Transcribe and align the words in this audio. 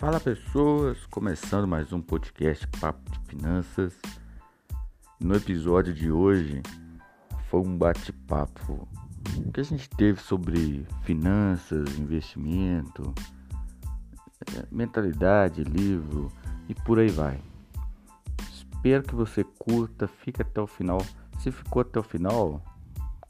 Fala 0.00 0.18
pessoas, 0.18 0.96
começando 1.10 1.68
mais 1.68 1.92
um 1.92 2.00
podcast 2.00 2.66
Papo 2.80 3.02
de 3.10 3.18
Finanças. 3.28 3.92
No 5.20 5.34
episódio 5.34 5.92
de 5.92 6.10
hoje 6.10 6.62
foi 7.50 7.60
um 7.60 7.76
bate-papo 7.76 8.88
que 9.52 9.60
a 9.60 9.62
gente 9.62 9.90
teve 9.90 10.18
sobre 10.18 10.86
finanças, 11.02 11.98
investimento, 11.98 13.12
eh, 14.56 14.64
mentalidade, 14.72 15.64
livro 15.64 16.32
e 16.66 16.74
por 16.74 16.98
aí 16.98 17.10
vai. 17.10 17.38
Espero 18.50 19.02
que 19.02 19.14
você 19.14 19.44
curta, 19.44 20.08
fique 20.08 20.40
até 20.40 20.62
o 20.62 20.66
final. 20.66 21.04
Se 21.40 21.52
ficou 21.52 21.82
até 21.82 22.00
o 22.00 22.02
final, 22.02 22.62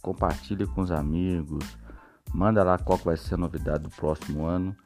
compartilhe 0.01 0.69
com 0.69 0.83
os 0.83 0.93
amigos, 0.93 1.65
manda 2.33 2.62
lá 2.62 2.79
qual 2.79 2.97
vai 2.97 3.16
ser 3.16 3.34
a 3.34 3.39
novidade 3.39 3.83
do 3.83 3.91
próximo 3.91 4.47
ano. 4.47 4.77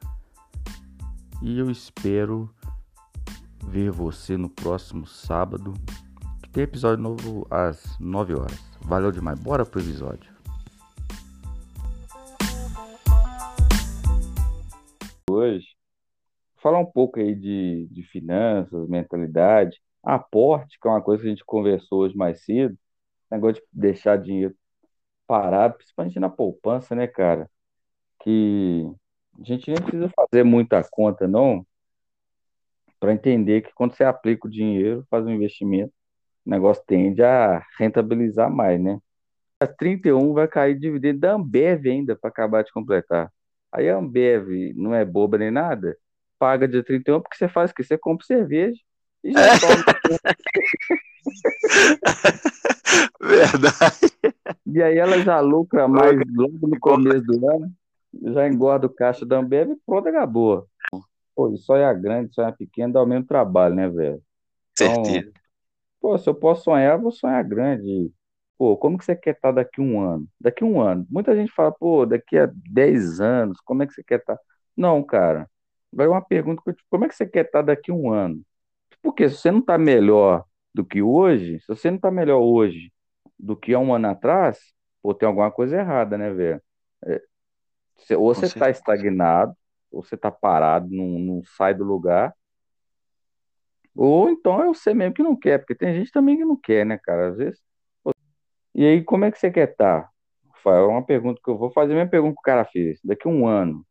E 1.46 1.58
eu 1.58 1.70
espero 1.70 2.48
ver 3.62 3.90
você 3.90 4.34
no 4.34 4.48
próximo 4.48 5.06
sábado, 5.06 5.74
que 6.42 6.48
tem 6.48 6.62
episódio 6.62 7.02
novo 7.02 7.46
às 7.50 7.98
9 8.00 8.32
horas. 8.32 8.58
Valeu 8.80 9.12
demais, 9.12 9.38
bora 9.38 9.66
pro 9.66 9.78
episódio. 9.78 10.32
Hoje, 15.30 15.76
falar 16.62 16.78
um 16.78 16.86
pouco 16.86 17.20
aí 17.20 17.34
de, 17.34 17.88
de 17.90 18.02
finanças, 18.04 18.88
mentalidade, 18.88 19.82
aporte, 20.02 20.78
que 20.80 20.88
é 20.88 20.90
uma 20.90 21.02
coisa 21.02 21.20
que 21.20 21.26
a 21.26 21.30
gente 21.30 21.44
conversou 21.44 22.04
hoje 22.04 22.16
mais 22.16 22.42
cedo, 22.42 22.74
negócio 23.30 23.62
de 23.62 23.68
deixar 23.70 24.16
dinheiro 24.16 24.56
parado, 25.26 25.74
principalmente 25.74 26.18
na 26.18 26.30
poupança, 26.30 26.94
né, 26.94 27.06
cara? 27.06 27.50
Que 28.22 28.90
a 29.40 29.44
gente 29.44 29.70
nem 29.70 29.80
precisa 29.80 30.10
fazer 30.14 30.44
muita 30.44 30.82
conta, 30.90 31.26
não, 31.26 31.66
para 33.00 33.12
entender 33.12 33.62
que 33.62 33.72
quando 33.74 33.94
você 33.94 34.04
aplica 34.04 34.46
o 34.46 34.50
dinheiro, 34.50 35.06
faz 35.10 35.26
um 35.26 35.30
investimento, 35.30 35.92
o 36.44 36.50
negócio 36.50 36.82
tende 36.86 37.22
a 37.22 37.62
rentabilizar 37.78 38.50
mais, 38.50 38.80
né? 38.80 38.98
A 39.60 39.66
31 39.66 40.32
vai 40.32 40.48
cair 40.48 40.78
dividendo 40.78 41.20
da 41.20 41.32
Ambev 41.32 41.86
ainda 41.86 42.16
para 42.16 42.30
acabar 42.30 42.62
de 42.62 42.72
completar. 42.72 43.30
Aí 43.72 43.88
a 43.88 43.96
Ambev 43.96 44.72
não 44.76 44.94
é 44.94 45.04
boba 45.04 45.38
nem 45.38 45.50
nada, 45.50 45.96
paga 46.38 46.68
dia 46.68 46.82
31 46.82 47.20
porque 47.20 47.36
você 47.36 47.48
faz 47.48 47.70
o 47.70 47.74
quê? 47.74 47.82
Você 47.82 47.98
compra 47.98 48.26
cerveja 48.26 48.78
e 49.22 49.32
já 49.32 49.58
toma. 49.60 49.84
Verdade. 53.20 54.12
E 54.66 54.82
aí 54.82 54.98
ela 54.98 55.18
já 55.22 55.40
lucra 55.40 55.88
mais 55.88 56.18
logo 56.34 56.68
no 56.68 56.78
começo 56.78 57.22
do 57.22 57.50
ano, 57.50 57.72
já 58.22 58.46
engorda 58.48 58.86
o 58.86 58.90
caixa 58.94 59.26
da 59.26 59.38
Ambev 59.38 59.72
e 59.72 59.76
pronto, 59.86 60.08
acabou. 60.08 60.68
Pô, 61.34 61.56
sonhar 61.56 61.94
grande, 62.00 62.34
sonhar 62.34 62.56
pequeno 62.56 62.92
dá 62.92 63.02
o 63.02 63.06
mesmo 63.06 63.26
trabalho, 63.26 63.74
né, 63.74 63.88
velho? 63.88 64.22
Então, 64.74 65.24
Certeza. 65.24 65.32
pô, 66.00 66.18
se 66.18 66.28
eu 66.30 66.34
posso 66.34 66.64
sonhar, 66.64 66.96
eu 66.96 67.02
vou 67.02 67.12
sonhar 67.12 67.44
grande. 67.44 68.12
Pô, 68.58 68.76
como 68.76 68.98
que 68.98 69.04
você 69.04 69.16
quer 69.16 69.34
estar 69.36 69.52
daqui 69.52 69.80
a 69.80 69.84
um 69.84 70.00
ano? 70.02 70.28
Daqui 70.40 70.64
a 70.64 70.66
um 70.66 70.80
ano. 70.80 71.06
Muita 71.10 71.34
gente 71.36 71.52
fala, 71.52 71.72
pô, 71.72 72.06
daqui 72.06 72.38
a 72.38 72.48
10 72.72 73.20
anos, 73.20 73.60
como 73.62 73.82
é 73.82 73.86
que 73.86 73.94
você 73.94 74.04
quer 74.04 74.20
estar? 74.20 74.38
Não, 74.76 75.02
cara. 75.04 75.50
Vai 75.92 76.06
uma 76.08 76.22
pergunta, 76.24 76.62
que 76.64 76.70
eu 76.70 76.74
te- 76.76 76.84
como 76.90 77.04
é 77.04 77.08
que 77.08 77.14
você 77.16 77.26
quer 77.26 77.46
estar 77.46 77.62
daqui 77.62 77.90
a 77.90 77.94
um 77.94 78.12
ano? 78.12 78.42
Porque 79.02 79.28
se 79.28 79.36
você 79.38 79.50
não 79.50 79.60
está 79.60 79.78
melhor 79.78 80.44
do 80.74 80.84
que 80.84 81.02
hoje, 81.02 81.60
se 81.60 81.68
você 81.68 81.90
não 81.90 81.96
está 81.96 82.10
melhor 82.10 82.40
hoje 82.40 82.92
do 83.38 83.56
que 83.56 83.74
há 83.74 83.78
um 83.78 83.94
ano 83.94 84.08
atrás, 84.08 84.58
pô, 85.02 85.14
tem 85.14 85.26
alguma 85.28 85.50
coisa 85.50 85.76
errada, 85.78 86.18
né, 86.18 86.30
velho? 86.32 86.62
Você- 87.96 88.16
ou 88.16 88.34
Com 88.34 88.34
você 88.34 88.46
está 88.46 88.70
estagnado, 88.70 89.54
ou 89.90 90.02
você 90.04 90.14
está 90.16 90.30
parado, 90.30 90.88
não, 90.90 91.06
não 91.18 91.42
sai 91.44 91.74
do 91.74 91.84
lugar, 91.84 92.34
ou 93.94 94.28
então 94.30 94.62
é 94.62 94.66
você 94.66 94.92
mesmo 94.94 95.14
que 95.14 95.22
não 95.22 95.36
quer, 95.36 95.58
porque 95.58 95.74
tem 95.74 95.94
gente 95.94 96.10
também 96.12 96.36
que 96.36 96.44
não 96.44 96.56
quer, 96.56 96.84
né, 96.86 96.98
cara? 96.98 97.28
Às 97.30 97.36
vezes. 97.36 97.60
E 98.74 98.84
aí, 98.84 99.02
como 99.04 99.24
é 99.24 99.30
que 99.30 99.38
você 99.38 99.50
quer 99.50 99.70
estar? 99.70 100.10
Rafael, 100.52 100.84
É 100.86 100.88
uma 100.88 101.04
pergunta 101.06 101.40
que 101.44 101.50
eu 101.50 101.56
vou 101.58 101.70
fazer, 101.72 101.92
a 101.92 101.96
mesma 101.96 102.10
pergunta 102.10 102.34
que 102.34 102.40
o 102.40 102.42
cara 102.42 102.64
fez. 102.64 103.00
Daqui 103.04 103.28
a 103.28 103.30
um 103.30 103.46
ano, 103.46 103.86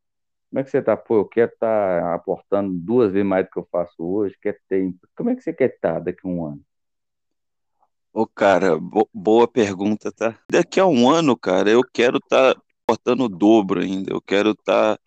como 0.50 0.62
é 0.62 0.64
que 0.64 0.72
você 0.72 0.82
tá? 0.82 0.98
Pô, 0.98 1.18
eu 1.18 1.26
quero 1.30 1.52
estar 1.54 2.16
aportando 2.16 2.74
duas 2.74 3.12
vezes 3.14 3.28
mais 3.28 3.46
do 3.46 3.52
que 3.52 3.60
eu 3.60 3.68
faço 3.72 3.96
hoje, 4.04 4.38
quer 4.42 4.60
ter. 4.70 4.94
Como 5.18 5.30
é 5.32 5.36
que 5.36 5.42
você 5.44 5.54
quer 5.54 5.72
estar 5.76 6.00
daqui 6.00 6.22
a 6.28 6.30
um 6.30 6.46
ano? 6.46 6.62
Ô, 8.14 8.28
cara, 8.28 8.78
bo- 8.80 9.10
boa 9.14 9.48
pergunta, 9.48 10.12
tá? 10.12 10.38
Daqui 10.50 10.80
a 10.80 10.86
um 10.86 11.10
ano, 11.10 11.38
cara, 11.38 11.70
eu 11.70 11.82
quero 11.94 12.18
estar 12.18 12.56
aportando 12.88 13.26
o 13.26 13.30
dobro 13.30 13.82
ainda. 13.82 14.12
Eu 14.14 14.22
quero 14.22 14.52
estar. 14.52 15.00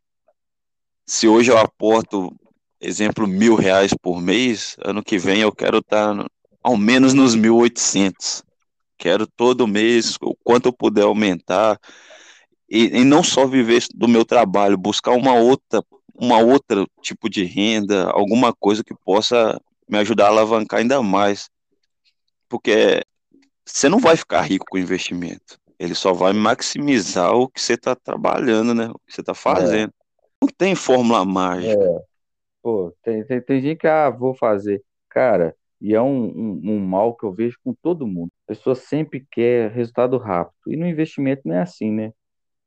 Se 1.06 1.28
hoje 1.28 1.50
eu 1.50 1.58
aporto, 1.58 2.34
exemplo, 2.80 3.26
mil 3.26 3.54
reais 3.54 3.92
por 3.94 4.20
mês, 4.20 4.76
ano 4.84 5.02
que 5.02 5.18
vem 5.18 5.40
eu 5.40 5.52
quero 5.52 5.78
estar 5.78 6.26
ao 6.62 6.76
menos 6.76 7.14
nos 7.14 7.36
1.800. 7.36 8.42
Quero 8.98 9.26
todo 9.26 9.68
mês, 9.68 10.16
o 10.20 10.34
quanto 10.42 10.66
eu 10.66 10.72
puder 10.72 11.02
aumentar. 11.02 11.78
E, 12.68 12.98
e 12.98 13.04
não 13.04 13.22
só 13.22 13.46
viver 13.46 13.84
do 13.94 14.08
meu 14.08 14.24
trabalho, 14.24 14.76
buscar 14.76 15.12
uma 15.12 15.34
outra, 15.34 15.84
uma 16.14 16.38
outra 16.38 16.84
tipo 17.00 17.28
de 17.28 17.44
renda, 17.44 18.10
alguma 18.10 18.52
coisa 18.52 18.82
que 18.82 18.94
possa 19.04 19.60
me 19.88 19.98
ajudar 19.98 20.26
a 20.26 20.28
alavancar 20.28 20.80
ainda 20.80 21.00
mais. 21.02 21.48
Porque 22.48 23.02
você 23.64 23.88
não 23.88 24.00
vai 24.00 24.16
ficar 24.16 24.42
rico 24.42 24.66
com 24.68 24.78
investimento. 24.78 25.60
Ele 25.78 25.94
só 25.94 26.12
vai 26.12 26.32
maximizar 26.32 27.32
o 27.34 27.48
que 27.48 27.60
você 27.60 27.74
está 27.74 27.94
trabalhando, 27.96 28.74
né? 28.74 28.88
O 28.88 28.98
que 29.06 29.12
você 29.14 29.20
está 29.22 29.34
É, 29.48 29.52
fazendo. 29.54 29.92
Não 30.42 30.48
tem 30.56 30.74
fórmula 30.74 31.24
mágica. 31.24 31.90
é, 31.98 32.04
pô, 32.62 32.94
tem, 33.02 33.24
tem, 33.26 33.40
tem 33.42 33.60
gente 33.62 33.78
que, 33.80 33.86
ah, 33.88 34.10
vou 34.10 34.34
fazer. 34.34 34.82
Cara, 35.10 35.56
e 35.80 35.94
é 35.94 36.02
um, 36.02 36.26
um, 36.28 36.62
um 36.76 36.80
mal 36.80 37.16
que 37.16 37.24
eu 37.26 37.32
vejo 37.34 37.58
com 37.64 37.74
todo 37.74 38.06
mundo. 38.06 38.30
A 38.46 38.48
pessoa 38.54 38.74
sempre 38.74 39.26
quer 39.30 39.70
resultado 39.72 40.18
rápido. 40.18 40.54
E 40.68 40.76
no 40.76 40.86
investimento 40.86 41.42
não 41.46 41.56
é 41.56 41.62
assim, 41.62 41.90
né? 41.92 42.12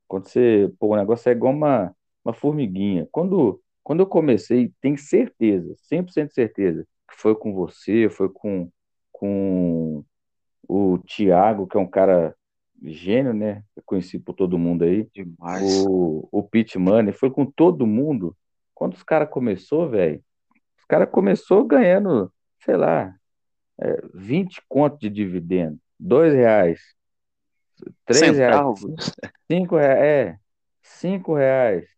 Quando 0.08 0.28
você, 0.30 0.72
pô, 0.80 0.90
o 0.94 0.98
negócio 0.98 1.30
é 1.30 1.34
igual 1.34 1.54
uma, 1.54 1.96
uma 2.26 2.34
formiguinha. 2.34 3.08
Quando, 3.12 3.62
quando 3.84 4.02
eu 4.02 4.08
comecei, 4.08 4.74
tenho 4.82 4.98
certeza, 4.98 5.74
100% 5.78 6.30
de 6.30 6.36
certeza, 6.36 6.84
que 7.10 7.16
foi 7.18 7.36
com 7.36 7.54
você, 7.54 8.10
foi 8.10 8.30
com, 8.34 8.70
com 9.12 10.04
o 10.68 10.98
Thiago, 11.00 11.68
que 11.68 11.78
é 11.78 11.80
um 11.80 11.90
cara 11.90 12.36
gênio, 12.84 13.34
né? 13.34 13.64
Conhecido 13.86 14.24
por 14.24 14.34
todo 14.34 14.58
mundo 14.58 14.84
aí. 14.84 15.08
Demais. 15.14 15.86
O, 15.86 16.28
o 16.32 16.44
Pit 16.44 16.78
Money, 16.78 17.14
foi 17.14 17.30
com 17.30 17.46
todo 17.46 17.86
mundo. 17.86 18.36
Quando 18.74 18.94
os 18.94 19.04
caras 19.04 19.30
começou, 19.30 19.90
velho, 19.90 20.24
os 20.78 20.86
caras 20.86 21.10
começou 21.10 21.66
ganhando, 21.66 22.32
sei 22.64 22.78
lá, 22.78 23.14
é, 23.80 24.02
20 24.14 24.62
conto 24.68 24.98
de 24.98 25.10
dividendo, 25.10 25.78
2 26.00 26.34
reais, 26.34 26.80
3 28.06 28.38
reais, 28.38 28.56
Centavos. 28.56 29.12
5 29.52 29.78
reais, 29.78 30.00
é, 30.00 30.38
5 30.82 31.34
reais. 31.34 31.90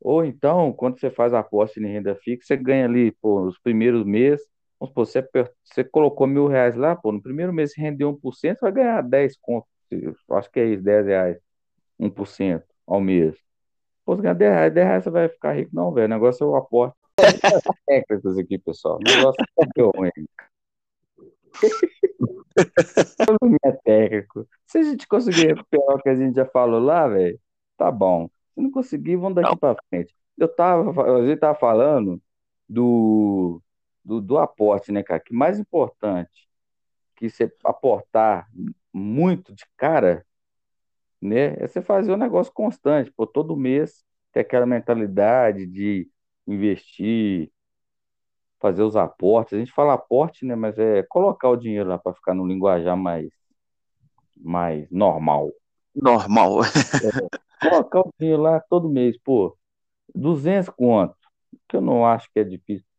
Ou 0.00 0.24
então, 0.24 0.72
quando 0.72 0.98
você 0.98 1.10
faz 1.10 1.32
aposta 1.32 1.78
em 1.78 1.86
renda 1.86 2.14
fixa, 2.16 2.48
você 2.48 2.56
ganha 2.56 2.84
ali, 2.84 3.12
pô, 3.12 3.44
nos 3.44 3.58
primeiros 3.58 4.04
meses, 4.04 4.44
vamos 4.78 4.90
supor, 4.90 5.06
você, 5.06 5.28
você 5.64 5.84
colocou 5.84 6.26
mil 6.26 6.48
reais 6.48 6.74
lá, 6.74 6.96
pô, 6.96 7.12
no 7.12 7.22
primeiro 7.22 7.52
mês 7.52 7.72
você 7.72 7.80
rendeu 7.80 8.12
1%, 8.12 8.58
você 8.58 8.60
vai 8.60 8.72
ganhar 8.72 9.00
10 9.02 9.36
conto, 9.40 9.66
eu 9.66 9.71
acho 10.30 10.50
que 10.50 10.60
é 10.60 10.66
isso, 10.66 10.82
10 10.82 11.06
reais, 11.06 11.38
1% 11.98 12.62
ao 12.86 13.00
mês. 13.00 13.36
Pô, 14.04 14.16
você 14.16 14.22
ganha 14.22 14.34
10 14.34 14.52
reais, 14.52 14.74
10 14.74 14.86
reais 14.86 15.04
você 15.04 15.10
vai 15.10 15.28
ficar 15.28 15.52
rico, 15.52 15.70
não, 15.74 15.92
velho, 15.92 16.06
o 16.06 16.10
negócio 16.10 16.44
é 16.44 16.46
o 16.46 16.56
aporte. 16.56 16.96
Técnicas 17.86 18.38
aqui, 18.38 18.58
pessoal, 18.58 18.98
o 18.98 19.02
negócio 19.04 19.44
é 19.58 19.82
ruim. 19.82 20.10
É 23.64 23.72
técnico. 23.72 24.46
Se 24.66 24.78
a 24.78 24.82
gente 24.82 25.06
conseguir 25.06 25.48
recuperar 25.48 25.96
o 25.96 26.02
que 26.02 26.08
a 26.08 26.14
gente 26.14 26.34
já 26.34 26.44
falou 26.44 26.80
lá, 26.80 27.08
velho, 27.08 27.38
tá 27.76 27.90
bom. 27.90 28.28
Se 28.54 28.60
não 28.60 28.70
conseguir, 28.70 29.16
vamos 29.16 29.36
daqui 29.36 29.56
pra 29.56 29.76
frente. 29.88 30.14
Eu 30.36 30.48
tava, 30.48 31.18
a 31.18 31.26
gente 31.26 31.38
tava 31.38 31.58
falando 31.58 32.20
do, 32.68 33.62
do, 34.04 34.20
do 34.20 34.38
aporte, 34.38 34.92
né, 34.92 35.02
cara? 35.02 35.20
Que 35.20 35.34
mais 35.34 35.58
importante 35.58 36.48
que 37.22 37.30
você 37.30 37.54
aportar 37.62 38.48
muito 38.92 39.54
de 39.54 39.64
cara, 39.76 40.26
né, 41.20 41.54
é 41.58 41.68
você 41.68 41.80
fazer 41.80 42.12
um 42.12 42.16
negócio 42.16 42.52
constante, 42.52 43.12
pô, 43.12 43.24
todo 43.24 43.56
mês 43.56 44.04
ter 44.32 44.40
aquela 44.40 44.66
mentalidade 44.66 45.66
de 45.66 46.08
investir, 46.48 47.52
fazer 48.58 48.82
os 48.82 48.96
aportes. 48.96 49.54
A 49.54 49.58
gente 49.58 49.70
fala 49.70 49.94
aporte, 49.94 50.44
né, 50.44 50.56
mas 50.56 50.76
é 50.80 51.04
colocar 51.04 51.48
o 51.48 51.56
dinheiro 51.56 51.88
lá 51.88 51.96
para 51.96 52.12
ficar 52.12 52.34
no 52.34 52.44
linguajar 52.44 52.96
mais, 52.96 53.30
mais 54.36 54.90
normal. 54.90 55.52
normal. 55.94 56.62
Colocar 57.60 58.00
o 58.00 58.12
dinheiro 58.18 58.42
lá 58.42 58.58
todo 58.58 58.88
mês, 58.88 59.16
pô, 59.22 59.56
200 60.12 60.68
conto, 60.70 61.14
que 61.68 61.76
eu 61.76 61.80
não 61.80 62.04
acho 62.04 62.28
que 62.32 62.40
é 62.40 62.44
difícil. 62.44 62.91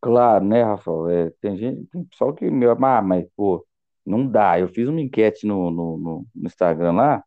Claro, 0.00 0.44
né, 0.44 0.62
Rafael? 0.62 1.08
É, 1.10 1.30
tem 1.40 1.56
gente, 1.56 1.86
tem 1.88 2.04
pessoal 2.04 2.34
que, 2.34 2.50
meu, 2.50 2.72
ah, 2.72 3.02
mas, 3.02 3.26
pô, 3.36 3.66
não 4.04 4.26
dá. 4.26 4.58
Eu 4.58 4.68
fiz 4.68 4.88
uma 4.88 5.00
enquete 5.00 5.46
no, 5.46 5.70
no, 5.70 5.98
no 5.98 6.26
no 6.34 6.46
Instagram 6.46 6.92
lá, 6.92 7.24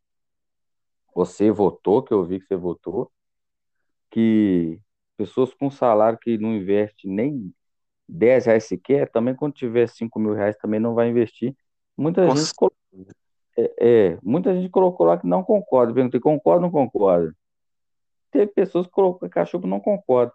você 1.15 1.49
votou, 1.51 2.03
que 2.03 2.13
eu 2.13 2.23
vi 2.25 2.39
que 2.39 2.45
você 2.47 2.55
votou, 2.55 3.11
que 4.11 4.79
pessoas 5.17 5.53
com 5.53 5.69
salário 5.69 6.19
que 6.19 6.37
não 6.37 6.55
investe 6.55 7.07
nem 7.07 7.53
10 8.07 8.45
reais 8.45 8.65
sequer, 8.65 9.09
também 9.11 9.35
quando 9.35 9.53
tiver 9.53 9.87
5 9.87 10.19
mil 10.19 10.33
reais 10.33 10.57
também 10.57 10.79
não 10.79 10.93
vai 10.93 11.09
investir. 11.09 11.55
Muita 11.97 12.27
Com 12.27 12.35
gente, 12.35 12.53
colo- 12.55 12.73
é, 13.57 14.11
é, 14.13 14.19
muita 14.23 14.53
gente 14.55 14.69
colocou 14.69 15.05
lá 15.07 15.17
que 15.19 15.27
não 15.27 15.43
concorda. 15.43 15.93
Perguntei, 15.93 16.19
concorda 16.19 16.57
ou 16.65 16.71
não 16.71 16.71
concorda? 16.71 17.35
Teve 18.31 18.47
pessoas 18.53 18.87
que 18.87 18.91
colocou 18.93 19.29
que 19.29 19.39
achou 19.39 19.61
que 19.61 19.67
não 19.67 19.79
concorda. 19.79 20.33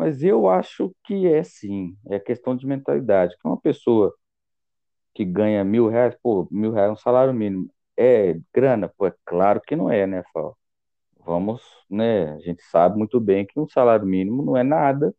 Mas 0.00 0.22
eu 0.22 0.48
acho 0.48 0.96
que 1.04 1.26
é 1.26 1.42
sim, 1.42 1.94
é 2.06 2.18
questão 2.18 2.56
de 2.56 2.66
mentalidade. 2.66 3.36
Que 3.36 3.46
uma 3.46 3.60
pessoa 3.60 4.14
que 5.14 5.26
ganha 5.26 5.62
mil 5.62 5.88
reais, 5.88 6.16
pô, 6.22 6.48
mil 6.50 6.72
reais 6.72 6.88
é 6.88 6.92
um 6.92 6.96
salário 6.96 7.34
mínimo. 7.34 7.70
É 7.98 8.40
grana? 8.50 8.88
Pô, 8.88 9.06
é 9.06 9.14
claro 9.26 9.60
que 9.60 9.76
não 9.76 9.90
é, 9.90 10.06
né, 10.06 10.22
Fábio? 10.32 10.56
Vamos, 11.22 11.60
né? 11.90 12.32
A 12.32 12.38
gente 12.38 12.62
sabe 12.62 12.96
muito 12.96 13.20
bem 13.20 13.44
que 13.44 13.60
um 13.60 13.68
salário 13.68 14.06
mínimo 14.06 14.42
não 14.42 14.56
é 14.56 14.62
nada, 14.62 15.14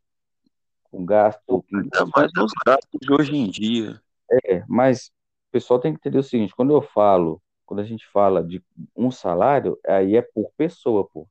um 0.91 1.05
gasto, 1.05 1.63
Ainda 1.71 2.03
mais 2.15 2.31
nos 2.35 2.51
gastos 2.65 2.99
de 2.99 3.13
hoje 3.13 3.35
em 3.35 3.51
dia. 3.51 4.01
é, 4.31 4.63
mas 4.67 5.09
o 5.09 5.51
pessoal 5.51 5.79
tem 5.79 5.93
que 5.93 5.99
entender 5.99 6.17
o 6.17 6.23
seguinte, 6.23 6.55
quando 6.55 6.73
eu 6.73 6.81
falo, 6.81 7.39
quando 7.67 7.81
a 7.81 7.85
gente 7.85 8.07
fala 8.07 8.43
de 8.43 8.63
um 8.95 9.11
salário, 9.11 9.77
aí 9.85 10.15
é 10.15 10.23
por 10.23 10.51
pessoa, 10.57 11.07
pô. 11.07 11.27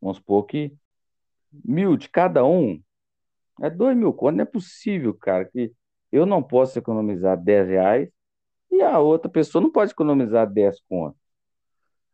Vamos 0.00 0.16
supor 0.16 0.46
que 0.46 0.76
mil 1.64 1.96
de 1.96 2.08
cada 2.08 2.44
um 2.44 2.80
é 3.60 3.68
dois 3.70 3.96
mil 3.96 4.12
conto, 4.12 4.36
não 4.36 4.42
é 4.42 4.46
possível, 4.46 5.14
cara, 5.14 5.44
que 5.44 5.72
eu 6.10 6.26
não 6.26 6.42
posso 6.42 6.78
economizar 6.78 7.36
10 7.36 7.68
reais 7.68 8.08
e 8.70 8.82
a 8.82 8.98
outra 8.98 9.30
pessoa 9.30 9.62
não 9.62 9.70
pode 9.70 9.92
economizar 9.92 10.46
10 10.46 10.80
conto, 10.88 11.16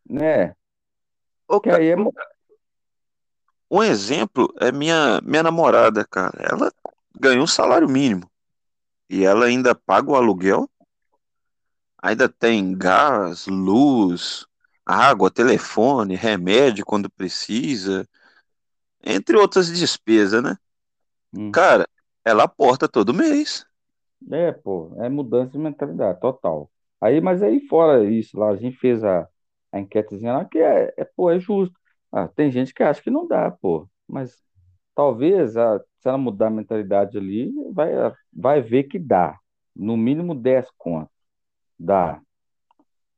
né? 0.08 0.54
Ô, 1.48 1.60
Que 1.60 1.70
aí 1.70 1.88
é, 1.88 1.96
Um 3.70 3.82
exemplo 3.82 4.52
é 4.60 4.70
minha, 4.70 5.20
minha 5.22 5.42
namorada, 5.42 6.04
cara. 6.04 6.38
Ela 6.38 6.72
ganhou 7.18 7.44
um 7.44 7.46
salário 7.46 7.88
mínimo 7.88 8.30
e 9.08 9.24
ela 9.24 9.46
ainda 9.46 9.74
paga 9.74 10.10
o 10.10 10.16
aluguel, 10.16 10.68
ainda 12.00 12.28
tem 12.28 12.76
gás, 12.76 13.46
luz, 13.46 14.46
água, 14.84 15.30
telefone, 15.30 16.14
remédio 16.14 16.84
quando 16.84 17.10
precisa, 17.10 18.06
entre 19.08 19.36
outras 19.36 19.68
despesas, 19.68 20.42
né? 20.42 20.56
Hum. 21.32 21.50
Cara, 21.50 21.88
ela 22.24 22.44
aporta 22.44 22.86
todo 22.86 23.14
mês. 23.14 23.66
É, 24.30 24.52
pô, 24.52 24.92
é 24.98 25.08
mudança 25.08 25.52
de 25.52 25.58
mentalidade, 25.58 26.20
total. 26.20 26.70
Aí, 27.00 27.20
mas 27.20 27.42
aí 27.42 27.60
fora 27.68 28.04
isso, 28.04 28.38
lá 28.38 28.50
a 28.50 28.56
gente 28.56 28.76
fez 28.76 29.02
a, 29.04 29.28
a 29.72 29.80
enquetezinha 29.80 30.32
lá, 30.32 30.44
que 30.44 30.58
é, 30.58 30.92
é, 30.96 31.04
pô, 31.04 31.30
é 31.30 31.38
justo. 31.40 31.74
Ah, 32.12 32.28
tem 32.28 32.50
gente 32.50 32.74
que 32.74 32.82
acha 32.82 33.00
que 33.02 33.10
não 33.10 33.26
dá, 33.26 33.50
pô, 33.50 33.88
mas 34.06 34.36
talvez 34.94 35.56
a, 35.56 35.78
se 35.78 36.08
ela 36.08 36.18
mudar 36.18 36.48
a 36.48 36.50
mentalidade 36.50 37.16
ali, 37.16 37.52
vai, 37.72 37.90
vai 38.32 38.60
ver 38.60 38.84
que 38.84 38.98
dá. 38.98 39.38
No 39.74 39.96
mínimo 39.96 40.34
10 40.34 40.68
conto, 40.76 41.10
dá, 41.78 42.20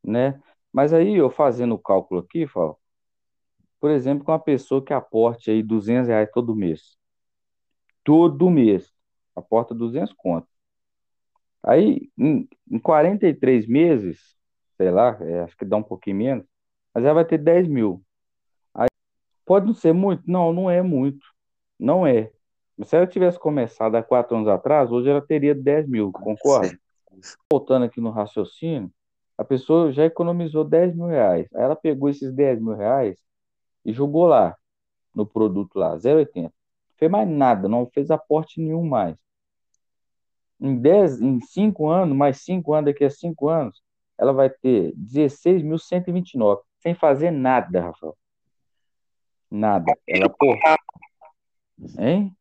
né? 0.05 0.41
Mas 0.73 0.93
aí 0.93 1.17
eu 1.17 1.31
fazendo 1.31 1.75
o 1.75 1.79
cálculo 1.79 2.21
aqui, 2.21 2.47
Fábio, 2.47 2.77
por 3.81 3.91
exemplo, 3.91 4.25
com 4.25 4.33
uma 4.33 4.39
pessoa 4.39 4.85
que 4.85 4.93
aporte 4.93 5.51
aí 5.51 5.63
200 5.63 6.09
reais 6.09 6.31
todo 6.33 6.55
mês, 6.55 6.97
todo 8.05 8.51
mês, 8.51 8.93
aporta 9.35 9.75
200 9.75 10.13
conto. 10.13 10.47
Aí, 11.63 12.11
em, 12.17 12.49
em 12.71 12.79
43 12.79 13.67
meses, 13.67 14.37
sei 14.77 14.91
lá, 14.91 15.17
é, 15.21 15.41
acho 15.41 15.57
que 15.57 15.65
dá 15.65 15.77
um 15.77 15.83
pouquinho 15.83 16.17
menos, 16.17 16.45
mas 16.95 17.05
ela 17.05 17.15
vai 17.15 17.25
ter 17.25 17.39
10 17.39 17.69
mil. 17.69 18.03
Pode 19.45 19.67
não 19.67 19.75
ser 19.75 19.93
muito? 19.93 20.23
Não, 20.27 20.53
não 20.53 20.71
é 20.71 20.81
muito. 20.81 21.27
Não 21.77 22.07
é. 22.07 22.31
Mas 22.77 22.89
se 22.89 22.97
ela 22.97 23.07
tivesse 23.07 23.37
começado 23.37 23.97
há 23.97 24.03
quatro 24.03 24.37
anos 24.37 24.49
atrás, 24.49 24.93
hoje 24.93 25.11
ela 25.11 25.21
teria 25.21 25.55
10 25.55 25.89
mil, 25.89 26.13
concorda? 26.13 26.69
Certo. 26.69 27.39
Voltando 27.53 27.85
aqui 27.85 28.01
no 28.01 28.11
raciocínio, 28.11 28.93
a 29.37 29.45
pessoa 29.45 29.91
já 29.91 30.05
economizou 30.05 30.65
10 30.65 30.95
mil 30.95 31.07
reais. 31.07 31.49
Aí 31.53 31.63
ela 31.63 31.75
pegou 31.75 32.09
esses 32.09 32.33
10 32.33 32.61
mil 32.61 32.77
reais 32.77 33.19
e 33.85 33.93
jogou 33.93 34.27
lá, 34.27 34.57
no 35.15 35.27
produto 35.27 35.79
lá, 35.79 35.97
0,80. 35.97 36.53
Fez 36.97 37.11
mais 37.11 37.29
nada, 37.29 37.69
não 37.69 37.87
fez 37.87 38.11
aporte 38.11 38.61
nenhum 38.61 38.85
mais. 38.85 39.17
Em 40.61 40.77
10, 40.77 41.23
em 41.23 41.41
5 41.41 41.89
anos, 41.89 42.17
mais 42.17 42.43
5 42.43 42.75
anos, 42.75 42.93
daqui 42.93 43.05
a 43.05 43.11
5 43.11 43.49
anos, 43.49 43.83
ela 44.19 44.33
vai 44.33 44.51
ter 44.51 44.93
16.129, 44.97 46.61
sem 46.79 46.95
fazer 46.95 47.31
nada, 47.31 47.81
Rafael. 47.81 48.17
Nada. 49.51 49.93
Ela, 50.07 50.29
pô, 50.29 50.55
hein? 51.99 52.37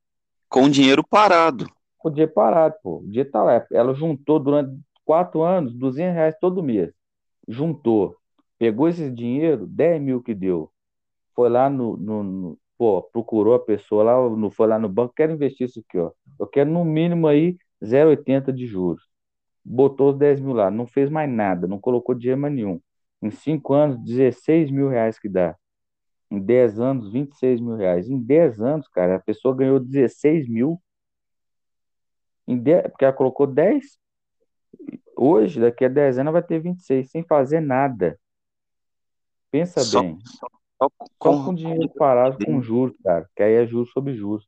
Com 0.50 0.70
dinheiro 0.70 1.04
parado. 1.04 1.68
O 2.04 2.10
dia 2.10 2.28
parado, 2.28 2.76
pô. 2.84 2.98
O 2.98 3.10
dia 3.10 3.30
tá 3.30 3.44
lá. 3.44 3.66
Ela 3.72 3.94
juntou 3.94 4.40
durante 4.40 4.78
4 5.06 5.42
anos, 5.42 5.74
200 5.74 6.14
reais 6.14 6.36
todo 6.40 6.62
mês. 6.62 6.94
Juntou. 7.48 8.16
Pegou 8.58 8.88
esse 8.90 9.10
dinheiro, 9.10 9.66
10 9.66 10.02
mil 10.02 10.22
que 10.22 10.34
deu. 10.34 10.72
Foi 11.40 11.48
lá 11.48 11.70
no, 11.70 11.96
no, 11.96 12.22
no- 12.22 12.60
pô, 12.78 13.02
procurou 13.02 13.54
a 13.54 13.60
pessoa 13.60 14.04
lá, 14.04 14.30
no, 14.30 14.52
foi 14.52 14.68
lá 14.68 14.78
no 14.78 14.90
banco, 14.90 15.14
quero 15.16 15.32
investir 15.32 15.68
isso 15.70 15.80
aqui, 15.80 15.98
ó. 15.98 16.12
Eu 16.38 16.46
quero 16.46 16.70
no 16.70 16.84
mínimo 16.84 17.28
aí 17.30 17.58
0,80 17.82 18.52
de 18.52 18.68
juros. 18.68 19.02
Botou 19.64 20.10
os 20.10 20.18
10 20.18 20.42
mil 20.42 20.52
lá, 20.52 20.70
não 20.70 20.86
fez 20.86 21.10
mais 21.10 21.32
nada, 21.32 21.66
não 21.66 21.80
colocou 21.80 22.14
dinheiro 22.14 22.42
mais 22.42 22.54
nenhum. 22.54 22.82
Em 23.22 23.32
5 23.32 23.74
anos, 23.74 23.98
16 24.04 24.70
mil 24.70 24.90
reais 24.90 25.18
que 25.18 25.30
dá. 25.30 25.56
Em 26.30 26.42
10 26.42 26.78
anos, 26.78 27.10
26 27.10 27.62
mil 27.62 27.78
reais. 27.78 28.10
Em 28.10 28.20
10 28.22 28.60
anos, 28.60 28.90
cara, 28.90 29.16
a 29.16 29.20
pessoa 29.20 29.56
ganhou 29.56 29.80
16 29.80 30.46
mil. 30.46 30.78
Em 32.46 32.58
10, 32.58 32.84
porque 32.90 33.06
ela 33.06 33.14
colocou 33.14 33.48
10. 33.48 33.98
Hoje, 35.16 35.62
daqui 35.62 35.86
a 35.86 35.88
10 35.88 36.18
anos, 36.18 36.32
ela 36.32 36.42
vai 36.42 36.44
ter 36.44 36.60
26, 36.60 37.10
sem 37.10 37.24
fazer 37.24 37.62
nada. 37.62 38.20
Pensa 39.50 39.82
Só, 39.86 40.02
bem. 40.02 40.20
só 40.26 40.59
Só 40.82 40.90
com, 41.18 41.46
com 41.46 41.54
dinheiro 41.54 41.90
parado 41.90 42.38
com 42.44 42.62
juros, 42.62 42.96
cara. 43.04 43.30
Que 43.36 43.44
aí 43.44 43.54
é 43.54 43.68
juros 43.68 43.92
sobre 43.92 44.16
juros. 44.16 44.48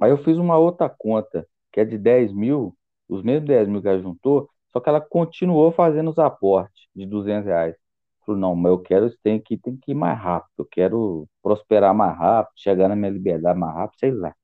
Aí 0.00 0.10
eu 0.10 0.18
fiz 0.18 0.38
uma 0.38 0.56
outra 0.56 0.88
conta, 0.88 1.46
que 1.70 1.80
é 1.80 1.84
de 1.84 1.98
10 1.98 2.32
mil, 2.32 2.76
os 3.08 3.22
mesmos 3.22 3.46
10 3.46 3.68
mil 3.68 3.82
que 3.82 3.88
ela 3.88 4.00
juntou, 4.00 4.48
só 4.72 4.80
que 4.80 4.88
ela 4.88 5.00
continuou 5.00 5.70
fazendo 5.70 6.10
os 6.10 6.18
aportes 6.18 6.88
de 6.94 7.06
200 7.06 7.46
reais. 7.46 7.76
Falou, 8.24 8.40
não, 8.40 8.56
mas 8.56 8.72
eu 8.72 8.78
quero, 8.78 9.14
tem 9.22 9.38
que, 9.38 9.56
tem 9.56 9.76
que 9.76 9.92
ir 9.92 9.94
mais 9.94 10.18
rápido, 10.18 10.50
eu 10.58 10.64
quero 10.64 11.28
prosperar 11.42 11.94
mais 11.94 12.16
rápido, 12.16 12.54
chegar 12.56 12.88
na 12.88 12.96
minha 12.96 13.10
liberdade 13.10 13.58
mais 13.58 13.74
rápido, 13.74 13.98
sei 13.98 14.10
lá. 14.10 14.34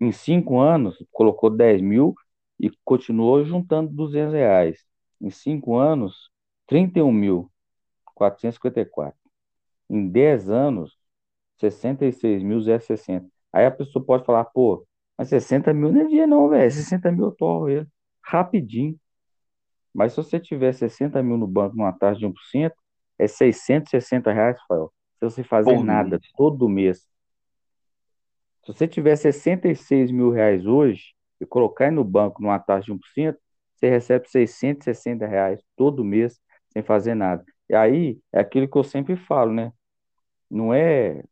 Em 0.00 0.12
cinco 0.12 0.60
anos, 0.60 0.96
colocou 1.10 1.50
10 1.50 1.82
mil 1.82 2.14
e 2.58 2.70
continuou 2.84 3.44
juntando 3.44 3.92
200 3.92 4.32
reais. 4.32 4.84
Em 5.20 5.30
cinco 5.30 5.76
anos, 5.76 6.30
31 6.68 7.12
mil, 7.12 7.50
454. 8.14 9.18
Em 9.88 10.08
10 10.08 10.50
anos, 10.50 10.98
66.060. 11.60 13.26
Aí 13.52 13.66
a 13.66 13.70
pessoa 13.70 14.04
pode 14.04 14.24
falar, 14.24 14.44
pô, 14.44 14.86
mas 15.16 15.28
60 15.28 15.72
mil 15.74 15.90
não 15.90 16.02
é 16.02 16.04
dinheiro 16.04 16.30
não, 16.30 16.48
velho. 16.48 16.70
60 16.70 17.10
mil 17.10 17.26
eu 17.26 17.32
torro 17.32 17.68
ele. 17.68 17.86
Rapidinho. 18.22 18.98
Mas 19.92 20.12
se 20.12 20.18
você 20.18 20.38
tiver 20.38 20.72
60 20.72 21.20
mil 21.22 21.36
no 21.36 21.46
banco 21.46 21.76
numa 21.76 21.92
taxa 21.92 22.20
de 22.20 22.26
1%, 22.26 22.72
é 23.18 23.26
660 23.26 24.32
reais, 24.32 24.56
Rafael. 24.60 24.92
Se 25.18 25.24
você 25.24 25.42
fazer 25.42 25.74
por 25.74 25.84
nada 25.84 26.10
mês. 26.10 26.32
todo 26.36 26.68
mês. 26.68 26.98
Se 28.64 28.72
você 28.72 28.86
tiver 28.86 29.16
66 29.16 30.12
mil 30.12 30.30
reais 30.30 30.66
hoje 30.66 31.14
e 31.40 31.46
colocar 31.46 31.90
no 31.90 32.04
banco 32.04 32.40
numa 32.40 32.58
taxa 32.58 32.86
de 32.86 32.92
1%, 32.92 33.36
você 33.74 33.88
recebe 33.88 34.28
660 34.28 35.26
reais 35.26 35.60
todo 35.74 36.04
mês 36.04 36.40
sem 36.72 36.82
fazer 36.82 37.14
nada. 37.14 37.44
E 37.68 37.74
aí 37.74 38.20
é 38.32 38.40
aquilo 38.40 38.68
que 38.68 38.78
eu 38.78 38.84
sempre 38.84 39.16
falo, 39.16 39.52
né? 39.52 39.72
Não 40.50 40.74
é 40.74 41.24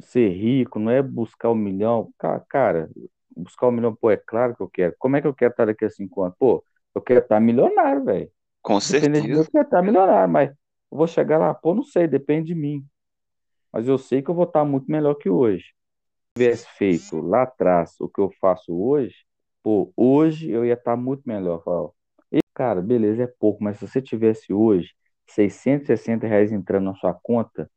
ser 0.00 0.28
rico, 0.30 0.78
não 0.78 0.90
é 0.92 1.02
buscar 1.02 1.50
um 1.50 1.54
milhão. 1.54 2.12
Ca- 2.18 2.40
Cara, 2.48 2.90
buscar 3.36 3.68
um 3.68 3.72
milhão, 3.72 3.94
pô, 3.94 4.10
é 4.10 4.16
claro 4.16 4.56
que 4.56 4.62
eu 4.62 4.68
quero. 4.70 4.94
Como 4.98 5.16
é 5.16 5.20
que 5.20 5.26
eu 5.26 5.34
quero 5.34 5.52
estar 5.52 5.66
daqui 5.66 5.84
a 5.84 5.90
cinco 5.90 6.22
anos? 6.22 6.36
Pô, 6.38 6.64
eu 6.94 7.02
quero 7.02 7.20
estar 7.20 7.40
milionário, 7.40 8.04
velho. 8.04 8.30
Com 8.62 8.80
de 8.98 9.08
mim, 9.08 9.28
eu 9.32 9.44
certeza. 9.44 9.50
quero 9.50 9.64
estar 9.64 9.82
milionário, 9.82 10.32
mas 10.32 10.50
eu 10.50 10.98
vou 10.98 11.06
chegar 11.08 11.38
lá, 11.38 11.54
pô, 11.54 11.74
não 11.74 11.82
sei, 11.84 12.08
depende 12.08 12.48
de 12.48 12.54
mim. 12.54 12.86
Mas 13.72 13.88
eu 13.88 13.98
sei 13.98 14.22
que 14.22 14.30
eu 14.30 14.34
vou 14.34 14.44
estar 14.44 14.64
muito 14.64 14.90
melhor 14.90 15.14
que 15.16 15.28
hoje. 15.30 15.64
Se 16.36 16.44
eu 16.44 16.48
tivesse 16.48 16.68
feito 16.78 17.20
lá 17.20 17.42
atrás 17.44 17.94
o 18.00 18.08
que 18.08 18.20
eu 18.20 18.30
faço 18.40 18.74
hoje, 18.74 19.14
pô, 19.62 19.92
hoje 19.96 20.50
eu 20.50 20.64
ia 20.64 20.74
estar 20.74 20.96
muito 20.96 21.22
melhor. 21.26 21.62
E, 22.32 22.40
cara, 22.54 22.82
beleza, 22.82 23.24
é 23.24 23.26
pouco, 23.26 23.62
mas 23.64 23.78
se 23.78 23.86
você 23.88 24.02
tivesse 24.02 24.52
hoje 24.52 24.90
660 25.26 26.26
reais 26.26 26.52
entrando 26.52 26.84
na 26.84 26.94
sua 26.94 27.14
conta 27.14 27.70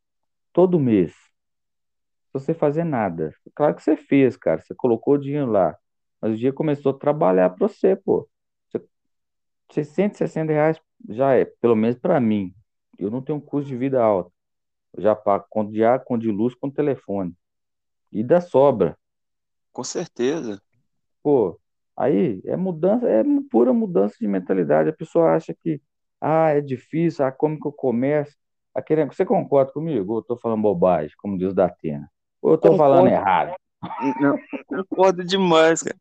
todo 0.53 0.79
mês, 0.79 1.13
você 2.33 2.53
fazer 2.53 2.83
nada. 2.83 3.33
Claro 3.55 3.75
que 3.75 3.83
você 3.83 3.95
fez, 3.97 4.37
cara. 4.37 4.61
Você 4.61 4.73
colocou 4.75 5.15
o 5.15 5.17
dinheiro 5.17 5.51
lá. 5.51 5.75
Mas 6.21 6.33
o 6.33 6.37
dia 6.37 6.53
começou 6.53 6.91
a 6.91 6.97
trabalhar 6.97 7.49
para 7.51 7.67
você, 7.67 7.95
pô. 7.95 8.29
Você, 8.69 8.85
660 9.71 10.51
reais 10.53 10.79
já 11.09 11.35
é, 11.35 11.45
pelo 11.45 11.75
menos 11.75 11.97
para 11.99 12.19
mim. 12.19 12.53
Eu 12.97 13.11
não 13.11 13.21
tenho 13.21 13.37
um 13.37 13.41
custo 13.41 13.69
de 13.69 13.77
vida 13.77 14.01
alto. 14.01 14.31
Eu 14.93 15.03
já 15.03 15.15
pago 15.15 15.45
conta 15.49 15.71
de 15.71 15.83
água, 15.83 16.05
conta 16.05 16.21
de 16.23 16.31
luz, 16.31 16.55
conta 16.55 16.71
de 16.71 16.75
telefone. 16.77 17.35
e 18.11 18.23
da 18.23 18.41
sobra. 18.41 18.97
Com 19.71 19.83
certeza. 19.83 20.61
Pô, 21.23 21.59
aí 21.95 22.41
é 22.45 22.55
mudança, 22.55 23.07
é 23.07 23.23
pura 23.49 23.73
mudança 23.73 24.15
de 24.19 24.27
mentalidade. 24.27 24.89
A 24.89 24.93
pessoa 24.93 25.35
acha 25.35 25.53
que, 25.53 25.81
ah, 26.21 26.49
é 26.49 26.61
difícil, 26.61 27.25
ah, 27.25 27.31
como 27.31 27.59
que 27.59 27.67
eu 27.67 27.71
começo? 27.71 28.35
Aquele, 28.73 29.05
você 29.05 29.25
concorda 29.25 29.71
comigo? 29.71 30.13
Ou 30.13 30.19
eu 30.19 30.23
tô 30.23 30.37
falando 30.37 30.61
bobagem, 30.61 31.15
como 31.17 31.37
diz 31.37 31.51
o 31.51 31.55
Datena? 31.55 32.09
Ou 32.41 32.51
eu 32.51 32.57
concordo. 32.57 32.77
falando 32.77 33.07
errado? 33.07 33.55
Não, 34.19 34.37
concordo 34.67 35.23
demais, 35.23 35.83
cara. 35.83 35.97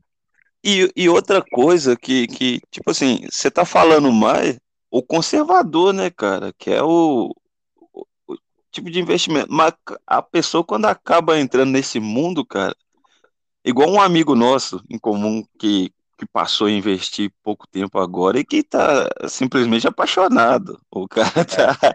E, 0.64 0.90
e 0.96 1.08
outra 1.08 1.44
coisa 1.52 1.96
que, 1.96 2.26
que, 2.26 2.60
tipo 2.70 2.90
assim, 2.90 3.20
você 3.30 3.50
tá 3.50 3.64
falando 3.64 4.10
mais 4.10 4.58
o 4.90 5.02
conservador, 5.02 5.92
né, 5.92 6.10
cara? 6.10 6.52
Que 6.58 6.70
é 6.70 6.82
o, 6.82 7.32
o, 7.76 8.06
o 8.26 8.36
tipo 8.70 8.90
de 8.90 9.00
investimento. 9.00 9.46
Mas 9.50 9.74
a 10.06 10.20
pessoa, 10.20 10.64
quando 10.64 10.86
acaba 10.86 11.38
entrando 11.38 11.70
nesse 11.70 12.00
mundo, 12.00 12.44
cara, 12.44 12.74
igual 13.64 13.90
um 13.90 14.00
amigo 14.00 14.34
nosso 14.34 14.82
em 14.90 14.98
comum 14.98 15.44
que, 15.58 15.92
que 16.16 16.26
passou 16.26 16.66
a 16.66 16.70
investir 16.70 17.32
pouco 17.42 17.66
tempo 17.66 17.98
agora 17.98 18.38
e 18.38 18.44
que 18.44 18.62
tá 18.62 19.08
simplesmente 19.28 19.86
apaixonado. 19.86 20.80
O 20.90 21.06
cara 21.06 21.44
tá. 21.44 21.94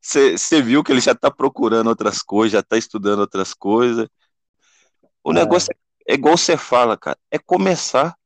Você 0.00 0.62
viu 0.62 0.84
que 0.84 0.92
ele 0.92 1.00
já 1.00 1.14
tá 1.14 1.30
procurando 1.30 1.88
outras 1.88 2.22
coisas, 2.22 2.52
já 2.52 2.62
tá 2.62 2.76
estudando 2.76 3.20
outras 3.20 3.52
coisas. 3.52 4.08
O 5.24 5.32
é. 5.32 5.34
negócio 5.34 5.74
é 6.06 6.14
igual 6.14 6.36
você 6.36 6.56
fala, 6.56 6.96
cara, 6.96 7.18
é 7.30 7.38
começar. 7.38 8.16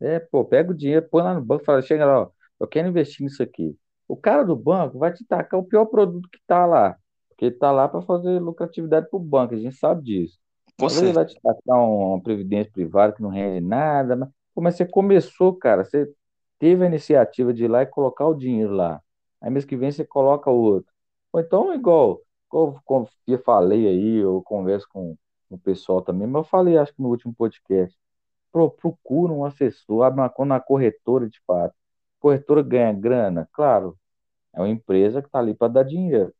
É, 0.00 0.18
pô, 0.18 0.44
pega 0.44 0.70
o 0.70 0.74
dinheiro, 0.74 1.06
põe 1.10 1.22
lá 1.22 1.34
no 1.34 1.42
banco, 1.42 1.64
fala, 1.64 1.82
chega 1.82 2.06
lá, 2.06 2.22
ó, 2.22 2.30
eu 2.58 2.66
quero 2.66 2.88
investir 2.88 3.24
nisso 3.24 3.42
aqui. 3.42 3.76
O 4.08 4.16
cara 4.16 4.42
do 4.42 4.56
banco 4.56 4.98
vai 4.98 5.12
te 5.12 5.24
tacar 5.24 5.60
o 5.60 5.64
pior 5.64 5.86
produto 5.86 6.28
que 6.30 6.38
tá 6.46 6.64
lá, 6.64 6.96
porque 7.28 7.46
ele 7.46 7.54
tá 7.56 7.70
lá 7.70 7.88
para 7.88 8.02
fazer 8.02 8.38
lucratividade 8.38 9.08
pro 9.10 9.18
banco, 9.18 9.54
a 9.54 9.58
gente 9.58 9.76
sabe 9.76 10.02
disso. 10.02 10.38
Com 10.78 10.86
Às 10.86 10.94
vezes 10.94 11.14
vai 11.14 11.24
te 11.24 11.40
tacar 11.40 11.78
uma 11.78 12.20
previdência 12.20 12.72
privada 12.72 13.12
que 13.12 13.22
não 13.22 13.30
rende 13.30 13.60
nada, 13.60 14.16
mas, 14.16 14.28
pô, 14.54 14.60
mas 14.60 14.74
você 14.74 14.84
começou, 14.84 15.54
cara, 15.54 15.84
você 15.84 16.12
teve 16.58 16.84
a 16.84 16.88
iniciativa 16.88 17.52
de 17.52 17.64
ir 17.64 17.68
lá 17.68 17.82
e 17.82 17.86
colocar 17.86 18.26
o 18.26 18.34
dinheiro 18.34 18.72
lá. 18.72 19.00
Aí 19.40 19.50
mês 19.50 19.64
que 19.64 19.76
vem 19.76 19.92
você 19.92 20.04
coloca 20.04 20.50
outro. 20.50 20.92
Ou 21.32 21.40
então, 21.40 21.74
igual, 21.74 22.20
como 22.48 23.08
eu 23.26 23.38
falei 23.38 23.86
aí, 23.86 24.16
eu 24.16 24.42
converso 24.42 24.86
com 24.88 25.16
o 25.50 25.58
pessoal 25.58 26.02
também, 26.02 26.26
mas 26.26 26.40
eu 26.44 26.48
falei, 26.48 26.76
acho 26.78 26.94
que 26.94 27.02
no 27.02 27.08
último 27.08 27.34
podcast, 27.34 27.96
pro, 28.52 28.70
procura 28.70 29.32
um 29.32 29.44
assessor, 29.44 30.04
abre 30.04 30.20
uma 30.20 30.30
conta 30.30 30.48
na 30.48 30.60
corretora 30.60 31.28
de 31.28 31.40
fato. 31.46 31.74
Corretora 32.20 32.62
ganha 32.62 32.92
grana, 32.92 33.48
claro, 33.52 33.98
é 34.54 34.60
uma 34.60 34.68
empresa 34.68 35.20
que 35.20 35.28
está 35.28 35.38
ali 35.40 35.54
para 35.54 35.72
dar 35.72 35.82
dinheiro. 35.84 36.32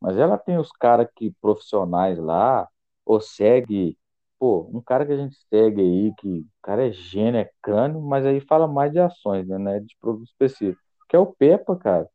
Mas 0.00 0.16
ela 0.18 0.38
tem 0.38 0.58
os 0.58 0.70
caras 0.72 1.08
que 1.14 1.30
profissionais 1.40 2.18
lá, 2.18 2.68
ou 3.06 3.20
segue, 3.20 3.96
pô, 4.38 4.68
um 4.74 4.82
cara 4.82 5.06
que 5.06 5.12
a 5.12 5.16
gente 5.16 5.36
segue 5.48 5.80
aí, 5.80 6.12
que 6.18 6.40
o 6.40 6.46
cara 6.62 6.86
é 6.86 6.92
gênio, 6.92 7.40
é 7.40 7.50
crânio, 7.62 8.02
mas 8.02 8.26
aí 8.26 8.40
fala 8.40 8.66
mais 8.66 8.92
de 8.92 8.98
ações, 8.98 9.46
né, 9.48 9.56
né 9.58 9.80
de 9.80 9.96
produto 10.00 10.26
específico, 10.26 10.82
que 11.08 11.16
é 11.16 11.18
o 11.18 11.26
Pepa, 11.26 11.76
cara. 11.76 12.08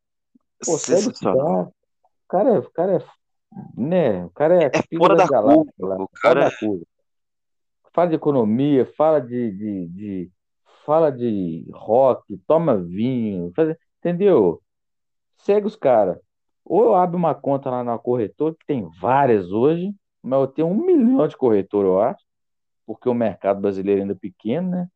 Pô, 0.63 0.77
segue 0.77 1.09
esse 1.09 1.23
cara. 1.23 1.63
O 1.63 1.73
cara, 2.27 2.49
é, 2.49 2.59
o 2.59 2.71
cara 2.71 2.95
é 2.97 2.99
né? 3.75 4.25
O 4.25 4.29
cara 4.29 4.63
é, 4.63 4.71
é 4.73 4.97
fora 4.97 5.15
da, 5.15 5.25
da 5.25 5.41
curva. 5.41 5.71
Lá, 5.79 5.95
o 6.01 6.07
cara 6.21 6.47
é... 6.47 6.51
curva. 6.51 6.85
Fala 7.93 8.09
de 8.09 8.15
economia, 8.15 8.85
fala 8.95 9.19
de, 9.19 9.51
de, 9.51 9.87
de, 9.89 10.31
fala 10.85 11.11
de 11.11 11.67
rock, 11.73 12.37
toma 12.47 12.77
vinho, 12.77 13.51
faz, 13.53 13.75
entendeu? 13.99 14.61
Segue 15.37 15.67
os 15.67 15.75
caras. 15.75 16.17
Ou 16.63 16.85
eu 16.85 16.95
abro 16.95 17.17
uma 17.17 17.35
conta 17.35 17.69
lá 17.69 17.83
na 17.83 17.97
corretora, 17.97 18.55
que 18.57 18.65
tem 18.65 18.89
várias 19.01 19.51
hoje, 19.51 19.93
mas 20.21 20.39
eu 20.39 20.47
tenho 20.47 20.67
um 20.67 20.85
milhão 20.85 21.27
de 21.27 21.37
corretor, 21.37 21.85
eu 21.85 22.01
acho, 22.01 22.23
porque 22.85 23.09
o 23.09 23.13
mercado 23.13 23.61
brasileiro 23.61 24.01
ainda 24.01 24.13
é 24.13 24.17
pequeno, 24.17 24.69
né? 24.69 24.87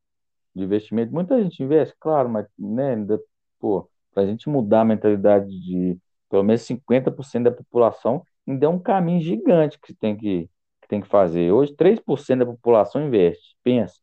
De 0.53 0.63
investimento. 0.63 1.13
Muita 1.13 1.41
gente 1.41 1.61
investe, 1.63 1.95
claro, 1.99 2.29
mas 2.29 2.47
né, 2.57 2.93
ainda, 2.93 3.19
pô, 3.59 3.89
para 4.13 4.23
a 4.23 4.25
gente 4.25 4.47
mudar 4.49 4.81
a 4.81 4.85
mentalidade 4.85 5.47
de 5.47 5.97
pelo 6.29 6.43
menos 6.43 6.61
50% 6.61 7.43
da 7.43 7.51
população, 7.51 8.25
ainda 8.47 8.65
é 8.65 8.69
um 8.69 8.79
caminho 8.79 9.21
gigante 9.21 9.79
que 9.79 9.93
tem 9.93 10.15
que, 10.17 10.49
que 10.81 10.87
tem 10.87 11.01
que 11.01 11.07
fazer. 11.07 11.51
Hoje, 11.51 11.73
3% 11.75 12.39
da 12.39 12.45
população 12.45 13.05
investe, 13.05 13.55
pensa. 13.63 13.95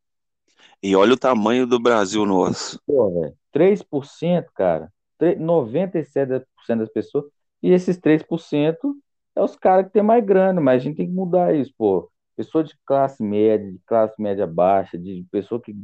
E 0.82 0.94
olha 0.96 1.14
o 1.14 1.18
tamanho 1.18 1.66
do 1.66 1.78
Brasil 1.78 2.24
nosso. 2.24 2.80
Pô, 2.86 3.10
velho, 3.20 3.34
3%, 3.52 4.46
cara, 4.54 4.92
97% 5.20 6.44
das 6.78 6.90
pessoas, 6.90 7.24
e 7.62 7.70
esses 7.70 7.96
3% 7.98 8.96
é 9.34 9.42
os 9.42 9.56
caras 9.56 9.86
que 9.86 9.92
tem 9.92 10.02
mais 10.02 10.24
grana, 10.24 10.60
mas 10.60 10.76
a 10.82 10.84
gente 10.84 10.96
tem 10.96 11.06
que 11.06 11.12
mudar 11.12 11.54
isso, 11.54 11.72
pô. 11.76 12.10
Pessoa 12.36 12.64
de 12.64 12.74
classe 12.84 13.22
média, 13.22 13.70
de 13.70 13.78
classe 13.86 14.20
média 14.20 14.46
baixa, 14.46 14.98
de 14.98 15.24
pessoa 15.30 15.60
que 15.60 15.74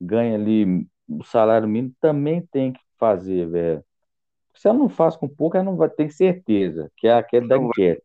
ganha 0.00 0.34
ali 0.34 0.86
o 1.08 1.24
salário 1.24 1.68
mínimo, 1.68 1.94
também 2.00 2.40
tem 2.50 2.72
que 2.72 2.80
fazer, 2.98 3.48
velho. 3.48 3.84
Se 4.54 4.68
ela 4.68 4.78
não 4.78 4.88
faz 4.88 5.16
com 5.16 5.28
pouco, 5.28 5.56
ela 5.56 5.64
não 5.64 5.76
vai 5.76 5.88
ter 5.88 6.10
certeza, 6.10 6.90
que 6.96 7.06
é 7.06 7.14
aquele 7.14 7.46
da 7.46 7.56
enquete. 7.56 8.02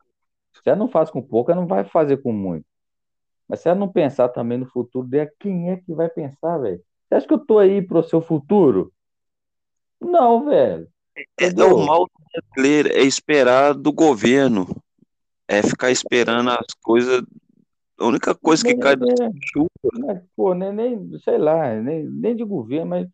Se 0.53 0.61
ela 0.65 0.75
não 0.77 0.87
faz 0.87 1.09
com 1.09 1.21
pouco, 1.21 1.51
ela 1.51 1.61
não 1.61 1.67
vai 1.67 1.83
fazer 1.83 2.17
com 2.17 2.31
muito. 2.31 2.65
Mas 3.47 3.59
se 3.59 3.69
ela 3.69 3.79
não 3.79 3.87
pensar 3.87 4.29
também 4.29 4.57
no 4.57 4.65
futuro 4.67 5.07
dela, 5.07 5.29
quem 5.39 5.71
é 5.71 5.77
que 5.77 5.93
vai 5.93 6.09
pensar, 6.09 6.57
velho? 6.59 6.81
Você 7.07 7.15
acha 7.15 7.27
que 7.27 7.33
eu 7.33 7.39
tô 7.39 7.59
aí 7.59 7.81
pro 7.81 8.03
seu 8.03 8.21
futuro? 8.21 8.91
Não, 9.99 10.45
velho. 10.45 10.87
É 11.39 11.51
normal 11.51 12.07
brasileiro, 12.31 12.89
é 12.89 13.01
esperar 13.01 13.73
do 13.73 13.91
governo. 13.91 14.67
É 15.47 15.61
ficar 15.61 15.91
esperando 15.91 16.49
as 16.49 16.65
coisas. 16.81 17.23
A 17.99 18.05
única 18.05 18.33
coisa 18.33 18.63
que 18.63 18.73
nem, 18.73 18.79
cai 18.79 18.95
do 18.95 19.05
chuva. 19.51 19.69
Mas, 19.99 20.21
pô, 20.35 20.53
nem, 20.53 20.73
nem, 20.73 21.19
sei 21.19 21.37
lá, 21.37 21.73
nem, 21.75 22.03
nem 22.03 22.35
de 22.35 22.43
governo, 22.43 22.87
mas. 22.87 23.07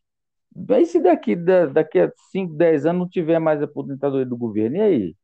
Mas 0.67 0.89
se 0.89 0.99
daqui, 0.99 1.35
daqui 1.35 1.99
a 1.99 2.11
5, 2.31 2.53
10 2.55 2.87
anos 2.87 2.99
não 3.01 3.09
tiver 3.09 3.39
mais 3.39 3.61
a 3.61 3.65
aposentadoria 3.65 4.25
do 4.25 4.35
governo, 4.35 4.77
e 4.77 4.81
aí? 4.81 5.15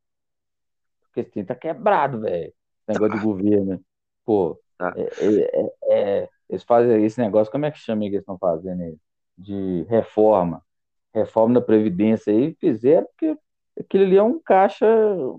Porque 1.01 1.21
assim, 1.21 1.43
tá 1.43 1.55
quebrado, 1.55 2.21
velho. 2.21 2.53
Negócio 2.87 3.13
tá. 3.13 3.17
de 3.17 3.23
governo. 3.23 3.81
Pô, 4.25 4.59
tá. 4.77 4.93
é, 4.95 5.01
é, 5.01 5.41
é, 5.41 5.73
é, 5.83 6.29
eles 6.49 6.63
fazem 6.63 7.03
esse 7.05 7.19
negócio, 7.19 7.51
como 7.51 7.65
é 7.65 7.71
que 7.71 7.79
chama 7.79 8.01
que 8.01 8.07
eles 8.07 8.19
estão 8.19 8.37
fazendo 8.37 8.83
aí? 8.83 8.97
De 9.37 9.83
reforma. 9.89 10.61
Reforma 11.13 11.55
da 11.55 11.61
Previdência 11.61 12.31
aí, 12.33 12.53
fizeram 12.59 13.07
porque 13.07 13.37
aquilo 13.79 14.03
ali 14.03 14.17
é 14.17 14.23
um 14.23 14.39
caixa, 14.39 14.85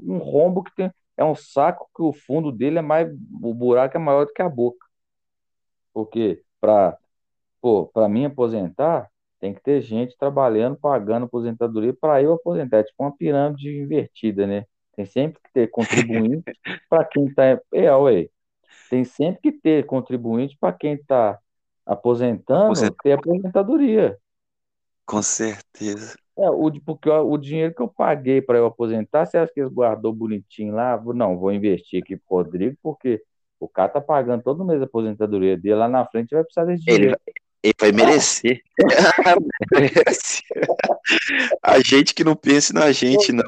um 0.03 0.19
rombo 0.19 0.63
que 0.63 0.75
tem. 0.75 0.91
É 1.17 1.25
um 1.25 1.35
saco 1.35 1.89
que 1.95 2.03
o 2.03 2.13
fundo 2.13 2.53
dele 2.53 2.79
é 2.79 2.83
mais. 2.83 3.09
O 3.43 3.55
buraco 3.55 3.97
é 3.97 4.01
maior 4.01 4.27
do 4.27 4.33
que 4.33 4.43
a 4.43 4.49
boca. 4.49 4.85
Porque 5.93 6.43
para 6.61 6.99
pô, 7.61 7.87
para 7.87 8.09
mim 8.09 8.25
aposentar, 8.25 9.11
tem 9.41 9.55
que 9.55 9.61
ter 9.63 9.81
gente 9.81 10.17
trabalhando, 10.17 10.77
pagando 10.77 11.25
aposentadoria 11.27 11.95
para 11.95 12.23
eu 12.23 12.35
aposentar. 12.35 12.79
É 12.79 12.85
tipo 12.85 13.03
uma 13.03 13.17
pirâmide 13.17 13.69
invertida, 13.77 14.47
né? 14.47 14.67
Tem 14.95 15.05
sempre 15.05 15.41
que 15.43 15.53
ter 15.53 15.69
contribuinte 15.69 16.45
para 16.89 17.05
quem 17.05 17.27
está. 17.27 17.61
É, 17.73 17.95
ué. 17.95 18.29
Tem 18.89 19.05
sempre 19.05 19.41
que 19.43 19.53
ter 19.53 19.85
contribuinte 19.85 20.57
para 20.59 20.73
quem 20.73 20.95
está 20.95 21.39
aposentando, 21.85 22.75
ter 23.03 23.13
aposentadoria. 23.13 24.19
Com 25.05 25.23
certeza. 25.23 26.17
É, 26.39 26.51
o, 26.51 26.71
porque 26.81 27.09
o, 27.09 27.39
dinheiro 27.39 27.75
que 27.75 27.81
eu 27.81 27.89
paguei 27.89 28.43
para 28.43 28.59
eu 28.59 28.67
aposentar, 28.67 29.25
você 29.25 29.39
acha 29.39 29.51
que 29.53 29.61
eles 29.61 29.73
guardou 29.73 30.13
bonitinho 30.13 30.75
lá? 30.75 31.01
Não, 31.15 31.39
vou 31.39 31.51
investir 31.51 32.03
aqui 32.03 32.17
pro 32.17 32.37
Rodrigo, 32.37 32.77
porque 32.83 33.23
o 33.59 33.67
cara 33.67 33.89
tá 33.89 34.03
pagando 34.03 34.43
todo 34.43 34.65
mês 34.65 34.83
a 34.83 34.85
aposentadoria 34.85 35.57
dele, 35.57 35.77
lá 35.77 35.89
na 35.89 36.05
frente 36.05 36.35
vai 36.35 36.45
precisar 36.45 36.67
desse 36.67 36.85
dinheiro. 36.85 37.17
Ele, 37.27 37.37
ele 37.63 37.75
vai 37.81 37.93
merecer. 37.93 38.61
a 41.63 41.81
gente 41.81 42.15
que 42.15 42.23
não 42.23 42.37
pense 42.37 42.75
na 42.75 42.93
gente, 42.93 43.33
não. 43.33 43.43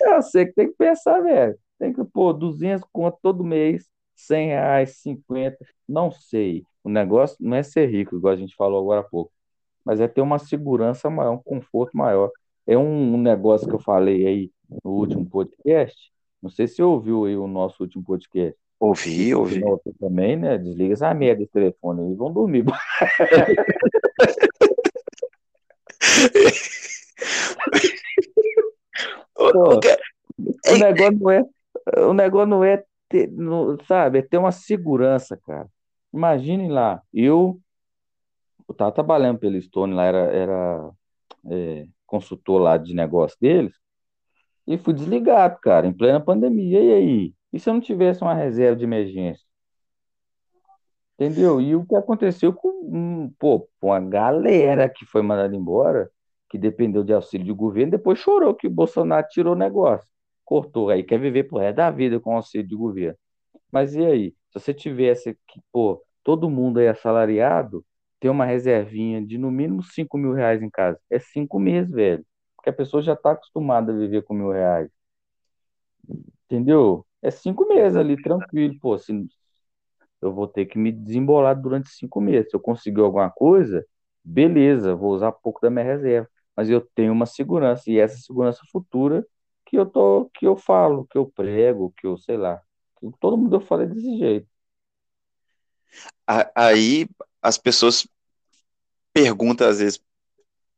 Eu 0.00 0.22
sei 0.22 0.46
que 0.46 0.54
tem 0.54 0.68
que 0.68 0.76
pensar, 0.76 1.20
velho. 1.20 1.54
Tem 1.78 1.92
que 1.92 2.02
pôr 2.02 2.32
200 2.32 2.88
conto 2.90 3.18
todo 3.20 3.44
mês, 3.44 3.84
100 4.14 4.48
reais, 4.48 4.96
50, 5.02 5.58
não 5.86 6.10
sei. 6.10 6.64
O 6.82 6.88
negócio 6.88 7.36
não 7.38 7.56
é 7.56 7.62
ser 7.62 7.86
rico, 7.86 8.16
igual 8.16 8.32
a 8.32 8.36
gente 8.36 8.56
falou 8.56 8.80
agora 8.80 9.00
há 9.00 9.04
pouco, 9.04 9.30
mas 9.84 10.00
é 10.00 10.08
ter 10.08 10.20
uma 10.20 10.38
segurança 10.38 11.10
maior, 11.10 11.32
um 11.32 11.42
conforto 11.42 11.96
maior. 11.96 12.30
É 12.66 12.78
um, 12.78 13.16
negócio 13.16 13.68
que 13.68 13.74
eu 13.74 13.80
falei 13.80 14.26
aí 14.26 14.50
no 14.84 14.90
último 14.92 15.28
podcast. 15.28 16.12
Não 16.40 16.50
sei 16.50 16.66
se 16.66 16.76
você 16.76 16.82
ouviu 16.82 17.24
aí 17.24 17.36
o 17.36 17.46
nosso 17.46 17.82
último 17.82 18.04
podcast. 18.04 18.56
Ouvi, 18.78 19.34
ouvi. 19.34 19.60
Você 19.60 19.92
também, 19.98 20.36
né? 20.36 20.58
Desliga 20.58 20.94
essa 20.94 21.14
merda 21.14 21.40
desse 21.40 21.52
telefone 21.52 22.02
aí 22.02 22.12
e 22.12 22.16
vão 22.16 22.32
dormir. 22.32 22.64
Pô, 29.34 29.80
o 30.68 30.78
negócio 30.78 31.18
não 31.18 31.30
é, 31.30 31.44
o 31.98 32.12
negócio 32.12 32.46
não 32.46 32.64
é 32.64 32.84
ter, 33.08 33.30
não, 33.30 33.76
sabe, 33.86 34.18
é 34.18 34.22
ter 34.22 34.38
uma 34.38 34.52
segurança, 34.52 35.36
cara. 35.36 35.68
Imagine 36.12 36.68
lá, 36.68 37.02
eu, 37.12 37.60
eu 38.72 38.76
tava 38.76 38.92
trabalhando 38.92 39.38
pelo 39.38 39.60
Stone 39.60 39.94
lá, 39.94 40.04
era, 40.04 40.18
era 40.18 40.90
é, 41.50 41.86
consultor 42.06 42.60
lá 42.60 42.76
de 42.76 42.94
negócio 42.94 43.36
deles, 43.40 43.74
e 44.66 44.78
fui 44.78 44.94
desligado, 44.94 45.58
cara, 45.60 45.86
em 45.86 45.92
plena 45.92 46.20
pandemia. 46.20 46.80
E 46.80 46.92
aí? 46.92 47.34
E 47.52 47.58
se 47.60 47.68
eu 47.68 47.74
não 47.74 47.80
tivesse 47.80 48.22
uma 48.22 48.34
reserva 48.34 48.76
de 48.76 48.84
emergência? 48.84 49.44
Entendeu? 51.14 51.60
E 51.60 51.76
o 51.76 51.84
que 51.86 51.94
aconteceu 51.94 52.52
com, 52.52 53.32
pô, 53.38 53.68
com 53.80 53.92
a 53.92 54.00
galera 54.00 54.88
que 54.88 55.04
foi 55.06 55.22
mandada 55.22 55.54
embora, 55.54 56.10
que 56.48 56.58
dependeu 56.58 57.04
de 57.04 57.12
auxílio 57.12 57.46
de 57.46 57.52
governo, 57.52 57.92
depois 57.92 58.18
chorou 58.18 58.54
que 58.54 58.66
o 58.66 58.70
Bolsonaro 58.70 59.26
tirou 59.28 59.54
o 59.54 59.58
negócio, 59.58 60.08
cortou, 60.44 60.90
aí 60.90 61.02
quer 61.02 61.18
viver 61.18 61.44
pro 61.44 61.58
resto 61.58 61.76
da 61.76 61.90
vida 61.90 62.18
com 62.20 62.36
auxílio 62.36 62.66
de 62.66 62.74
governo. 62.76 63.18
Mas 63.70 63.94
e 63.94 64.04
aí? 64.04 64.30
Se 64.50 64.60
você 64.60 64.74
tivesse 64.74 65.38
que, 65.46 65.60
pô, 65.72 66.02
todo 66.22 66.50
mundo 66.50 66.78
aí 66.78 66.88
assalariado, 66.88 67.84
ter 68.22 68.30
uma 68.30 68.44
reservinha 68.44 69.20
de 69.20 69.36
no 69.36 69.50
mínimo 69.50 69.82
5 69.82 70.16
mil 70.16 70.32
reais 70.32 70.62
em 70.62 70.70
casa. 70.70 70.96
É 71.10 71.18
cinco 71.18 71.58
meses, 71.58 71.90
velho. 71.90 72.24
Porque 72.56 72.70
a 72.70 72.72
pessoa 72.72 73.02
já 73.02 73.14
está 73.14 73.32
acostumada 73.32 73.92
a 73.92 73.96
viver 73.96 74.22
com 74.22 74.32
mil 74.32 74.52
reais. 74.52 74.88
Entendeu? 76.44 77.04
É 77.20 77.32
cinco 77.32 77.66
meses 77.66 77.96
ali, 77.96 78.16
tranquilo. 78.22 78.78
Pô, 78.80 78.96
se 78.96 79.12
eu 80.20 80.32
vou 80.32 80.46
ter 80.46 80.66
que 80.66 80.78
me 80.78 80.92
desembolar 80.92 81.60
durante 81.60 81.88
cinco 81.88 82.20
meses. 82.20 82.50
Se 82.50 82.56
eu 82.56 82.60
conseguir 82.60 83.00
alguma 83.00 83.28
coisa, 83.28 83.84
beleza, 84.22 84.94
vou 84.94 85.12
usar 85.12 85.32
pouco 85.32 85.60
da 85.60 85.68
minha 85.68 85.84
reserva. 85.84 86.28
Mas 86.56 86.70
eu 86.70 86.80
tenho 86.94 87.12
uma 87.12 87.26
segurança, 87.26 87.90
e 87.90 87.98
essa 87.98 88.18
segurança 88.18 88.60
futura 88.70 89.26
que 89.66 89.76
eu 89.76 89.84
tô, 89.84 90.30
que 90.32 90.46
eu 90.46 90.54
falo, 90.54 91.06
que 91.10 91.18
eu 91.18 91.26
prego, 91.26 91.92
que 91.96 92.06
eu, 92.06 92.16
sei 92.16 92.36
lá. 92.36 92.62
Todo 93.18 93.36
mundo 93.36 93.56
eu 93.56 93.60
falo 93.60 93.84
desse 93.84 94.16
jeito. 94.16 94.46
Aí 96.54 97.08
as 97.42 97.58
pessoas 97.58 98.06
perguntam 99.12 99.68
às 99.68 99.78
vezes 99.78 100.00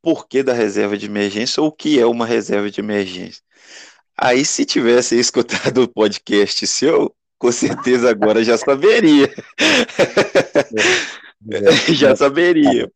por 0.02 0.28
que 0.28 0.42
da 0.42 0.52
reserva 0.52 0.98
de 0.98 1.06
emergência 1.06 1.62
ou 1.62 1.68
o 1.68 1.72
que 1.72 1.98
é 1.98 2.06
uma 2.06 2.26
reserva 2.26 2.70
de 2.70 2.80
emergência. 2.80 3.42
Aí, 4.16 4.44
se 4.44 4.64
tivesse 4.64 5.18
escutado 5.18 5.82
o 5.82 5.88
podcast 5.88 6.66
seu, 6.66 7.14
com 7.38 7.50
certeza 7.50 8.10
agora 8.10 8.44
já 8.44 8.56
saberia. 8.56 9.28
É, 11.50 11.56
é, 11.56 11.72
já 11.94 12.14
saberia. 12.14 12.90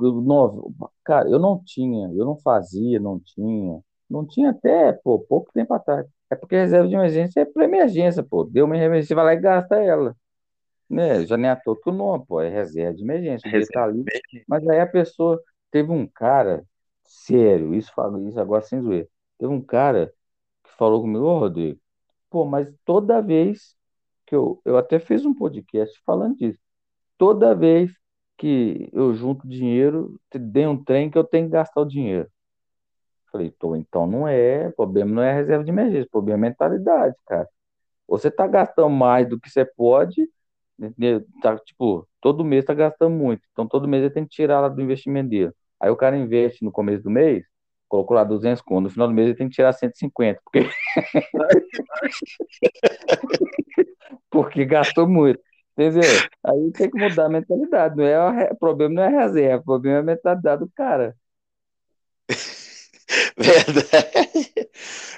Não, 0.00 0.70
cara, 1.04 1.28
eu 1.28 1.38
não 1.38 1.62
tinha, 1.64 2.08
eu 2.08 2.24
não 2.24 2.36
fazia, 2.36 2.98
não 2.98 3.20
tinha. 3.20 3.80
Não 4.08 4.26
tinha 4.26 4.50
até, 4.50 4.92
pô, 4.92 5.18
pouco 5.18 5.50
tempo 5.52 5.74
atrás. 5.74 6.06
É 6.30 6.36
porque 6.36 6.56
reserva 6.56 6.88
de 6.88 6.94
emergência 6.94 7.40
é 7.40 7.44
para 7.44 7.64
emergência, 7.64 8.22
pô. 8.22 8.44
Deu 8.44 8.66
uma 8.66 8.76
emergência, 8.76 9.08
você 9.08 9.14
vai 9.14 9.24
lá 9.24 9.34
e 9.34 9.40
gasta 9.40 9.76
ela. 9.76 10.16
Né? 10.88 11.26
Já 11.26 11.36
nem 11.36 11.50
é 11.50 11.56
todo 11.56 11.80
o 11.86 11.92
nome, 11.92 12.24
pô, 12.26 12.40
é 12.40 12.48
reserva 12.48 12.94
de 12.94 13.02
emergência. 13.02 13.50
Reserva 13.50 13.72
tá 13.72 13.84
ali. 13.84 14.04
Mas 14.46 14.66
aí 14.68 14.80
a 14.80 14.86
pessoa 14.86 15.42
teve 15.70 15.90
um 15.90 16.06
cara, 16.06 16.64
sério, 17.04 17.74
isso, 17.74 17.92
isso 18.28 18.40
agora 18.40 18.62
sem 18.62 18.80
zoeira. 18.80 19.08
Teve 19.38 19.52
um 19.52 19.60
cara 19.60 20.12
falou 20.76 21.00
comigo, 21.00 21.24
ô 21.24 21.38
Rodrigo, 21.38 21.80
pô, 22.30 22.44
mas 22.44 22.72
toda 22.84 23.22
vez 23.22 23.74
que 24.26 24.34
eu, 24.34 24.60
eu 24.64 24.76
até 24.76 24.98
fiz 24.98 25.24
um 25.24 25.34
podcast 25.34 25.98
falando 26.04 26.36
disso, 26.36 26.58
toda 27.16 27.54
vez 27.54 27.92
que 28.36 28.88
eu 28.92 29.14
junto 29.14 29.48
dinheiro, 29.48 30.20
dei 30.34 30.66
um 30.66 30.82
trem 30.82 31.10
que 31.10 31.16
eu 31.16 31.24
tenho 31.24 31.46
que 31.46 31.52
gastar 31.52 31.80
o 31.80 31.86
dinheiro. 31.86 32.28
Falei, 33.32 33.50
tô, 33.50 33.74
então 33.74 34.06
não 34.06 34.28
é, 34.28 34.68
o 34.68 34.72
problema 34.72 35.10
não 35.10 35.22
é 35.22 35.32
reserva 35.32 35.64
de 35.64 35.70
emergência, 35.70 36.06
o 36.06 36.10
problema 36.10 36.46
é 36.46 36.50
mentalidade, 36.50 37.16
cara. 37.26 37.48
Você 38.06 38.30
tá 38.30 38.46
gastando 38.46 38.90
mais 38.90 39.28
do 39.28 39.40
que 39.40 39.50
você 39.50 39.64
pode, 39.64 40.28
tá, 41.42 41.58
tipo, 41.58 42.06
todo 42.20 42.44
mês 42.44 42.64
tá 42.64 42.74
gastando 42.74 43.14
muito, 43.14 43.42
então 43.52 43.66
todo 43.66 43.88
mês 43.88 44.02
ele 44.02 44.14
tem 44.14 44.24
que 44.24 44.30
tirar 44.30 44.60
lá 44.60 44.68
do 44.68 44.80
investimento 44.82 45.30
dele. 45.30 45.52
Aí 45.80 45.90
o 45.90 45.96
cara 45.96 46.16
investe 46.16 46.64
no 46.64 46.72
começo 46.72 47.04
do 47.04 47.10
mês, 47.10 47.44
colocou 47.88 48.16
lá 48.16 48.24
200 48.24 48.62
conto, 48.62 48.84
no 48.84 48.90
final 48.90 49.08
do 49.08 49.14
mês 49.14 49.28
ele 49.28 49.36
tem 49.36 49.48
que 49.48 49.54
tirar 49.54 49.72
150, 49.72 50.40
porque 50.44 50.60
porque 54.30 54.64
gastou 54.64 55.08
muito. 55.08 55.40
Entendeu? 55.72 56.02
Aí 56.42 56.72
tem 56.72 56.90
que 56.90 56.98
mudar 56.98 57.26
a 57.26 57.28
mentalidade. 57.28 57.96
Não 57.96 58.04
é 58.04 58.50
o 58.50 58.56
problema 58.56 58.94
não 58.94 59.02
é 59.02 59.08
a 59.08 59.26
reserva, 59.26 59.60
o 59.60 59.64
problema 59.64 59.98
é 59.98 60.00
a 60.00 60.04
mentalidade 60.04 60.60
do 60.60 60.70
cara. 60.74 61.14
Verdade. 63.36 64.70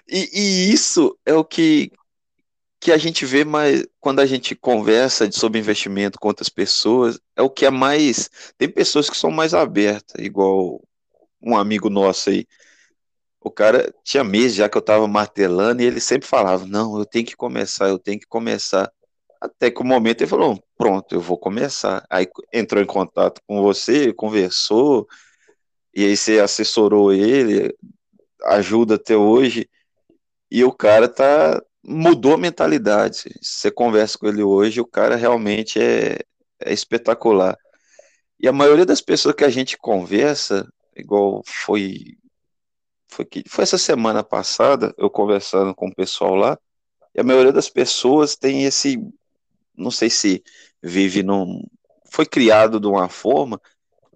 E, 0.08 0.28
e, 0.32 0.72
isso 0.72 1.16
é 1.24 1.34
o 1.34 1.44
que, 1.44 1.92
que 2.88 2.92
a 2.92 2.96
gente 2.96 3.26
vê 3.26 3.44
mais 3.44 3.86
quando 4.00 4.20
a 4.20 4.24
gente 4.24 4.54
conversa 4.56 5.30
sobre 5.30 5.58
investimento 5.58 6.18
com 6.18 6.28
outras 6.28 6.48
pessoas. 6.48 7.20
É 7.36 7.42
o 7.42 7.50
que 7.50 7.66
é 7.66 7.70
mais. 7.70 8.30
Tem 8.56 8.66
pessoas 8.66 9.10
que 9.10 9.16
são 9.16 9.30
mais 9.30 9.52
abertas, 9.52 10.24
igual 10.24 10.80
um 11.42 11.54
amigo 11.54 11.90
nosso 11.90 12.30
aí. 12.30 12.46
O 13.42 13.50
cara 13.50 13.94
tinha 14.02 14.24
meses 14.24 14.54
já 14.54 14.70
que 14.70 14.78
eu 14.78 14.80
tava 14.80 15.06
martelando 15.06 15.82
e 15.82 15.84
ele 15.84 16.00
sempre 16.00 16.26
falava: 16.26 16.64
Não, 16.64 16.98
eu 16.98 17.04
tenho 17.04 17.26
que 17.26 17.36
começar, 17.36 17.90
eu 17.90 17.98
tenho 17.98 18.18
que 18.18 18.26
começar. 18.26 18.90
Até 19.38 19.70
que 19.70 19.82
o 19.82 19.84
momento 19.84 20.22
ele 20.22 20.30
falou: 20.30 20.58
Pronto, 20.78 21.14
eu 21.14 21.20
vou 21.20 21.36
começar. 21.36 22.06
Aí 22.08 22.26
entrou 22.50 22.82
em 22.82 22.86
contato 22.86 23.42
com 23.46 23.60
você, 23.62 24.14
conversou, 24.14 25.06
e 25.94 26.06
aí 26.06 26.16
você 26.16 26.40
assessorou 26.40 27.12
ele, 27.12 27.76
ajuda 28.44 28.94
até 28.94 29.14
hoje. 29.14 29.68
E 30.50 30.64
o 30.64 30.72
cara 30.72 31.06
tá 31.06 31.62
mudou 31.82 32.34
a 32.34 32.38
mentalidade. 32.38 33.24
Você 33.40 33.70
conversa 33.70 34.18
com 34.18 34.26
ele 34.26 34.42
hoje, 34.42 34.80
o 34.80 34.86
cara 34.86 35.16
realmente 35.16 35.80
é, 35.80 36.18
é 36.60 36.72
espetacular. 36.72 37.56
E 38.40 38.46
a 38.46 38.52
maioria 38.52 38.86
das 38.86 39.00
pessoas 39.00 39.34
que 39.34 39.44
a 39.44 39.48
gente 39.48 39.76
conversa, 39.76 40.66
igual 40.96 41.42
foi 41.44 42.16
foi 43.10 43.24
que 43.24 43.42
foi 43.48 43.64
essa 43.64 43.78
semana 43.78 44.22
passada, 44.22 44.94
eu 44.98 45.08
conversando 45.08 45.74
com 45.74 45.88
o 45.88 45.94
pessoal 45.94 46.34
lá, 46.34 46.58
e 47.14 47.20
a 47.20 47.24
maioria 47.24 47.52
das 47.52 47.70
pessoas 47.70 48.36
tem 48.36 48.64
esse, 48.64 48.98
não 49.74 49.90
sei 49.90 50.10
se 50.10 50.42
vive 50.82 51.22
num, 51.22 51.64
foi 52.10 52.26
criado 52.26 52.78
de 52.78 52.86
uma 52.86 53.08
forma 53.08 53.58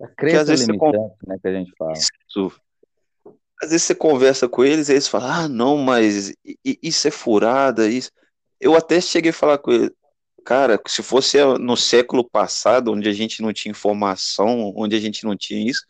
a 0.01 0.09
que 0.09 0.37
às 0.37 0.49
vezes 0.49 0.67
você 0.67 0.73
né, 1.27 1.39
que 1.41 1.49
a 1.49 1.53
gente 1.53 1.73
fala. 1.77 1.93
Isso. 1.93 2.53
Às 3.63 3.71
vezes 3.71 3.87
você 3.87 3.95
conversa 3.95 4.49
com 4.49 4.65
eles 4.65 4.89
e 4.89 4.93
eles 4.93 5.07
falam, 5.07 5.31
ah, 5.31 5.49
não, 5.49 5.77
mas 5.79 6.35
isso 6.65 7.07
é 7.07 7.11
furada, 7.13 7.89
isso. 7.89 8.11
Eu 8.61 8.75
até 8.75 9.01
cheguei 9.01 9.31
a 9.31 9.35
falar 9.35 9.59
com 9.59 9.71
ele, 9.71 9.95
cara, 10.45 10.81
se 10.89 11.03
fosse 11.03 11.39
no 11.61 11.77
século 11.77 12.29
passado, 12.29 12.91
onde 12.93 13.09
a 13.09 13.13
gente 13.13 13.41
não 13.41 13.53
tinha 13.53 13.71
informação, 13.71 14.73
onde 14.77 14.97
a 14.97 15.01
gente 15.01 15.25
não 15.25 15.37
tinha 15.37 15.71
isso, 15.71 15.85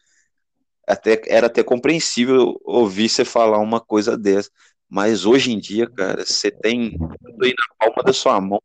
até, 0.87 1.20
era 1.26 1.46
até 1.46 1.62
compreensível 1.62 2.61
ouvir 2.62 3.08
você 3.08 3.24
falar 3.24 3.58
uma 3.58 3.80
coisa 3.80 4.18
dessa. 4.18 4.50
Mas 4.88 5.24
hoje 5.24 5.52
em 5.52 5.58
dia, 5.58 5.88
cara, 5.88 6.26
você 6.26 6.50
tem 6.50 6.98
tudo 6.98 7.44
aí 7.44 7.54
na 7.56 7.87
palma 7.87 8.02
da 8.04 8.12
sua 8.12 8.38
mão. 8.38 8.61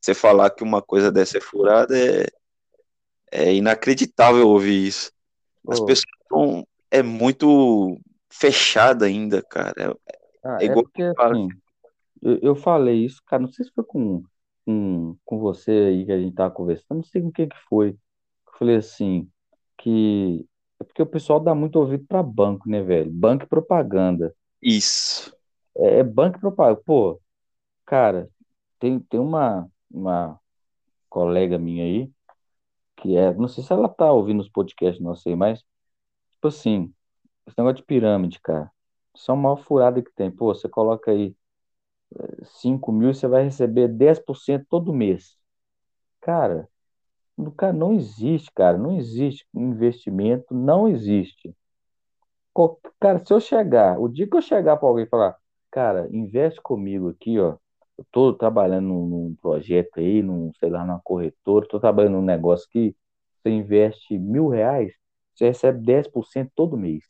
Você 0.00 0.14
falar 0.14 0.50
que 0.50 0.62
uma 0.62 0.80
coisa 0.80 1.10
dessa 1.10 1.38
é 1.38 1.40
furada 1.40 1.98
é, 1.98 2.26
é 3.32 3.52
inacreditável 3.52 4.46
ouvir 4.46 4.86
isso. 4.86 5.10
As 5.68 5.80
oh. 5.80 5.86
pessoas 5.86 6.04
estão. 6.22 6.66
É 6.90 7.02
muito 7.02 8.00
fechada 8.30 9.06
ainda, 9.06 9.42
cara. 9.42 9.96
É, 10.06 10.18
ah, 10.44 10.58
é 10.60 10.64
igual 10.66 10.80
é 10.80 10.82
porque, 10.82 11.02
assim, 11.02 11.48
eu, 12.22 12.38
eu, 12.42 12.54
falei 12.54 13.04
isso, 13.04 13.22
cara, 13.26 13.42
não 13.42 13.52
sei 13.52 13.64
se 13.64 13.72
foi 13.72 13.84
com, 13.84 14.22
com, 14.64 15.16
com 15.24 15.38
você 15.38 15.70
aí 15.70 16.04
que 16.04 16.12
a 16.12 16.18
gente 16.18 16.34
tava 16.34 16.52
conversando, 16.52 16.98
não 16.98 17.04
sei 17.04 17.22
com 17.22 17.32
quem 17.32 17.48
que 17.48 17.56
foi. 17.68 17.90
Eu 17.90 18.58
falei 18.58 18.76
assim, 18.76 19.28
que 19.78 20.46
é 20.80 20.84
porque 20.84 21.02
o 21.02 21.06
pessoal 21.06 21.40
dá 21.40 21.54
muito 21.54 21.76
ouvido 21.76 22.04
para 22.06 22.22
banco, 22.22 22.68
né, 22.68 22.82
velho? 22.82 23.10
Banco 23.10 23.44
e 23.44 23.48
propaganda. 23.48 24.34
Isso. 24.62 25.34
É, 25.76 25.98
é 25.98 26.04
banco 26.04 26.38
e 26.38 26.40
propaganda. 26.40 26.80
Pô, 26.84 27.20
cara, 27.84 28.28
tem, 28.78 29.00
tem 29.00 29.18
uma, 29.18 29.68
uma 29.90 30.38
colega 31.08 31.58
minha 31.58 31.84
aí, 31.84 32.10
que 32.96 33.16
é, 33.16 33.32
não 33.34 33.48
sei 33.48 33.64
se 33.64 33.72
ela 33.72 33.88
tá 33.88 34.10
ouvindo 34.10 34.40
os 34.40 34.48
podcasts, 34.48 35.02
não 35.02 35.14
sei, 35.14 35.34
mas, 35.34 35.60
tipo 36.30 36.48
assim, 36.48 36.92
esse 37.48 37.58
negócio 37.58 37.76
de 37.78 37.84
pirâmide, 37.84 38.40
cara, 38.40 38.70
é 39.28 39.32
uma 39.32 39.56
furada 39.56 40.02
que 40.02 40.12
tem. 40.14 40.30
Pô, 40.30 40.54
você 40.54 40.68
coloca 40.68 41.10
aí 41.10 41.36
5 42.44 42.92
mil, 42.92 43.12
você 43.14 43.26
vai 43.28 43.44
receber 43.44 43.88
10% 43.88 44.66
todo 44.68 44.92
mês. 44.92 45.36
Cara, 46.22 46.68
Cara, 47.56 47.72
não 47.72 47.94
existe, 47.94 48.50
cara, 48.54 48.78
não 48.78 48.96
existe 48.98 49.46
investimento, 49.54 50.54
não 50.54 50.88
existe. 50.88 51.54
Cara, 53.00 53.18
se 53.24 53.32
eu 53.32 53.40
chegar, 53.40 53.98
o 54.00 54.08
dia 54.08 54.28
que 54.28 54.36
eu 54.36 54.42
chegar 54.42 54.76
para 54.76 54.88
alguém 54.88 55.04
e 55.04 55.08
falar, 55.08 55.36
cara, 55.70 56.08
investe 56.12 56.60
comigo 56.60 57.08
aqui, 57.10 57.38
ó, 57.38 57.56
eu 57.96 58.04
tô 58.10 58.34
trabalhando 58.34 58.86
num 58.88 59.36
projeto 59.40 59.98
aí, 59.98 60.22
num, 60.22 60.52
sei 60.58 60.68
lá, 60.70 60.84
numa 60.84 61.00
corretora, 61.00 61.66
tô 61.68 61.78
trabalhando 61.80 62.14
num 62.14 62.22
negócio 62.22 62.68
que 62.70 62.96
você 63.42 63.50
investe 63.50 64.18
mil 64.18 64.48
reais, 64.48 64.92
você 65.34 65.46
recebe 65.48 65.84
10% 65.84 66.50
todo 66.54 66.76
mês. 66.76 67.04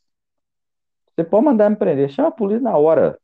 Você 1.19 1.25
pode 1.25 1.47
mandar 1.47 1.69
me 1.69 1.75
prender, 1.75 2.09
chama 2.11 2.29
a 2.29 2.31
polícia 2.31 2.63
na 2.63 2.77
hora. 2.77 3.19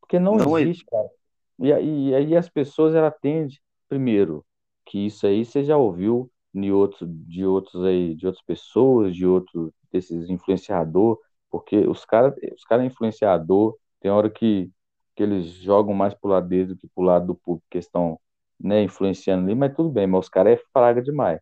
Porque 0.00 0.18
não, 0.18 0.34
não 0.34 0.58
existe, 0.58 0.82
é... 0.88 0.90
cara. 0.90 1.10
E 1.58 2.14
aí 2.14 2.34
as 2.34 2.48
pessoas, 2.48 2.94
ela 2.94 3.10
tendem, 3.10 3.54
primeiro, 3.86 4.42
que 4.86 5.04
isso 5.04 5.26
aí 5.26 5.44
você 5.44 5.62
já 5.62 5.76
ouviu 5.76 6.30
de 6.54 6.72
outros, 6.72 7.06
de 7.26 7.44
outros 7.44 7.84
aí, 7.84 8.14
de 8.14 8.26
outras 8.26 8.42
pessoas, 8.42 9.14
de 9.14 9.26
outros 9.26 9.70
desses 9.92 10.30
influenciador, 10.30 11.20
porque 11.50 11.86
os 11.86 12.02
caras, 12.06 12.34
os 12.56 12.64
cara 12.64 12.82
é 12.82 12.86
influenciador, 12.86 13.76
tem 14.00 14.10
hora 14.10 14.30
que 14.30 14.70
que 15.14 15.22
eles 15.22 15.48
jogam 15.48 15.92
mais 15.92 16.14
pro 16.14 16.30
lado 16.30 16.48
deles 16.48 16.68
do 16.68 16.76
que 16.78 16.88
pro 16.88 17.04
lado 17.04 17.26
do 17.26 17.34
público, 17.34 17.66
que 17.70 17.76
estão 17.76 18.18
né, 18.58 18.82
influenciando 18.82 19.44
ali, 19.44 19.54
mas 19.54 19.74
tudo 19.76 19.90
bem, 19.90 20.06
mas 20.06 20.20
os 20.20 20.28
caras 20.30 20.58
é 20.58 20.62
fraga 20.72 21.02
demais. 21.02 21.38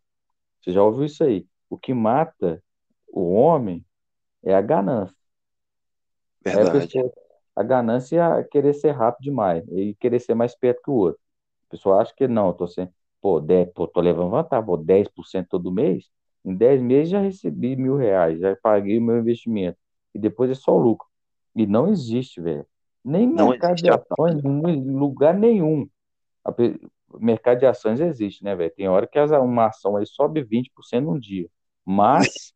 Você 0.60 0.72
já 0.72 0.82
ouviu 0.82 1.04
isso 1.04 1.22
aí? 1.22 1.46
O 1.68 1.78
que 1.78 1.94
mata 1.94 2.60
o 3.12 3.32
homem 3.32 3.84
é 4.42 4.52
a 4.52 4.60
ganância. 4.60 5.19
Verdade. 6.42 6.68
A, 6.68 6.72
pessoa, 6.72 7.12
a, 7.56 7.62
ganância 7.62 8.22
é 8.38 8.44
querer 8.44 8.74
ser 8.74 8.92
rápido 8.92 9.24
demais 9.24 9.64
e 9.68 9.94
querer 9.94 10.20
ser 10.20 10.34
mais 10.34 10.54
perto 10.54 10.82
que 10.82 10.90
o 10.90 10.94
outro. 10.94 11.20
A 11.68 11.70
pessoa 11.70 12.00
acha 12.00 12.12
que 12.14 12.26
não, 12.26 12.52
tô 12.52 12.66
sendo, 12.66 12.90
pô, 13.20 13.40
10, 13.40 13.68
pô, 13.74 13.86
tô 13.86 14.00
levando 14.00 14.30
vantagem, 14.30 14.66
pô, 14.66 14.76
10% 14.76 15.48
todo 15.48 15.72
mês, 15.72 16.10
em 16.44 16.54
10 16.54 16.80
meses 16.80 17.10
já 17.10 17.20
recebi 17.20 17.76
mil 17.76 17.96
reais, 17.96 18.38
já 18.40 18.56
paguei 18.56 18.98
o 18.98 19.02
meu 19.02 19.18
investimento. 19.18 19.78
E 20.14 20.18
depois 20.18 20.50
é 20.50 20.54
só 20.54 20.76
lucro. 20.76 21.06
E 21.54 21.66
não 21.66 21.88
existe, 21.88 22.40
velho. 22.40 22.66
Nem 23.04 23.26
Não 23.26 23.48
mercado 23.48 23.76
de 23.76 23.90
ações, 23.90 24.44
em 24.44 24.96
lugar 24.96 25.34
nenhum. 25.34 25.88
A 26.44 26.52
mercado 27.18 27.58
de 27.58 27.66
ações 27.66 28.00
existe, 28.00 28.44
né, 28.44 28.54
velho? 28.54 28.72
Tem 28.74 28.88
hora 28.88 29.06
que 29.06 29.18
as- 29.18 29.30
uma 29.30 29.66
ação 29.66 29.96
aí 29.96 30.06
sobe 30.06 30.42
20% 30.42 31.04
num 31.06 31.18
dia. 31.18 31.48
Mas, 31.84 32.52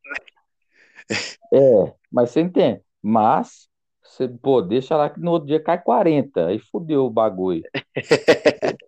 é, 1.52 1.94
mas 2.10 2.30
você 2.30 2.40
entende. 2.40 2.82
Mas, 3.02 3.68
você, 4.04 4.28
pô, 4.28 4.60
deixa 4.60 4.96
lá 4.96 5.08
que 5.10 5.18
no 5.18 5.30
outro 5.32 5.48
dia 5.48 5.60
cai 5.60 5.82
40, 5.82 6.46
aí 6.46 6.58
fudeu 6.58 7.06
o 7.06 7.10
bagulho. 7.10 7.62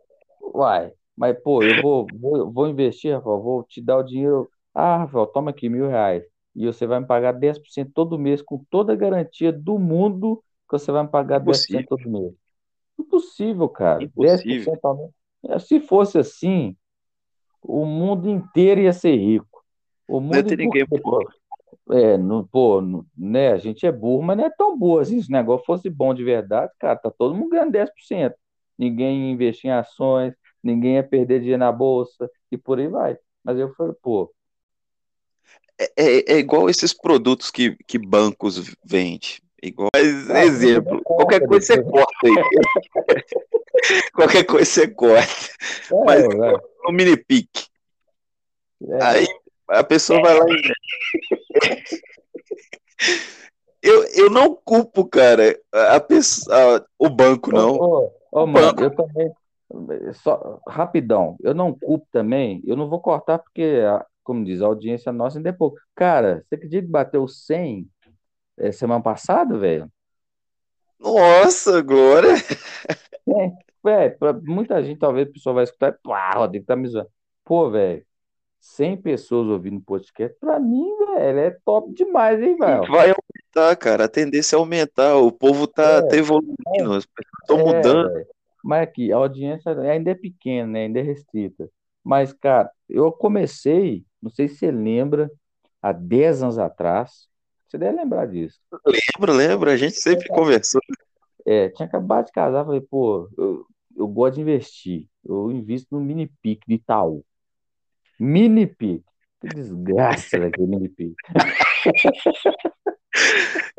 Uai, 0.54 0.92
mas, 1.16 1.36
pô, 1.42 1.62
eu 1.62 1.82
vou, 1.82 2.06
vou, 2.12 2.52
vou 2.52 2.68
investir, 2.68 3.14
Rafael, 3.14 3.40
vou 3.42 3.62
te 3.64 3.80
dar 3.80 3.98
o 3.98 4.02
dinheiro. 4.02 4.48
Ah, 4.74 4.98
Rafael, 4.98 5.26
toma 5.26 5.50
aqui 5.50 5.68
mil 5.68 5.88
reais. 5.88 6.22
E 6.54 6.66
você 6.66 6.86
vai 6.86 7.00
me 7.00 7.06
pagar 7.06 7.32
10% 7.32 7.90
todo 7.94 8.18
mês, 8.18 8.42
com 8.42 8.64
toda 8.70 8.92
a 8.92 8.96
garantia 8.96 9.52
do 9.52 9.78
mundo 9.78 10.42
que 10.68 10.78
você 10.78 10.90
vai 10.90 11.02
me 11.02 11.08
pagar 11.08 11.38
10% 11.38 11.80
Impossível, 11.80 11.86
todo 11.86 12.10
mês. 12.10 12.34
Impossível, 12.98 13.68
cara. 13.68 14.02
impossível. 14.02 14.72
10% 14.72 14.84
ao 14.84 14.96
mês. 14.96 15.10
É, 15.48 15.58
Se 15.58 15.80
fosse 15.80 16.18
assim, 16.18 16.76
o 17.62 17.84
mundo 17.84 18.28
inteiro 18.28 18.80
ia 18.80 18.92
ser 18.92 19.16
rico. 19.16 19.64
O 20.08 20.20
Não 20.20 20.36
ia 20.36 20.42
mundo, 20.42 20.48
ter 20.48 20.58
ninguém 20.58 20.86
pobre. 20.86 21.34
É, 21.90 22.16
não, 22.18 22.44
pô, 22.46 22.80
não- 22.80 23.04
né? 23.16 23.52
A 23.52 23.58
gente 23.58 23.86
é 23.86 23.92
burro, 23.92 24.22
mas 24.22 24.36
não 24.36 24.44
é 24.46 24.50
tão 24.50 24.76
burro 24.78 25.00
assim. 25.00 25.20
Se 25.22 25.28
o 25.28 25.32
negócio 25.32 25.64
fosse 25.66 25.88
bom 25.90 26.14
de 26.14 26.24
verdade, 26.24 26.72
cara, 26.78 26.96
tá 26.96 27.10
todo 27.10 27.34
mundo 27.34 27.50
ganhando 27.50 27.72
10%. 27.72 28.34
Ninguém 28.78 29.26
ia 29.26 29.32
investir 29.32 29.70
em 29.70 29.72
ações, 29.72 30.34
ninguém 30.62 30.94
ia 30.94 31.02
perder 31.04 31.40
dinheiro 31.40 31.60
na 31.60 31.72
bolsa 31.72 32.30
e 32.50 32.58
por 32.58 32.78
aí 32.78 32.88
vai. 32.88 33.16
Mas 33.44 33.58
eu 33.58 33.72
falei, 33.74 33.94
pô, 34.02 34.32
É, 35.78 35.92
é- 35.96 36.32
é 36.34 36.38
igual 36.38 36.70
esses 36.70 36.92
produtos 36.94 37.50
que, 37.50 37.76
que 37.86 37.98
bancos 37.98 38.74
vendem. 38.84 39.20
Igual, 39.62 39.90
mas, 39.94 40.30
ah, 40.30 40.32
não 40.34 40.40
exemplo, 40.42 41.02
qualquer 41.02 41.46
coisa 41.46 41.66
você 41.66 41.82
corta 41.84 42.26
aí. 42.26 42.34
Qualquer 44.14 44.44
coisa 44.44 44.64
você 44.70 44.88
corta. 44.88 45.48
Mas 46.04 46.24
É, 46.24 46.52
no 46.84 46.92
mini 46.92 47.16
pique. 47.16 47.66
É, 48.88 49.02
Aí 49.02 49.26
a 49.68 49.84
pessoa 49.84 50.20
vai 50.20 50.38
lá 50.38 50.46
e. 50.48 50.62
Eu, 53.82 54.04
eu 54.16 54.30
não 54.30 54.52
culpo, 54.52 55.06
cara, 55.06 55.56
a 55.72 56.00
pessoa, 56.00 56.84
o 56.98 57.08
banco, 57.08 57.52
Ô, 57.52 57.56
não. 57.56 57.76
ô, 57.76 58.12
ô, 58.32 58.42
O 58.42 58.46
mano, 58.46 58.74
banco, 58.74 58.82
eu 58.82 58.90
também, 58.96 59.32
só 60.14 60.60
rapidão, 60.66 61.36
eu 61.40 61.54
não 61.54 61.72
culpo 61.72 62.04
também, 62.10 62.60
eu 62.66 62.74
não 62.76 62.88
vou 62.88 63.00
cortar 63.00 63.38
porque, 63.38 63.82
como 64.24 64.44
diz, 64.44 64.60
a 64.60 64.66
audiência 64.66 65.12
nossa 65.12 65.38
ainda 65.38 65.50
é 65.50 65.52
pouco. 65.52 65.78
Cara, 65.94 66.44
você 66.48 66.56
acredita 66.56 66.84
que 66.84 66.90
bateu 66.90 67.28
100 67.28 67.88
eh, 68.58 68.72
semana 68.72 69.00
passada, 69.02 69.56
velho? 69.56 69.88
nossa, 70.98 71.80
Glória. 71.82 72.34
É, 73.84 74.06
é, 74.06 74.10
pra 74.10 74.32
muita 74.32 74.82
gente, 74.82 74.98
talvez 74.98 75.28
a 75.28 75.32
pessoa 75.32 75.54
vai 75.54 75.64
escutar 75.64 75.90
e, 75.92 75.98
pá, 76.02 76.32
Rodrigo 76.34 76.66
tá 76.66 76.76
me 76.76 76.88
zoando. 76.88 77.10
Pô, 77.44 77.70
velho, 77.70 78.04
100 78.60 78.96
pessoas 79.00 79.48
ouvindo 79.48 79.80
podcast, 79.80 80.36
pra 80.40 80.58
mim, 80.60 80.84
velho, 81.14 81.38
é 81.40 81.50
top 81.64 81.92
demais, 81.94 82.40
hein, 82.42 82.56
velho? 82.56 82.86
vai 82.88 83.10
aumentar, 83.10 83.76
cara. 83.76 84.04
A 84.04 84.08
tendência 84.08 84.56
é 84.56 84.58
aumentar. 84.58 85.16
O 85.16 85.32
povo 85.32 85.66
tá, 85.66 86.02
tá 86.02 86.16
É, 86.16 86.16
evoluindo, 86.16 86.92
as 86.94 87.06
pessoas 87.06 87.40
estão 87.42 87.58
é, 87.58 87.60
mudando. 87.60 88.10
velho. 88.12 88.26
Mas 88.62 88.82
aqui, 88.82 89.12
a 89.12 89.16
audiência 89.16 89.72
ainda 89.80 90.10
é 90.10 90.14
pequena, 90.14 90.66
né? 90.72 90.84
Ainda 90.84 91.00
é 91.00 91.02
restrita. 91.02 91.70
Mas, 92.04 92.32
cara, 92.32 92.70
eu 92.88 93.12
comecei, 93.12 94.04
não 94.22 94.30
sei 94.30 94.48
se 94.48 94.56
você 94.58 94.70
lembra, 94.70 95.30
há 95.82 95.92
10 95.92 96.42
anos 96.42 96.58
atrás, 96.58 97.28
você 97.68 97.78
deve 97.78 97.96
lembrar 97.98 98.26
disso. 98.26 98.60
Lembra, 98.86 99.32
lembra? 99.32 99.72
A 99.72 99.76
gente 99.76 99.96
sempre 99.96 100.28
conversou. 100.28 100.80
É, 101.46 101.68
tinha 101.70 101.86
acabado 101.86 102.26
de 102.26 102.32
casar, 102.32 102.64
falei, 102.64 102.80
pô, 102.80 103.28
eu, 103.38 103.66
eu 103.96 104.08
gosto 104.08 104.34
de 104.36 104.40
investir. 104.42 105.08
Eu 105.24 105.50
invisto 105.50 105.88
no 105.94 106.00
Mini 106.00 106.26
Pique 106.42 106.66
de 106.66 106.74
Itaú. 106.74 107.24
Mini. 108.18 108.66
Que 108.66 109.48
desgraça 109.54 110.38
daquele 110.38 110.66
Mini. 110.66 110.90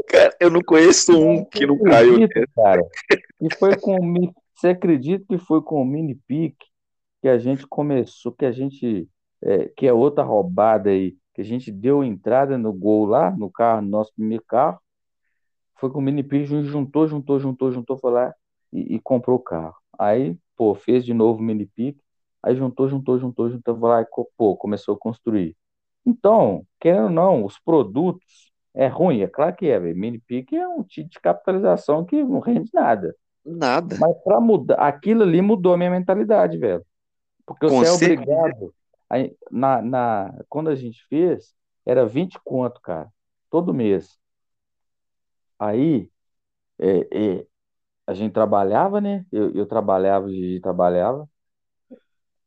Cara, 0.08 0.36
eu 0.40 0.50
não 0.50 0.62
conheço 0.62 1.18
um 1.18 1.44
que 1.46 1.66
não 1.66 1.78
caiu 1.80 2.28
cara? 2.56 2.82
E 3.42 3.54
foi 3.56 3.78
com 3.78 3.96
o 3.96 4.34
Você 4.56 4.70
acredita 4.70 5.26
que 5.28 5.38
foi 5.38 5.62
com 5.62 5.82
o 5.82 5.86
Mini 5.86 6.16
Pique 6.28 6.66
que 7.22 7.28
a 7.28 7.38
gente 7.38 7.66
começou, 7.68 8.32
que 8.32 8.46
a 8.46 8.52
gente, 8.52 9.08
é, 9.42 9.66
que 9.76 9.88
é 9.88 9.94
outra 9.94 10.24
roubada 10.24 10.90
aí, 10.90 11.18
que 11.34 11.42
a 11.42 11.44
gente 11.44 11.72
deu 11.72 12.04
entrada 12.04 12.58
no 12.58 12.72
gol 12.72 13.06
lá, 13.06 13.32
no 13.32 13.52
carro, 13.52 13.82
no 13.82 13.90
nosso 13.90 14.14
primeiro 14.14 14.44
carro, 14.48 14.80
foi 15.76 15.92
com 15.92 16.00
o 16.00 16.02
Mini 16.02 16.24
Pique, 16.24 16.46
juntou, 16.46 17.08
juntou, 17.08 17.40
juntou, 17.40 17.72
juntou, 17.72 17.98
foi 17.98 18.12
lá 18.12 18.34
e, 18.72 18.96
e 18.96 19.00
comprou 19.00 19.38
o 19.38 19.44
carro. 19.44 19.76
Aí, 19.98 20.38
pô, 20.56 20.74
fez 20.74 21.06
de 21.06 21.14
novo 21.14 21.40
o 21.40 21.44
Mini 21.44 21.66
Pique, 21.66 22.02
aí 22.44 22.56
juntou, 22.56 22.88
juntou, 22.90 23.20
juntou, 23.20 23.50
juntou, 23.50 23.78
foi 23.80 23.90
lá 23.90 24.02
e, 24.02 24.06
pô, 24.38 24.56
começou 24.58 24.96
a 24.96 25.00
construir. 25.00 25.56
Então, 26.06 26.66
querendo 26.80 27.06
ou 27.06 27.10
não, 27.10 27.46
os 27.46 27.60
produtos 27.60 28.52
é 28.74 28.88
ruim, 28.88 29.22
é 29.22 29.28
claro 29.28 29.56
que 29.56 29.68
é, 29.68 29.80
velho. 29.80 29.98
Mini 29.98 30.20
Pique 30.20 30.56
é 30.58 30.68
um 30.68 30.84
tipo 30.84 31.10
de 31.10 31.20
capitalização 31.20 32.06
que 32.06 32.24
não 32.24 32.40
rende 32.40 32.70
nada. 32.74 33.16
Nada. 33.46 33.98
Mas 33.98 34.16
para 34.24 34.40
mudar, 34.42 34.76
aquilo 34.78 35.24
ali 35.24 35.42
mudou 35.42 35.74
a 35.74 35.78
minha 35.78 35.92
mentalidade, 35.92 36.58
velho. 36.58 36.86
Porque 37.46 37.66
Com 37.66 37.82
você 37.84 37.86
é 37.86 37.92
obrigado. 37.92 38.74
a- 39.10 39.18
na, 39.52 39.82
na, 39.82 40.44
quando 40.50 40.70
a 40.70 40.76
gente 40.76 41.06
fez, 41.08 41.56
era 41.86 42.06
20 42.06 42.40
conto, 42.44 42.82
cara, 42.82 43.12
todo 43.50 43.74
mês. 43.74 44.18
Aí, 45.60 46.10
é, 46.80 47.38
é, 47.42 47.48
a 48.08 48.14
gente 48.14 48.34
trabalhava, 48.34 49.02
né? 49.02 49.26
Eu, 49.32 49.54
eu 49.56 49.68
trabalhava, 49.68 50.28
o 50.28 50.32
Gigi 50.32 50.62
trabalhava. 50.62 51.30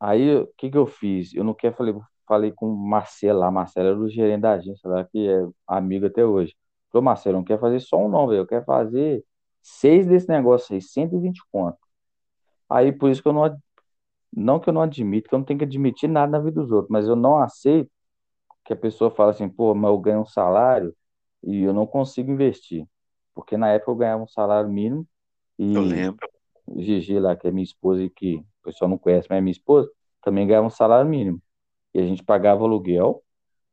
Aí, 0.00 0.36
o 0.36 0.46
que 0.56 0.70
que 0.70 0.78
eu 0.78 0.86
fiz? 0.86 1.34
Eu 1.34 1.44
não 1.44 1.54
quero, 1.54 1.74
falei, 1.76 1.94
falei 2.26 2.52
com 2.52 2.66
o 2.72 2.76
Marcelo 2.76 3.40
lá, 3.40 3.50
Marcelo 3.50 3.88
era 3.88 3.98
o 3.98 4.08
gerente 4.08 4.42
da 4.42 4.52
agência 4.52 4.88
lá, 4.88 5.04
que 5.04 5.28
é 5.28 5.46
amigo 5.66 6.06
até 6.06 6.24
hoje. 6.24 6.56
Falei, 6.90 7.04
Marcelo, 7.04 7.36
eu 7.36 7.40
não 7.40 7.44
quero 7.44 7.60
fazer 7.60 7.80
só 7.80 7.98
um 7.98 8.08
não, 8.08 8.26
velho, 8.28 8.40
eu 8.40 8.46
quero 8.46 8.64
fazer 8.64 9.24
seis 9.62 10.06
desse 10.06 10.28
negócio 10.28 10.74
aí, 10.74 10.80
120 10.82 11.40
conto. 11.52 11.78
Aí, 12.68 12.92
por 12.92 13.10
isso 13.10 13.22
que 13.22 13.28
eu 13.28 13.32
não, 13.32 13.58
não 14.32 14.60
que 14.60 14.68
eu 14.68 14.72
não 14.72 14.82
admito, 14.82 15.28
que 15.28 15.34
eu 15.34 15.38
não 15.38 15.46
tenho 15.46 15.58
que 15.58 15.64
admitir 15.64 16.08
nada 16.08 16.32
na 16.32 16.38
vida 16.38 16.60
dos 16.60 16.72
outros, 16.72 16.90
mas 16.90 17.06
eu 17.06 17.16
não 17.16 17.38
aceito 17.38 17.90
que 18.64 18.72
a 18.72 18.76
pessoa 18.76 19.10
fala 19.10 19.30
assim, 19.32 19.48
pô, 19.48 19.74
mas 19.74 19.90
eu 19.90 19.98
ganho 19.98 20.20
um 20.20 20.26
salário 20.26 20.94
e 21.42 21.62
eu 21.62 21.72
não 21.72 21.86
consigo 21.86 22.30
investir. 22.30 22.86
Porque 23.34 23.56
na 23.56 23.68
época 23.70 23.90
eu 23.90 23.96
ganhava 23.96 24.22
um 24.22 24.28
salário 24.28 24.70
mínimo 24.70 25.06
Eu 25.58 25.64
e 25.64 25.74
lembro. 25.82 26.28
o 26.66 26.80
Gigi 26.80 27.18
lá, 27.18 27.34
que 27.36 27.48
é 27.48 27.50
minha 27.50 27.64
esposa 27.64 28.02
e 28.02 28.10
que 28.10 28.44
o 28.60 28.64
pessoal 28.64 28.88
não 28.90 28.98
conhece, 28.98 29.28
mas 29.30 29.42
minha 29.42 29.52
esposa, 29.52 29.90
também 30.22 30.46
ganhava 30.46 30.66
um 30.66 30.70
salário 30.70 31.08
mínimo. 31.08 31.42
E 31.94 32.00
a 32.00 32.06
gente 32.06 32.22
pagava 32.24 32.64
aluguel. 32.64 33.22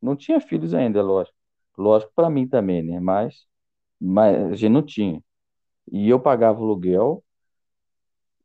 Não 0.02 0.16
tinha 0.16 0.40
filhos 0.42 0.74
ainda, 0.74 1.02
lógico. 1.02 1.38
Lógico 1.78 2.12
para 2.16 2.30
mim 2.30 2.48
também, 2.48 2.84
né? 2.84 3.00
Mas, 3.00 3.46
mas 4.00 4.36
a 4.54 4.56
gente 4.56 4.70
não 4.72 4.84
tinha. 4.84 5.24
E 5.92 6.10
eu 6.10 6.20
pagava 6.20 6.60
aluguel 6.62 7.24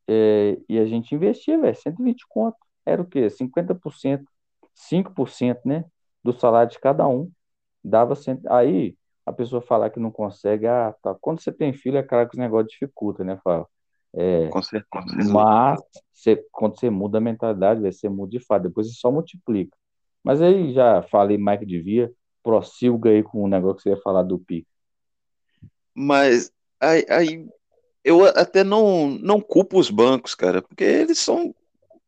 é, 0.08 0.58
e 0.68 0.78
a 0.78 0.86
gente 0.86 1.14
investia, 1.14 1.58
velho, 1.60 1.74
120 1.76 2.26
conto. 2.28 2.56
Era 2.84 3.00
o 3.02 3.06
quê? 3.06 3.30
50%, 3.30 4.24
5%, 4.74 5.60
né? 5.64 5.84
Do 6.22 6.32
salário 6.32 6.70
de 6.70 6.78
cada 6.80 7.06
um. 7.08 7.30
Dava 7.84 8.14
cento... 8.16 8.46
Aí 8.50 8.96
a 9.26 9.32
pessoa 9.32 9.62
falar 9.62 9.90
que 9.90 10.00
não 10.00 10.10
consegue, 10.10 10.66
ah, 10.66 10.94
tá. 11.02 11.14
Quando 11.20 11.40
você 11.40 11.52
tem 11.52 11.72
filho, 11.72 11.98
é 11.98 12.02
claro 12.02 12.28
que 12.28 12.34
os 12.36 12.40
negócios 12.40 12.72
dificulta, 12.72 13.24
né, 13.24 13.38
Fábio? 13.44 13.68
É, 14.14 14.48
Com 14.50 14.62
certeza. 14.62 15.32
mas 15.32 15.80
você, 16.12 16.36
quando 16.52 16.78
você 16.78 16.90
muda 16.90 17.18
a 17.18 17.20
mentalidade, 17.20 17.80
você 17.80 18.08
muda 18.08 18.30
de 18.30 18.40
fato, 18.40 18.64
depois 18.64 18.88
você 18.88 18.94
só 18.94 19.10
multiplica. 19.10 19.76
Mas 20.22 20.40
aí 20.42 20.72
já 20.72 21.02
falei 21.04 21.38
mais 21.38 21.58
que 21.60 21.66
devia, 21.66 22.12
prossiga 22.42 23.10
aí 23.10 23.22
com 23.22 23.42
o 23.44 23.48
negócio 23.48 23.76
que 23.78 23.82
você 23.84 23.90
ia 23.90 24.02
falar 24.02 24.22
do 24.22 24.38
PIX. 24.38 24.66
Mas 25.94 26.50
aí, 26.80 27.04
aí 27.08 27.46
eu 28.04 28.24
até 28.26 28.64
não, 28.64 29.10
não 29.10 29.40
culpo 29.40 29.78
os 29.78 29.90
bancos, 29.90 30.34
cara, 30.34 30.62
porque 30.62 30.84
eles 30.84 31.18
são 31.18 31.54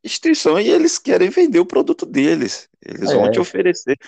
instituição 0.02 0.60
e 0.60 0.68
eles 0.70 0.98
querem 0.98 1.30
vender 1.30 1.60
o 1.60 1.66
produto 1.66 2.06
deles. 2.06 2.68
Eles 2.84 3.12
vão 3.12 3.28
te 3.30 3.38
É, 3.38 3.40
oferecer. 3.40 3.98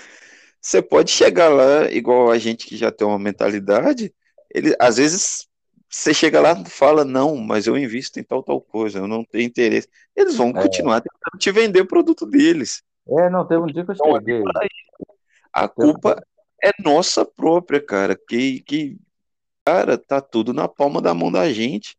Você 0.61 0.83
pode 0.83 1.11
chegar 1.11 1.49
lá, 1.49 1.91
igual 1.91 2.31
a 2.31 2.39
gente 2.39 2.67
que 2.67 2.77
já 2.77 2.91
tem 2.93 3.07
uma 3.07 3.19
mentalidade, 3.19 4.15
ele 4.55 4.75
às 4.81 4.97
vezes 4.97 5.49
você 5.89 6.13
chega 6.13 6.41
lá 6.41 6.53
e 6.53 6.69
fala, 6.69 7.05
não, 7.05 7.37
mas 7.37 7.67
eu 7.67 7.77
invisto 7.77 8.19
em 8.19 8.23
tal, 8.23 8.43
tal 8.43 8.61
coisa, 8.61 8.99
eu 8.99 9.07
não 9.07 9.25
tenho 9.25 9.45
interesse. 9.45 9.89
Eles 10.15 10.37
vão 10.37 10.49
é. 10.51 10.63
continuar 10.63 11.01
tentando 11.01 11.39
te 11.39 11.51
vender 11.53 11.81
o 11.81 11.87
produto 11.87 12.27
deles. 12.27 12.83
É, 13.09 13.31
não, 13.31 13.47
teve 13.47 13.61
um 13.61 13.67
dia 13.67 13.85
que 13.85 13.93
eu 13.93 13.95
então, 13.95 14.13
cheguei. 14.17 14.43
A 15.53 15.69
culpa 15.69 16.23
é 16.63 16.71
nossa 16.83 17.25
própria, 17.25 17.81
cara, 17.81 18.17
que, 18.17 18.61
que, 18.63 18.99
cara, 19.65 19.97
tá 19.97 20.21
tudo 20.21 20.53
na 20.53 20.69
palma 20.69 21.01
da 21.01 21.15
mão 21.15 21.31
da 21.31 21.51
gente. 21.53 21.97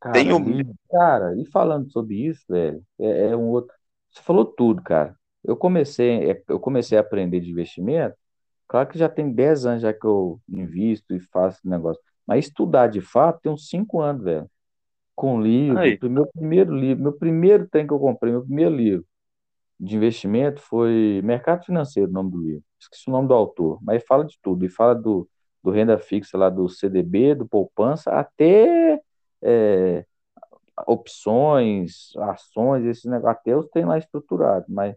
Cara, 0.00 0.12
Tem 0.12 0.32
um... 0.32 0.74
cara, 0.90 1.34
e 1.36 1.46
falando 1.46 1.90
sobre 1.90 2.26
isso, 2.26 2.44
velho, 2.48 2.82
é, 2.98 3.28
é 3.28 3.36
um 3.36 3.48
outro. 3.48 3.74
Você 4.10 4.22
falou 4.22 4.44
tudo, 4.44 4.82
cara. 4.82 5.16
Eu 5.42 5.56
comecei, 5.56 6.30
é, 6.30 6.42
eu 6.48 6.60
comecei 6.60 6.98
a 6.98 7.00
aprender 7.00 7.40
de 7.40 7.50
investimento, 7.50 8.16
claro 8.68 8.88
que 8.88 8.98
já 8.98 9.08
tem 9.08 9.32
10 9.32 9.66
anos 9.66 9.82
já 9.82 9.92
que 9.94 10.04
eu 10.04 10.40
invisto 10.48 11.14
e 11.14 11.20
faço 11.20 11.60
negócio. 11.64 12.02
Mas 12.26 12.46
estudar 12.46 12.88
de 12.88 13.00
fato 13.00 13.40
tem 13.42 13.52
uns 13.52 13.68
5 13.68 14.00
anos, 14.00 14.24
velho. 14.24 14.50
Com 15.14 15.40
livro, 15.40 15.78
Aí. 15.78 15.98
meu 16.02 16.26
primeiro 16.26 16.74
livro, 16.74 17.02
meu 17.02 17.12
primeiro 17.12 17.68
trem 17.68 17.86
que 17.86 17.92
eu 17.92 18.00
comprei, 18.00 18.32
meu 18.32 18.42
primeiro 18.42 18.74
livro 18.74 19.06
de 19.78 19.96
investimento 19.96 20.60
foi 20.60 21.20
Mercado 21.24 21.64
Financeiro, 21.64 22.10
o 22.10 22.12
nome 22.12 22.30
do 22.30 22.38
livro. 22.38 22.64
Esqueci 22.80 23.08
o 23.08 23.12
nome 23.12 23.28
do 23.28 23.34
autor, 23.34 23.78
mas 23.82 24.04
fala 24.04 24.24
de 24.24 24.38
tudo. 24.42 24.64
E 24.64 24.68
fala 24.68 24.94
do, 24.94 25.28
do 25.62 25.70
renda 25.70 25.98
fixa 25.98 26.38
lá 26.38 26.48
do 26.48 26.68
CDB, 26.68 27.34
do 27.34 27.46
poupança, 27.46 28.10
até 28.12 29.00
é, 29.42 30.04
opções, 30.86 32.14
ações, 32.16 32.84
esses 32.84 33.04
negócios, 33.04 33.40
até 33.40 33.56
os 33.56 33.68
tem 33.68 33.84
lá 33.84 33.98
estruturado, 33.98 34.66
mas 34.68 34.96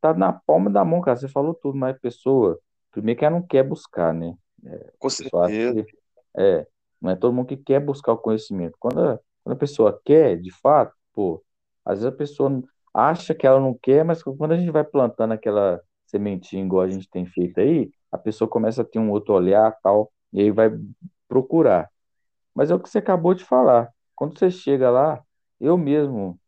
tá 0.00 0.14
na 0.14 0.32
palma 0.32 0.70
da 0.70 0.84
mão, 0.84 1.00
cara. 1.00 1.16
Você 1.16 1.28
falou 1.28 1.54
tudo, 1.54 1.76
mas 1.76 1.98
pessoa, 1.98 2.58
primeiro 2.90 3.18
que 3.18 3.24
ela 3.24 3.36
não 3.36 3.46
quer 3.46 3.62
buscar, 3.62 4.12
né? 4.12 4.34
É, 4.64 4.92
Com 4.98 5.10
certeza. 5.10 5.84
Que, 5.84 5.97
é, 6.38 6.66
não 7.00 7.10
é 7.10 7.16
todo 7.16 7.34
mundo 7.34 7.48
que 7.48 7.56
quer 7.56 7.80
buscar 7.80 8.12
o 8.12 8.18
conhecimento. 8.18 8.76
Quando 8.80 9.00
a, 9.00 9.20
quando 9.44 9.56
a 9.56 9.58
pessoa 9.58 10.00
quer, 10.04 10.40
de 10.40 10.50
fato, 10.50 10.94
pô, 11.12 11.42
às 11.84 12.00
vezes 12.00 12.12
a 12.14 12.16
pessoa 12.16 12.62
acha 12.94 13.34
que 13.34 13.46
ela 13.46 13.60
não 13.60 13.74
quer, 13.74 14.04
mas 14.04 14.22
quando 14.22 14.52
a 14.52 14.56
gente 14.56 14.70
vai 14.70 14.84
plantando 14.84 15.32
aquela 15.32 15.80
sementinha 16.06 16.64
igual 16.64 16.82
a 16.82 16.88
gente 16.88 17.08
tem 17.10 17.26
feito 17.26 17.60
aí, 17.60 17.90
a 18.10 18.18
pessoa 18.18 18.48
começa 18.48 18.82
a 18.82 18.84
ter 18.84 18.98
um 18.98 19.10
outro 19.10 19.34
olhar, 19.34 19.76
tal, 19.82 20.12
e 20.32 20.40
aí 20.40 20.50
vai 20.50 20.70
procurar. 21.28 21.90
Mas 22.54 22.70
é 22.70 22.74
o 22.74 22.80
que 22.80 22.88
você 22.88 22.98
acabou 22.98 23.34
de 23.34 23.44
falar. 23.44 23.90
Quando 24.16 24.38
você 24.38 24.50
chega 24.50 24.90
lá, 24.90 25.22
eu 25.60 25.78
mesmo, 25.78 26.38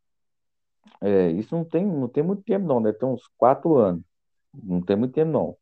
é, 1.01 1.31
isso 1.33 1.55
não 1.55 1.65
tem, 1.65 1.87
não 1.87 2.09
tem 2.09 2.23
muito 2.23 2.43
tempo 2.43 2.67
não, 2.67 2.81
né? 2.81 2.93
Tem 2.93 3.09
uns 3.09 3.23
quatro 3.39 3.77
anos. 3.77 4.03
Não 4.55 4.83
tem 4.83 4.97
muito 4.97 5.15
tempo 5.15 5.31
não. 5.31 5.57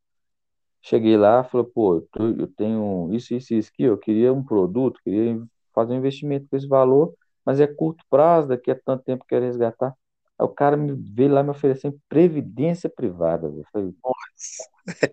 Cheguei 0.89 1.19
lá, 1.19 1.45
falei, 1.45 1.67
pô, 1.67 2.03
eu 2.19 2.47
tenho 2.57 3.11
isso, 3.13 3.35
isso, 3.35 3.53
isso 3.53 3.71
aqui, 3.71 3.83
eu 3.83 3.99
queria 3.99 4.33
um 4.33 4.43
produto, 4.43 4.99
queria 5.05 5.39
fazer 5.75 5.93
um 5.93 5.99
investimento 5.99 6.47
com 6.49 6.57
esse 6.57 6.67
valor, 6.67 7.13
mas 7.45 7.61
é 7.61 7.67
curto 7.67 8.03
prazo, 8.09 8.49
daqui 8.49 8.71
a 8.71 8.75
tanto 8.75 9.05
tempo 9.05 9.27
quero 9.29 9.45
resgatar. 9.45 9.95
Aí 10.39 10.47
o 10.47 10.49
cara 10.49 10.79
me 10.79 10.95
veio 10.95 11.31
lá 11.31 11.43
me 11.43 11.51
oferecendo 11.51 12.01
previdência 12.09 12.89
privada. 12.89 13.49
Eu 13.49 13.65
falei, 13.71 13.95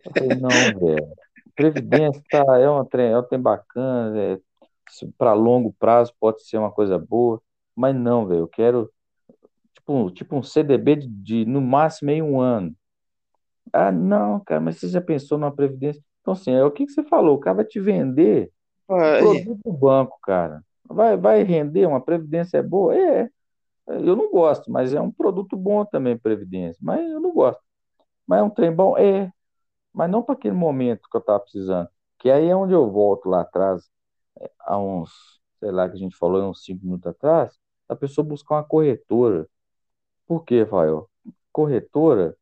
eu 0.05 0.11
falei 0.13 0.37
não, 0.39 0.79
velho. 0.79 1.07
Previdência 1.53 2.23
tá, 2.31 2.57
é, 2.57 2.69
uma, 2.69 2.87
é 2.93 3.19
um 3.19 3.23
trem 3.23 3.41
bacana, 3.41 4.17
é, 4.17 4.39
para 5.17 5.33
longo 5.33 5.73
prazo 5.77 6.13
pode 6.17 6.41
ser 6.43 6.57
uma 6.57 6.71
coisa 6.71 6.97
boa, 6.97 7.41
mas 7.75 7.93
não, 7.93 8.25
velho. 8.25 8.41
Eu 8.41 8.47
quero 8.47 8.89
tipo, 9.73 10.09
tipo 10.11 10.37
um 10.37 10.41
CDB 10.41 10.95
de, 10.95 11.07
de 11.07 11.45
no 11.45 11.59
máximo 11.59 12.07
meio 12.07 12.23
um 12.23 12.39
ano. 12.39 12.73
Ah, 13.73 13.91
não, 13.91 14.39
cara, 14.39 14.61
mas 14.61 14.77
você 14.77 14.87
já 14.87 15.01
pensou 15.01 15.37
numa 15.37 15.53
previdência? 15.53 16.01
Então, 16.21 16.33
assim, 16.33 16.51
é 16.51 16.63
o 16.63 16.71
que, 16.71 16.85
que 16.85 16.91
você 16.91 17.03
falou? 17.03 17.35
O 17.35 17.39
cara 17.39 17.57
vai 17.57 17.65
te 17.65 17.79
vender 17.79 18.51
Ai. 18.89 19.19
produto 19.19 19.59
do 19.63 19.73
banco, 19.73 20.17
cara. 20.21 20.63
Vai, 20.87 21.17
vai 21.17 21.43
render 21.43 21.85
uma 21.87 22.01
previdência 22.01 22.57
é 22.57 22.63
boa? 22.63 22.95
É. 22.95 23.29
Eu 23.87 24.15
não 24.15 24.31
gosto, 24.31 24.71
mas 24.71 24.93
é 24.93 25.01
um 25.01 25.11
produto 25.11 25.55
bom 25.55 25.85
também, 25.85 26.17
previdência. 26.17 26.79
Mas 26.81 27.09
eu 27.09 27.19
não 27.19 27.31
gosto. 27.33 27.61
Mas 28.27 28.39
é 28.39 28.43
um 28.43 28.49
trem 28.49 28.71
bom? 28.71 28.97
É. 28.97 29.31
Mas 29.93 30.09
não 30.09 30.23
para 30.23 30.35
aquele 30.35 30.55
momento 30.55 31.09
que 31.09 31.17
eu 31.17 31.19
estava 31.19 31.39
precisando. 31.39 31.89
Que 32.19 32.31
aí 32.31 32.47
é 32.49 32.55
onde 32.55 32.73
eu 32.73 32.89
volto 32.91 33.29
lá 33.29 33.41
atrás, 33.41 33.89
é, 34.39 34.51
há 34.59 34.77
uns, 34.79 35.11
sei 35.59 35.71
lá, 35.71 35.87
que 35.89 35.95
a 35.95 35.99
gente 35.99 36.15
falou 36.17 36.43
uns 36.49 36.63
cinco 36.63 36.85
minutos 36.85 37.07
atrás, 37.07 37.57
a 37.89 37.95
pessoa 37.95 38.25
buscar 38.25 38.55
uma 38.55 38.63
corretora. 38.63 39.47
Por 40.27 40.43
quê, 40.43 40.63
Rafael? 40.63 41.09
Corretora, 41.51 42.35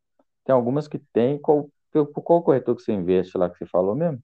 tem 0.44 0.54
algumas 0.54 0.88
que 0.88 1.00
tem. 1.00 1.38
Qual, 1.38 1.70
qual 1.92 2.44
corretor 2.44 2.76
que 2.76 2.82
você 2.82 2.94
investe 2.94 3.38
lá 3.38 3.50
que 3.50 3.58
você 3.58 3.66
falou 3.66 3.96
mesmo? 3.96 4.22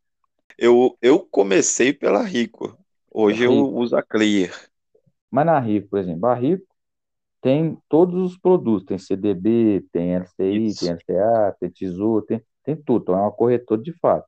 Eu, 0.58 0.98
eu 1.02 1.20
comecei 1.20 1.94
pela 1.94 2.22
Rico. 2.22 2.78
Hoje 3.12 3.42
Rico. 3.42 3.54
eu 3.54 3.74
uso 3.74 3.96
a 3.96 4.04
Clear. 4.04 4.52
Mas 5.32 5.46
na 5.46 5.60
Rico, 5.60 5.90
por 5.90 6.00
exemplo, 6.00 6.28
a 6.28 6.34
Rico 6.34 6.66
tem 7.42 7.78
todos 7.88 8.32
os 8.32 8.38
produtos, 8.38 8.86
tem 8.86 8.98
CDB, 8.98 9.86
tem 9.92 10.16
LCI, 10.16 10.66
Isso. 10.66 10.86
tem 10.86 10.90
LCA, 10.94 11.56
tem 11.60 11.70
Tesouro, 11.70 12.26
tem, 12.26 12.42
tem 12.64 12.76
tudo. 12.76 13.04
Então 13.04 13.16
é 13.16 13.22
uma 13.22 13.32
corretora 13.32 13.82
de 13.82 13.94
fato. 13.94 14.28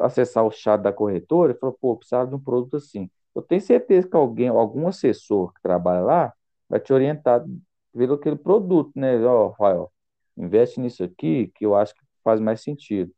Acessar 0.00 0.44
o 0.44 0.50
chat 0.50 0.80
da 0.80 0.92
corretora 0.92 1.52
e 1.52 1.58
falar, 1.58 1.72
pô, 1.74 1.96
precisava 1.96 2.28
de 2.28 2.34
um 2.34 2.40
produto 2.40 2.76
assim. 2.76 3.10
Eu 3.34 3.42
tenho 3.42 3.60
certeza 3.60 4.08
que 4.08 4.16
alguém, 4.16 4.48
algum 4.48 4.88
assessor 4.88 5.52
que 5.52 5.62
trabalha 5.62 6.00
lá, 6.00 6.32
vai 6.68 6.80
te 6.80 6.92
orientar 6.92 7.44
pelo 7.92 8.14
aquele 8.14 8.36
produto, 8.36 8.92
né? 8.96 9.22
Ó, 9.24 9.46
oh, 9.46 9.48
Rafael, 9.50 9.92
investe 10.40 10.80
nisso 10.80 11.04
aqui 11.04 11.52
que 11.54 11.64
eu 11.66 11.74
acho 11.74 11.94
que 11.94 12.02
faz 12.24 12.40
mais 12.40 12.62
sentido. 12.62 13.12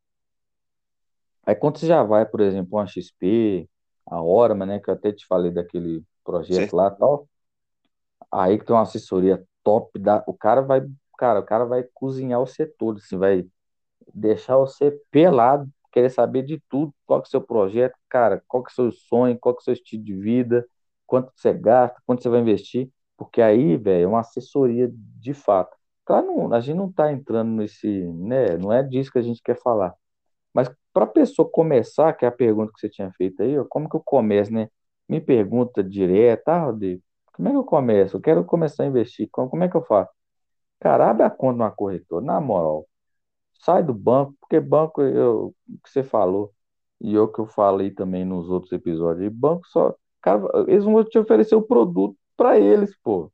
Aí 1.44 1.54
quando 1.54 1.78
você 1.78 1.87
já 1.87 2.02
vai, 2.02 2.24
por 2.26 2.40
exemplo, 2.40 2.78
uma 2.78 2.87
XP, 2.87 3.68
a 4.06 4.22
Orama, 4.22 4.66
né, 4.66 4.78
que 4.80 4.88
eu 4.90 4.94
até 4.94 5.12
te 5.12 5.26
falei 5.26 5.50
daquele 5.50 6.04
projeto 6.24 6.54
certo. 6.54 6.76
lá 6.76 6.90
tal, 6.90 7.28
aí 8.30 8.58
que 8.58 8.64
tem 8.64 8.74
uma 8.74 8.82
assessoria 8.82 9.44
top, 9.62 9.98
da, 9.98 10.22
o 10.26 10.35
cara 10.35 10.62
vai, 10.62 10.82
cara, 11.18 11.40
o 11.40 11.44
cara 11.44 11.64
vai 11.64 11.85
cozinhar 11.94 12.40
o 12.40 12.46
setor, 12.46 12.96
assim, 12.96 13.16
vai 13.16 13.46
deixar 14.14 14.56
você 14.56 14.90
pelado, 15.11 15.68
querer 15.92 16.11
saber 16.11 16.42
de 16.42 16.61
tudo, 16.68 16.94
qual 17.06 17.20
que 17.20 17.26
é 17.26 17.28
o 17.28 17.30
seu 17.30 17.40
projeto, 17.40 17.96
cara, 18.08 18.42
qual 18.48 18.62
que 18.62 18.70
é 18.70 18.72
o 18.72 18.74
seu 18.74 18.92
sonho, 18.92 19.38
qual 19.38 19.54
que 19.54 19.61
é 19.61 19.62
o 19.62 19.64
seu 19.64 19.74
estilo 19.74 20.02
de 20.02 20.14
vida, 20.14 20.66
quanto 21.06 21.32
você 21.35 21.52
gasta, 21.52 22.00
quanto 22.06 22.22
você 22.22 22.28
vai 22.28 22.40
investir, 22.40 22.90
porque 23.16 23.42
aí, 23.42 23.76
velho, 23.76 24.04
é 24.04 24.06
uma 24.06 24.20
assessoria 24.20 24.90
de 24.92 25.35
fato. 25.35 25.76
Claro, 26.12 26.27
não, 26.27 26.53
a 26.53 26.61
gente 26.61 26.77
não 26.77 26.90
está 26.90 27.11
entrando 27.11 27.51
nesse, 27.53 27.88
né? 27.88 28.59
Não 28.59 28.70
é 28.70 28.83
disso 28.83 29.11
que 29.11 29.18
a 29.18 29.22
gente 29.22 29.40
quer 29.42 29.57
falar. 29.59 29.94
Mas 30.55 30.70
para 30.92 31.05
a 31.05 31.09
pessoa 31.09 31.48
começar, 31.51 32.12
que 32.14 32.27
é 32.27 32.29
a 32.29 32.33
pergunta 32.33 32.70
que 32.75 32.81
você 32.81 32.90
tinha 32.90 33.11
feito 33.12 33.42
aí, 33.42 33.59
ó, 33.59 33.64
como 33.68 33.88
que 33.88 33.96
eu 33.96 34.03
começo, 34.05 34.53
né? 34.53 34.68
Me 35.09 35.20
pergunta 35.22 35.83
direto, 35.83 36.48
ah, 36.51 36.66
Rodrigo, 36.66 37.03
como 37.35 37.48
é 37.48 37.53
que 37.53 37.57
eu 37.59 37.64
começo? 37.64 38.16
Eu 38.18 38.20
quero 38.20 38.44
começar 38.44 38.85
a 38.85 38.87
investir. 38.88 39.29
Como, 39.33 39.48
como 39.51 39.64
é 39.64 39.68
que 39.70 39.77
eu 39.77 39.83
faço? 39.85 40.12
Cara, 40.81 41.11
abre 41.11 41.25
a 41.25 41.31
conta 41.31 41.59
numa 41.59 41.70
corretora, 41.72 42.25
na 42.25 42.40
moral. 42.40 42.87
Sai 43.55 43.83
do 43.85 43.94
banco, 43.94 44.35
porque 44.40 44.61
banco, 44.61 45.03
eu, 45.03 45.55
que 45.85 45.90
você 45.90 46.03
falou, 46.05 46.53
e 47.01 47.14
eu 47.14 47.29
que 47.33 47.40
eu 47.40 47.46
falei 47.46 47.90
também 47.92 48.25
nos 48.25 48.51
outros 48.51 48.72
episódios, 48.72 49.33
banco 49.33 49.66
só. 49.68 49.94
Cara, 50.22 50.42
eles 50.68 50.85
vão 50.85 51.05
te 51.05 51.18
oferecer 51.18 51.57
o 51.57 51.62
produto 51.62 52.16
para 52.37 52.59
eles, 52.61 52.96
pô. 53.03 53.33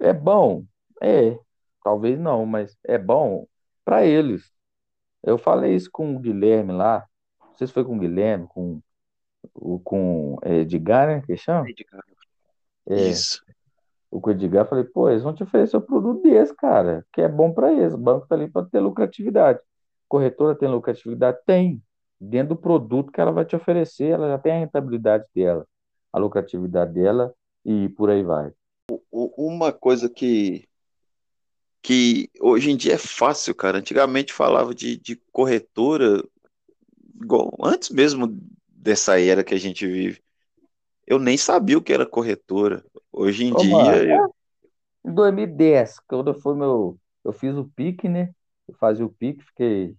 É 0.00 0.12
bom? 0.12 0.64
É. 1.02 1.38
Talvez 1.82 2.18
não, 2.18 2.46
mas 2.46 2.76
é 2.84 2.98
bom 2.98 3.46
para 3.84 4.04
eles. 4.04 4.52
Eu 5.22 5.38
falei 5.38 5.74
isso 5.74 5.90
com 5.90 6.14
o 6.14 6.18
Guilherme 6.18 6.72
lá. 6.72 7.06
Não 7.40 7.56
sei 7.56 7.66
se 7.66 7.72
foi 7.72 7.84
com 7.84 7.96
o 7.96 7.98
Guilherme, 7.98 8.46
com 8.48 8.80
o 9.54 9.78
com 9.80 10.38
é, 10.42 10.58
Edgar, 10.58 11.06
né? 11.08 11.22
Que 11.24 11.36
chama? 11.36 11.68
Edgar. 11.68 12.02
É, 12.88 13.08
isso. 13.08 13.44
O 14.10 14.30
Edgar, 14.30 14.68
falei, 14.68 14.84
pô, 14.84 15.08
eles 15.08 15.22
vão 15.22 15.34
te 15.34 15.42
oferecer 15.42 15.76
um 15.76 15.80
produto 15.80 16.22
desse, 16.22 16.54
cara, 16.54 17.06
que 17.12 17.20
é 17.22 17.28
bom 17.28 17.52
para 17.52 17.72
eles. 17.72 17.94
O 17.94 17.98
banco 17.98 18.26
tá 18.26 18.34
ali 18.34 18.48
para 18.48 18.66
ter 18.66 18.80
lucratividade. 18.80 19.58
Corretora 20.08 20.54
tem 20.54 20.68
lucratividade? 20.68 21.38
Tem. 21.46 21.82
Dentro 22.20 22.54
do 22.54 22.60
produto 22.60 23.10
que 23.10 23.20
ela 23.20 23.32
vai 23.32 23.44
te 23.44 23.56
oferecer, 23.56 24.10
ela 24.10 24.28
já 24.28 24.38
tem 24.38 24.52
a 24.52 24.58
rentabilidade 24.58 25.24
dela, 25.34 25.66
a 26.12 26.18
lucratividade 26.18 26.92
dela 26.92 27.34
e 27.64 27.88
por 27.90 28.10
aí 28.10 28.22
vai. 28.22 28.52
Uma 29.10 29.72
coisa 29.72 30.08
que 30.08 30.68
que 31.82 32.30
hoje 32.40 32.70
em 32.70 32.76
dia 32.76 32.94
é 32.94 32.98
fácil, 32.98 33.54
cara. 33.54 33.78
Antigamente 33.78 34.32
falava 34.32 34.74
de, 34.74 34.96
de 34.96 35.16
corretora, 35.32 36.22
igual, 37.20 37.52
antes 37.62 37.90
mesmo 37.90 38.38
dessa 38.68 39.20
era 39.20 39.42
que 39.42 39.54
a 39.54 39.58
gente 39.58 39.86
vive. 39.86 40.22
Eu 41.06 41.18
nem 41.18 41.36
sabia 41.36 41.76
o 41.76 41.82
que 41.82 41.92
era 41.92 42.06
corretora. 42.06 42.84
Hoje 43.12 43.44
em 43.44 43.52
Ô, 43.52 43.56
dia. 43.56 43.76
Mano, 43.76 43.96
eu... 43.96 44.34
Em 45.04 45.12
2010, 45.12 45.98
quando 46.06 46.30
eu 46.30 46.40
fui 46.40 46.54
meu. 46.54 46.96
Eu 47.24 47.32
fiz 47.32 47.56
o 47.56 47.64
PIC, 47.64 48.08
né? 48.08 48.32
Eu 48.68 48.74
fazia 48.74 49.04
o 49.04 49.12
PIC, 49.12 49.42
fiquei. 49.44 49.96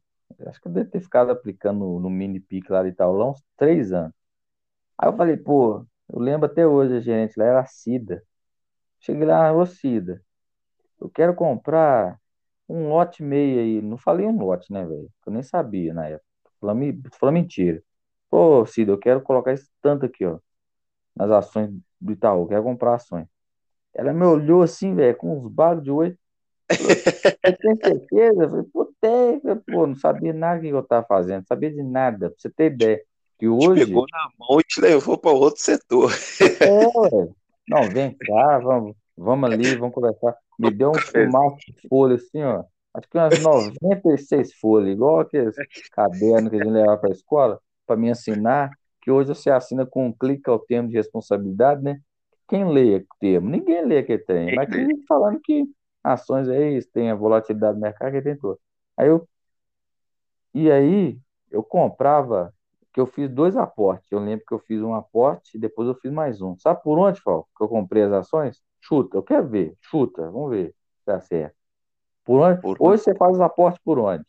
Acho 0.47 0.61
que 0.61 0.67
eu 0.67 0.71
devo 0.71 0.89
ter 0.89 1.01
ficado 1.01 1.31
aplicando 1.31 1.99
no, 1.99 2.09
mini 2.09 2.39
PIC 2.39 2.69
lá 2.71 2.83
de 2.83 2.89
Itaulão 2.89 3.31
uns 3.31 3.43
três 3.57 3.91
anos. 3.91 4.13
Aí 4.97 5.09
eu 5.09 5.15
falei, 5.15 5.37
pô, 5.37 5.85
eu 6.11 6.19
lembro 6.19 6.45
até 6.45 6.65
hoje 6.65 6.95
a 6.95 6.99
gerente 6.99 7.37
lá 7.37 7.45
era 7.45 7.59
a 7.61 7.65
Cida. 7.65 8.23
Cheguei 8.99 9.25
lá, 9.25 9.53
ô 9.53 9.65
Cida, 9.65 10.21
eu 11.03 11.09
quero 11.09 11.35
comprar 11.35 12.17
um 12.67 12.87
lote 12.87 13.21
meio 13.21 13.59
aí. 13.59 13.81
Não 13.81 13.97
falei 13.97 14.25
um 14.25 14.37
lote, 14.37 14.71
né, 14.71 14.85
velho? 14.85 15.09
Eu 15.25 15.33
nem 15.33 15.43
sabia 15.43 15.93
na 15.93 16.07
época. 16.07 16.25
Falando, 16.59 17.09
falando 17.19 17.35
mentira. 17.35 17.83
Pô, 18.29 18.65
Cida, 18.65 18.91
eu 18.91 18.97
quero 18.97 19.21
colocar 19.21 19.51
esse 19.51 19.69
tanto 19.81 20.05
aqui, 20.05 20.25
ó. 20.25 20.39
nas 21.15 21.29
ações 21.29 21.71
do 21.99 22.13
Itaú, 22.13 22.47
quero 22.47 22.63
comprar 22.63 22.95
ações. 22.95 23.27
Ela 23.93 24.13
me 24.13 24.25
olhou 24.25 24.63
assim, 24.63 24.95
velho, 24.95 25.15
com 25.17 25.37
uns 25.37 25.47
bagos 25.47 25.83
de 25.83 25.91
olho. 25.91 26.17
Você 26.71 27.53
tem 27.59 27.75
certeza? 27.75 28.43
Eu 28.43 28.49
falei, 28.49 28.65
pô, 28.73 28.93
tem. 28.99 29.41
Pô, 29.67 29.85
não 29.85 29.95
sabia 29.95 30.33
nada 30.33 30.61
que 30.61 30.67
eu 30.67 30.79
estava 30.79 31.05
fazendo, 31.05 31.39
não 31.39 31.45
sabia 31.45 31.71
de 31.71 31.83
nada, 31.83 32.29
pra 32.29 32.39
você 32.39 32.49
ter 32.49 32.71
ideia. 32.71 33.01
Que 33.37 33.47
hoje. 33.47 33.81
Te 33.81 33.87
pegou 33.87 34.05
na 34.11 34.29
mão 34.39 34.59
e 34.59 34.63
te 34.63 34.81
levou 34.81 35.17
para 35.17 35.31
outro 35.31 35.61
setor. 35.61 36.11
É, 36.61 36.97
ué. 36.97 37.29
Não, 37.67 37.87
vem 37.89 38.15
cá, 38.17 38.59
vamos, 38.59 38.95
vamos 39.15 39.51
ali, 39.51 39.75
vamos 39.75 39.93
conversar. 39.93 40.35
Me 40.59 40.71
deu 40.71 40.91
um 40.91 40.99
fumaço 40.99 41.57
de 41.57 41.87
folha 41.87 42.15
assim, 42.15 42.43
ó. 42.43 42.63
Acho 42.93 43.09
que 43.09 43.17
umas 43.17 43.73
96 43.81 44.53
folhas, 44.53 44.89
igual 44.89 45.21
aqueles 45.21 45.55
cadernos 45.91 46.49
que 46.49 46.57
a 46.57 46.59
gente 46.59 46.71
levava 46.71 46.97
para 46.97 47.09
a 47.09 47.13
escola, 47.13 47.59
para 47.87 47.95
me 47.95 48.11
assinar, 48.11 48.69
que 49.01 49.09
hoje 49.09 49.29
você 49.29 49.49
assina 49.49 49.85
com 49.85 50.07
um 50.07 50.13
clique 50.13 50.49
ao 50.49 50.59
termo 50.59 50.89
de 50.89 50.95
responsabilidade, 50.95 51.83
né? 51.83 51.99
Quem 52.47 52.69
lê 52.69 52.97
o 52.97 53.05
termo? 53.19 53.49
Ninguém 53.49 53.85
lê 53.85 54.03
que 54.03 54.17
tem, 54.17 54.55
mas 54.55 54.69
tem 54.69 54.85
gente 54.85 55.05
falando 55.07 55.39
que 55.41 55.65
ações 56.03 56.47
é 56.47 56.71
isso, 56.71 56.87
tem 56.93 57.09
a 57.09 57.15
volatilidade 57.15 57.75
do 57.75 57.81
mercado, 57.81 58.11
que 58.11 58.21
tem 58.21 58.37
tudo. 58.37 58.59
Aí 58.95 59.07
eu, 59.07 59.27
e 60.53 60.71
aí 60.71 61.17
eu 61.49 61.63
comprava, 61.63 62.53
que 62.93 63.01
eu 63.01 63.07
fiz 63.07 63.29
dois 63.29 63.57
aportes. 63.57 64.11
Eu 64.11 64.19
lembro 64.19 64.45
que 64.45 64.53
eu 64.53 64.59
fiz 64.59 64.81
um 64.81 64.93
aporte 64.93 65.57
e 65.57 65.59
depois 65.59 65.87
eu 65.87 65.95
fiz 65.95 66.11
mais 66.11 66.41
um. 66.41 66.57
Sabe 66.59 66.81
por 66.83 66.99
onde, 66.99 67.19
Falco, 67.19 67.49
que 67.57 67.63
eu 67.63 67.67
comprei 67.67 68.03
as 68.03 68.11
ações? 68.11 68.61
Chuta, 68.79 69.17
eu 69.17 69.23
quero 69.23 69.47
ver, 69.47 69.75
chuta, 69.81 70.29
vamos 70.29 70.51
ver 70.51 70.67
se 70.69 71.05
dá 71.05 71.19
certo. 71.19 71.55
Por 72.23 72.39
onde? 72.39 72.61
Por 72.61 72.77
Hoje 72.79 73.03
você 73.03 73.15
faz 73.15 73.33
os 73.33 73.41
aportes 73.41 73.81
por 73.83 73.97
onde? 73.97 74.23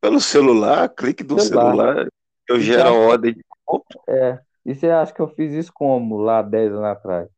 Pelo 0.00 0.20
celular, 0.20 0.88
clique 0.88 1.22
do 1.22 1.38
celular, 1.40 1.94
celular 1.94 2.08
eu 2.48 2.60
gero 2.60 2.88
a 2.88 2.92
ordem 2.92 3.34
de 3.34 3.44
compra. 3.64 3.98
É, 4.08 4.40
e 4.64 4.74
você 4.74 4.88
acha 4.90 5.12
que 5.12 5.20
eu 5.20 5.28
fiz 5.28 5.52
isso 5.52 5.72
como 5.72 6.18
lá 6.18 6.42
10 6.42 6.72
anos 6.72 6.84
atrás? 6.84 7.28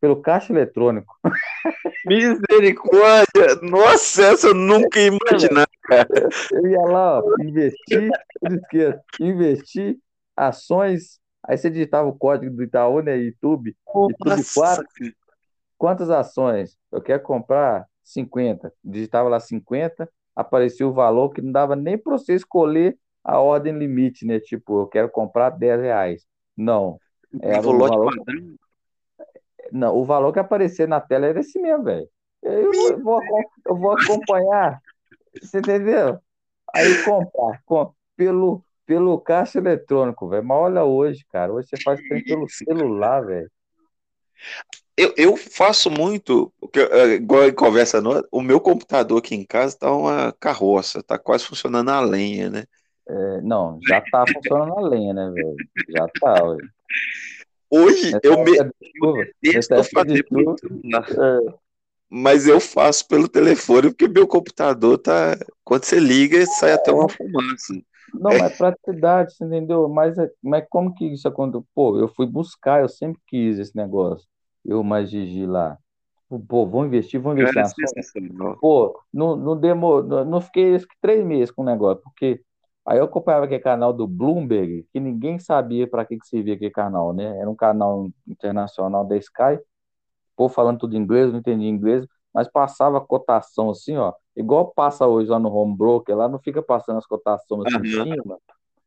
Pelo 0.00 0.20
caixa 0.20 0.52
eletrônico. 0.52 1.14
Misericórdia! 2.06 3.56
Nossa, 3.62 4.22
essa 4.22 4.48
eu 4.48 4.54
nunca 4.54 4.98
ia 5.00 5.08
imaginar, 5.08 5.68
cara. 5.82 6.28
Eu 6.52 6.66
ia 6.68 6.80
lá, 6.80 7.20
ó, 7.20 7.34
investir, 7.40 8.10
esqueço, 8.50 9.00
investir 9.20 9.98
ações, 10.36 11.18
aí 11.42 11.56
você 11.56 11.68
digitava 11.68 12.08
o 12.08 12.16
código 12.16 12.54
do 12.54 12.62
Itaú, 12.62 13.00
né, 13.00 13.16
YouTube, 13.16 13.74
YouTube 13.94 14.44
4, 14.54 14.84
quantas 15.76 16.10
ações? 16.10 16.76
Eu 16.92 17.00
quero 17.00 17.22
comprar 17.22 17.86
50. 18.04 18.72
Digitava 18.84 19.28
lá 19.28 19.40
50, 19.40 20.08
aparecia 20.34 20.86
o 20.86 20.92
valor 20.92 21.30
que 21.30 21.42
não 21.42 21.50
dava 21.50 21.74
nem 21.74 21.98
para 21.98 22.12
você 22.12 22.34
escolher 22.34 22.96
a 23.24 23.40
ordem 23.40 23.76
limite, 23.76 24.24
né? 24.24 24.38
Tipo, 24.38 24.82
eu 24.82 24.86
quero 24.86 25.08
comprar 25.08 25.50
10 25.50 25.80
reais. 25.80 26.24
Não. 26.56 27.00
Era 27.42 27.66
o 27.66 27.76
valor... 27.76 28.14
Não, 29.72 29.96
o 29.96 30.04
valor 30.04 30.32
que 30.32 30.38
aparecia 30.38 30.86
na 30.86 31.00
tela 31.00 31.26
era 31.26 31.40
esse 31.40 31.58
mesmo, 31.58 31.84
velho. 31.84 32.08
Eu, 32.42 32.72
eu, 32.72 33.02
vou, 33.02 33.20
eu 33.66 33.76
vou 33.76 33.92
acompanhar. 33.92 34.80
Você 35.40 35.58
entendeu? 35.58 36.18
Aí 36.74 37.02
comprar 37.04 37.60
com, 37.64 37.92
pelo, 38.16 38.62
pelo 38.84 39.20
caixa 39.20 39.58
eletrônico, 39.58 40.28
velho. 40.28 40.44
Mas 40.44 40.58
olha 40.58 40.84
hoje, 40.84 41.24
cara. 41.30 41.52
Hoje 41.52 41.68
você 41.68 41.82
faz 41.82 42.00
pelo 42.06 42.48
celular, 42.48 43.24
velho. 43.24 43.50
Eu, 44.96 45.12
eu 45.16 45.36
faço 45.36 45.90
muito, 45.90 46.50
é, 46.74 47.14
igual 47.14 47.46
em 47.46 47.54
conversa, 47.54 48.02
o 48.32 48.40
meu 48.40 48.58
computador 48.58 49.18
aqui 49.18 49.34
em 49.34 49.44
casa 49.44 49.76
tá 49.78 49.92
uma 49.92 50.32
carroça, 50.40 51.02
tá 51.02 51.18
quase 51.18 51.44
funcionando 51.44 51.90
a 51.90 52.00
lenha, 52.00 52.48
né? 52.48 52.64
É, 53.06 53.40
não, 53.42 53.78
já 53.86 54.00
tá 54.00 54.24
funcionando 54.32 54.72
a 54.78 54.88
lenha, 54.88 55.12
né, 55.12 55.30
velho? 55.30 55.56
Já 55.90 56.08
tá, 56.18 56.34
velho. 56.42 56.68
Hoje 57.70 58.12
eu 58.22 58.44
me 58.44 58.56
eu 58.56 59.84
fazer 59.84 60.22
pelo 60.24 60.54
é. 60.54 61.54
Mas 62.08 62.46
eu 62.46 62.60
faço 62.60 63.06
pelo 63.08 63.28
telefone 63.28 63.88
porque 63.88 64.06
meu 64.06 64.26
computador 64.26 64.98
tá. 64.98 65.36
Quando 65.64 65.84
você 65.84 65.98
liga, 65.98 66.44
sai 66.46 66.72
até 66.72 66.92
uma 66.92 67.08
fumaça. 67.08 67.74
Não, 68.14 68.30
é. 68.30 68.38
mas 68.38 68.56
praticidade, 68.56 69.34
você 69.34 69.44
entendeu? 69.44 69.88
Mas, 69.88 70.16
é, 70.16 70.30
mas 70.40 70.64
como 70.70 70.94
que 70.94 71.04
isso 71.06 71.26
aconteceu? 71.26 71.66
Pô, 71.74 71.98
eu 71.98 72.06
fui 72.06 72.24
buscar, 72.24 72.80
eu 72.80 72.88
sempre 72.88 73.20
quis 73.26 73.58
esse 73.58 73.76
negócio 73.76 74.24
eu 74.66 74.82
mais 74.82 75.10
Gigi 75.10 75.46
lá. 75.46 75.78
Pô, 76.48 76.66
vou 76.66 76.84
investir, 76.84 77.20
vou 77.20 77.32
investir. 77.32 77.54
Cara, 77.54 78.56
Pô, 78.60 79.00
não, 79.12 79.36
não, 79.36 79.56
demorou, 79.56 80.24
não 80.24 80.40
fiquei 80.40 80.76
três 81.00 81.24
meses 81.24 81.52
com 81.52 81.62
o 81.62 81.64
negócio, 81.64 82.02
porque 82.02 82.42
aí 82.86 82.98
eu 82.98 83.04
acompanhava 83.04 83.44
aquele 83.44 83.60
canal 83.60 83.92
do 83.92 84.06
Bloomberg, 84.06 84.86
que 84.92 85.00
ninguém 85.00 85.38
sabia 85.38 85.86
para 85.88 86.04
que, 86.04 86.18
que 86.18 86.26
servia 86.26 86.54
aquele 86.54 86.70
canal, 86.70 87.12
né? 87.12 87.38
Era 87.38 87.50
um 87.50 87.56
canal 87.56 88.08
internacional 88.26 89.04
da 89.04 89.16
Sky, 89.16 89.58
pô, 90.36 90.48
falando 90.48 90.78
tudo 90.78 90.96
em 90.96 91.00
inglês, 91.00 91.32
não 91.32 91.40
entendi 91.40 91.64
inglês, 91.64 92.06
mas 92.32 92.48
passava 92.48 93.00
cotação 93.00 93.70
assim, 93.70 93.96
ó, 93.96 94.12
igual 94.36 94.72
passa 94.72 95.06
hoje 95.06 95.30
lá 95.30 95.38
no 95.38 95.52
Home 95.52 95.76
Broker, 95.76 96.16
lá 96.16 96.28
não 96.28 96.38
fica 96.38 96.62
passando 96.62 96.98
as 96.98 97.06
cotações 97.06 97.66
assim 97.66 97.96
uhum. 97.96 98.06
em 98.06 98.12
cima. 98.14 98.38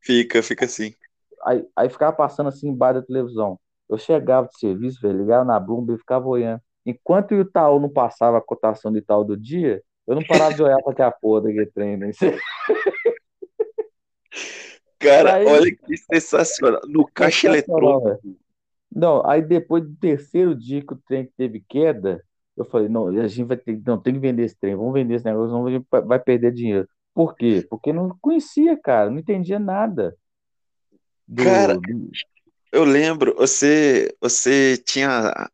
Fica, 0.01 0.41
fica 0.41 0.65
assim. 0.65 0.93
Aí, 1.43 1.65
aí 1.75 1.89
ficava 1.89 2.15
passando 2.15 2.47
assim 2.47 2.69
embaixo 2.69 3.01
da 3.01 3.05
televisão. 3.05 3.59
Eu 3.89 3.97
chegava 3.97 4.47
de 4.47 4.57
serviço, 4.57 5.01
velho, 5.01 5.19
ligava 5.19 5.43
na 5.43 5.59
Bloomberg 5.59 5.97
e 5.97 5.99
ficava 5.99 6.27
olhando. 6.27 6.61
Enquanto 6.85 7.31
o 7.31 7.41
Itaú 7.41 7.79
não 7.79 7.89
passava 7.89 8.37
a 8.37 8.41
cotação 8.41 8.91
do 8.91 8.97
Itaú 8.97 9.23
do 9.23 9.35
dia, 9.35 9.81
eu 10.07 10.15
não 10.15 10.23
parava 10.23 10.53
de 10.53 10.63
olhar 10.63 10.81
para 10.83 10.93
que 10.93 11.01
a 11.01 11.11
porra 11.11 11.41
daquele 11.41 11.65
trem, 11.67 11.97
né? 11.97 12.11
Cara, 14.99 15.35
aí, 15.35 15.45
olha 15.45 15.75
que 15.75 15.97
sensacional. 15.97 16.81
No 16.87 17.07
caixa 17.07 17.47
eletrônico. 17.47 18.19
Não, 18.93 19.25
aí 19.25 19.41
depois 19.41 19.83
do 19.83 19.95
terceiro 19.95 20.55
dia 20.55 20.85
que 20.85 20.93
o 20.93 21.01
trem 21.07 21.29
teve 21.37 21.63
queda, 21.67 22.23
eu 22.57 22.65
falei, 22.65 22.89
não, 22.89 23.07
a 23.07 23.27
gente 23.27 23.47
vai 23.47 23.55
ter, 23.55 23.81
não, 23.85 23.97
tem 23.97 24.13
que 24.13 24.19
vender 24.19 24.43
esse 24.43 24.57
trem, 24.57 24.75
vamos 24.75 24.93
vender 24.93 25.15
esse 25.15 25.25
negócio, 25.25 25.51
não 25.51 25.67
a 25.67 25.71
gente 25.71 25.85
vai 25.89 26.19
perder 26.19 26.51
dinheiro. 26.51 26.87
Por 27.13 27.35
quê? 27.35 27.65
Porque 27.69 27.93
não 27.93 28.17
conhecia, 28.21 28.77
cara, 28.77 29.09
não 29.09 29.19
entendia 29.19 29.59
nada. 29.59 30.15
Do, 31.27 31.43
cara. 31.43 31.79
Eu 32.71 32.83
lembro, 32.83 33.35
você, 33.35 34.13
você 34.19 34.77
tinha, 34.77 35.49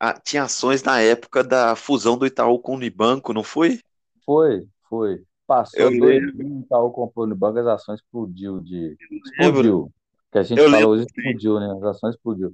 a, 0.00 0.12
tinha 0.20 0.44
ações 0.44 0.82
na 0.82 1.00
época 1.00 1.44
da 1.44 1.76
fusão 1.76 2.16
do 2.16 2.26
Itaú 2.26 2.58
com 2.58 2.72
o 2.72 2.76
Unibanco, 2.76 3.32
não 3.32 3.42
foi? 3.42 3.80
Foi, 4.24 4.66
foi. 4.88 5.22
Passou 5.46 5.80
eu 5.80 5.98
dois 5.98 6.22
lembro. 6.22 6.60
Itaú 6.60 6.90
comprou 6.90 7.24
o 7.24 7.28
Unibanco, 7.28 7.58
as 7.58 7.66
ações 7.66 8.00
explodiu 8.00 8.60
de. 8.60 8.96
Explodiu. 9.24 9.92
Que 10.32 10.38
a 10.38 10.42
gente 10.42 10.58
eu 10.58 10.70
falou 10.70 10.90
hoje 10.90 11.04
explodiu, 11.04 11.60
né? 11.60 11.72
As 11.76 11.82
ações 11.84 12.14
explodiu. 12.14 12.52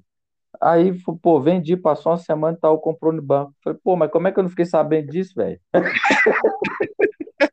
Aí, 0.60 0.92
pô, 1.22 1.40
vendi, 1.40 1.76
passou 1.76 2.12
uma 2.12 2.18
semana, 2.18 2.56
Itaú 2.56 2.78
comprou 2.78 3.12
no 3.12 3.22
banco. 3.22 3.54
Falei, 3.64 3.78
pô, 3.82 3.96
mas 3.96 4.10
como 4.10 4.28
é 4.28 4.32
que 4.32 4.38
eu 4.38 4.42
não 4.42 4.50
fiquei 4.50 4.66
sabendo 4.66 5.10
disso, 5.10 5.32
velho? 5.34 5.58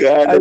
Cara, 0.00 0.32
aí, 0.32 0.38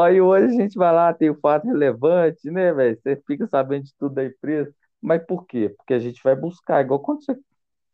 Aí 0.00 0.20
hoje 0.20 0.46
a 0.46 0.60
gente 0.60 0.78
vai 0.78 0.92
lá, 0.92 1.12
tem 1.12 1.28
o 1.28 1.38
fato 1.40 1.66
relevante, 1.66 2.50
né, 2.50 2.72
velho? 2.72 2.98
Você 3.02 3.20
fica 3.26 3.46
sabendo 3.46 3.84
de 3.84 3.94
tudo 3.98 4.14
da 4.14 4.24
empresa. 4.24 4.72
Mas 5.00 5.22
por 5.26 5.46
quê? 5.46 5.74
Porque 5.76 5.92
a 5.92 5.98
gente 5.98 6.22
vai 6.22 6.34
buscar. 6.34 6.80
Igual 6.80 7.00
quando 7.00 7.22
você, 7.22 7.36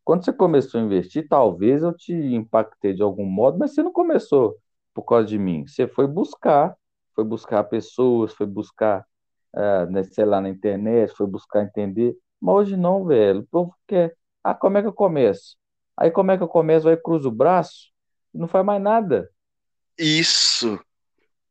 quando 0.04 0.24
você 0.24 0.32
começou 0.32 0.80
a 0.80 0.84
investir, 0.84 1.28
talvez 1.28 1.82
eu 1.82 1.94
te 1.94 2.12
impactei 2.12 2.94
de 2.94 3.02
algum 3.02 3.24
modo, 3.24 3.58
mas 3.58 3.74
você 3.74 3.82
não 3.82 3.92
começou 3.92 4.56
por 4.94 5.04
causa 5.04 5.26
de 5.26 5.38
mim. 5.38 5.66
Você 5.66 5.86
foi 5.86 6.06
buscar, 6.06 6.76
foi 7.14 7.24
buscar 7.24 7.64
pessoas, 7.64 8.32
foi 8.34 8.46
buscar, 8.46 9.04
é, 9.54 9.86
né, 9.86 10.02
sei 10.04 10.24
lá, 10.24 10.40
na 10.40 10.48
internet, 10.48 11.12
foi 11.16 11.26
buscar 11.26 11.62
entender. 11.62 12.16
Mas 12.40 12.54
hoje 12.54 12.76
não, 12.76 13.04
velho. 13.04 13.40
O 13.40 13.46
povo 13.46 13.74
quer. 13.86 14.16
Ah, 14.42 14.54
como 14.54 14.78
é 14.78 14.82
que 14.82 14.88
eu 14.88 14.92
começo? 14.92 15.56
Aí 15.96 16.10
como 16.10 16.30
é 16.30 16.36
que 16.36 16.42
eu 16.42 16.48
começo? 16.48 16.88
Aí 16.88 16.96
cruza 16.96 17.28
o 17.28 17.32
braço 17.32 17.92
e 18.34 18.38
não 18.38 18.48
faz 18.48 18.64
mais 18.64 18.82
nada. 18.82 19.30
Isso. 19.98 20.78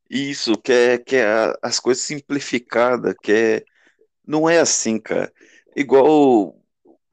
Isso, 0.09 0.57
que 0.57 0.71
é, 0.71 0.97
que 0.97 1.15
é 1.17 1.53
as 1.61 1.79
coisas 1.79 2.03
simplificadas, 2.03 3.13
que 3.21 3.31
é, 3.31 3.65
não 4.25 4.49
é 4.49 4.59
assim, 4.59 4.99
cara. 4.99 5.31
Igual, 5.75 6.55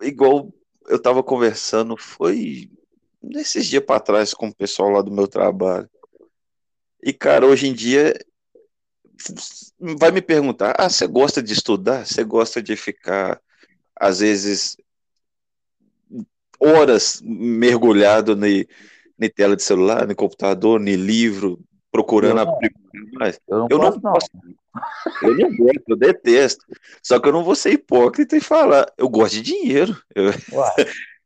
igual 0.01 0.51
eu 0.89 1.01
tava 1.01 1.23
conversando, 1.23 1.97
foi 1.97 2.71
nesses 3.23 3.67
dias 3.67 3.85
para 3.85 4.01
trás 4.01 4.33
com 4.33 4.49
o 4.49 4.55
pessoal 4.55 4.91
lá 4.91 5.03
do 5.03 5.11
meu 5.11 5.27
trabalho. 5.27 5.89
E, 7.03 7.13
cara, 7.13 7.47
hoje 7.47 7.69
em 7.69 7.73
dia 7.73 8.15
vai 9.79 10.11
me 10.11 10.23
perguntar: 10.23 10.75
ah, 10.79 10.89
você 10.89 11.07
gosta 11.07 11.43
de 11.43 11.53
estudar? 11.53 12.07
Você 12.07 12.25
gosta 12.25 12.63
de 12.63 12.77
ficar, 12.77 13.41
às 13.95 14.21
vezes, 14.21 14.77
horas 16.59 17.21
mergulhado 17.23 18.37
na 18.37 18.49
tela 19.35 19.57
de 19.57 19.63
celular, 19.63 20.07
no 20.07 20.15
computador, 20.15 20.81
no 20.81 20.87
livro, 20.87 21.61
procurando 21.97 22.41
eu, 22.41 22.71
mas 23.15 23.41
eu 23.49 23.59
não, 23.59 23.69
eu 23.71 23.79
não 23.79 23.99
gosto, 23.99 24.31
Eu 25.23 25.37
não 25.37 25.57
gosto, 25.57 25.83
eu 25.89 25.97
detesto. 25.97 26.65
Só 27.03 27.19
que 27.19 27.29
eu 27.29 27.33
não 27.33 27.43
vou 27.43 27.55
ser 27.55 27.73
hipócrita 27.73 28.37
e 28.37 28.41
falar, 28.41 28.87
eu 28.99 29.09
gosto 29.09 29.35
de 29.35 29.43
dinheiro. 29.43 29.97
Eu, 30.15 30.31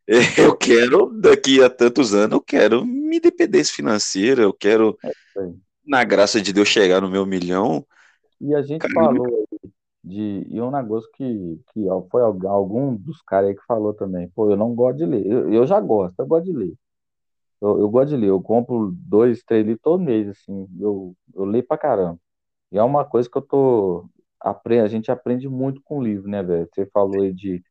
eu 0.39 0.57
quero, 0.57 1.13
daqui 1.21 1.63
a 1.63 1.69
tantos 1.69 2.15
anos, 2.15 2.33
eu 2.33 2.41
quero 2.41 2.87
minha 2.87 3.17
independência 3.17 3.75
financeira, 3.75 4.43
eu 4.43 4.53
quero, 4.53 4.97
é 5.05 5.11
na 5.85 6.05
graça 6.05 6.41
de 6.41 6.53
Deus, 6.53 6.69
chegar 6.69 7.01
no 7.01 7.11
meu 7.11 7.27
milhão. 7.27 7.85
E 8.41 8.55
a 8.55 8.63
gente 8.63 8.89
falou, 8.93 9.47
de, 10.05 10.47
e 10.49 10.61
um 10.61 10.71
negócio 10.71 11.11
que, 11.15 11.61
que 11.73 11.87
foi 12.11 12.23
algum, 12.23 12.49
algum 12.49 12.95
dos 12.95 13.21
caras 13.23 13.51
aí 13.51 13.57
que 13.57 13.67
falou 13.67 13.93
também, 13.93 14.29
pô, 14.29 14.51
eu 14.51 14.57
não 14.57 14.75
gosto 14.75 14.99
de 14.99 15.07
ler. 15.07 15.27
Eu, 15.27 15.53
eu 15.53 15.67
já 15.67 15.81
gosto, 15.81 16.19
eu 16.21 16.27
gosto 16.27 16.45
de 16.45 16.53
ler. 16.53 16.75
Eu, 17.61 17.81
eu 17.81 17.89
gosto 17.91 18.11
de 18.11 18.17
ler, 18.17 18.29
eu 18.31 18.43
compro 18.43 18.91
dois, 18.95 19.43
três 19.45 19.65
livros 19.67 19.83
todo 19.83 20.03
mês, 20.03 20.29
assim, 20.29 20.67
eu, 20.81 21.15
eu 21.35 21.45
leio 21.45 21.67
pra 21.67 21.79
caramba. 21.79 22.19
E 22.73 22.79
é 22.79 22.83
uma 22.85 23.05
coisa 23.05 23.31
que 23.31 23.39
eu 23.39 23.43
tô. 23.43 24.09
apre- 24.41 24.81
A 24.81 24.89
gente 24.89 25.11
aprende 25.13 25.49
muito 25.49 25.83
com 25.83 25.99
o 25.99 26.05
livro, 26.05 26.29
né, 26.31 26.43
velho? 26.43 26.69
Você 26.73 26.87
falou 26.87 27.23
aí 27.23 27.33
de 27.35 27.63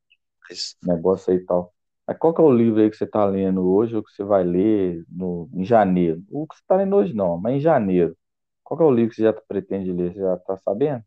negócio 0.81 1.31
aí 1.33 1.39
e 1.39 1.45
tal. 1.45 1.73
Mas 2.07 2.17
qual 2.17 2.33
que 2.33 2.41
é 2.41 2.43
o 2.43 2.51
livro 2.53 2.81
aí 2.81 2.89
que 2.89 2.95
você 2.97 3.07
tá 3.07 3.25
lendo 3.25 3.67
hoje 3.69 3.95
ou 3.95 4.03
que 4.03 4.11
você 4.11 4.23
vai 4.23 4.43
ler 4.43 5.03
no, 5.09 5.49
em 5.53 5.63
janeiro? 5.65 6.23
O 6.31 6.47
que 6.47 6.55
você 6.55 6.63
tá 6.67 6.75
lendo 6.77 6.95
hoje 6.95 7.13
não, 7.13 7.37
mas 7.39 7.55
em 7.55 7.59
janeiro. 7.59 8.17
Qual 8.63 8.77
que 8.77 8.83
é 8.83 8.87
o 8.87 8.91
livro 8.91 9.09
que 9.11 9.15
você 9.17 9.23
já 9.23 9.33
pretende 9.33 9.91
ler? 9.91 10.13
Você 10.13 10.19
já 10.19 10.37
tá 10.37 10.57
sabendo? 10.57 11.03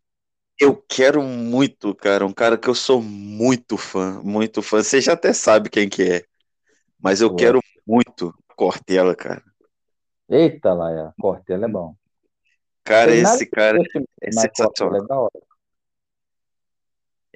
Eu 0.59 0.77
quero 0.89 1.23
muito, 1.23 1.95
cara, 1.95 2.25
um 2.27 2.33
cara 2.33 2.57
que 2.57 2.69
eu 2.69 2.75
sou 2.75 3.03
muito 3.03 3.77
fã, 3.77 4.21
muito 4.23 4.63
fã. 4.63 4.83
Você 4.83 5.01
já 5.01 5.15
até 5.15 5.33
sabe 5.33 5.69
quem 5.69 5.89
que 5.89 6.03
é, 6.05 6.25
mas 7.01 7.21
eu 7.23 7.31
Pô, 7.31 7.35
quero 7.35 7.61
muito 7.87 8.35
Cortella, 8.57 9.15
cara. 9.15 9.43
Eita, 10.29 10.73
Laia, 10.73 11.13
Cortella 11.21 11.67
é 11.67 11.69
bom. 11.69 11.95
Cara, 12.85 13.15
esse 13.15 13.47
cara 13.47 13.79
é 14.21 14.33
sensacional. 14.33 15.05
é 15.05 15.07
da 15.07 15.21
hora. 15.21 15.41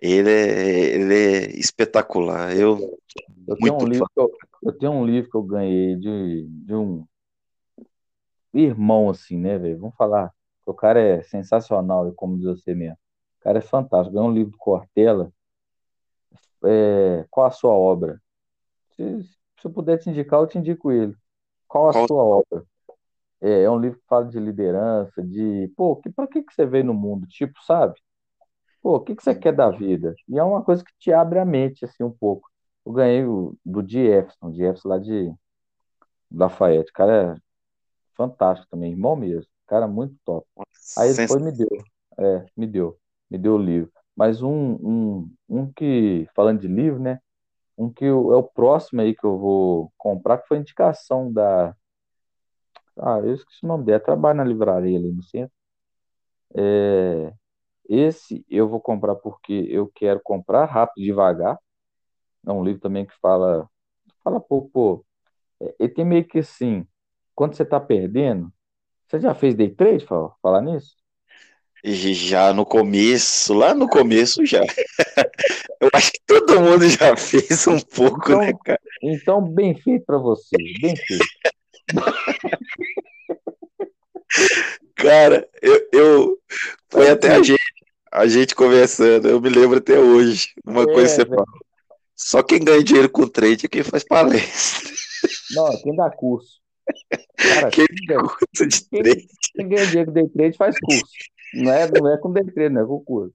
Ele 0.01 0.31
é, 0.31 0.95
ele 0.95 1.14
é 1.14 1.59
espetacular. 1.59 2.55
Eu 2.55 2.99
Eu 3.47 3.57
tenho 3.57 3.75
um 3.75 3.87
livro 3.87 4.07
que 4.12 4.21
eu, 4.21 4.33
eu 4.62 4.73
tenho 4.73 4.93
um 4.93 5.07
livro 5.07 5.31
que 5.31 5.37
eu 5.37 5.43
ganhei 5.43 5.97
de, 5.97 6.47
de 6.49 6.75
um 6.75 7.07
irmão, 8.53 9.09
assim, 9.09 9.39
né, 9.39 9.57
velho? 9.57 9.79
Vamos 9.79 9.97
falar. 9.97 10.33
O 10.64 10.75
cara 10.75 11.01
é 11.01 11.23
sensacional, 11.23 12.12
como 12.14 12.37
diz 12.37 12.47
você 12.47 12.75
mesmo. 12.75 12.99
O 13.41 13.45
cara 13.45 13.59
é 13.59 13.62
fantástico. 13.62 14.14
Ganhou 14.14 14.29
um 14.29 14.35
livro 14.35 14.51
do 14.51 14.59
Cortella. 14.59 15.33
É, 16.64 17.25
qual 17.31 17.47
a 17.47 17.51
sua 17.51 17.71
obra? 17.71 18.21
Se, 18.97 19.25
se 19.67 19.69
eu 19.69 19.73
puder 19.73 19.99
te 19.99 20.09
indicar, 20.09 20.41
eu 20.41 20.47
te 20.47 20.59
indico 20.59 20.93
ele. 20.93 21.14
Qual 21.67 21.89
a 21.89 21.93
Qual 21.93 22.07
sua 22.07 22.23
obra? 22.23 22.64
É, 23.41 23.62
é 23.64 23.71
um 23.71 23.79
livro 23.79 23.99
que 23.99 24.07
fala 24.07 24.27
de 24.27 24.39
liderança, 24.39 25.23
de, 25.23 25.71
pô, 25.77 25.97
que, 25.97 26.11
pra 26.11 26.27
que 26.27 26.43
que 26.43 26.55
você 26.55 26.64
veio 26.64 26.85
no 26.85 26.95
mundo? 26.95 27.27
Tipo, 27.27 27.61
sabe? 27.64 27.95
Pô, 28.81 28.97
o 28.97 29.01
que 29.01 29.17
que 29.17 29.23
você 29.23 29.35
quer 29.35 29.53
da 29.53 29.69
vida? 29.71 30.14
E 30.29 30.39
é 30.39 30.43
uma 30.43 30.62
coisa 30.62 30.85
que 30.85 30.93
te 30.99 31.12
abre 31.12 31.39
a 31.39 31.45
mente, 31.45 31.85
assim, 31.85 32.05
um 32.05 32.11
pouco. 32.11 32.49
Eu 32.85 32.93
ganhei 32.93 33.25
o, 33.25 33.57
do 33.64 33.87
Jefferson, 33.87 34.53
Jefferson 34.53 34.89
lá 34.89 34.99
de 34.99 35.35
Lafayette. 36.31 36.91
O 36.91 36.95
cara 36.95 37.35
é 37.35 37.41
fantástico 38.17 38.69
também, 38.71 38.93
irmão 38.93 39.17
mesmo. 39.17 39.51
Cara 39.67 39.89
muito 39.89 40.14
top. 40.25 40.47
Aí 40.97 41.11
ele 41.11 41.27
foi 41.27 41.41
e 41.41 41.43
me 41.43 41.53
deu. 41.53 41.69
É, 42.19 42.47
me 42.57 42.67
deu. 42.67 42.97
Me 43.29 43.37
deu 43.37 43.55
o 43.57 43.59
livro. 43.59 43.91
Mas 44.14 44.41
um, 44.41 44.77
um, 44.81 45.31
um 45.49 45.73
que, 45.73 46.29
falando 46.35 46.61
de 46.61 46.69
livro, 46.69 47.01
né? 47.01 47.21
Um 47.79 47.91
que 47.93 48.05
eu- 48.05 48.33
é 48.33 48.37
o 48.37 48.43
próximo 48.43 49.01
aí 49.01 49.14
que 49.14 49.24
eu 49.24 49.39
vou 49.39 49.93
comprar, 49.99 50.39
que 50.39 50.49
foi 50.49 50.59
indicação 50.59 51.33
da. 51.33 51.74
Ah, 52.99 53.18
eu 53.20 53.35
esqueci 53.35 53.64
o 53.64 53.68
nome 53.68 53.85
dela. 53.85 54.01
Trabalha 54.01 54.35
na 54.39 54.45
livraria 54.45 54.99
ali 54.99 55.11
no 55.12 55.22
centro. 55.22 55.55
É, 56.55 57.33
esse 57.89 58.45
eu 58.51 58.68
vou 58.68 58.81
comprar 58.81 59.16
porque 59.16 59.53
eu 59.70 59.91
quero 59.95 60.20
comprar 60.22 60.66
rápido, 60.66 61.05
devagar. 61.05 61.59
É 62.47 62.53
um 62.53 62.64
livro 62.64 62.81
também 62.83 63.07
que 63.07 63.14
fala, 63.20 63.68
fala 64.24 64.41
pouco, 64.41 64.70
pô. 64.72 65.07
É, 65.62 65.77
Ele 65.81 65.91
tem 65.95 66.05
meio 66.05 66.27
que 66.27 66.41
assim, 66.41 66.87
quando 67.35 67.57
você 67.57 67.64
tá 67.66 67.81
perdendo, 67.81 68.53
você 69.09 69.20
já 69.20 69.35
fez 69.35 69.55
day 69.57 69.70
trade, 69.74 70.07
fala, 70.07 70.35
falar 70.43 70.62
nisso? 70.62 70.97
Já 71.89 72.53
no 72.53 72.66
começo, 72.66 73.55
lá 73.55 73.72
no 73.72 73.89
começo 73.89 74.45
já. 74.45 74.61
Eu 75.80 75.89
acho 75.93 76.11
que 76.12 76.20
todo 76.26 76.61
mundo 76.61 76.89
já 76.89 77.16
fez 77.16 77.66
um 77.68 77.78
pouco, 77.78 78.34
né, 78.37 78.49
Então, 78.49 78.59
cara? 78.64 78.80
então 79.03 79.41
bem 79.43 79.74
feito 79.80 80.05
para 80.05 80.18
você, 80.18 80.57
bem 80.80 80.97
feito. 80.97 81.24
Cara, 84.97 85.49
eu, 85.62 85.89
eu 85.93 86.39
foi 86.89 87.11
até 87.11 87.28
a 87.28 87.34
Assim, 87.34 87.45
gente, 87.45 87.62
a 88.11 88.26
gente 88.26 88.55
conversando, 88.55 89.28
eu 89.28 89.41
me 89.41 89.49
lembro 89.49 89.78
até 89.78 89.99
hoje, 89.99 90.49
uma 90.64 90.84
coisa 90.84 91.22
é, 91.22 91.24
que 91.24 91.30
você 91.30 91.37
fala. 91.37 91.45
Só 92.16 92.43
quem 92.43 92.59
ganha 92.64 92.82
dinheiro 92.82 93.09
com 93.11 93.26
trade 93.28 93.66
é 93.66 93.68
quem 93.68 93.82
faz 93.82 94.03
palestra. 94.03 94.91
Não, 95.55 95.82
quem 95.82 95.95
dá 95.95 96.11
curso. 96.11 96.61
Cara, 97.37 97.68
Quem 97.70 97.87
quem, 97.87 98.07
ganha- 98.07 98.20
curso 98.22 98.66
de 98.66 98.89
quem, 98.89 99.03
trade. 99.03 99.26
quem 99.55 99.68
ganha 99.68 99.87
dinheiro 99.87 100.07
com 100.07 100.14
day 100.14 100.28
trade 100.28 100.57
faz 100.57 100.74
curso. 100.80 101.05
Não 101.55 101.73
é, 101.73 101.91
não 101.91 102.13
é 102.13 102.19
com 102.19 102.33
day 102.33 102.45
trade, 102.45 102.75
não 102.75 102.83
é 102.83 102.87
com 102.87 103.01
curso. 103.05 103.35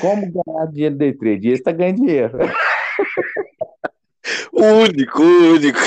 Como 0.00 0.30
ganhar 0.30 0.66
dinheiro 0.66 0.96
day 0.96 1.12
trade? 1.12 1.50
Esse 1.50 1.62
tá 1.62 1.72
ganhando 1.72 1.96
dinheiro. 1.96 2.38
Único, 4.52 5.22
único. 5.22 5.78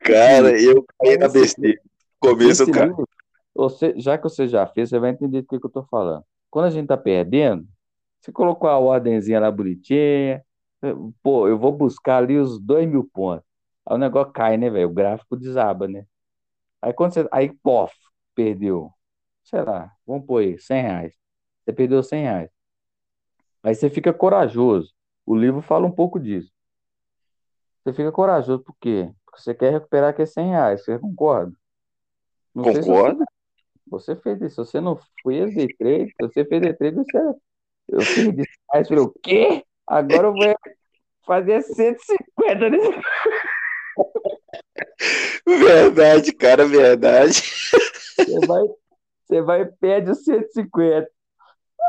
Cara, 0.00 0.60
eu 0.60 0.84
caí 1.00 1.14
então 1.14 1.28
na 1.28 1.28
besteira. 1.28 1.80
Começo 2.20 2.70
caí. 2.70 2.88
livro, 2.88 3.08
você, 3.54 3.94
já 3.96 4.18
que 4.18 4.24
você 4.24 4.46
já 4.46 4.66
fez, 4.66 4.90
você 4.90 4.98
vai 4.98 5.10
entender 5.10 5.42
do 5.42 5.48
que 5.48 5.58
que 5.58 5.66
eu 5.66 5.70
tô 5.70 5.82
falando. 5.84 6.24
Quando 6.50 6.66
a 6.66 6.70
gente 6.70 6.86
tá 6.86 6.96
perdendo, 6.96 7.66
você 8.20 8.30
colocou 8.30 8.68
a 8.68 8.78
ordenzinha 8.78 9.40
lá 9.40 9.50
bonitinha, 9.50 10.44
pô, 11.22 11.48
eu 11.48 11.58
vou 11.58 11.72
buscar 11.72 12.18
ali 12.18 12.38
os 12.38 12.60
dois 12.60 12.88
mil 12.88 13.08
pontos. 13.12 13.44
Aí 13.86 13.96
o 13.96 13.98
negócio 13.98 14.32
cai, 14.32 14.56
né, 14.56 14.70
velho? 14.70 14.88
O 14.88 14.92
gráfico 14.92 15.36
desaba, 15.36 15.88
né? 15.88 16.06
Aí 16.82 16.92
quando 16.92 17.14
você. 17.14 17.28
Aí, 17.32 17.50
pof, 17.62 17.94
perdeu. 18.34 18.92
Sei 19.42 19.62
lá, 19.62 19.92
vamos 20.06 20.26
pôr 20.26 20.42
aí, 20.42 20.58
100 20.58 20.82
reais. 20.82 21.14
Você 21.64 21.72
perdeu 21.72 22.02
100 22.02 22.22
reais. 22.22 22.50
Aí 23.62 23.74
você 23.74 23.88
fica 23.88 24.12
corajoso. 24.12 24.92
O 25.26 25.34
livro 25.34 25.62
fala 25.62 25.86
um 25.86 25.92
pouco 25.92 26.20
disso. 26.20 26.52
Você 27.82 27.92
fica 27.92 28.12
corajoso 28.12 28.62
por 28.62 28.74
quê? 28.80 29.10
Porque 29.24 29.40
você 29.40 29.54
quer 29.54 29.72
recuperar 29.72 30.10
aqueles 30.10 30.32
100 30.32 30.48
reais. 30.50 30.84
Você 30.84 30.98
concorda? 30.98 31.54
Não 32.54 32.64
se 32.64 32.72
você, 32.72 32.80
Concordo. 32.80 33.24
você 33.86 34.16
fez 34.16 34.40
isso. 34.42 34.64
Se 34.64 34.72
você 34.72 34.80
não 34.80 34.98
fez 35.22 35.54
day 35.54 35.68
trade, 35.76 36.08
se 36.08 36.16
você 36.20 36.44
fez 36.44 36.62
day 36.62 36.72
trade, 36.74 36.96
você. 36.96 37.18
Eu 37.88 37.98
perdi 37.98 38.42
100 38.44 38.46
reais. 38.72 38.88
Falei, 38.88 39.04
o 39.04 39.12
quê? 39.22 39.64
Agora 39.86 40.28
eu 40.28 40.32
vou 40.32 40.54
fazer 41.26 41.62
150 41.62 42.70
nesse. 42.70 42.90
Verdade, 45.46 46.32
cara, 46.32 46.66
verdade. 46.66 47.42
Você 48.16 48.46
vai, 48.46 48.62
você 49.24 49.42
vai 49.42 49.60
e 49.62 49.66
perde 49.66 50.10
os 50.10 50.24
150. 50.24 51.08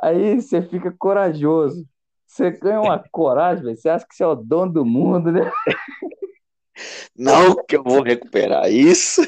Aí 0.04 0.42
você 0.42 0.62
fica 0.62 0.94
corajoso. 0.98 1.86
Você 2.28 2.52
ganha 2.52 2.82
uma 2.82 3.04
coragem. 3.12 3.76
Você 3.76 3.88
acha 3.88 4.06
que 4.06 4.14
você 4.16 4.24
é 4.24 4.28
o 4.28 4.36
dono 4.36 4.72
do 4.74 4.86
mundo, 4.86 5.32
né? 5.32 5.50
Não 7.18 7.56
que 7.66 7.78
eu 7.78 7.84
vou 7.84 8.02
recuperar 8.02 8.70
isso. 8.70 9.22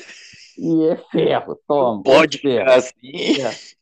E 0.57 0.86
é 0.88 0.97
ferro, 1.11 1.57
toma, 1.67 2.01
é 2.01 2.03
Pode 2.03 2.39
ferro. 2.39 2.59
ficar 2.59 2.75
assim. 2.75 3.41
É. 3.41 3.78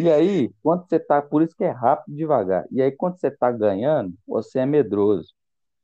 E 0.00 0.10
aí, 0.10 0.50
quando 0.62 0.86
você 0.88 0.98
tá, 1.00 1.22
por 1.22 1.42
isso 1.42 1.54
que 1.56 1.64
é 1.64 1.70
rápido 1.70 2.14
devagar. 2.16 2.66
E 2.70 2.82
aí, 2.82 2.92
quando 2.92 3.18
você 3.18 3.30
tá 3.30 3.50
ganhando, 3.50 4.12
você 4.26 4.58
é 4.60 4.66
medroso. 4.66 5.32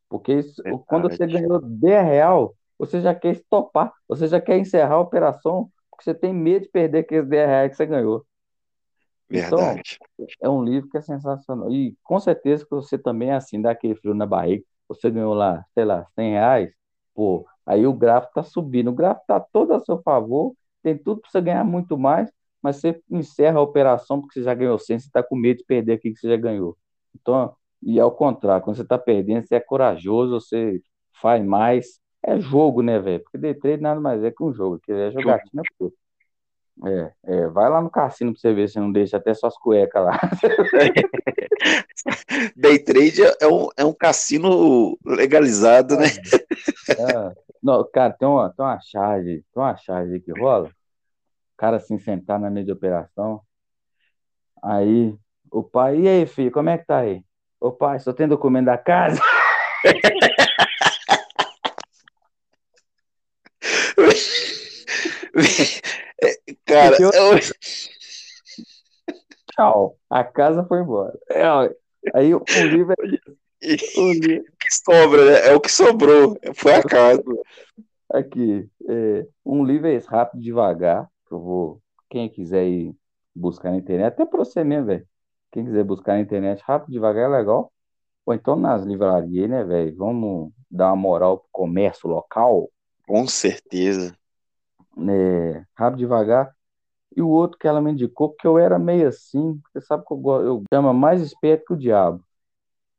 Porque 0.09 0.32
isso- 0.34 0.62
quando 0.86 1.09
você 1.09 1.26
ganhou 1.26 1.61
10 1.61 2.05
real, 2.05 2.55
você 2.79 3.01
já 3.01 3.14
quer 3.14 3.33
estopar, 3.33 3.93
você 4.09 4.27
já 4.27 4.41
quer 4.41 4.59
encerrar 4.59 4.95
a 4.95 5.01
operação, 5.01 5.70
porque 5.91 6.05
você 6.05 6.14
tem 6.14 6.33
medo 6.33 6.64
de 6.64 6.70
perder 6.70 6.99
aqueles 7.01 7.29
10 7.29 7.49
reais 7.49 7.70
que 7.70 7.77
você 7.77 7.87
ganhou. 7.87 8.24
Então, 9.31 9.59
verdade. 9.59 9.99
é 10.41 10.49
um 10.49 10.62
livro 10.62 10.89
que 10.89 10.99
é 10.99 11.01
sensacional. 11.01 11.70
E 11.70 11.97
com 12.03 12.18
certeza 12.20 12.64
que 12.64 12.70
você 12.70 12.97
também 12.97 13.31
é 13.31 13.35
assim, 13.35 13.61
dá 13.61 13.70
aquele 13.70 13.95
frio 13.97 14.14
na 14.14 14.27
barriga. 14.27 14.64
Você 14.89 15.11
ganhou 15.11 15.35
lá, 15.35 15.64
sei 15.74 15.85
lá, 15.85 16.07
100 16.14 16.33
reais, 16.33 16.72
pô, 17.14 17.45
aí 17.64 17.87
o 17.87 17.93
gráfico 17.93 18.35
tá 18.35 18.43
subindo. 18.43 18.91
O 18.91 18.95
gráfico 18.95 19.27
tá 19.27 19.41
todo 19.41 19.74
a 19.74 19.81
seu 19.81 20.01
favor, 20.03 20.55
tem 20.83 20.97
tudo 20.97 21.20
para 21.20 21.31
você 21.31 21.41
ganhar 21.41 21.64
muito 21.64 21.99
mais, 21.99 22.31
mas 22.62 22.77
você 22.77 23.01
encerra 23.11 23.59
a 23.59 23.62
operação 23.62 24.20
porque 24.20 24.35
você 24.35 24.45
já 24.45 24.55
ganhou 24.55 24.79
100, 24.79 25.01
você 25.01 25.11
tá 25.11 25.22
com 25.22 25.35
medo 25.35 25.59
de 25.59 25.64
perder 25.64 25.95
aquilo 25.95 26.14
que 26.14 26.20
você 26.20 26.29
já 26.29 26.37
ganhou. 26.37 26.77
Então, 27.14 27.55
e 27.83 27.99
ao 27.99 28.12
contrário, 28.12 28.64
quando 28.64 28.77
você 28.77 28.85
tá 28.85 28.99
perdendo, 28.99 29.47
você 29.47 29.57
é 29.57 29.61
corajoso, 29.61 30.41
você 30.41 30.81
faz 31.20 31.45
mais. 31.45 32.01
É 32.27 32.41
jogo, 32.41 32.83
né, 32.83 32.99
velho? 32.99 33.22
Porque 33.22 33.39
day 33.39 33.55
trade 33.55 33.81
nada 33.81 34.01
mais 34.01 34.24
é 34.24 34.33
que 34.33 34.43
um 34.43 34.53
jogo, 34.53 34.81
que 34.81 34.91
é 34.91 35.12
jogatina 35.12 35.62
pura. 35.79 35.93
É, 36.85 37.12
é, 37.24 37.47
vai 37.47 37.70
lá 37.70 37.81
no 37.81 37.89
cassino 37.89 38.33
pra 38.33 38.41
você 38.41 38.53
ver 38.53 38.68
se 38.68 38.79
não 38.79 38.93
deixa 38.93 39.16
até 39.16 39.33
suas 39.33 39.57
cuecas 39.57 40.05
lá. 40.05 40.20
Day 42.55 42.79
trade 42.81 43.22
é 43.41 43.47
um, 43.47 43.68
é 43.77 43.85
um 43.85 43.95
cassino 43.95 44.99
legalizado, 45.07 45.97
né? 45.97 46.07
É. 46.91 47.33
Não, 47.62 47.83
cara, 47.91 48.12
tem 48.12 48.29
uma, 48.29 48.51
tem 48.51 48.62
uma 48.64 48.79
charge, 48.81 49.43
tem 49.55 49.62
uma 49.62 49.77
charge 49.77 50.14
aí 50.14 50.20
que 50.20 50.39
rola. 50.39 50.68
O 50.68 51.57
cara 51.57 51.79
assim 51.79 51.99
sentar 51.99 52.39
na 52.39 52.51
meio 52.51 52.66
de 52.66 52.72
operação. 52.72 53.41
Aí, 54.62 55.14
o 55.51 55.62
pai, 55.62 56.01
e 56.01 56.09
aí, 56.09 56.27
filho, 56.27 56.51
como 56.51 56.68
é 56.68 56.77
que 56.77 56.85
tá 56.87 56.99
aí? 56.99 57.22
Ô 57.61 57.72
pai, 57.72 57.99
só 58.01 58.12
tem 58.12 58.29
documento 58.29 58.66
da 58.66 58.77
casa? 58.77 59.22
Cara, 66.64 66.97
Porque 66.97 67.05
eu- 67.05 67.11
eu- 67.12 67.39
tchau. 69.53 69.97
A 70.11 70.24
casa 70.24 70.64
foi 70.64 70.80
embora. 70.80 71.18
É, 71.30 71.43
aí 72.14 72.34
o 72.34 72.43
livro 72.70 72.95
é 72.99 73.03
o 74.01 74.12
livro. 74.12 74.45
que 74.61 74.70
sobra, 74.70 75.24
né? 75.24 75.49
É 75.49 75.55
o 75.55 75.61
que 75.61 75.70
sobrou. 75.70 76.37
Foi 76.55 76.74
a 76.74 76.82
casa. 76.82 77.22
Aqui, 78.12 78.68
é, 78.89 79.26
um 79.45 79.64
livro 79.64 79.89
é 79.89 79.95
esse, 79.95 80.09
rápido 80.09 80.41
devagar. 80.43 81.09
Que 81.28 81.34
eu 81.34 81.41
vou. 81.41 81.82
Quem 82.09 82.28
quiser 82.28 82.64
ir 82.66 82.95
buscar 83.34 83.70
na 83.70 83.76
internet, 83.78 84.07
até 84.07 84.24
pra 84.24 84.39
você 84.39 84.62
mesmo, 84.62 84.87
velho. 84.87 85.07
Quem 85.53 85.64
quiser 85.64 85.84
buscar 85.84 86.14
na 86.14 86.20
internet, 86.20 86.62
rápido 86.64 86.93
devagar 86.93 87.24
é 87.30 87.37
legal. 87.39 87.72
Ou 88.24 88.34
então 88.34 88.57
nas 88.57 88.82
livrarias, 88.84 89.49
né, 89.49 89.64
velho? 89.64 89.97
Vamos 89.97 90.53
dar 90.70 90.89
uma 90.89 90.97
moral 90.97 91.39
pro 91.39 91.49
comércio 91.53 92.09
local. 92.09 92.68
Com 93.07 93.26
certeza. 93.26 94.16
É, 94.99 95.64
rápido 95.74 95.99
devagar. 95.99 96.55
E 97.14 97.22
o 97.22 97.28
outro 97.28 97.59
que 97.59 97.66
ela 97.66 97.80
me 97.80 97.92
indicou, 97.92 98.34
que 98.34 98.47
eu 98.47 98.59
era 98.59 98.78
meio 98.78 99.09
assim, 99.09 99.61
você 99.72 99.80
sabe 99.80 100.05
que 100.07 100.12
eu, 100.12 100.42
eu 100.42 100.62
chama 100.72 100.92
Mais 100.92 101.22
Esperto 101.22 101.64
que 101.66 101.72
o 101.74 101.76
Diabo. 101.76 102.22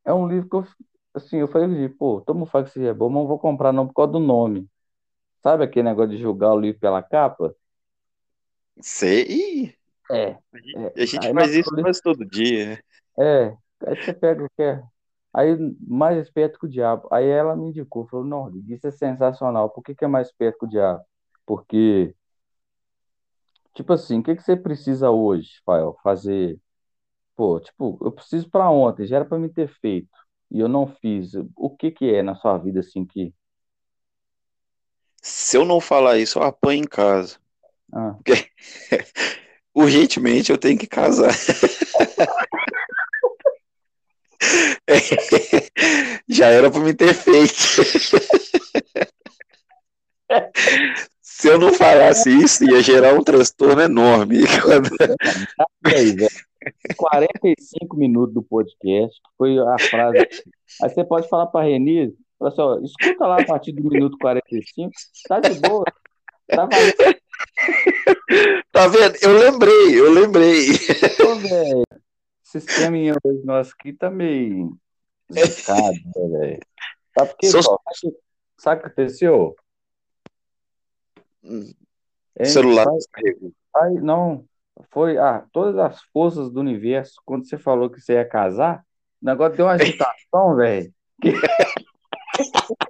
É 0.04 0.12
um 0.12 0.26
livro 0.26 0.48
que 0.48 0.56
eu, 0.56 0.66
assim, 1.14 1.36
eu 1.38 1.48
falei, 1.48 1.88
pô, 1.88 2.20
todo 2.20 2.36
mundo 2.36 2.50
fala 2.50 2.64
que 2.64 2.70
esse 2.70 2.86
é 2.86 2.94
bom, 2.94 3.08
mas 3.08 3.22
não 3.22 3.28
vou 3.28 3.38
comprar 3.38 3.72
não 3.72 3.86
por 3.86 3.94
causa 3.94 4.12
do 4.12 4.18
nome. 4.18 4.68
Sabe 5.42 5.64
aquele 5.64 5.88
negócio 5.88 6.10
de 6.10 6.18
julgar 6.18 6.52
o 6.52 6.60
livro 6.60 6.80
pela 6.80 7.02
capa? 7.02 7.54
Sei. 8.80 9.74
É. 10.10 10.30
é. 10.30 10.92
A 10.96 11.04
gente 11.04 11.32
faz 11.32 11.54
isso 11.54 11.70
quase 11.76 12.02
todo 12.02 12.24
dia. 12.24 12.82
É. 13.18 13.54
Aí 13.86 13.96
você 14.02 14.12
pega 14.12 14.44
o 14.44 14.50
que 14.56 14.62
é. 14.62 14.82
Aí, 15.32 15.56
mais 15.86 16.18
esperto 16.18 16.58
que 16.58 16.66
o 16.66 16.68
diabo. 16.68 17.06
Aí 17.12 17.26
ela 17.26 17.54
me 17.54 17.68
indicou, 17.68 18.06
falou, 18.08 18.24
não, 18.24 18.50
isso 18.68 18.86
é 18.86 18.90
sensacional. 18.90 19.70
Por 19.70 19.82
que, 19.82 19.94
que 19.94 20.04
é 20.04 20.08
mais 20.08 20.28
esperto 20.28 20.58
que 20.58 20.66
o 20.66 20.68
diabo? 20.68 21.04
Porque 21.48 22.14
Tipo 23.78 23.92
assim, 23.92 24.18
o 24.18 24.22
que 24.24 24.34
que 24.34 24.42
você 24.42 24.56
precisa 24.56 25.08
hoje, 25.08 25.50
Fael? 25.64 25.96
Fazer. 26.02 26.58
Pô, 27.36 27.60
tipo, 27.60 27.96
eu 28.02 28.10
preciso 28.10 28.50
para 28.50 28.68
ontem, 28.68 29.06
já 29.06 29.14
era 29.16 29.24
para 29.24 29.38
me 29.38 29.48
ter 29.48 29.68
feito. 29.68 30.08
E 30.50 30.58
eu 30.58 30.68
não 30.68 30.88
fiz. 31.00 31.34
O 31.54 31.70
que 31.76 31.92
que 31.92 32.12
é 32.12 32.20
na 32.20 32.34
sua 32.34 32.58
vida 32.58 32.80
assim 32.80 33.06
que. 33.06 33.32
Se 35.22 35.56
eu 35.56 35.64
não 35.64 35.80
falar 35.80 36.18
isso, 36.18 36.40
eu 36.40 36.42
apanho 36.42 36.82
em 36.82 36.88
casa. 36.88 37.38
Ah, 37.92 38.14
Porque 38.14 38.50
urgentemente 39.72 40.50
eu 40.50 40.58
tenho 40.58 40.76
que 40.76 40.88
casar. 40.88 41.30
Já 46.28 46.48
era 46.48 46.68
para 46.68 46.80
me 46.80 46.94
ter 46.94 47.14
feito. 47.14 47.54
Se 51.38 51.46
eu 51.46 51.56
não 51.56 51.72
falasse 51.72 52.28
isso, 52.30 52.64
ia 52.68 52.82
gerar 52.82 53.14
um 53.14 53.22
transtorno 53.22 53.80
enorme. 53.80 54.38
aí, 55.84 56.16
velho. 56.16 56.28
45 56.96 57.96
minutos 57.96 58.34
do 58.34 58.42
podcast, 58.42 59.16
foi 59.36 59.56
a 59.56 59.78
frase. 59.78 60.18
Aí 60.82 60.90
você 60.90 61.04
pode 61.04 61.28
falar 61.28 61.46
para 61.46 61.64
a 61.64 61.68
Renise, 61.68 62.16
fala 62.36 62.50
assim, 62.50 62.60
ó, 62.60 62.80
escuta 62.80 63.24
lá 63.24 63.40
a 63.40 63.46
partir 63.46 63.70
do 63.70 63.88
minuto 63.88 64.18
45, 64.18 64.90
tá 65.28 65.38
de 65.38 65.54
boa. 65.60 65.84
Tá 66.48 66.66
valendo. 66.66 67.18
Tá 68.72 68.88
vendo? 68.88 69.16
Eu 69.22 69.38
lembrei, 69.38 70.00
eu 70.00 70.10
lembrei. 70.10 70.70
Ô, 71.24 71.34
velho. 71.36 71.84
Sistema 72.42 72.96
nosso 73.44 73.74
aqui 73.78 73.92
tá 73.92 74.10
meio 74.10 74.76
zicado, 75.32 75.98
né, 76.16 76.38
velho? 76.38 76.60
Sou-? 77.44 77.80
Sabe 78.58 78.80
o 78.80 78.82
que 78.82 78.88
aconteceu? 78.88 79.54
O 81.42 82.44
celular. 82.44 82.86
Ai, 83.76 83.94
não, 83.94 84.44
foi 84.90 85.16
ah, 85.18 85.44
todas 85.52 85.76
as 85.78 86.00
forças 86.12 86.50
do 86.50 86.60
universo. 86.60 87.20
Quando 87.24 87.48
você 87.48 87.56
falou 87.58 87.90
que 87.90 88.00
você 88.00 88.14
ia 88.14 88.24
casar, 88.24 88.84
o 89.22 89.26
negócio 89.26 89.56
deu 89.56 89.66
uma 89.66 89.74
agitação, 89.74 90.56
velho. 90.56 90.92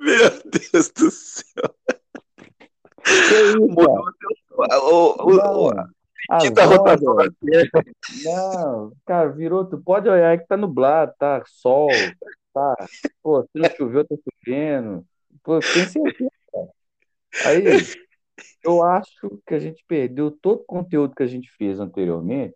Meu 0.00 0.30
Deus 0.44 0.90
do 0.90 1.10
céu. 1.10 1.74
Que 3.02 3.12
isso, 3.12 3.58
o, 3.58 3.74
quinta 6.40 6.66
da 6.66 6.80
ondas, 6.80 7.00
Terra. 7.44 7.84
não, 8.24 8.92
cara, 9.04 9.28
virou. 9.30 9.64
Tu 9.64 9.78
pode 9.78 10.08
olhar 10.08 10.30
aí 10.30 10.38
que 10.38 10.46
tá 10.46 10.56
nublado, 10.56 11.12
tá 11.18 11.42
sol, 11.46 11.90
tá. 12.52 12.74
Pô, 13.22 13.42
se 13.42 13.50
não 13.54 13.68
choveu, 13.70 14.06
tá 14.06 14.16
chovendo. 14.16 15.06
Pô, 15.44 15.60
certeza, 15.60 16.30
cara. 16.50 16.68
Aí, 17.44 17.64
eu 18.64 18.82
acho 18.82 19.38
que 19.46 19.54
a 19.54 19.58
gente 19.58 19.84
perdeu 19.86 20.30
todo 20.30 20.62
o 20.62 20.64
conteúdo 20.64 21.14
que 21.14 21.22
a 21.22 21.26
gente 21.26 21.50
fez 21.52 21.78
anteriormente. 21.78 22.54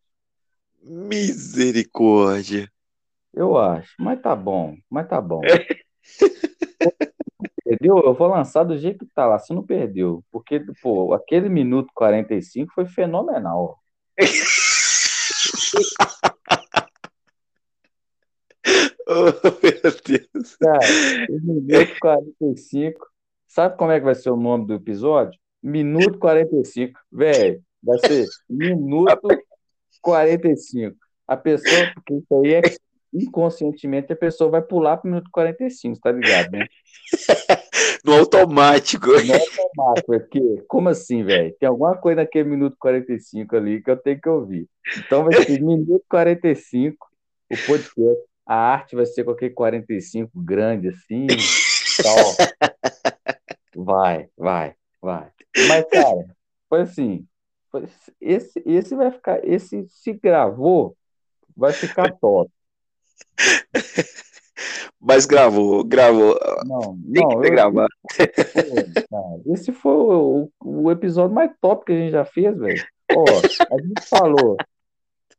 Misericórdia. 0.82 2.68
Eu 3.34 3.58
acho, 3.58 3.94
mas 4.00 4.20
tá 4.20 4.34
bom, 4.34 4.76
mas 4.90 5.06
tá 5.06 5.20
bom. 5.20 5.42
Perdeu? 7.62 7.98
Eu 7.98 8.14
vou 8.14 8.28
lançar 8.28 8.64
do 8.64 8.78
jeito 8.78 9.06
que 9.06 9.14
tá 9.14 9.26
lá, 9.26 9.38
se 9.38 9.52
não 9.52 9.62
perdeu. 9.62 10.24
Porque, 10.32 10.64
pô, 10.82 11.12
aquele 11.12 11.50
minuto 11.50 11.92
45 11.94 12.72
foi 12.72 12.86
fenomenal. 12.86 13.78
Oh, 19.08 19.32
meu 19.62 19.96
Deus. 20.04 20.56
Cara, 20.56 20.80
o 21.30 21.40
minuto 21.40 21.98
45. 21.98 23.06
Sabe 23.46 23.76
como 23.78 23.90
é 23.90 23.98
que 23.98 24.04
vai 24.04 24.14
ser 24.14 24.30
o 24.30 24.36
nome 24.36 24.66
do 24.66 24.74
episódio? 24.74 25.38
Minuto 25.62 26.18
45. 26.18 27.00
Velho, 27.10 27.62
vai 27.82 27.98
ser 27.98 28.26
minuto 28.48 29.28
45. 30.02 30.94
A 31.26 31.36
pessoa, 31.36 31.90
porque 31.94 32.14
isso 32.14 32.34
aí 32.44 32.54
é 32.54 32.62
inconscientemente, 33.12 34.12
a 34.12 34.16
pessoa 34.16 34.50
vai 34.50 34.60
pular 34.60 34.98
pro 34.98 35.08
minuto 35.10 35.30
45, 35.32 35.98
tá 35.98 36.12
ligado, 36.12 36.50
né? 36.52 36.66
No 38.04 38.14
automático. 38.14 39.08
Não 39.08 39.34
é 39.34 39.40
automático, 39.40 40.14
é 40.14 40.18
porque, 40.20 40.64
como 40.68 40.88
assim, 40.88 41.24
velho? 41.24 41.54
Tem 41.58 41.68
alguma 41.68 41.96
coisa 41.96 42.20
naquele 42.20 42.48
minuto 42.48 42.76
45 42.78 43.56
ali 43.56 43.82
que 43.82 43.90
eu 43.90 43.96
tenho 43.96 44.20
que 44.20 44.28
ouvir. 44.28 44.68
Então 44.98 45.24
vai 45.24 45.42
ser 45.42 45.60
minuto 45.60 46.04
45, 46.08 47.06
o 47.50 47.56
podcast. 47.66 48.27
A 48.48 48.54
arte 48.56 48.96
vai 48.96 49.04
ser 49.04 49.24
com 49.24 49.30
aquele 49.32 49.52
45 49.52 50.40
grande 50.40 50.88
assim, 50.88 51.26
tal. 52.02 52.16
Vai, 53.76 54.28
vai, 54.36 54.74
vai. 55.00 55.30
Mas, 55.68 55.84
cara, 55.88 56.36
foi 56.68 56.80
assim. 56.80 57.24
foi- 57.70 57.86
esse, 58.20 58.60
esse 58.66 58.94
vai 58.96 59.12
ficar. 59.12 59.46
Esse 59.46 59.86
se 59.88 60.14
gravou, 60.14 60.96
vai 61.56 61.72
ficar 61.72 62.10
top. 62.18 62.50
Mas 65.00 65.26
gravou, 65.26 65.84
gravou. 65.84 66.36
Não, 66.66 66.98
Tem 67.12 67.22
não, 67.22 67.40
que 67.40 67.46
eu- 67.46 67.54
cara, 67.54 67.88
esse 69.46 69.70
foi 69.72 69.92
o, 69.94 70.50
o 70.60 70.90
episódio 70.90 71.32
mais 71.34 71.52
top 71.60 71.84
que 71.84 71.92
a 71.92 71.96
gente 71.96 72.10
já 72.10 72.24
fez, 72.24 72.58
velho. 72.58 72.84
Ó, 73.14 73.24
a 73.24 73.80
gente 73.80 74.02
falou. 74.08 74.56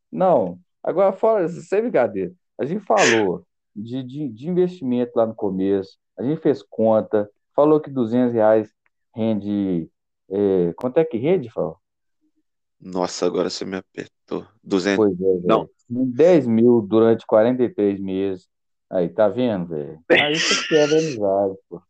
Não, 0.09 0.57
agora 0.81 1.11
fora, 1.11 1.47
sem 1.49 1.81
brincadeira. 1.81 2.31
A 2.59 2.65
gente 2.65 2.85
falou 2.85 3.45
de, 3.73 4.03
de, 4.03 4.27
de 4.27 4.49
investimento 4.49 5.13
lá 5.15 5.25
no 5.25 5.33
começo. 5.33 5.97
A 6.17 6.23
gente 6.23 6.41
fez 6.41 6.61
conta. 6.61 7.29
Falou 7.55 7.79
que 7.79 7.89
200 7.89 8.33
reais 8.33 8.69
rende. 9.15 9.89
é, 10.29 10.73
quanto 10.73 10.97
é 10.97 11.05
que 11.05 11.17
rende, 11.17 11.49
Fábio? 11.49 11.77
Nossa, 12.79 13.25
agora 13.25 13.49
você 13.49 13.63
me 13.63 13.77
apertou. 13.77 14.45
200. 14.61 14.97
Pois 14.97 15.21
é. 15.21 15.47
Não. 15.47 15.69
10 15.89 16.47
mil 16.47 16.81
durante 16.81 17.25
43 17.25 17.99
meses. 17.99 18.47
Aí, 18.89 19.07
tá 19.07 19.29
vendo, 19.29 19.67
velho? 19.67 19.99
Aí 20.11 20.35
você 20.35 20.67
quebra 20.67 20.95
a 20.95 20.99
amizade, 20.99 21.55
pô. 21.69 21.81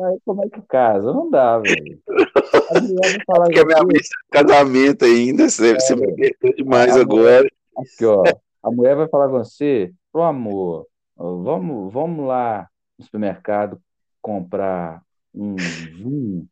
Aí 0.00 0.18
como 0.24 0.44
é 0.44 0.48
que 0.48 0.60
casa? 0.62 1.12
Não 1.12 1.30
dá, 1.30 1.58
velho. 1.58 2.00
A 2.08 2.80
mulher 2.80 3.12
vai 3.12 3.24
falar 3.26 3.44
Porque 3.44 3.60
a 3.60 3.64
minha 3.64 3.76
assim, 3.78 3.86
mãe 3.86 3.96
está 3.96 4.16
casamento 4.30 5.04
ainda. 5.04 5.48
Você, 5.48 5.74
você 5.74 5.96
me 5.96 6.10
apertou 6.10 6.54
demais 6.54 6.96
agora. 6.96 7.48
Aqui, 7.76 8.04
ó. 8.04 8.22
A 8.62 8.70
mulher 8.70 8.96
vai 8.96 9.08
falar 9.08 9.28
com 9.28 9.38
você, 9.38 9.92
pro 10.12 10.22
amor, 10.22 10.86
vamos, 11.16 11.92
vamos 11.92 12.26
lá 12.26 12.68
no 12.98 13.04
supermercado 13.04 13.80
comprar 14.20 15.02
um 15.34 15.56
vinho. 15.56 16.46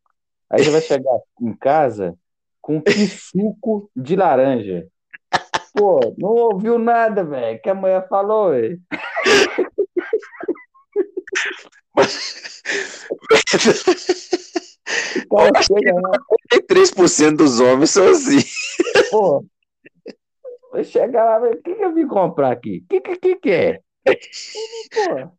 Aí 0.50 0.64
você 0.64 0.70
vai 0.70 0.80
chegar 0.80 1.18
em 1.40 1.54
casa 1.54 2.16
com 2.60 2.82
que 2.82 3.06
suco 3.06 3.90
de 3.94 4.16
laranja. 4.16 4.88
Pô, 5.72 6.00
não 6.18 6.30
ouviu 6.30 6.78
nada, 6.78 7.22
velho, 7.22 7.60
que 7.62 7.70
a 7.70 7.74
mulher 7.74 8.08
falou, 8.08 8.50
velho. 8.50 8.80
O 15.30 15.36
cara 15.36 15.50
acho 15.54 15.68
que 15.68 15.80
chega 15.80 15.94
lá, 15.94 16.10
3% 16.68 17.36
dos 17.36 17.60
homens 17.60 17.90
são 17.90 18.08
assim. 18.08 18.38
Pô, 19.10 19.44
vai 20.70 20.84
chegar 20.84 21.24
lá, 21.24 21.48
o 21.48 21.56
que 21.62 21.74
que 21.74 21.84
eu 21.84 21.94
vim 21.94 22.06
comprar 22.06 22.52
aqui? 22.52 22.84
O 22.84 22.88
que, 22.88 23.00
que, 23.00 23.16
que 23.16 23.36
que 23.36 23.50
é? 23.50 23.80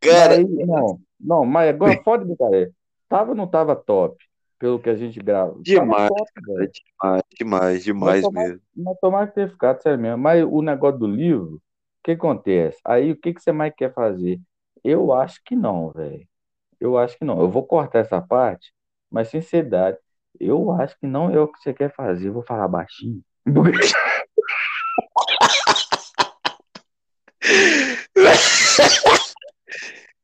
Cara, 0.00 0.34
Aí, 0.34 0.44
não, 0.44 1.00
não, 1.20 1.44
mas 1.44 1.68
agora 1.70 2.00
fora 2.02 2.20
de 2.22 2.28
brincadeira. 2.28 2.72
Tava 3.08 3.30
ou 3.30 3.36
não 3.36 3.46
tava 3.46 3.76
top? 3.76 4.16
pelo 4.60 4.78
que 4.78 4.90
a 4.90 4.94
gente 4.94 5.18
grava. 5.18 5.56
Demais, 5.62 6.10
top, 6.10 6.30
demais, 6.36 7.22
demais, 7.36 7.82
demais 7.82 8.22
mas 8.22 8.32
mesmo. 8.34 8.60
Mas 8.76 8.98
tomara 9.00 9.26
que 9.26 9.34
tenha 9.34 9.48
ficado, 9.48 9.82
sério 9.82 9.98
mesmo. 9.98 10.18
Mas 10.18 10.44
o 10.44 10.60
negócio 10.60 10.98
do 11.00 11.06
livro, 11.06 11.54
o 11.54 11.60
que 12.04 12.10
acontece? 12.12 12.78
Aí 12.84 13.10
o 13.10 13.16
que, 13.16 13.32
que 13.32 13.40
você 13.40 13.52
mais 13.52 13.72
quer 13.74 13.92
fazer? 13.94 14.38
Eu 14.84 15.14
acho 15.14 15.40
que 15.42 15.56
não, 15.56 15.90
velho. 15.90 16.28
Eu 16.78 16.98
acho 16.98 17.18
que 17.18 17.24
não. 17.24 17.40
Eu 17.40 17.50
vou 17.50 17.66
cortar 17.66 18.00
essa 18.00 18.20
parte, 18.20 18.72
mas 19.10 19.28
sinceridade, 19.28 19.96
eu 20.38 20.70
acho 20.72 20.98
que 21.00 21.06
não 21.06 21.30
é 21.30 21.40
o 21.40 21.48
que 21.48 21.58
você 21.58 21.72
quer 21.72 21.92
fazer. 21.94 22.28
Eu 22.28 22.34
vou 22.34 22.42
falar 22.42 22.68
baixinho. 22.68 23.22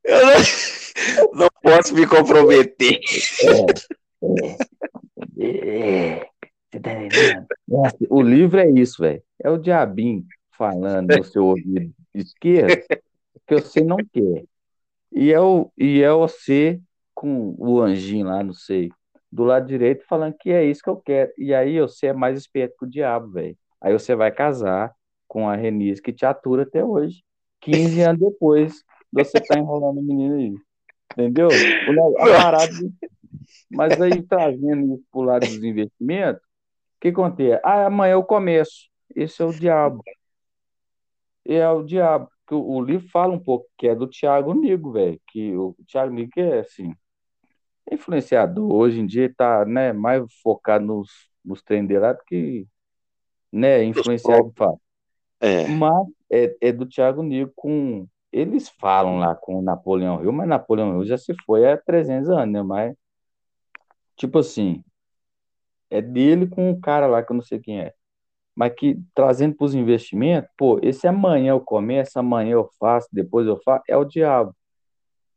eu 0.05 0.27
não, 0.27 0.35
não 1.35 1.49
posso 1.63 1.95
me 1.95 2.07
comprometer. 2.07 3.01
É, 5.39 5.47
é, 5.47 6.29
você 6.71 6.81
tá 6.81 6.93
entendendo? 6.93 7.47
O 8.09 8.23
livro 8.23 8.59
é 8.61 8.71
isso, 8.71 9.03
velho. 9.03 9.23
É 9.43 9.51
o 9.51 9.59
diabinho 9.59 10.25
falando 10.57 11.17
no 11.17 11.25
seu 11.25 11.45
ouvido 11.45 11.93
esquerdo 12.15 12.83
que 13.47 13.55
você 13.55 13.81
não 13.83 13.97
quer. 13.97 14.45
E 15.13 15.33
é, 15.33 15.41
o, 15.41 15.71
e 15.77 16.03
é 16.03 16.13
você 16.13 16.81
com 17.15 17.55
o 17.59 17.81
anjinho 17.81 18.27
lá, 18.27 18.43
não 18.43 18.53
sei, 18.53 18.91
do 19.33 19.45
lado 19.45 19.67
direito 19.67 20.05
falando 20.07 20.37
que 20.39 20.51
é 20.51 20.65
isso 20.65 20.83
que 20.83 20.91
eu 20.91 20.97
quero. 20.97 21.33
E 21.39 21.55
aí 21.55 21.81
você 21.81 22.09
é 22.09 22.13
mais 22.13 22.39
esperto 22.39 22.77
que 22.79 22.85
o 22.85 22.91
diabo, 22.91 23.31
velho. 23.33 23.57
Aí 23.81 23.93
você 23.93 24.15
vai 24.15 24.31
casar 24.31 24.93
com 25.29 25.49
a 25.49 25.57
Renise 25.57 26.03
que 26.03 26.13
te 26.13 26.25
atura 26.27 26.63
até 26.63 26.85
hoje. 26.85 27.23
15 27.67 28.01
anos 28.03 28.21
depois, 28.21 28.85
você 29.13 29.41
tá 29.41 29.59
enrolando 29.59 29.99
o 29.99 30.03
menino 30.03 30.37
aí. 30.37 30.55
Entendeu? 31.13 31.49
A 32.19 32.27
parada. 32.27 32.73
Mas 33.71 34.01
aí, 34.01 34.23
trazendo 34.23 34.95
isso 34.95 35.05
pro 35.11 35.23
lado 35.23 35.47
dos 35.47 35.63
investimentos, 35.63 36.43
o 36.43 37.01
que 37.01 37.09
acontece? 37.09 37.61
Ah, 37.65 37.87
amanhã 37.87 38.13
eu 38.13 38.23
começo. 38.23 38.89
Esse 39.15 39.43
é 39.43 39.45
o 39.45 39.53
diabo. 39.53 40.03
É 41.45 41.69
o 41.69 41.83
diabo. 41.83 42.29
O, 42.51 42.77
o 42.77 42.83
livro 42.83 43.09
fala 43.09 43.33
um 43.33 43.39
pouco 43.39 43.67
que 43.77 43.89
é 43.89 43.95
do 43.95 44.07
Tiago 44.07 44.55
Nigo, 44.55 44.93
velho. 44.93 45.21
Que 45.29 45.57
o 45.57 45.75
Tiago 45.87 46.13
Nigo 46.13 46.31
é 46.37 46.61
assim. 46.61 46.95
Influenciador, 47.91 48.73
hoje 48.73 49.01
em 49.01 49.07
dia 49.07 49.33
tá 49.37 49.65
né, 49.65 49.93
mais 49.93 50.25
focado 50.43 50.85
nos, 50.85 51.09
nos 51.45 51.63
dele 51.63 51.99
lá 51.99 52.13
do 52.13 52.25
que 52.25 52.67
né, 53.53 53.85
influenciado 53.85 54.49
de 54.49 54.55
fato. 54.57 54.81
É. 55.41 55.69
Mas 55.69 56.07
é, 56.31 56.57
é 56.61 56.73
do 56.73 56.87
Thiago 56.87 57.23
Nigo 57.23 57.53
com. 57.55 58.07
Eles 58.33 58.69
falam 58.69 59.19
lá 59.19 59.35
com 59.35 59.59
o 59.59 59.63
Napoleão 59.63 60.23
Hill, 60.23 60.33
mas 60.33 60.49
Napoleão 60.49 60.95
Hill 60.95 61.07
já 61.07 61.17
se 61.19 61.35
foi 61.47 61.71
há 61.71 61.77
300 61.77 62.29
anos, 62.31 62.53
né? 62.53 62.63
Mas, 62.63 62.95
tipo 64.17 64.39
assim, 64.39 64.85
é 65.91 66.01
dele 66.03 66.47
com 66.47 66.71
um 66.71 66.81
cara 66.81 67.07
lá 67.07 67.23
que 67.23 67.33
eu 67.33 67.35
não 67.37 67.43
sei 67.43 67.59
quem 67.61 67.81
é. 67.81 67.95
Mas 68.55 68.75
que 68.75 69.01
trazendo 69.15 69.57
para 69.57 69.67
os 69.67 69.75
investimentos, 69.75 70.51
pô, 70.57 70.81
esse 70.83 71.07
amanhã 71.09 71.51
eu 71.53 71.61
começo, 71.61 72.19
amanhã 72.19 72.53
eu 72.53 72.71
faço, 72.81 73.09
depois 73.13 73.47
eu 73.47 73.61
faço, 73.65 73.85
é 73.89 73.97
o 73.97 74.05
diabo. 74.05 74.55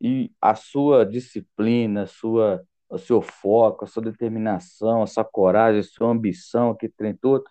E 0.00 0.32
a 0.40 0.54
sua 0.54 1.04
disciplina, 1.06 2.04
a 2.04 2.06
sua, 2.06 2.64
o 2.88 2.98
seu 2.98 3.22
foco, 3.22 3.84
a 3.84 3.88
sua 3.88 4.02
determinação, 4.02 5.02
a 5.02 5.06
sua 5.06 5.24
coragem, 5.24 5.80
a 5.80 5.84
sua 5.84 6.08
ambição, 6.10 6.74
que 6.74 6.88
tem 6.88 7.14
tudo, 7.16 7.44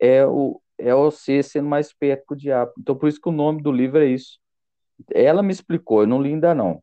é 0.00 0.26
o, 0.26 0.60
é 0.78 0.94
você 0.94 1.42
sendo 1.42 1.68
mais 1.68 1.92
perto 1.92 2.26
que 2.28 2.34
o 2.34 2.36
diabo. 2.36 2.72
Então, 2.78 2.96
por 2.96 3.08
isso 3.08 3.20
que 3.20 3.28
o 3.28 3.32
nome 3.32 3.62
do 3.62 3.72
livro 3.72 3.98
é 3.98 4.06
isso. 4.06 4.38
Ela 5.12 5.42
me 5.42 5.52
explicou, 5.52 6.02
eu 6.02 6.06
não 6.06 6.20
li 6.20 6.30
ainda 6.30 6.54
não. 6.54 6.82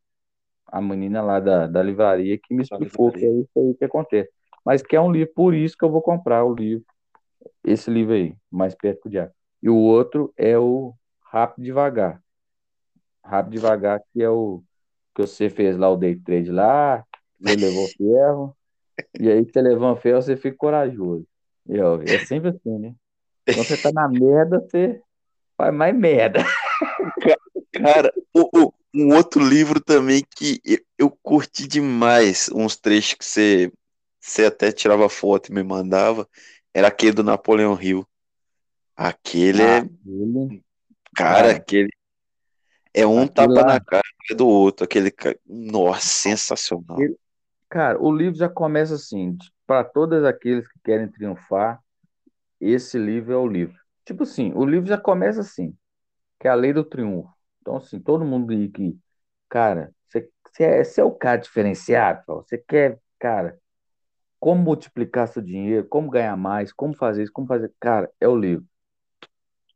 A 0.68 0.82
menina 0.82 1.22
lá 1.22 1.40
da, 1.40 1.68
da 1.68 1.84
livraria 1.84 2.38
que 2.38 2.54
me 2.54 2.64
explicou 2.64 3.12
que 3.12 3.26
é 3.26 3.32
isso 3.32 3.52
aí 3.58 3.74
que 3.76 3.86
acontece. 3.86 4.32
Mas 4.66 4.82
que 4.82 4.96
é 4.96 5.02
um 5.02 5.12
livro, 5.12 5.34
por 5.34 5.54
isso 5.54 5.78
que 5.78 5.84
eu 5.84 5.92
vou 5.92 6.02
comprar 6.02 6.44
o 6.44 6.54
livro, 6.54 6.86
esse 7.64 7.90
livro 7.92 8.14
aí, 8.14 8.36
Mais 8.50 8.74
Perto 8.74 9.02
que 9.02 9.08
o 9.08 9.12
Diabo. 9.12 9.32
E 9.62 9.70
o 9.70 9.78
outro 9.78 10.34
é 10.38 10.58
o 10.58 10.94
Rápido 11.22 11.64
Devagar. 11.64 12.22
Rápido 13.24 13.54
Devagar, 13.54 14.02
que 14.12 14.22
é 14.22 14.30
o 14.30 14.64
que 15.16 15.22
você 15.22 15.50
fez 15.50 15.78
lá 15.78 15.90
o 15.90 15.98
day 15.98 16.16
trade 16.16 16.52
lá, 16.52 17.06
você 17.40 17.56
levou 17.56 17.88
ferro, 17.90 18.56
e 19.20 19.30
aí 19.30 19.46
você 19.46 19.62
levou 19.62 19.96
ferro, 19.96 20.22
você 20.22 20.36
fica 20.36 20.58
corajoso. 20.58 21.26
É 22.10 22.20
sempre 22.20 22.50
assim, 22.50 22.80
né? 22.80 22.96
Quando 23.46 23.68
você 23.68 23.78
tá 23.78 23.92
na 23.92 24.08
merda, 24.08 24.60
você 24.60 25.02
faz 25.58 25.74
mais 25.74 25.96
merda. 25.96 26.44
Cara, 27.74 28.14
o, 28.34 28.50
o, 28.66 28.74
um 28.94 29.16
outro 29.16 29.44
livro 29.44 29.82
também 29.82 30.24
que 30.36 30.62
eu, 30.98 31.10
curti 31.10 31.68
demais, 31.68 32.50
uns 32.54 32.76
trechos 32.76 33.16
que 33.16 33.26
você, 33.26 33.72
você 34.20 34.46
até 34.46 34.72
tirava 34.72 35.10
foto 35.10 35.50
e 35.50 35.54
me 35.54 35.64
mandava, 35.64 36.28
era 36.74 36.88
aquele 36.88 37.14
do 37.14 37.24
Napoleão 37.24 37.80
Hill. 37.82 38.08
Aquele 38.96 39.64
ah, 39.64 39.78
é. 39.78 39.84
Cara, 41.16 41.48
é. 41.48 41.56
aquele. 41.56 41.90
É 42.94 43.08
um 43.08 43.26
tapa 43.26 43.52
lá... 43.52 43.66
na 43.66 43.80
cara 43.80 44.04
do 44.36 44.48
outro. 44.48 44.84
Aquele. 44.84 45.12
Nossa, 45.48 46.08
sensacional. 46.08 46.98
Cara, 47.68 48.00
o 48.00 48.16
livro 48.16 48.38
já 48.38 48.48
começa 48.48 48.94
assim: 48.94 49.36
para 49.66 49.84
todos 49.84 50.24
aqueles 50.24 50.68
que 50.68 50.80
querem 50.84 51.08
triunfar, 51.08 51.82
esse 52.72 52.98
livro 52.98 53.34
é 53.34 53.38
o 53.38 53.48
livro. 53.48 53.78
Tipo 54.06 54.24
assim, 54.24 54.52
o 54.56 54.66
livro 54.66 54.88
já 54.88 54.98
começa 54.98 55.42
assim, 55.42 55.76
que 56.40 56.48
é 56.48 56.52
a 56.52 56.56
lei 56.56 56.74
do 56.74 56.84
triunfo. 56.84 57.30
Então, 57.62 57.78
assim, 57.78 58.00
todo 58.00 58.26
mundo 58.26 58.52
aí 58.52 58.70
que, 58.70 58.98
cara, 59.50 59.94
você, 60.08 60.30
você, 60.52 60.64
é, 60.64 60.84
você 60.84 61.02
é 61.02 61.04
o 61.04 61.12
cara 61.12 61.38
diferenciado, 61.38 62.24
você 62.28 62.58
quer, 62.58 63.00
cara, 63.20 63.58
como 64.40 64.62
multiplicar 64.62 65.28
seu 65.28 65.42
dinheiro, 65.42 65.88
como 65.88 66.10
ganhar 66.10 66.36
mais, 66.36 66.74
como 66.74 66.94
fazer 66.94 67.24
isso, 67.24 67.32
como 67.32 67.48
fazer. 67.48 67.74
Cara, 67.80 68.12
é 68.20 68.28
o 68.28 68.36
livro. 68.36 68.66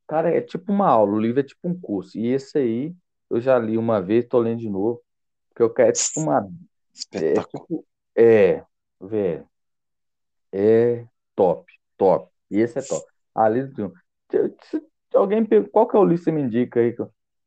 Cara, 0.08 0.30
é 0.36 0.42
tipo 0.42 0.72
uma 0.72 0.88
aula, 0.88 1.14
o 1.14 1.20
livro 1.20 1.40
é 1.40 1.44
tipo 1.44 1.68
um 1.68 1.80
curso. 1.80 2.18
E 2.18 2.28
esse 2.28 2.58
aí, 2.58 2.96
eu 3.30 3.40
já 3.40 3.58
li 3.58 3.78
uma 3.78 4.02
vez, 4.02 4.26
tô 4.28 4.40
lendo 4.40 4.60
de 4.60 4.70
novo, 4.70 5.02
porque 5.50 5.64
eu 5.64 5.74
quero, 5.74 5.90
é 5.90 5.92
tipo 5.94 6.20
uma. 6.20 6.50
É, 7.14 7.34
tipo, 7.34 7.86
é, 8.16 8.66
velho. 9.00 9.48
É 10.52 11.06
top, 11.36 11.72
top. 11.98 12.37
E 12.50 12.60
esse 12.60 12.80
é 12.80 12.82
top. 12.82 13.06
A 13.36 13.48
Lei 13.48 13.64
do 13.64 13.74
Triunfo. 13.74 13.95
Se, 14.64 14.82
alguém 15.14 15.45
pergunta, 15.45 15.72
qual 15.72 15.88
que 15.88 15.95
é 15.95 16.00
o 16.00 16.04
livro 16.04 16.18
que 16.18 16.24
você 16.24 16.32
me 16.32 16.41
indica 16.41 16.80
aí? 16.80 16.95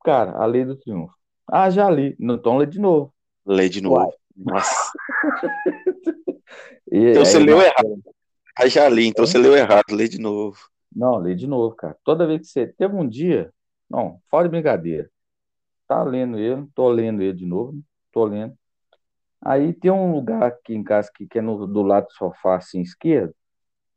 Cara, 0.05 0.33
A 0.33 0.47
Lei 0.47 0.65
do 0.65 0.77
Triunfo. 0.77 1.15
Ah, 1.47 1.69
já 1.69 1.91
li. 1.91 2.17
Então 2.19 2.57
lê 2.57 2.67
de 2.67 2.79
novo. 2.79 3.13
Lê 3.45 3.69
de 3.69 3.81
novo. 3.81 3.97
Uai. 3.97 4.11
Nossa. 4.37 4.93
e, 6.91 7.11
então 7.11 7.25
você 7.25 7.39
leu 7.39 7.61
errado. 7.61 8.03
Ah, 8.57 8.69
já 8.69 8.89
li, 8.89 9.07
então 9.07 9.25
é? 9.25 9.27
você 9.27 9.37
leu 9.37 9.57
errado. 9.57 9.85
Lê 9.91 10.07
de 10.07 10.21
novo. 10.21 10.59
Não, 10.95 11.17
lê 11.17 11.35
de 11.35 11.47
novo, 11.47 11.75
cara. 11.75 11.97
Toda 12.05 12.27
vez 12.27 12.41
que 12.41 12.47
você. 12.47 12.67
Teve 12.67 12.95
um 12.95 13.09
dia. 13.09 13.53
Não, 13.89 14.21
fora 14.31 14.45
de 14.45 14.53
brincadeira. 14.53 15.11
Tá 15.89 16.05
lendo 16.05 16.39
ele, 16.39 16.69
tô 16.73 16.89
lendo 16.89 17.21
ele 17.21 17.33
de 17.33 17.45
novo, 17.45 17.83
tô 18.13 18.25
lendo. 18.25 18.57
Aí 19.43 19.73
tem 19.73 19.91
um 19.91 20.13
lugar 20.13 20.45
aqui 20.45 20.73
em 20.75 20.85
casa 20.85 21.11
que, 21.13 21.27
que 21.27 21.39
é 21.39 21.43
no, 21.43 21.67
do 21.67 21.83
lado 21.83 22.07
do 22.07 22.13
sofá, 22.13 22.57
assim, 22.57 22.81
esquerdo, 22.81 23.35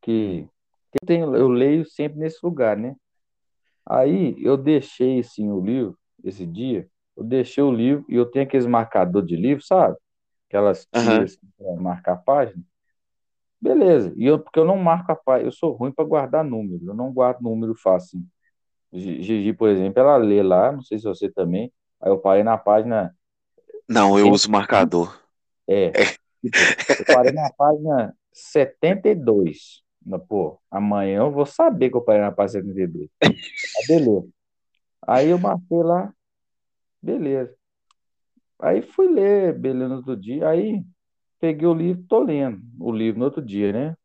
que 0.02 0.48
eu, 1.02 1.08
tenho, 1.08 1.36
eu 1.36 1.48
leio 1.48 1.86
sempre 1.86 2.20
nesse 2.20 2.40
lugar, 2.44 2.78
né? 2.78 2.96
Aí 3.86 4.36
eu 4.40 4.56
deixei 4.56 5.20
assim 5.20 5.52
o 5.52 5.60
livro, 5.60 5.98
esse 6.24 6.46
dia, 6.46 6.88
eu 7.16 7.24
deixei 7.24 7.64
o 7.64 7.72
livro 7.72 8.06
e 8.08 8.16
eu 8.16 8.26
tenho 8.26 8.46
aqueles 8.46 8.66
marcador 8.66 9.24
de 9.24 9.36
livro, 9.36 9.64
sabe? 9.64 9.98
Aquelas 10.48 10.88
tiras 10.94 11.38
uhum. 11.42 11.50
para 11.58 11.82
marcar 11.82 12.14
a 12.14 12.18
página. 12.18 12.64
Beleza. 13.60 14.14
E 14.18 14.26
eu, 14.26 14.40
porque 14.40 14.60
eu 14.60 14.66
não 14.66 14.78
marco 14.78 15.12
a 15.12 15.16
página, 15.16 15.48
eu 15.48 15.52
sou 15.52 15.72
ruim 15.72 15.92
para 15.92 16.06
guardar 16.06 16.44
número, 16.44 16.86
eu 16.86 16.94
não 16.94 17.12
guardo 17.12 17.42
número 17.42 17.76
fácil. 17.76 18.20
Gigi, 18.92 19.54
por 19.54 19.70
exemplo, 19.70 20.00
ela 20.00 20.18
lê 20.18 20.44
lá, 20.44 20.72
não 20.72 20.82
sei 20.82 21.00
se 21.00 21.06
você 21.06 21.30
também. 21.30 21.74
Aí 22.00 22.12
eu 22.12 22.20
parei 22.20 22.44
na 22.44 22.58
página. 22.58 23.16
Não, 23.90 24.20
eu 24.20 24.30
uso 24.30 24.52
marcador. 24.52 25.20
É. 25.68 25.86
é. 25.86 26.06
Tipo, 26.42 26.58
eu 27.00 27.16
parei 27.16 27.32
na 27.32 27.50
página 27.58 28.16
72. 28.32 29.83
Pô, 30.28 30.60
amanhã 30.70 31.20
eu 31.20 31.32
vou 31.32 31.46
saber 31.46 31.90
que 31.90 31.96
eu 31.96 32.02
parei 32.02 32.22
na 32.22 32.32
página 32.32 32.64
72. 32.64 33.10
Ah, 33.24 33.30
beleza. 33.88 34.28
Aí 35.08 35.30
eu 35.30 35.40
marquei 35.40 35.84
lá, 35.84 36.14
beleza. 37.02 37.56
Aí 38.60 38.82
fui 38.82 39.08
ler, 39.08 39.54
beleza, 39.58 39.90
no 39.90 39.96
outro 39.98 40.18
dia. 40.18 40.48
Aí 40.48 40.84
peguei 41.40 41.68
o 41.68 41.74
livro, 41.74 42.04
tô 42.08 42.20
lendo 42.20 42.62
o 42.80 42.92
livro 42.92 43.20
no 43.20 43.26
outro 43.26 43.42
dia, 43.42 43.74
né? 43.74 43.98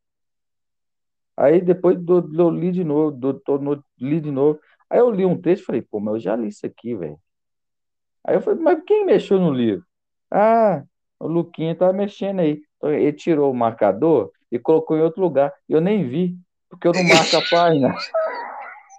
Aí 1.36 1.60
depois 1.60 1.96
do, 1.98 2.20
do, 2.20 2.42
eu 2.42 2.50
li 2.50 2.72
de 2.72 2.82
novo, 2.82 3.12
do, 3.12 3.34
tô 3.34 3.58
no, 3.58 3.82
li 4.00 4.20
de 4.20 4.30
novo. 4.30 4.58
Aí 4.90 4.98
eu 4.98 5.10
li 5.10 5.24
um 5.24 5.40
texto 5.40 5.62
e 5.62 5.66
falei, 5.66 5.82
pô, 5.82 6.00
mas 6.00 6.14
eu 6.14 6.20
já 6.20 6.36
li 6.36 6.48
isso 6.48 6.66
aqui, 6.66 6.96
velho. 6.96 7.18
Aí 8.24 8.34
eu 8.36 8.42
falei, 8.42 8.60
mas 8.60 8.82
quem 8.84 9.06
mexeu 9.06 9.38
no 9.38 9.52
livro? 9.52 9.84
Ah, 10.30 10.82
o 11.18 11.28
Luquinha 11.28 11.74
tá 11.76 11.92
mexendo 11.92 12.40
aí. 12.40 12.62
Então, 12.76 12.92
ele 12.92 13.12
tirou 13.12 13.50
o 13.50 13.56
marcador 13.56 14.32
e 14.50 14.58
colocou 14.58 14.96
em 14.96 15.02
outro 15.02 15.20
lugar. 15.20 15.52
Eu 15.68 15.80
nem 15.80 16.08
vi, 16.08 16.36
porque 16.68 16.88
eu 16.88 16.92
não 16.92 17.04
marco 17.04 17.36
a 17.36 17.42
página. 17.50 17.94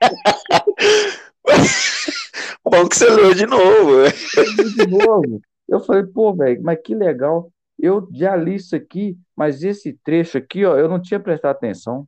Bom 2.64 2.88
que 2.88 2.96
você 2.96 3.10
leu 3.10 3.34
de 3.34 3.46
novo. 3.46 4.04
de 4.76 4.88
novo. 4.88 5.42
Eu 5.68 5.80
falei, 5.80 6.04
pô, 6.04 6.34
velho, 6.34 6.62
mas 6.64 6.80
que 6.84 6.94
legal. 6.96 7.52
eu 7.78 8.08
já 8.12 8.36
li 8.36 8.56
isso 8.56 8.76
aqui, 8.76 9.18
mas 9.36 9.64
esse 9.64 9.94
trecho 10.04 10.38
aqui, 10.38 10.66
ó, 10.66 10.78
eu 10.78 10.88
não 10.90 11.02
tinha 11.02 11.20
prestado 11.20 11.56
atenção. 11.56 12.08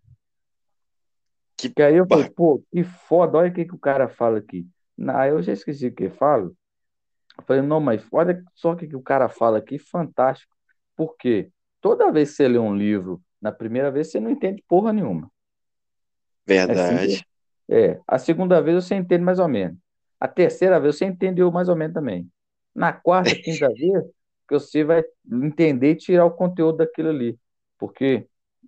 Que 1.58 1.70
Que 1.70 1.82
aí 1.82 1.96
eu 1.96 2.08
falei, 2.08 2.30
pô, 2.30 2.64
que 2.72 2.84
foda, 2.84 3.38
olha 3.38 3.50
o 3.50 3.54
que, 3.54 3.66
que 3.66 3.76
o 3.76 3.80
cara 3.80 4.08
fala 4.08 4.40
aqui. 4.40 4.68
Aí 5.10 5.30
eu 5.32 5.42
já 5.42 5.54
esqueci 5.54 5.88
o 5.88 5.94
que 5.94 6.10
fala. 6.10 6.52
Eu 7.38 7.44
falei, 7.46 7.62
não, 7.62 7.80
mas 7.80 8.06
olha 8.12 8.44
só 8.56 8.72
o 8.72 8.76
que, 8.76 8.88
que 8.88 8.96
o 8.96 9.02
cara 9.02 9.30
fala 9.30 9.58
aqui, 9.58 9.80
fantástico. 9.80 10.54
Por 10.96 11.16
quê? 11.18 11.50
Toda 11.80 12.12
vez 12.12 12.32
que 12.32 12.36
você 12.36 12.48
lê 12.48 12.60
um 12.60 12.76
livro, 12.76 13.22
na 13.42 13.52
primeira 13.52 13.90
vez 13.90 14.12
você 14.12 14.20
não 14.20 14.30
entende 14.30 14.64
porra 14.68 14.94
nenhuma. 14.94 15.30
É 16.48 16.68
verdade. 16.68 17.26
É. 17.70 18.00
A 18.08 18.18
segunda 18.18 18.62
vez 18.62 18.84
você 18.84 18.96
entende 18.96 19.24
mais 19.24 19.40
ou 19.40 19.48
menos. 19.48 19.78
A 20.20 20.28
terceira 20.28 20.80
vez 20.80 20.98
você 20.98 21.06
entendeu 21.06 21.52
mais 21.52 21.70
ou 21.70 21.76
menos 21.76 21.94
também. 21.94 22.30
Na 22.76 22.94
quarta, 22.94 23.34
quinta 23.36 23.68
vez, 23.70 24.04
que 24.48 24.54
você 24.54 24.84
vai 24.84 25.04
entender 25.32 25.92
e 25.92 25.96
tirar 25.96 26.26
o 26.26 26.32
conteúdo 26.32 26.78
daquilo 26.78 27.10
ali. 27.10 27.38
Porque 27.78 28.28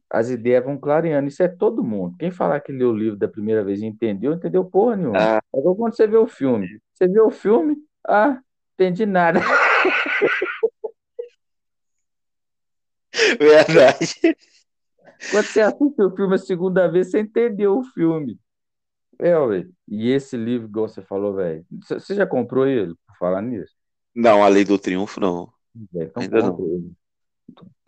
as 0.09 0.29
ideias 0.29 0.63
vão 0.63 0.77
clareando. 0.77 1.27
Isso 1.27 1.43
é 1.43 1.47
todo 1.47 1.83
mundo. 1.83 2.15
Quem 2.17 2.31
falar 2.31 2.59
que 2.61 2.71
leu 2.71 2.89
o 2.89 2.97
livro 2.97 3.17
da 3.17 3.27
primeira 3.27 3.63
vez 3.63 3.81
e 3.81 3.85
entendeu, 3.85 4.33
entendeu 4.33 4.65
porra 4.65 4.95
nenhuma. 4.95 5.37
Ah, 5.37 5.41
É 5.53 5.59
igual 5.59 5.75
quando 5.75 5.95
você 5.95 6.07
vê 6.07 6.17
o 6.17 6.27
filme. 6.27 6.79
Você 6.93 7.07
vê 7.07 7.19
o 7.19 7.29
filme, 7.29 7.77
ah, 8.07 8.39
entendi 8.73 9.05
nada. 9.05 9.39
verdade. 13.39 14.35
Quando 15.31 15.45
você 15.45 15.61
assiste 15.61 16.01
o 16.01 16.15
filme 16.15 16.35
a 16.35 16.37
segunda 16.37 16.87
vez, 16.87 17.09
você 17.11 17.19
entendeu 17.19 17.77
o 17.77 17.83
filme. 17.83 18.39
É, 19.19 19.37
ué. 19.37 19.65
E 19.87 20.11
esse 20.11 20.35
livro, 20.35 20.67
igual 20.67 20.87
você 20.87 21.01
falou, 21.01 21.33
velho. 21.35 21.65
Você 21.87 22.15
já 22.15 22.25
comprou 22.25 22.67
ele, 22.67 22.93
por 23.07 23.17
falar 23.17 23.41
nisso? 23.41 23.73
Não, 24.15 24.43
a 24.43 24.47
Lei 24.47 24.63
do 24.63 24.77
Triunfo, 24.77 25.19
não. 25.19 25.51
É, 25.95 26.03
Então 26.03 26.21
Ainda 26.23 26.41
não. 26.41 26.59
ele. 26.59 26.91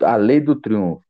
A 0.00 0.16
Lei 0.16 0.40
do 0.40 0.56
Triunfo. 0.60 1.04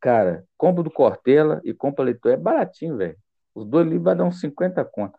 Cara, 0.00 0.44
compra 0.56 0.82
do 0.82 0.90
Cortella 0.90 1.60
e 1.64 1.72
compra 1.74 2.04
leitor. 2.04 2.32
É 2.32 2.36
baratinho, 2.36 2.96
velho. 2.96 3.16
Os 3.54 3.64
dois 3.66 3.86
livros 3.86 4.04
vai 4.04 4.14
dar 4.14 4.24
uns 4.24 4.40
50 4.40 4.84
conto. 4.84 5.18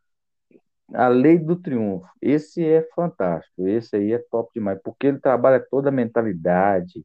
A 0.93 1.07
Lei 1.09 1.37
do 1.37 1.55
Triunfo. 1.55 2.07
Esse 2.21 2.63
é 2.65 2.87
fantástico. 2.95 3.67
Esse 3.67 3.95
aí 3.97 4.13
é 4.13 4.19
top 4.31 4.49
demais. 4.53 4.79
Porque 4.83 5.07
ele 5.07 5.19
trabalha 5.19 5.59
toda 5.59 5.89
a 5.89 5.91
mentalidade 5.91 7.03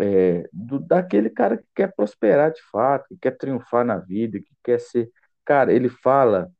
é, 0.00 0.48
do, 0.52 0.78
daquele 0.78 1.30
cara 1.30 1.56
que 1.58 1.66
quer 1.74 1.92
prosperar 1.94 2.52
de 2.52 2.62
fato, 2.70 3.06
que 3.08 3.16
quer 3.18 3.36
triunfar 3.36 3.84
na 3.84 3.98
vida, 3.98 4.38
que 4.40 4.54
quer 4.64 4.80
ser. 4.80 5.10
Cara, 5.44 5.72
ele 5.72 5.88
fala, 5.88 6.50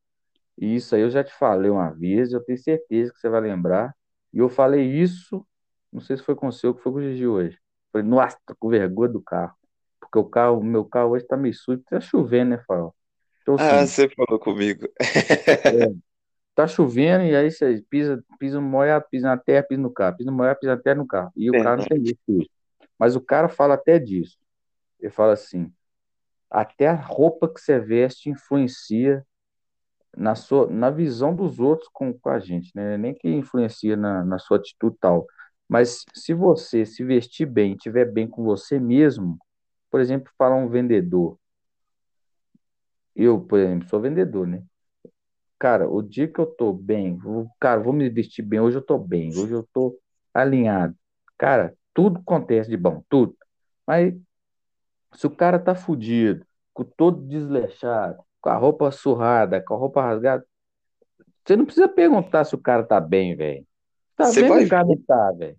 e 0.58 0.76
isso 0.76 0.94
aí 0.94 1.02
eu 1.02 1.10
já 1.10 1.24
te 1.24 1.32
falei 1.34 1.70
uma 1.70 1.90
vez, 1.92 2.32
eu 2.32 2.42
tenho 2.44 2.58
certeza 2.58 3.12
que 3.12 3.18
você 3.20 3.28
vai 3.28 3.40
lembrar. 3.40 3.94
E 4.32 4.38
eu 4.38 4.48
falei 4.48 4.84
isso, 4.84 5.46
não 5.92 6.00
sei 6.00 6.16
se 6.16 6.22
foi 6.22 6.34
com 6.34 6.48
o 6.48 6.52
seu, 6.52 6.74
que 6.74 6.82
foi 6.82 6.92
com 6.92 6.98
o 6.98 7.02
Gigi 7.02 7.26
hoje. 7.26 7.58
Falei, 7.92 8.06
nossa, 8.06 8.38
tô 8.46 8.54
com 8.58 8.68
vergonha 8.68 9.10
do 9.10 9.22
carro. 9.22 9.54
Porque 10.00 10.18
o 10.18 10.24
carro, 10.24 10.62
meu 10.62 10.84
carro 10.84 11.10
hoje 11.10 11.26
tá 11.26 11.36
meio 11.36 11.54
sujo, 11.54 11.82
tá 11.88 12.00
chovendo, 12.00 12.50
né, 12.50 12.64
Farol? 12.66 12.94
Então, 13.42 13.56
Ah, 13.56 13.80
assim, 13.80 13.86
você 13.86 14.08
falou 14.10 14.38
comigo. 14.38 14.86
tá 16.54 16.66
chovendo 16.66 17.24
e 17.24 17.34
aí 17.34 17.50
você 17.50 17.82
pisa, 17.88 18.22
pisa 18.38 18.60
no 18.60 18.66
molhado, 18.66 19.06
pisa 19.10 19.28
na 19.28 19.36
terra, 19.38 19.62
pisa 19.62 19.80
no 19.80 19.92
carro, 19.92 20.16
pisa 20.16 20.30
no 20.30 20.36
molhado, 20.36 20.58
pisa 20.60 20.76
na 20.76 20.82
terra 20.82 20.96
no 20.96 21.06
carro. 21.06 21.32
E 21.36 21.50
o 21.50 21.54
carro 21.54 21.78
não 21.78 21.84
tem 21.86 22.04
jeito. 22.04 22.50
Mas 23.02 23.16
o 23.16 23.20
cara 23.20 23.48
fala 23.48 23.74
até 23.74 23.98
disso. 23.98 24.38
Ele 25.00 25.10
fala 25.10 25.32
assim: 25.32 25.72
até 26.48 26.86
a 26.86 26.94
roupa 26.94 27.52
que 27.52 27.60
você 27.60 27.80
veste 27.80 28.30
influencia 28.30 29.26
na 30.16 30.36
sua, 30.36 30.68
na 30.68 30.88
visão 30.88 31.34
dos 31.34 31.58
outros 31.58 31.88
com, 31.92 32.12
com 32.12 32.28
a 32.28 32.38
gente, 32.38 32.70
né? 32.76 32.96
Nem 32.96 33.12
que 33.12 33.28
influencia 33.28 33.96
na, 33.96 34.24
na 34.24 34.38
sua 34.38 34.58
atitude 34.58 34.96
tal. 35.00 35.26
Mas 35.68 36.04
se 36.14 36.32
você 36.32 36.86
se 36.86 37.02
vestir 37.02 37.44
bem, 37.44 37.72
estiver 37.72 38.04
bem 38.04 38.28
com 38.28 38.44
você 38.44 38.78
mesmo, 38.78 39.36
por 39.90 40.00
exemplo, 40.00 40.32
falar 40.38 40.54
um 40.54 40.68
vendedor. 40.68 41.36
Eu, 43.16 43.40
por 43.40 43.58
exemplo, 43.58 43.88
sou 43.88 44.00
vendedor, 44.00 44.46
né? 44.46 44.62
Cara, 45.58 45.90
o 45.90 46.00
dia 46.00 46.28
que 46.28 46.38
eu 46.38 46.46
tô 46.46 46.72
bem, 46.72 47.18
cara, 47.58 47.80
vou 47.80 47.92
me 47.92 48.08
vestir 48.08 48.42
bem, 48.42 48.60
hoje 48.60 48.78
eu 48.78 48.82
tô 48.82 48.96
bem, 48.96 49.36
hoje 49.36 49.54
eu 49.54 49.68
tô 49.72 49.98
alinhado. 50.32 50.96
Cara, 51.36 51.76
tudo 51.94 52.20
acontece 52.20 52.70
de 52.70 52.76
bom, 52.76 53.02
tudo. 53.08 53.36
Mas 53.86 54.14
se 55.14 55.26
o 55.26 55.30
cara 55.30 55.58
tá 55.58 55.74
fudido, 55.74 56.46
com 56.72 56.84
todo 56.84 57.26
desleixado, 57.26 58.22
com 58.40 58.50
a 58.50 58.56
roupa 58.56 58.90
surrada, 58.90 59.62
com 59.62 59.74
a 59.74 59.78
roupa 59.78 60.02
rasgada, 60.02 60.44
você 61.44 61.56
não 61.56 61.64
precisa 61.64 61.88
perguntar 61.88 62.44
se 62.44 62.54
o 62.54 62.58
cara 62.58 62.84
tá 62.84 63.00
bem, 63.00 63.36
velho. 63.36 63.66
Tá 64.16 64.26
Você 64.26 64.44
que 64.44 64.50
o 64.50 64.68
cara 64.68 64.86
não 64.86 64.96
tá, 65.02 65.32
velho. 65.32 65.56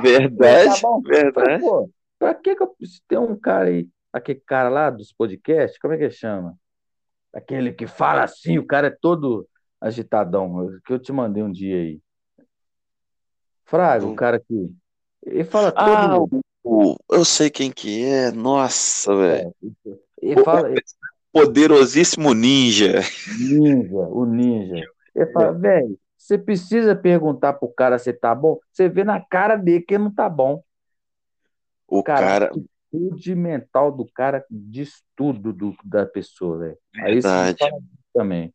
Verdade, 0.00 0.80
Tá 0.82 0.98
verdade. 1.04 1.62
pô, 1.62 1.90
pra 2.18 2.34
que 2.34 2.54
que 2.54 2.62
eu 2.62 2.76
ter 3.08 3.18
um 3.18 3.36
cara 3.38 3.68
aí, 3.68 3.88
aquele 4.12 4.40
cara 4.40 4.68
lá 4.68 4.90
dos 4.90 5.12
podcasts, 5.12 5.78
como 5.78 5.94
é 5.94 5.96
que 5.96 6.04
ele 6.04 6.12
chama? 6.12 6.56
Aquele 7.32 7.72
que 7.72 7.86
fala 7.86 8.22
assim, 8.24 8.58
o 8.58 8.66
cara 8.66 8.88
é 8.88 8.96
todo 9.00 9.48
agitadão, 9.80 10.68
que 10.84 10.92
eu 10.92 10.98
te 10.98 11.10
mandei 11.12 11.42
um 11.42 11.50
dia 11.50 11.76
aí. 11.76 12.00
Fraga, 13.64 14.04
o 14.04 14.08
Não. 14.10 14.16
cara 14.16 14.38
que. 14.38 14.70
Ele 15.24 15.44
fala 15.44 15.72
Ah, 15.76 16.08
todo. 16.08 16.40
o- 16.64 16.96
eu 17.10 17.24
sei 17.24 17.50
quem 17.50 17.70
que 17.70 18.04
é. 18.04 18.30
Nossa, 18.32 19.14
velho. 19.16 19.54
É, 19.86 19.98
ele 20.20 20.44
fala. 20.44 20.68
Poderosíssimo 21.32 22.34
ninja. 22.34 23.00
Ninja, 23.38 23.96
o 23.96 24.26
ninja. 24.26 24.84
Ele 25.14 25.26
fala, 25.32 25.52
velho, 25.52 25.98
você 26.16 26.36
precisa 26.36 26.94
perguntar 26.94 27.54
pro 27.54 27.72
cara 27.72 27.98
se 27.98 28.12
tá 28.12 28.34
bom? 28.34 28.58
Você 28.70 28.88
vê 28.88 29.02
na 29.02 29.18
cara 29.20 29.56
dele 29.56 29.82
que 29.82 29.94
ele 29.94 30.04
não 30.04 30.14
tá 30.14 30.28
bom. 30.28 30.62
O 31.88 32.02
Cara, 32.02 32.20
cara, 32.20 32.52
atitude 32.92 33.34
mental 33.34 33.90
do 33.90 34.06
cara 34.12 34.44
diz 34.50 35.02
tudo 35.16 35.52
do, 35.52 35.74
da 35.84 36.04
pessoa, 36.06 36.58
velho. 36.58 36.78
Aí 36.96 37.20
fala 37.22 37.78
também. 38.14 38.54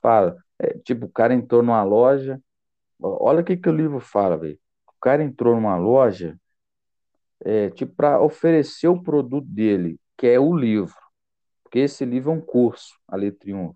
Fala, 0.00 0.36
é, 0.58 0.78
tipo, 0.78 1.06
o 1.06 1.10
cara 1.10 1.34
entrou 1.34 1.62
numa 1.62 1.82
loja. 1.82 2.40
Olha 3.00 3.40
o 3.40 3.44
que, 3.44 3.56
que 3.56 3.68
o 3.68 3.74
livro 3.76 4.00
fala, 4.00 4.36
velho. 4.36 4.58
O 4.98 5.00
cara 5.00 5.22
entrou 5.22 5.54
numa 5.54 5.76
loja, 5.76 6.38
é, 7.44 7.70
tipo, 7.70 7.94
para 7.94 8.20
oferecer 8.20 8.88
o 8.88 9.02
produto 9.02 9.46
dele, 9.46 9.98
que 10.16 10.26
é 10.26 10.38
o 10.40 10.56
livro. 10.56 10.94
Porque 11.62 11.80
esse 11.80 12.04
livro 12.04 12.30
é 12.30 12.34
um 12.34 12.40
curso, 12.40 12.94
a 13.08 13.16
1. 13.16 13.74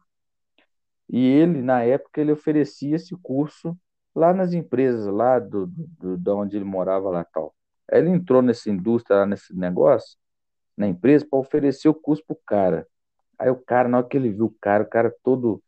E 1.08 1.26
ele, 1.26 1.62
na 1.62 1.82
época, 1.82 2.20
ele 2.20 2.32
oferecia 2.32 2.96
esse 2.96 3.14
curso 3.22 3.78
lá 4.14 4.32
nas 4.32 4.52
empresas, 4.52 5.06
lá 5.06 5.38
do, 5.38 5.66
do, 5.66 6.16
da 6.18 6.34
onde 6.34 6.56
ele 6.56 6.64
morava 6.64 7.10
lá 7.10 7.24
tal. 7.24 7.54
Ele 7.90 8.10
entrou 8.10 8.42
nessa 8.42 8.70
indústria, 8.70 9.18
lá 9.18 9.26
nesse 9.26 9.54
negócio, 9.54 10.18
na 10.76 10.88
empresa, 10.88 11.26
para 11.28 11.38
oferecer 11.38 11.88
o 11.88 11.94
curso 11.94 12.24
pro 12.26 12.38
cara. 12.46 12.86
Aí 13.38 13.50
o 13.50 13.56
cara, 13.56 13.88
na 13.88 13.98
hora 13.98 14.08
que 14.08 14.16
ele 14.16 14.30
viu 14.30 14.46
o 14.46 14.56
cara, 14.60 14.84
o 14.84 14.88
cara 14.88 15.14
todo 15.22 15.62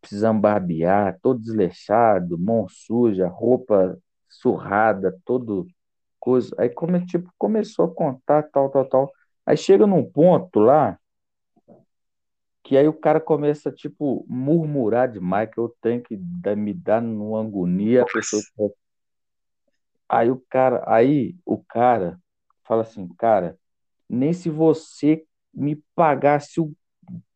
precisando 0.00 0.40
barbear, 0.40 1.18
todo 1.22 1.40
desleixado, 1.40 2.38
mão 2.38 2.68
suja, 2.68 3.26
roupa 3.28 3.98
surrada, 4.40 5.18
todo 5.24 5.66
coisa. 6.18 6.54
Aí 6.58 6.68
come, 6.68 7.04
tipo, 7.06 7.30
começou 7.38 7.86
a 7.86 7.94
contar, 7.94 8.42
tal, 8.44 8.70
tal, 8.70 8.84
tal. 8.84 9.12
Aí 9.44 9.56
chega 9.56 9.86
num 9.86 10.04
ponto 10.04 10.58
lá 10.58 10.98
que 12.62 12.76
aí 12.76 12.88
o 12.88 12.92
cara 12.92 13.20
começa, 13.20 13.70
tipo, 13.70 14.26
murmurar 14.28 15.08
demais, 15.08 15.48
que 15.48 15.58
eu 15.58 15.72
tenho 15.80 16.02
que 16.02 16.16
me 16.56 16.74
dar 16.74 17.00
numa 17.00 17.40
agonia, 17.40 18.04
pessoa... 18.12 18.42
Aí 20.08 20.30
o 20.32 20.42
cara, 20.50 20.82
aí 20.86 21.36
o 21.44 21.62
cara 21.62 22.18
fala 22.64 22.82
assim, 22.82 23.06
cara, 23.16 23.56
nem 24.08 24.32
se 24.32 24.50
você 24.50 25.24
me 25.54 25.80
pagasse 25.94 26.60
o 26.60 26.72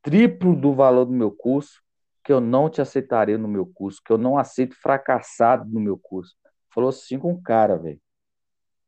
triplo 0.02 0.56
do 0.56 0.74
valor 0.74 1.04
do 1.04 1.12
meu 1.12 1.30
curso, 1.30 1.80
que 2.24 2.32
eu 2.32 2.40
não 2.40 2.68
te 2.68 2.80
aceitaria 2.80 3.38
no 3.38 3.46
meu 3.46 3.66
curso, 3.66 4.00
que 4.04 4.12
eu 4.12 4.18
não 4.18 4.36
aceito 4.36 4.74
fracassado 4.74 5.68
no 5.68 5.78
meu 5.78 5.96
curso. 5.96 6.34
Falou 6.72 6.90
assim 6.90 7.18
com 7.18 7.32
o 7.32 7.42
cara, 7.42 7.76
velho. 7.76 8.00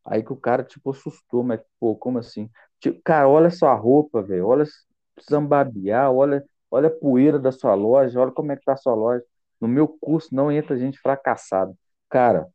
Aí 0.04 0.22
que 0.22 0.32
o 0.32 0.36
cara, 0.36 0.64
tipo, 0.64 0.90
assustou, 0.90 1.42
mas, 1.42 1.60
pô, 1.78 1.94
como 1.96 2.18
assim? 2.18 2.50
Tipo, 2.80 3.00
cara, 3.04 3.28
olha 3.28 3.50
sua 3.50 3.74
roupa, 3.74 4.22
velho, 4.22 4.46
olha, 4.46 4.64
precisamos 5.14 5.50
olha, 6.12 6.44
olha 6.70 6.88
a 6.88 6.90
poeira 6.90 7.38
da 7.38 7.52
sua 7.52 7.74
loja, 7.74 8.20
olha 8.20 8.32
como 8.32 8.52
é 8.52 8.56
que 8.56 8.64
tá 8.64 8.72
a 8.72 8.76
sua 8.76 8.94
loja. 8.94 9.24
No 9.60 9.68
meu 9.68 9.86
curso 9.86 10.34
não 10.34 10.50
entra 10.50 10.76
gente 10.76 10.98
fracassado. 10.98 11.76
Cara, 12.10 12.48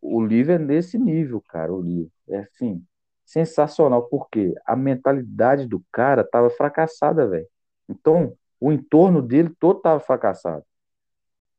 o 0.00 0.24
livro 0.24 0.52
é 0.54 0.58
nesse 0.58 0.98
nível, 0.98 1.42
cara, 1.48 1.72
o 1.72 1.80
livro. 1.82 2.10
É 2.28 2.38
assim, 2.38 2.82
sensacional, 3.24 4.08
porque 4.08 4.54
a 4.64 4.74
mentalidade 4.74 5.66
do 5.66 5.84
cara 5.92 6.24
tava 6.24 6.48
fracassada, 6.50 7.28
velho. 7.28 7.46
Então, 7.88 8.36
o 8.58 8.72
entorno 8.72 9.20
dele 9.20 9.50
todo 9.60 9.80
tava 9.80 10.00
fracassado. 10.00 10.64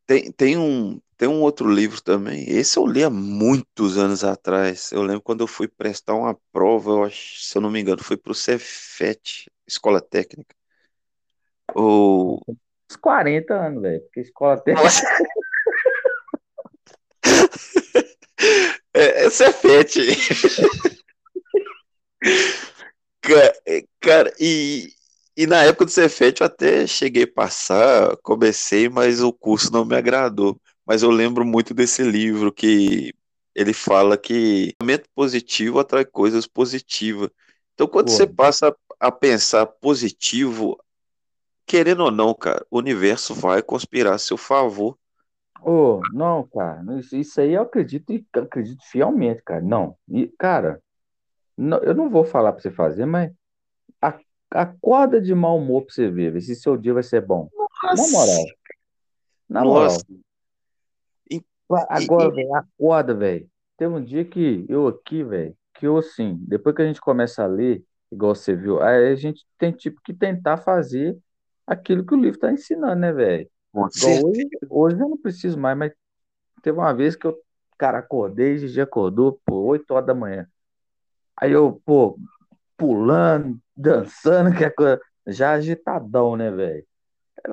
Tem, 0.06 0.32
tem 0.32 0.58
um, 0.58 1.00
tem 1.18 1.28
um 1.28 1.42
outro 1.42 1.68
livro 1.68 2.00
também. 2.02 2.48
Esse 2.48 2.78
eu 2.78 2.86
li 2.86 3.04
há 3.04 3.10
muitos 3.10 3.98
anos 3.98 4.24
atrás. 4.24 4.92
Eu 4.92 5.02
lembro 5.02 5.22
quando 5.22 5.42
eu 5.42 5.48
fui 5.48 5.68
prestar 5.68 6.14
uma 6.14 6.38
prova, 6.52 6.92
eu 6.92 7.04
acho, 7.04 7.42
se 7.42 7.58
eu 7.58 7.62
não 7.62 7.72
me 7.72 7.82
engano, 7.82 8.04
foi 8.04 8.16
para 8.16 8.32
o 8.32 8.36
Cefet, 8.36 9.50
Escola 9.68 10.00
Técnica. 10.00 10.56
Ou. 11.74 12.40
Uns 12.90 12.96
40 12.96 13.54
anos, 13.54 13.82
velho, 13.82 14.02
porque 14.02 14.22
escola 14.22 14.58
técnica! 14.62 14.90
É, 18.94 19.26
é, 19.26 19.30
Cefete. 19.30 20.02
cara, 24.00 24.34
e, 24.40 24.90
e 25.36 25.46
na 25.46 25.64
época 25.64 25.86
do 25.86 25.92
Cefete 25.92 26.42
eu 26.42 26.48
até 26.48 26.88
cheguei 26.88 27.24
a 27.24 27.32
passar, 27.32 28.16
comecei, 28.18 28.88
mas 28.88 29.22
o 29.22 29.34
curso 29.34 29.72
não 29.72 29.84
me 29.84 29.96
agradou. 29.96 30.60
Mas 30.88 31.04
eu 31.04 31.12
lembro 31.12 31.46
muito 31.46 31.74
desse 31.74 32.02
livro 32.04 32.52
que 32.52 33.14
ele 33.54 33.74
fala 33.74 34.18
que 34.18 34.74
pensamento 34.80 35.10
positivo 35.14 35.80
atrai 35.80 36.06
coisas 36.06 36.48
positivas. 36.48 37.30
Então, 37.74 37.88
quando 37.88 38.08
Pô. 38.08 38.14
você 38.14 38.26
passa 38.26 38.76
a 39.00 39.12
pensar 39.12 39.66
positivo, 39.66 40.80
querendo 41.66 42.04
ou 42.04 42.12
não, 42.12 42.34
cara, 42.34 42.66
o 42.72 42.78
universo 42.78 43.34
vai 43.34 43.62
conspirar 43.62 44.14
a 44.14 44.18
seu 44.20 44.38
favor. 44.38 44.98
Oh, 45.62 46.02
não, 46.14 46.48
cara, 46.48 46.82
isso, 47.00 47.18
isso 47.18 47.42
aí 47.42 47.54
eu 47.54 47.64
acredito 47.64 48.14
e 48.14 48.26
acredito 48.34 48.84
fielmente, 48.84 49.42
cara. 49.44 49.62
Não, 49.62 49.98
e, 50.08 50.28
cara, 50.40 50.82
não, 51.58 51.80
eu 51.80 51.94
não 51.94 52.10
vou 52.10 52.24
falar 52.24 52.54
para 52.54 52.62
você 52.62 52.72
fazer, 52.72 53.06
mas 53.06 53.32
Acorda 54.50 55.22
de 55.22 55.36
mau 55.36 55.58
humor 55.58 55.84
pra 55.84 55.94
você 55.94 56.10
ver, 56.10 56.32
ver 56.32 56.42
se 56.42 56.56
seu 56.56 56.78
dia 56.78 56.94
vai 56.94 57.04
ser 57.04 57.22
bom. 57.22 57.50
Nossa. 57.54 58.02
Na 58.02 58.08
moral. 58.08 58.46
Na 59.50 59.64
moral. 59.66 59.98
E, 61.70 61.76
Agora, 61.90 62.32
velho, 62.32 62.54
acorda, 62.56 63.14
velho. 63.14 63.50
Teve 63.78 63.94
um 63.94 64.04
dia 64.04 64.26
que 64.26 64.66
eu 64.68 64.88
aqui, 64.88 65.24
velho, 65.24 65.56
que 65.74 65.86
eu 65.86 65.98
assim, 65.98 66.38
depois 66.42 66.76
que 66.76 66.82
a 66.82 66.86
gente 66.86 67.02
começa 67.02 67.44
a 67.44 67.48
ler, 67.48 67.84
igual 68.12 68.34
você 68.34 68.56
viu, 68.56 68.82
aí 68.82 69.12
a 69.12 69.16
gente 69.16 69.46
tem 69.58 69.72
tipo 69.72 70.02
que 70.04 70.14
tentar 70.14 70.58
fazer 70.58 71.18
aquilo 71.66 72.06
que 72.06 72.14
o 72.14 72.20
livro 72.20 72.40
tá 72.40 72.52
ensinando, 72.52 72.96
né, 72.96 73.12
velho? 73.12 73.50
Hoje, 73.74 74.50
hoje 74.70 74.96
eu 74.96 75.10
não 75.10 75.18
preciso 75.18 75.60
mais, 75.60 75.78
mas 75.78 75.92
teve 76.64 76.78
uma 76.78 76.94
vez 76.94 77.16
que 77.16 77.28
eu, 77.28 77.38
cara, 77.78 78.00
acordei, 78.00 78.58
Gigi 78.58 78.82
acordou, 78.82 79.40
pô, 79.46 79.56
8 79.66 79.92
horas 79.92 80.08
da 80.08 80.16
manhã. 80.16 80.48
Aí 81.36 81.52
eu, 81.52 81.80
pô, 81.86 82.18
pulando, 82.76 83.60
dançando, 83.76 84.50
que 84.58 84.64
é 84.64 84.70
coisa. 84.70 85.00
Já 85.28 85.52
agitadão, 85.52 86.36
né, 86.36 86.50
velho? 86.50 86.86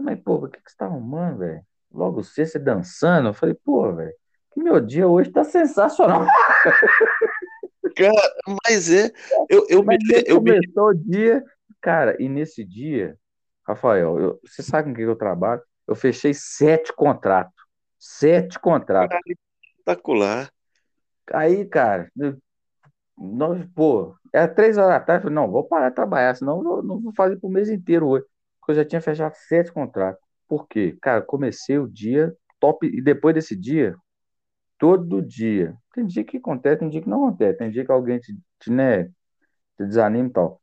Mas, 0.00 0.20
pô, 0.22 0.36
o 0.36 0.48
que, 0.48 0.60
que 0.60 0.70
você 0.70 0.76
tá 0.76 0.86
arrumando, 0.86 1.38
velho? 1.38 1.62
Logo 1.94 2.22
você, 2.22 2.44
você 2.44 2.58
dançando? 2.58 3.28
Eu 3.28 3.34
falei, 3.34 3.54
pô, 3.54 3.92
velho, 3.94 4.12
meu 4.56 4.80
dia 4.80 5.06
hoje 5.06 5.30
tá 5.30 5.44
sensacional. 5.44 6.26
Cara, 7.96 8.34
mas 8.66 8.90
é. 8.90 9.12
Eu, 9.48 9.66
eu, 9.68 9.84
mas 9.84 9.98
me, 10.02 10.24
eu 10.26 10.36
começou 10.38 10.88
me... 10.88 10.90
o 10.90 10.94
dia, 10.94 11.44
cara, 11.80 12.20
e 12.20 12.28
nesse 12.28 12.64
dia, 12.64 13.16
Rafael, 13.64 14.18
eu, 14.18 14.40
você 14.44 14.64
sabe 14.64 14.88
com 14.88 14.96
que 14.96 15.02
eu 15.02 15.14
trabalho? 15.14 15.62
Eu 15.86 15.94
fechei 15.94 16.34
sete 16.34 16.92
contratos. 16.92 17.54
Sete 17.96 18.58
contratos. 18.58 19.16
Espetacular. 19.78 20.50
Aí, 21.32 21.64
cara, 21.66 22.10
nós, 23.16 23.64
pô, 23.74 24.16
era 24.32 24.48
três 24.48 24.76
horas 24.76 24.90
da 24.90 25.00
tarde, 25.00 25.22
falei, 25.22 25.36
não, 25.36 25.48
vou 25.50 25.62
parar 25.62 25.90
de 25.90 25.94
trabalhar, 25.94 26.34
senão 26.34 26.62
não, 26.62 26.82
não 26.82 27.00
vou 27.00 27.12
fazer 27.14 27.36
pro 27.36 27.48
mês 27.48 27.68
inteiro 27.70 28.08
hoje. 28.08 28.26
Porque 28.58 28.72
eu 28.72 28.76
já 28.76 28.84
tinha 28.84 29.00
fechado 29.00 29.34
sete 29.34 29.72
contratos. 29.72 30.23
Por 30.48 30.66
quê? 30.68 30.96
Cara, 31.00 31.22
comecei 31.22 31.78
o 31.78 31.88
dia 31.88 32.34
top, 32.64 32.86
e 32.86 33.02
depois 33.02 33.34
desse 33.34 33.54
dia, 33.54 33.94
todo 34.78 35.20
dia. 35.20 35.76
Tem 35.94 36.06
dia 36.06 36.24
que 36.24 36.38
acontece, 36.38 36.80
tem 36.80 36.88
dia 36.88 37.02
que 37.02 37.08
não 37.08 37.26
acontece, 37.26 37.58
tem 37.58 37.70
dia 37.70 37.84
que 37.84 37.92
alguém 37.92 38.18
te, 38.18 38.34
te, 38.58 38.70
né, 38.70 39.04
te 39.04 39.84
desanima 39.86 40.28
e 40.28 40.32
tal. 40.32 40.60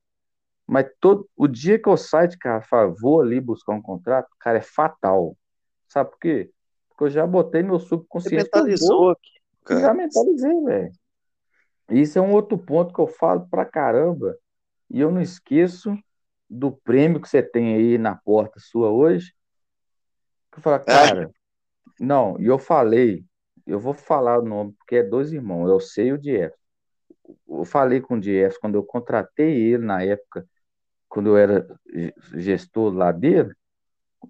Mas 0.66 0.88
todo, 1.00 1.30
o 1.36 1.48
dia 1.48 1.78
que 1.78 1.88
eu 1.88 1.98
saio 1.98 2.30
de 2.30 2.38
casa, 2.38 2.66
falo, 2.68 2.96
vou 3.00 3.22
ali 3.22 3.40
buscar 3.40 3.74
um 3.74 3.82
contrato, 3.82 4.28
cara, 4.40 4.58
é 4.58 4.62
fatal. 4.62 5.38
Sabe 5.88 6.10
por 6.10 6.20
quê? 6.20 6.50
Porque 6.90 7.04
eu 7.04 7.10
já 7.10 7.28
botei 7.28 7.62
meu 7.62 7.80
subconsciente. 7.80 8.36
Você 8.36 8.44
mentalizou 8.44 9.10
aqui, 9.10 9.32
cara. 9.66 9.82
Já 9.82 9.94
mentalizei, 9.94 10.64
velho. 10.64 10.92
Isso 11.90 12.18
é 12.18 12.22
um 12.22 12.32
outro 12.32 12.58
ponto 12.58 12.94
que 12.94 13.02
eu 13.02 13.08
falo 13.08 13.48
pra 13.50 13.66
caramba. 13.66 14.38
E 14.90 15.00
eu 15.00 15.12
não 15.12 15.22
esqueço 15.22 15.96
do 16.50 16.72
prêmio 16.72 17.22
que 17.22 17.30
você 17.30 17.44
tem 17.44 17.76
aí 17.76 17.98
na 17.98 18.16
porta 18.16 18.60
sua 18.60 18.90
hoje. 18.90 19.34
Eu 20.56 20.62
falo, 20.62 20.84
cara, 20.84 21.32
não, 22.00 22.40
e 22.40 22.46
eu 22.46 22.60
falei, 22.60 23.24
eu 23.66 23.80
vou 23.80 23.94
falar 23.94 24.40
o 24.40 24.46
nome, 24.46 24.74
porque 24.74 24.98
é 24.98 25.04
dois 25.04 25.32
irmãos, 25.32 25.70
eu 25.70 25.80
sei 25.80 26.12
o 26.12 26.18
Dief. 26.18 26.54
Eu 27.48 27.64
falei 27.64 28.02
com 28.02 28.16
o 28.16 28.20
Dief 28.20 28.58
quando 28.60 28.76
eu 28.76 28.84
contratei 28.84 29.56
ele 29.56 29.86
na 29.86 30.04
época, 30.04 30.46
quando 31.08 31.30
eu 31.30 31.38
era 31.38 31.68
gestor 32.34 32.94
lá 32.94 33.12
dele, 33.12 33.54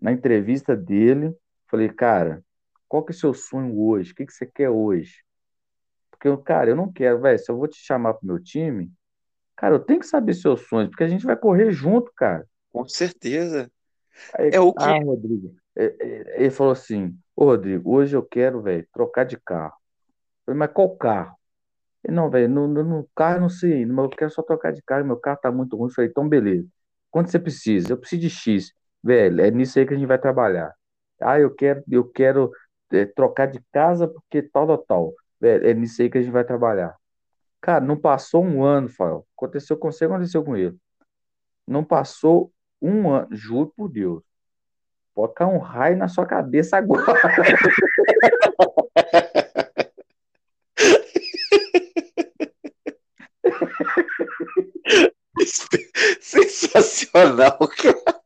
na 0.02 0.12
entrevista 0.12 0.76
dele, 0.76 1.36
falei, 1.68 1.90
cara, 1.90 2.44
qual 2.88 3.04
que 3.04 3.12
é 3.12 3.16
o 3.16 3.18
seu 3.18 3.34
sonho 3.34 3.80
hoje? 3.80 4.12
O 4.12 4.16
que, 4.16 4.26
que 4.26 4.34
você 4.34 4.46
quer 4.46 4.70
hoje? 4.70 5.24
Porque, 6.10 6.36
cara, 6.44 6.70
eu 6.70 6.76
não 6.76 6.92
quero, 6.92 7.22
velho, 7.22 7.40
se 7.40 7.52
eu 7.52 7.58
vou 7.58 7.68
te 7.68 7.78
chamar 7.78 8.14
pro 8.16 8.28
meu 8.28 8.42
time, 8.42 8.92
cara, 9.56 9.76
eu 9.76 9.80
tenho 9.80 10.00
que 10.00 10.06
saber 10.06 10.34
seus 10.34 10.68
sonhos, 10.68 10.90
porque 10.90 11.04
a 11.04 11.08
gente 11.08 11.26
vai 11.26 11.36
correr 11.36 11.72
junto, 11.72 12.12
cara. 12.16 12.48
Com 12.72 12.88
certeza. 12.88 13.72
Aí, 14.36 14.50
é 14.52 14.60
o 14.60 14.74
que. 14.74 14.84
Ah, 14.84 15.00
Rodrigo. 15.04 15.56
É, 15.76 15.86
é, 15.86 16.44
ele 16.44 16.52
falou 16.52 16.74
assim: 16.74 17.18
Ô, 17.36 17.46
Rodrigo, 17.46 17.92
hoje 17.96 18.16
eu 18.16 18.24
quero, 18.24 18.62
velho, 18.62 18.88
trocar 18.94 19.26
de 19.26 19.38
carro. 19.40 19.74
Eu 20.42 20.46
falei, 20.48 20.60
mas 20.60 20.72
qual 20.74 20.96
carro? 20.98 21.36
Ele, 22.04 22.16
não, 22.16 22.30
velho, 22.30 22.50
no, 22.50 22.68
no, 22.68 23.10
carro 23.16 23.42
não 23.42 23.50
sei, 23.50 23.86
mas 23.86 24.06
eu 24.06 24.10
quero 24.10 24.32
só 24.32 24.42
trocar 24.44 24.72
de 24.74 24.82
carro, 24.84 25.06
meu 25.06 25.18
carro 25.18 25.40
tá 25.42 25.52
muito 25.52 25.76
ruim. 25.78 25.90
Eu 25.90 25.94
falei, 25.94 26.10
então 26.12 26.28
beleza. 26.28 26.68
Quanto 27.12 27.32
você 27.32 27.40
precisa? 27.40 27.94
Eu 27.94 27.98
preciso 27.98 28.22
de 28.22 28.30
X. 28.30 28.74
Velho, 29.04 29.42
é 29.42 29.52
nisso 29.52 29.80
aí 29.80 29.86
que 29.86 29.94
a 29.94 29.98
gente 29.98 30.08
vai 30.08 30.20
trabalhar. 30.20 30.74
Ah, 31.22 31.40
eu 31.40 31.54
quero, 31.54 31.84
eu 31.90 32.06
quero 32.10 32.52
é, 32.92 33.06
trocar 33.06 33.48
de 33.48 33.62
casa 33.72 34.08
porque 34.08 34.42
tal, 34.44 34.68
tal, 34.68 34.78
tal. 34.80 35.14
É, 35.42 35.72
é 35.72 35.74
nisso 35.74 36.02
aí 36.02 36.10
que 36.10 36.18
a 36.18 36.22
gente 36.22 36.32
vai 36.32 36.44
trabalhar. 36.46 36.96
Cara, 37.62 37.84
não 37.86 37.98
passou 37.98 38.44
um 38.44 38.64
ano, 38.64 38.90
Fael. 38.90 39.26
Aconteceu 39.38 39.78
com 39.78 39.92
você, 39.92 40.06
aconteceu 40.06 40.44
com 40.44 40.56
ele. 40.58 40.78
Não 41.68 41.84
passou 41.84 42.52
um 42.82 43.12
ano, 43.12 43.28
juro 43.32 43.74
por 43.76 43.90
Deus. 43.90 44.24
Pode 45.14 45.34
cair 45.34 45.48
um 45.48 45.58
raio 45.58 45.98
na 45.98 46.08
sua 46.08 46.26
cabeça 46.26 46.78
agora. 46.78 47.06
Sensacional, 56.22 57.58
cara. 57.58 58.22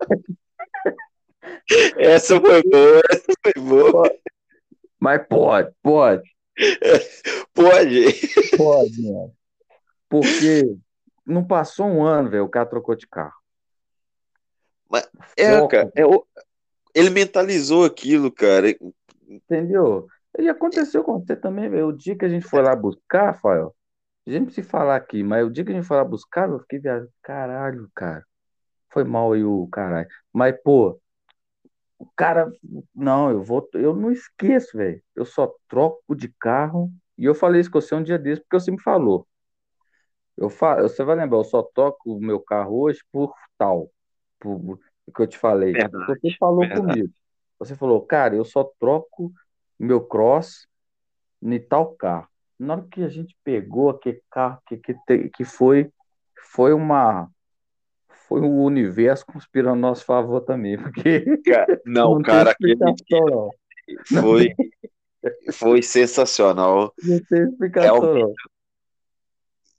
Essa 1.98 2.40
foi 2.40 2.64
boa, 2.64 3.02
essa 3.10 3.34
foi 3.42 3.54
boa. 3.62 4.16
Mas 5.00 5.28
pode, 5.28 5.74
pode. 5.82 6.36
Pode. 7.54 8.06
Pode, 8.58 9.02
mano. 9.02 9.34
Porque 10.08 10.78
não 11.26 11.44
passou 11.44 11.88
um 11.88 12.04
ano, 12.04 12.30
velho, 12.30 12.46
o 12.46 12.50
cara 12.50 12.66
trocou 12.66 12.96
de 12.96 13.08
carro. 13.08 13.34
Mas, 14.90 15.10
é, 15.36 15.68
cara, 15.68 15.92
é, 15.96 16.04
ele 16.96 17.10
mentalizou 17.10 17.84
aquilo, 17.84 18.32
cara. 18.32 18.74
Entendeu? 19.28 20.08
E 20.40 20.48
aconteceu 20.48 21.04
com 21.04 21.20
você 21.20 21.36
também, 21.36 21.70
velho. 21.70 21.88
O 21.88 21.94
dia 21.94 22.18
que 22.18 22.26
a 22.26 22.30
gente 22.30 22.48
foi 22.48 22.62
lá 22.62 22.76
buscar, 22.76 23.28
Rafael, 23.28 23.76
a 24.26 24.32
gente 24.32 24.46
precisa 24.46 24.68
falar 24.68 24.96
aqui, 24.96 25.22
mas 25.24 25.46
o 25.46 25.52
dia 25.52 25.64
que 25.66 25.72
a 25.72 25.76
gente 25.76 25.86
foi 25.86 25.98
lá 25.98 26.04
buscar, 26.04 26.50
eu 26.50 26.60
fiquei 26.62 26.80
viajando. 26.80 27.12
Caralho, 27.22 27.90
cara. 27.94 28.26
Foi 28.92 29.04
mal 29.04 29.34
aí 29.34 29.44
o 29.44 29.68
caralho. 29.68 30.08
Mas, 30.34 30.56
pô, 30.64 31.00
o 32.00 32.08
cara, 32.16 32.52
não, 32.94 33.30
eu 33.30 33.44
vou, 33.44 33.68
eu 33.74 33.94
não 33.94 34.12
esqueço, 34.12 34.78
velho. 34.78 35.02
Eu 35.16 35.26
só 35.26 35.54
troco 35.68 36.16
de 36.16 36.34
carro. 36.40 36.92
E 37.18 37.26
eu 37.26 37.36
falei 37.36 37.62
isso 37.62 37.72
com 37.72 37.82
você 37.82 37.94
um 37.96 38.04
dia 38.04 38.18
desse, 38.18 38.42
porque 38.42 38.60
você 38.60 38.72
me 38.72 38.82
falou. 38.82 39.28
Eu 40.38 40.50
falo, 40.50 40.84
você 40.84 41.04
vai 41.04 41.16
lembrar, 41.16 41.40
eu 41.40 41.44
só 41.44 41.62
toco 41.62 42.16
o 42.16 42.22
meu 42.22 42.40
carro 42.42 42.82
hoje 42.82 43.00
por 43.12 43.34
tal, 43.58 43.90
por, 44.40 44.80
que 45.12 45.22
eu 45.22 45.28
te 45.28 45.38
falei. 45.38 45.74
Verdade, 45.74 46.06
você 46.08 46.36
falou 46.38 46.60
verdade. 46.60 46.82
comigo. 46.82 47.14
Você 47.60 47.76
falou, 47.76 48.02
cara, 48.02 48.36
eu 48.36 48.44
só 48.44 48.64
troco 48.80 49.32
meu 49.80 50.02
cross 50.02 50.68
em 51.42 51.60
tal 51.60 51.96
carro. 51.96 52.28
Na 52.58 52.74
hora 52.76 52.88
que 52.90 53.04
a 53.04 53.10
gente 53.10 53.36
pegou 53.44 53.90
aquele 53.90 54.22
carro 54.30 54.60
que, 54.68 54.78
que, 54.78 55.30
que 55.30 55.44
foi, 55.44 55.92
foi 56.52 56.74
uma 56.74 57.30
foi 58.28 58.42
o 58.42 58.64
universo 58.64 59.26
conspirando 59.26 59.78
a 59.78 59.90
nosso 59.90 60.04
favor 60.04 60.42
também, 60.42 60.78
porque 60.82 61.24
não, 61.86 62.16
não 62.16 62.22
cara, 62.22 62.52
aquele 62.52 62.76
foi 64.20 64.56
foi 65.54 65.82
sensacional. 65.82 66.94
Não 67.04 67.20
tem 67.26 67.44
explicação. 67.44 68.18
É 68.18 68.34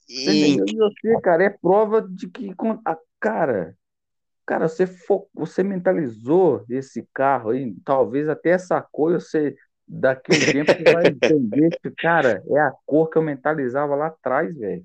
e... 0.09 0.57
Você, 0.57 1.21
cara, 1.21 1.43
é 1.43 1.49
prova 1.49 2.01
de 2.01 2.29
que 2.29 2.53
a 2.85 2.97
cara, 3.19 3.75
cara, 4.47 4.67
você 4.67 4.87
fo... 4.87 5.29
você 5.33 5.61
mentalizou 5.61 6.65
esse 6.69 7.07
carro 7.13 7.51
aí, 7.51 7.75
talvez 7.83 8.29
até 8.29 8.51
essa 8.51 8.81
cor 8.81 9.13
você 9.13 9.53
daqui 9.85 10.33
a 10.33 10.35
um 10.35 10.51
tempo 10.51 10.71
você 10.73 10.93
vai 10.93 11.07
entender 11.11 11.77
que, 11.81 11.91
cara, 11.91 12.41
é 12.49 12.59
a 12.59 12.73
cor 12.85 13.09
que 13.09 13.17
eu 13.17 13.21
mentalizava 13.21 13.93
lá 13.93 14.07
atrás, 14.07 14.57
velho. 14.57 14.83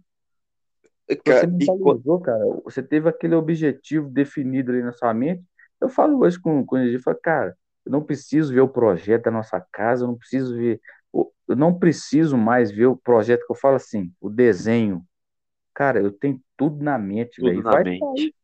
Você 1.09 1.47
mentalizou, 1.47 2.21
cara. 2.21 2.45
Você 2.65 2.83
teve 2.83 3.09
aquele 3.09 3.35
objetivo 3.35 4.09
definido 4.09 4.73
ali 4.73 4.83
na 4.83 4.93
sua 4.93 5.15
mente. 5.15 5.45
Eu 5.81 5.89
falo 5.89 6.19
hoje 6.21 6.41
com, 6.41 6.65
com 6.65 6.79
ele, 6.79 6.99
falo, 6.99 7.19
cara, 7.23 7.57
eu 7.85 7.93
não 7.93 8.03
preciso 8.03 8.53
ver 8.53 8.61
o 8.61 8.69
projeto 8.69 9.25
da 9.25 9.31
nossa 9.31 9.61
casa, 9.73 10.05
eu 10.05 10.09
não 10.09 10.17
preciso 10.17 10.57
ver. 10.57 10.81
Eu 11.49 11.57
não 11.57 11.77
preciso 11.79 12.37
mais 12.37 12.71
ver 12.71 12.87
o 12.87 12.97
projeto 12.97 13.45
que 13.45 13.53
eu 13.53 13.57
falo 13.57 13.77
assim, 13.77 14.13
o 14.21 14.31
desenho. 14.31 15.05
Cara, 15.75 16.01
eu 16.01 16.11
tenho 16.11 16.41
tudo 16.57 16.83
na 16.83 16.97
mente, 16.97 17.43
velho. 17.43 17.63
Vai 17.63 17.85
mente. 17.85 17.99
sair, 17.99 18.35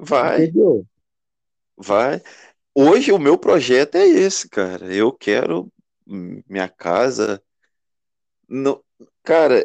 Vai, 0.00 0.44
entendeu? 0.44 0.86
vai. 1.76 2.22
Hoje 2.74 3.12
o 3.12 3.18
meu 3.18 3.36
projeto 3.38 3.96
é 3.96 4.06
esse, 4.06 4.48
cara. 4.48 4.92
Eu 4.94 5.12
quero 5.12 5.70
minha 6.06 6.68
casa. 6.68 7.42
Não, 8.48 8.82
cara, 9.22 9.64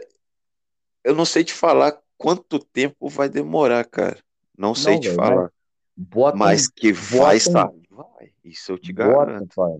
eu 1.03 1.15
não 1.15 1.25
sei 1.25 1.43
te 1.43 1.53
falar 1.53 1.99
quanto 2.17 2.59
tempo 2.59 3.09
vai 3.09 3.29
demorar, 3.29 3.86
cara. 3.86 4.23
Não 4.57 4.75
sei 4.75 4.95
Não, 4.95 5.01
te 5.01 5.07
mas 5.07 5.15
falar. 5.15 5.51
bota 5.95 6.38
Mas 6.38 6.67
que 6.67 6.91
vai 6.91 7.39
bota 7.39 7.39
sair, 7.39 7.88
vai. 7.89 8.33
Isso 8.43 8.71
eu 8.71 8.77
te 8.77 8.91
bota, 8.93 9.25
garanto. 9.25 9.55
pai. 9.55 9.79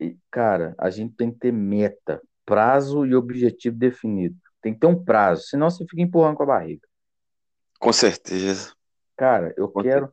E, 0.00 0.16
cara, 0.30 0.74
a 0.78 0.90
gente 0.90 1.14
tem 1.14 1.30
que 1.32 1.38
ter 1.38 1.52
meta, 1.52 2.20
prazo 2.44 3.06
e 3.06 3.14
objetivo 3.14 3.76
definido. 3.76 4.36
Tem 4.60 4.74
que 4.74 4.80
ter 4.80 4.86
um 4.86 5.04
prazo, 5.04 5.42
senão 5.44 5.70
você 5.70 5.84
fica 5.88 6.02
empurrando 6.02 6.36
com 6.36 6.42
a 6.42 6.46
barriga. 6.46 6.86
Com 7.78 7.92
certeza. 7.92 8.74
Cara, 9.16 9.54
eu 9.56 9.68
quero. 9.70 10.12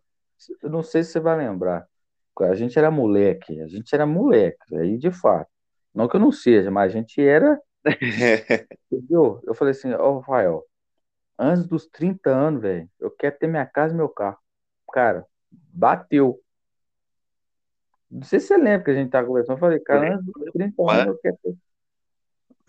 Eu 0.62 0.70
não 0.70 0.84
sei 0.84 1.04
se 1.04 1.12
você 1.12 1.20
vai 1.20 1.38
lembrar. 1.38 1.88
A 2.39 2.56
gente 2.56 2.78
era 2.78 2.89
moleque, 2.89 3.62
a 3.62 3.68
gente 3.68 3.93
era 3.93 4.06
moleque, 4.06 4.76
aí 4.76 4.97
de 4.97 5.12
fato. 5.12 5.49
Não 5.93 6.08
que 6.08 6.16
eu 6.16 6.20
não 6.20 6.32
seja, 6.32 6.72
mas 6.72 6.91
a 6.91 6.97
gente 6.97 7.22
era, 7.22 7.62
entendeu? 8.91 9.41
Eu 9.43 9.54
falei 9.54 9.74
assim, 9.74 9.93
ó, 9.93 10.18
Rafael, 10.20 10.66
antes 11.38 11.68
dos 11.68 11.86
30 11.88 12.32
anos, 12.32 12.62
velho, 12.62 12.89
eu 12.99 13.12
quero 13.12 13.38
ter 13.38 13.47
minha 13.47 13.66
casa 13.66 13.93
e 13.93 13.97
meu 13.97 14.10
carro. 14.10 14.38
Cara, 14.91 15.26
bateu. 15.52 16.39
Não 18.10 18.24
sei 18.24 18.39
se 18.39 18.47
você 18.47 18.58
lembra 18.58 18.86
que 18.86 18.91
a 18.91 18.95
gente 18.95 19.12
tava 19.12 19.28
conversando. 19.28 19.58
Eu 19.58 19.60
falei, 19.60 19.80
cara, 19.80 20.16
antes 20.16 20.26
dos 20.26 20.52
30 20.54 20.91
anos 20.91 21.08
eu 21.08 21.18
quero 21.20 21.38
ter. 21.43 21.58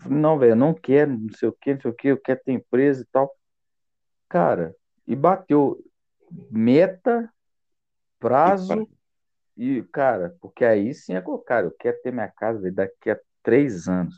Não, 0.05 0.37
velho, 0.37 0.51
eu 0.51 0.55
não 0.55 0.73
quero, 0.73 1.17
não 1.17 1.33
sei 1.33 1.49
o 1.49 1.53
que, 1.53 1.73
não 1.73 1.81
sei 1.81 1.91
o 1.91 1.93
que, 1.93 2.07
eu 2.09 2.17
quero 2.17 2.41
ter 2.43 2.51
empresa 2.51 3.01
e 3.01 3.05
tal. 3.05 3.33
Cara, 4.27 4.75
e 5.07 5.15
bateu 5.15 5.79
meta, 6.51 7.31
prazo 8.19 8.89
e, 9.57 9.83
cara, 9.93 10.35
porque 10.41 10.65
aí 10.65 10.93
sim 10.93 11.15
é, 11.15 11.21
co- 11.21 11.39
cara, 11.39 11.67
eu 11.67 11.71
quero 11.71 12.01
ter 12.03 12.11
minha 12.13 12.29
casa, 12.29 12.71
daqui 12.71 13.11
a 13.11 13.19
três 13.43 13.87
anos. 13.87 14.15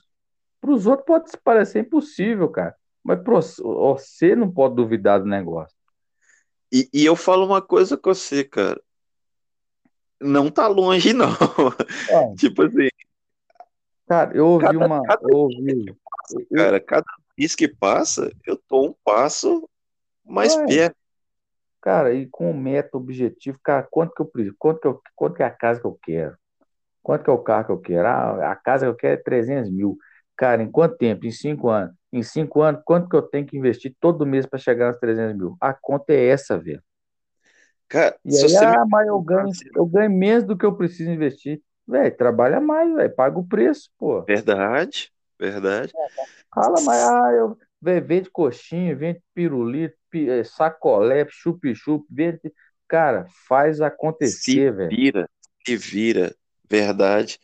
Para 0.61 0.71
os 0.71 0.87
outros 0.87 1.05
pode 1.07 1.31
se 1.31 1.37
parecer 1.37 1.81
impossível, 1.81 2.49
cara. 2.49 2.75
Mas 3.03 3.19
você 3.55 4.35
não 4.35 4.51
pode 4.51 4.75
duvidar 4.75 5.19
do 5.21 5.27
negócio. 5.27 5.75
e, 6.71 6.89
e 6.93 7.05
eu 7.05 7.15
falo 7.15 7.45
uma 7.45 7.61
coisa 7.61 7.97
com 7.97 8.13
você, 8.13 8.43
cara. 8.43 8.81
Não 10.21 10.49
tá 10.49 10.67
longe, 10.67 11.13
não. 11.13 11.29
Ó, 12.07 12.21
Tipo 12.35 12.63
assim, 12.63 12.89
cara, 14.07 14.35
eu 14.35 14.47
ouvi 14.47 14.75
cada, 14.75 14.77
uma. 14.77 14.99
cada 15.03 15.21
Eu 15.21 15.31
ouvi. 15.33 15.95
Eu, 16.29 16.47
cara, 16.53 16.79
cada 16.81 17.05
vez 17.37 17.55
que 17.55 17.67
passa, 17.67 18.31
eu 18.45 18.57
tô 18.67 18.87
um 18.87 18.93
passo 19.03 19.69
mais 20.25 20.55
ué, 20.55 20.57
perto. 20.57 20.97
Cara, 21.85 22.13
e 22.15 22.27
com 22.27 22.53
meta, 22.53 22.97
objetivo, 22.97 23.59
cara, 23.63 23.87
quanto 23.91 24.15
que 24.15 24.23
eu 24.23 24.27
preciso? 24.27 24.57
Quanto 24.59 24.81
que, 24.81 24.87
eu, 24.89 25.01
quanto 25.15 25.35
que 25.37 25.43
é 25.43 25.47
a 25.47 25.51
casa 25.51 25.81
que 25.81 25.87
eu 25.87 25.99
quero? 26.03 26.37
Quanto 27.03 27.23
que 27.25 27.29
é 27.31 27.33
o 27.33 27.39
carro 27.39 27.65
que 27.67 27.71
eu 27.73 27.79
quero? 27.81 28.07
Ah, 28.07 28.51
a 28.51 28.57
casa 28.57 28.85
que 28.85 28.91
eu 28.91 28.95
quero 28.95 29.15
é 29.19 29.23
300 29.23 29.71
mil. 29.71 29.97
Cara, 30.37 30.63
em 30.63 30.71
quanto 30.71 30.97
tempo? 30.97 31.25
Em 31.25 31.31
cinco 31.31 31.69
anos. 31.69 31.95
Em 32.13 32.23
cinco 32.23 32.61
anos, 32.61 32.81
quanto 32.85 33.09
que 33.09 33.15
eu 33.15 33.23
tenho 33.23 33.45
que 33.47 33.57
investir 33.57 33.95
todo 34.01 34.25
mês 34.25 34.45
para 34.45 34.59
chegar 34.59 34.89
nos 34.89 34.99
300 34.99 35.37
mil? 35.37 35.57
A 35.61 35.73
conta 35.73 36.13
é 36.13 36.27
essa, 36.27 36.57
velho. 36.59 36.81
Cara, 37.87 38.19
E 38.25 38.37
aí, 38.37 38.55
você 38.55 38.65
me 38.65 38.77
ah, 38.77 38.85
mas 38.89 39.07
eu 39.07 39.21
ganho, 39.21 39.47
perguntasse, 39.47 39.69
eu 39.75 39.85
ganho 39.85 40.09
menos 40.11 40.43
do 40.43 40.57
que 40.57 40.65
eu 40.65 40.75
preciso 40.75 41.11
investir. 41.11 41.61
Velho, 41.87 42.15
trabalha 42.17 42.59
mais, 42.59 42.91
velho, 42.93 43.15
paga 43.15 43.37
o 43.37 43.47
preço, 43.47 43.91
pô. 43.97 44.27
verdade, 44.27 45.11
verdade. 45.39 45.93
Fala, 46.53 46.81
mas 46.81 47.01
ah, 47.01 47.31
eu 47.33 47.57
vende 47.81 48.29
coxinha, 48.31 48.95
vende 48.95 49.21
pirulito, 49.33 49.95
pi- 50.09 50.29
eh, 50.29 50.43
sacolé, 50.43 51.25
chup-chup, 51.29 52.05
vende. 52.09 52.53
Cara, 52.87 53.25
faz 53.47 53.81
Se 54.23 54.61
acontecer, 54.61 54.71
velho. 54.75 55.01
vira, 55.01 55.29
se 55.65 55.77
vira, 55.77 56.35
verdade. 56.69 57.39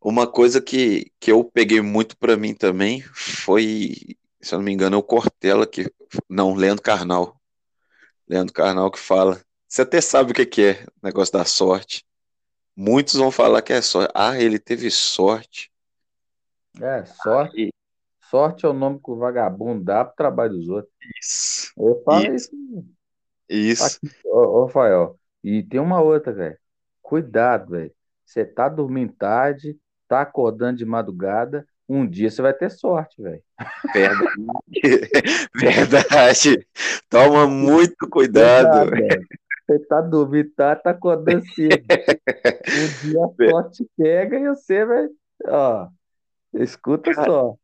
Uma 0.00 0.30
coisa 0.30 0.60
que, 0.60 1.12
que 1.20 1.32
eu 1.32 1.44
peguei 1.44 1.80
muito 1.80 2.16
pra 2.18 2.36
mim 2.36 2.54
também 2.54 3.02
foi, 3.14 3.94
se 4.40 4.54
eu 4.54 4.58
não 4.58 4.64
me 4.64 4.72
engano, 4.72 4.96
é 4.96 4.98
o 4.98 5.02
Cortella 5.02 5.66
que, 5.66 5.92
não, 6.28 6.54
Leandro 6.54 6.82
Carnal. 6.82 7.40
Leandro 8.28 8.54
Carnal 8.54 8.90
que 8.90 8.98
fala. 8.98 9.40
Você 9.68 9.82
até 9.82 10.00
sabe 10.00 10.32
o 10.32 10.34
que 10.34 10.46
que 10.46 10.62
é 10.62 10.84
o 11.02 11.06
negócio 11.06 11.32
da 11.34 11.44
sorte. 11.44 12.04
Muitos 12.76 13.14
vão 13.16 13.30
falar 13.32 13.62
que 13.62 13.72
é 13.72 13.82
sorte. 13.82 14.12
Ah, 14.14 14.40
ele 14.40 14.58
teve 14.58 14.90
sorte. 14.90 15.70
É, 16.80 17.04
sorte, 17.04 17.70
sorte 18.30 18.66
é 18.66 18.68
o 18.68 18.72
nome 18.72 19.00
que 19.02 19.10
o 19.10 19.16
vagabundo 19.16 19.84
dá 19.84 20.04
pro 20.04 20.16
trabalho 20.16 20.52
dos 20.52 20.68
outros. 20.68 20.92
Isso, 21.20 21.72
Eu 21.76 22.02
falo 22.04 22.34
isso, 22.34 22.50
isso 23.48 23.84
isso. 23.84 23.84
aqui, 23.84 24.16
ô, 24.26 24.38
ô, 24.38 24.64
Rafael. 24.66 25.18
E 25.42 25.62
tem 25.62 25.80
uma 25.80 26.00
outra, 26.00 26.32
velho. 26.32 26.58
Cuidado, 27.02 27.70
velho. 27.70 27.92
Você 28.24 28.44
tá 28.44 28.68
dormindo 28.68 29.12
tarde, 29.14 29.78
tá 30.06 30.20
acordando 30.20 30.78
de 30.78 30.84
madrugada, 30.84 31.66
um 31.88 32.06
dia 32.06 32.30
você 32.30 32.42
vai 32.42 32.52
ter 32.52 32.70
sorte, 32.70 33.20
velho. 33.22 33.42
Verdade. 33.94 34.30
Verdade. 35.56 36.66
Toma 37.08 37.46
muito 37.46 38.08
cuidado. 38.10 38.90
Velho. 38.90 39.26
Você 39.66 39.78
tá 39.80 40.00
dormindo 40.02 40.50
tarde, 40.50 40.82
tá 40.82 40.90
acordando 40.90 41.44
cedo. 41.54 41.84
Um 42.68 43.10
dia 43.10 43.24
a 43.24 43.50
sorte 43.50 43.84
te 43.84 43.90
pega 43.96 44.38
e 44.38 44.48
você 44.48 44.84
vai. 44.84 45.08
Ó, 45.46 45.88
escuta 46.54 47.12
só. 47.14 47.56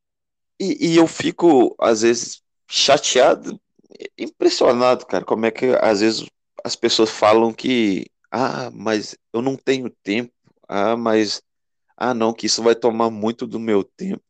E, 0.59 0.93
e 0.93 0.97
eu 0.97 1.07
fico, 1.07 1.75
às 1.79 2.03
vezes, 2.03 2.43
chateado, 2.69 3.61
impressionado, 4.19 5.07
cara, 5.07 5.25
como 5.25 5.47
é 5.47 5.51
que 5.51 5.67
às 5.81 6.01
vezes 6.01 6.27
as 6.65 6.77
pessoas 6.77 7.11
falam 7.11 7.53
que, 7.53 8.07
ah, 8.31 8.71
mas 8.73 9.17
eu 9.33 9.43
não 9.43 9.57
tenho 9.57 9.91
tempo, 10.03 10.33
ah, 10.69 10.97
mas, 10.97 11.43
ah, 11.97 12.15
não, 12.15 12.33
que 12.33 12.47
isso 12.47 12.63
vai 12.63 12.75
tomar 12.75 13.11
muito 13.11 13.47
do 13.47 13.59
meu 13.61 13.85
tempo. 13.85 14.23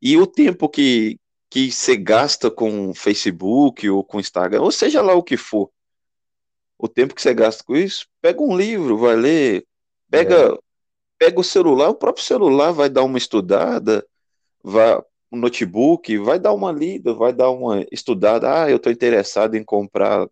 E 0.00 0.16
o 0.16 0.26
tempo 0.26 0.68
que, 0.68 1.18
que 1.48 1.70
você 1.70 1.96
gasta 1.96 2.50
com 2.50 2.92
Facebook 2.94 3.88
ou 3.88 4.04
com 4.04 4.20
Instagram, 4.20 4.62
ou 4.62 4.72
seja 4.72 5.00
lá 5.00 5.14
o 5.14 5.22
que 5.22 5.36
for, 5.36 5.70
o 6.78 6.88
tempo 6.88 7.14
que 7.14 7.22
você 7.22 7.32
gasta 7.32 7.62
com 7.64 7.76
isso, 7.76 8.06
pega 8.20 8.42
um 8.42 8.56
livro, 8.56 8.98
vai 8.98 9.14
ler, 9.16 9.66
É, 10.10 10.24
pega, 10.24 10.58
pega 11.18 11.40
o 11.40 11.44
celular, 11.44 11.90
o 11.90 11.94
próprio 11.94 12.24
celular 12.24 12.72
vai 12.72 12.90
dar 12.90 13.04
uma 13.04 13.18
estudada, 13.18 14.04
vai, 14.62 15.00
um 15.32 15.38
notebook, 15.38 16.18
vai 16.18 16.38
dar 16.38 16.52
uma 16.52 16.70
lida, 16.70 17.14
vai 17.14 17.32
dar 17.32 17.50
uma 17.50 17.84
estudada. 17.90 18.64
Ah, 18.64 18.70
eu 18.70 18.76
estou 18.76 18.92
interessado 18.92 19.54
em 19.54 19.64
comprar, 19.64 20.28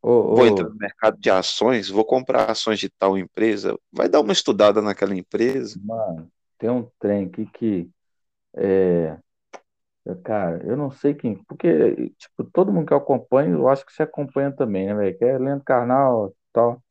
ô, 0.00 0.36
vou 0.36 0.46
entrar 0.46 0.68
no 0.68 0.76
mercado 0.76 1.18
de 1.18 1.28
ações, 1.28 1.88
vou 1.88 2.04
comprar 2.04 2.50
ações 2.50 2.78
de 2.78 2.88
tal 2.88 3.18
empresa. 3.18 3.76
Vai 3.92 4.08
dar 4.08 4.20
uma 4.20 4.32
estudada 4.32 4.80
naquela 4.80 5.16
empresa. 5.16 5.80
mano, 5.84 6.30
tem 6.58 6.70
um 6.70 6.88
trem 7.00 7.26
aqui 7.26 7.46
que 7.46 7.90
é. 8.56 9.18
Cara, 10.24 10.64
eu 10.66 10.76
não 10.76 10.90
sei 10.90 11.14
quem, 11.14 11.36
porque, 11.44 12.10
tipo, 12.18 12.42
todo 12.52 12.72
mundo 12.72 12.86
que 12.86 12.92
eu 12.92 12.96
acompanho, 12.96 13.58
eu 13.58 13.68
acho 13.68 13.84
que 13.84 13.92
você 13.92 14.02
acompanha 14.02 14.50
também, 14.50 14.86
né, 14.86 14.94
velho? 14.94 15.18
Que 15.18 15.24
é 15.24 15.38
Leandro 15.38 15.64
Carnal 15.64 16.28
e 16.28 16.32
tal. 16.52 16.82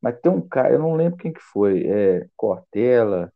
Mas 0.00 0.20
tem 0.20 0.30
um 0.30 0.40
cara, 0.46 0.72
eu 0.72 0.78
não 0.78 0.94
lembro 0.94 1.18
quem 1.18 1.32
que 1.32 1.40
foi, 1.40 1.86
é 1.86 2.28
Cortella, 2.36 3.32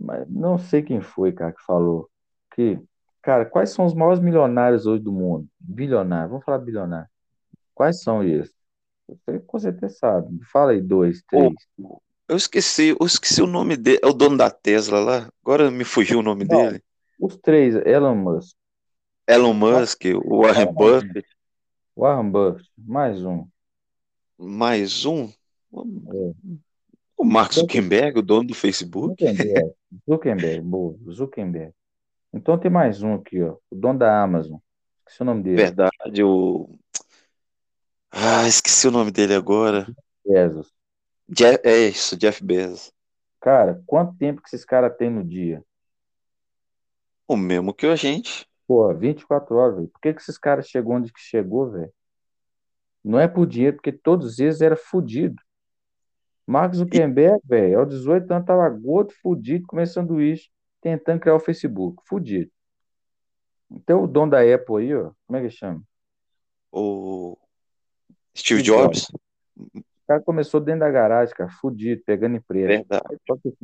mas 0.00 0.28
não 0.28 0.58
sei 0.58 0.82
quem 0.82 1.00
foi, 1.00 1.32
cara, 1.32 1.52
que 1.52 1.62
falou 1.64 2.08
que, 2.56 2.80
cara, 3.22 3.44
quais 3.46 3.70
são 3.70 3.84
os 3.84 3.94
maiores 3.94 4.20
milionários 4.20 4.86
hoje 4.86 5.02
do 5.04 5.12
mundo? 5.12 5.46
Bilionários, 5.60 6.30
vamos 6.30 6.44
falar 6.44 6.58
bilionário. 6.58 7.08
Quais 7.74 8.02
são 8.02 8.24
esses? 8.24 8.54
Você 9.08 9.38
com 9.40 9.58
certeza 9.58 9.94
sabe. 9.98 10.40
Fala 10.50 10.72
aí, 10.72 10.80
dois, 10.82 11.22
três. 11.28 11.52
eu 12.28 12.36
esqueci, 12.36 12.96
eu 12.98 13.06
esqueci 13.06 13.40
o 13.42 13.46
nome 13.46 13.76
dele, 13.76 14.00
é 14.02 14.06
o 14.06 14.12
dono 14.12 14.36
da 14.36 14.50
Tesla 14.50 14.98
lá. 14.98 15.28
Agora 15.44 15.70
me 15.70 15.84
fugiu 15.84 16.18
o 16.18 16.22
nome 16.22 16.44
Não, 16.44 16.70
dele. 16.70 16.82
os 17.20 17.36
três, 17.36 17.76
Elon 17.86 18.16
Musk, 18.16 18.56
Elon 19.28 19.54
Musk, 19.54 20.02
o 20.24 20.42
Warren. 20.42 20.72
Buffett, 20.72 21.28
Warren 21.96 22.30
Buffett, 22.30 22.68
mais 22.76 23.24
um. 23.24 23.46
mais 24.38 25.04
um, 25.04 25.26
É. 25.72 26.32
o 27.16 27.24
Mark 27.24 27.52
Então, 27.52 27.62
Zuckerberg, 27.62 28.18
o 28.18 28.22
dono 28.22 28.48
do 28.48 28.54
Facebook. 28.54 29.24
Zuckerberg, 29.24 29.72
Zuckerberg, 30.08 30.60
boa, 30.62 30.96
Zuckerberg. 31.12 31.72
Então 32.36 32.58
tem 32.58 32.70
mais 32.70 33.02
um 33.02 33.14
aqui, 33.14 33.42
ó, 33.42 33.56
o 33.70 33.74
dono 33.74 33.98
da 33.98 34.22
Amazon. 34.22 34.58
Esqueci 35.06 35.22
o 35.22 35.24
nome 35.24 35.42
dele. 35.42 35.56
Verdade, 35.56 36.22
o. 36.22 36.68
Ah, 38.10 38.46
esqueci 38.48 38.88
o 38.88 38.90
nome 38.90 39.10
dele 39.12 39.34
agora. 39.34 39.86
Bezos. 40.24 40.74
Je- 41.28 41.60
É 41.64 41.88
isso, 41.88 42.16
Jeff 42.16 42.42
Bezos. 42.44 42.92
Cara, 43.40 43.82
quanto 43.86 44.14
tempo 44.18 44.42
que 44.42 44.48
esses 44.48 44.64
caras 44.64 44.94
têm 44.98 45.08
no 45.10 45.24
dia? 45.24 45.64
O 47.28 47.36
mesmo 47.36 47.72
que 47.72 47.86
a 47.86 47.94
gente. 47.94 48.48
Pô, 48.66 48.92
24 48.94 49.56
horas, 49.56 49.76
velho. 49.76 49.88
Por 49.88 50.00
que 50.00 50.12
que 50.14 50.20
esses 50.20 50.38
caras 50.38 50.68
chegou 50.68 50.94
onde 50.94 51.12
que 51.12 51.20
chegou, 51.20 51.70
velho? 51.70 51.92
Não 53.02 53.18
é 53.18 53.26
por 53.26 53.46
dinheiro, 53.46 53.76
porque 53.76 53.90
todos 53.90 54.38
eles 54.38 54.60
eram 54.60 54.76
fodidos. 54.76 55.42
Mark 56.46 56.74
E, 56.74 56.76
Zuckerberg, 56.76 57.40
velho, 57.44 57.78
aos 57.80 57.88
18 57.88 58.30
anos 58.32 58.46
tava 58.46 58.68
gordo, 58.68 59.12
fudido, 59.22 59.66
comendo 59.66 59.88
sanduíche. 59.90 60.48
Tentando 60.80 61.20
criar 61.20 61.34
o 61.34 61.40
Facebook. 61.40 62.02
Fudido. 62.06 62.50
Então 63.70 64.04
o 64.04 64.06
dono 64.06 64.30
da 64.30 64.40
Apple 64.40 64.76
aí, 64.76 64.94
ó, 64.94 65.10
como 65.26 65.38
é 65.38 65.42
que 65.42 65.50
chama? 65.50 65.82
O 66.70 67.36
Steve 68.36 68.62
Jobs. 68.62 69.08
O 69.56 69.82
cara 70.06 70.20
começou 70.20 70.60
dentro 70.60 70.80
da 70.80 70.90
garagem, 70.90 71.34
cara, 71.34 71.50
fudido, 71.50 72.02
pegando 72.04 72.36
empresa. 72.36 72.68
Verdade. 72.68 73.04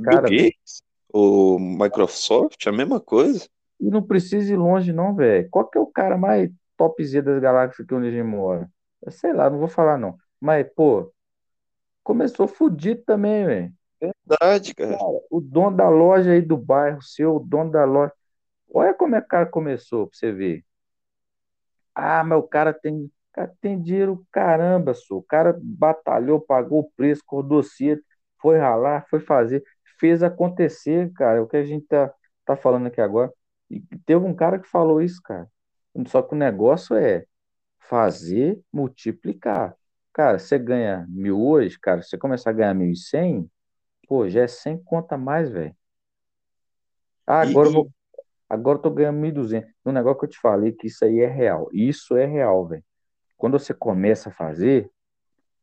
Cara, 0.03 0.29
Bill 0.29 0.45
Gates, 0.45 0.83
o 1.13 1.59
Microsoft, 1.59 2.67
a 2.67 2.73
mesma 2.73 2.99
coisa. 2.99 3.49
E 3.79 3.91
não 3.91 4.03
precisa 4.03 4.53
ir 4.53 4.57
longe, 4.57 4.93
não, 4.93 5.15
velho. 5.15 5.49
Qual 5.51 5.69
que 5.69 5.79
é 5.79 5.81
o 5.81 5.87
cara 5.87 6.17
mais 6.17 6.51
topzera 6.77 7.25
das 7.25 7.43
galáxias 7.43 7.87
que 7.87 7.95
onde 7.95 8.09
a 8.09 8.11
gente 8.11 8.25
mora? 8.25 8.69
Sei 9.09 9.33
lá, 9.33 9.51
não 9.51 9.59
vou 9.59 9.69
falar, 9.69 9.99
não. 9.99 10.17
Mas, 10.41 10.67
pô, 10.75 11.13
começou 12.03 12.49
fudido 12.49 13.03
também, 13.05 13.45
velho. 13.47 13.73
Verdade, 14.03 14.75
cara. 14.75 14.99
cara. 14.99 15.21
O 15.31 15.41
dono 15.41 15.77
da 15.77 15.89
loja 15.89 16.33
aí 16.33 16.43
do 16.43 16.57
bairro, 16.57 17.01
seu, 17.03 17.39
dono 17.39 17.71
da 17.71 17.85
loja. 17.85 18.13
Olha 18.75 18.95
como 18.95 19.15
é 19.17 19.21
que 19.21 19.27
o 19.27 19.31
cara 19.31 19.47
começou, 19.47 20.09
pra 20.09 20.17
você 20.19 20.33
ver. 20.33 20.65
Ah, 21.95 22.25
mas 22.25 22.39
o 22.39 22.43
cara 22.43 22.73
tem, 22.73 23.11
cara 23.33 23.53
tem 23.61 23.81
dinheiro, 23.81 24.27
caramba, 24.33 24.95
só. 24.95 25.17
O 25.17 25.23
cara 25.23 25.59
batalhou, 25.63 26.41
pagou 26.41 26.81
o 26.81 26.91
preço, 26.97 27.23
acordou 27.25 27.63
cedo, 27.63 28.03
foi 28.41 28.59
ralar, 28.59 29.07
foi 29.11 29.21
fazer, 29.21 29.63
fez 29.99 30.23
acontecer, 30.23 31.13
cara. 31.15 31.39
É 31.39 31.41
o 31.41 31.47
que 31.47 31.57
a 31.57 31.65
gente 31.65 31.87
tá, 31.87 32.13
tá 32.45 32.57
falando 32.57 32.87
aqui 32.87 33.01
agora. 33.01 33.33
E 33.71 33.81
teve 34.07 34.25
um 34.25 34.35
cara 34.35 34.59
que 34.59 34.69
falou 34.69 35.01
isso, 35.03 35.21
cara. 35.23 35.49
Só 36.07 36.23
que 36.23 36.35
o 36.35 36.39
negócio 36.39 36.97
é 36.97 37.25
fazer, 37.81 38.61
multiplicar. 38.73 39.77
Cara, 40.13 40.39
você 40.39 40.59
ganha 40.59 41.07
mil 41.09 41.41
hoje, 41.41 41.79
cara, 41.79 42.03
você 42.03 42.19
começar 42.19 42.51
a 42.51 42.53
ganhar 42.53 42.75
mil 42.75 42.91
e 42.93 42.97
cem, 42.97 43.51
pô, 44.07 44.29
já 44.29 44.43
é 44.43 44.49
cem 44.49 44.77
conta 44.77 45.17
mais, 45.17 45.51
velho. 45.51 45.75
Ah, 47.27 47.43
agora 47.43 47.69
eu 47.69 47.73
vou 47.73 47.91
Agora 48.53 48.77
eu 48.77 48.83
tô 48.83 48.91
ganhando 48.91 49.19
1.200. 49.19 49.67
No 49.83 49.93
negócio 49.93 50.19
que 50.19 50.27
eu 50.27 50.29
te 50.29 50.39
falei 50.39 50.73
que 50.73 50.87
isso 50.87 51.03
aí 51.07 51.21
é 51.21 51.27
real. 51.27 51.71
Isso 51.73 52.19
é 52.19 52.27
real, 52.27 52.67
velho. 52.69 52.85
Quando 53.39 53.59
você 53.59 53.73
começa 53.73 54.29
a 54.29 54.33
fazer, 54.33 54.91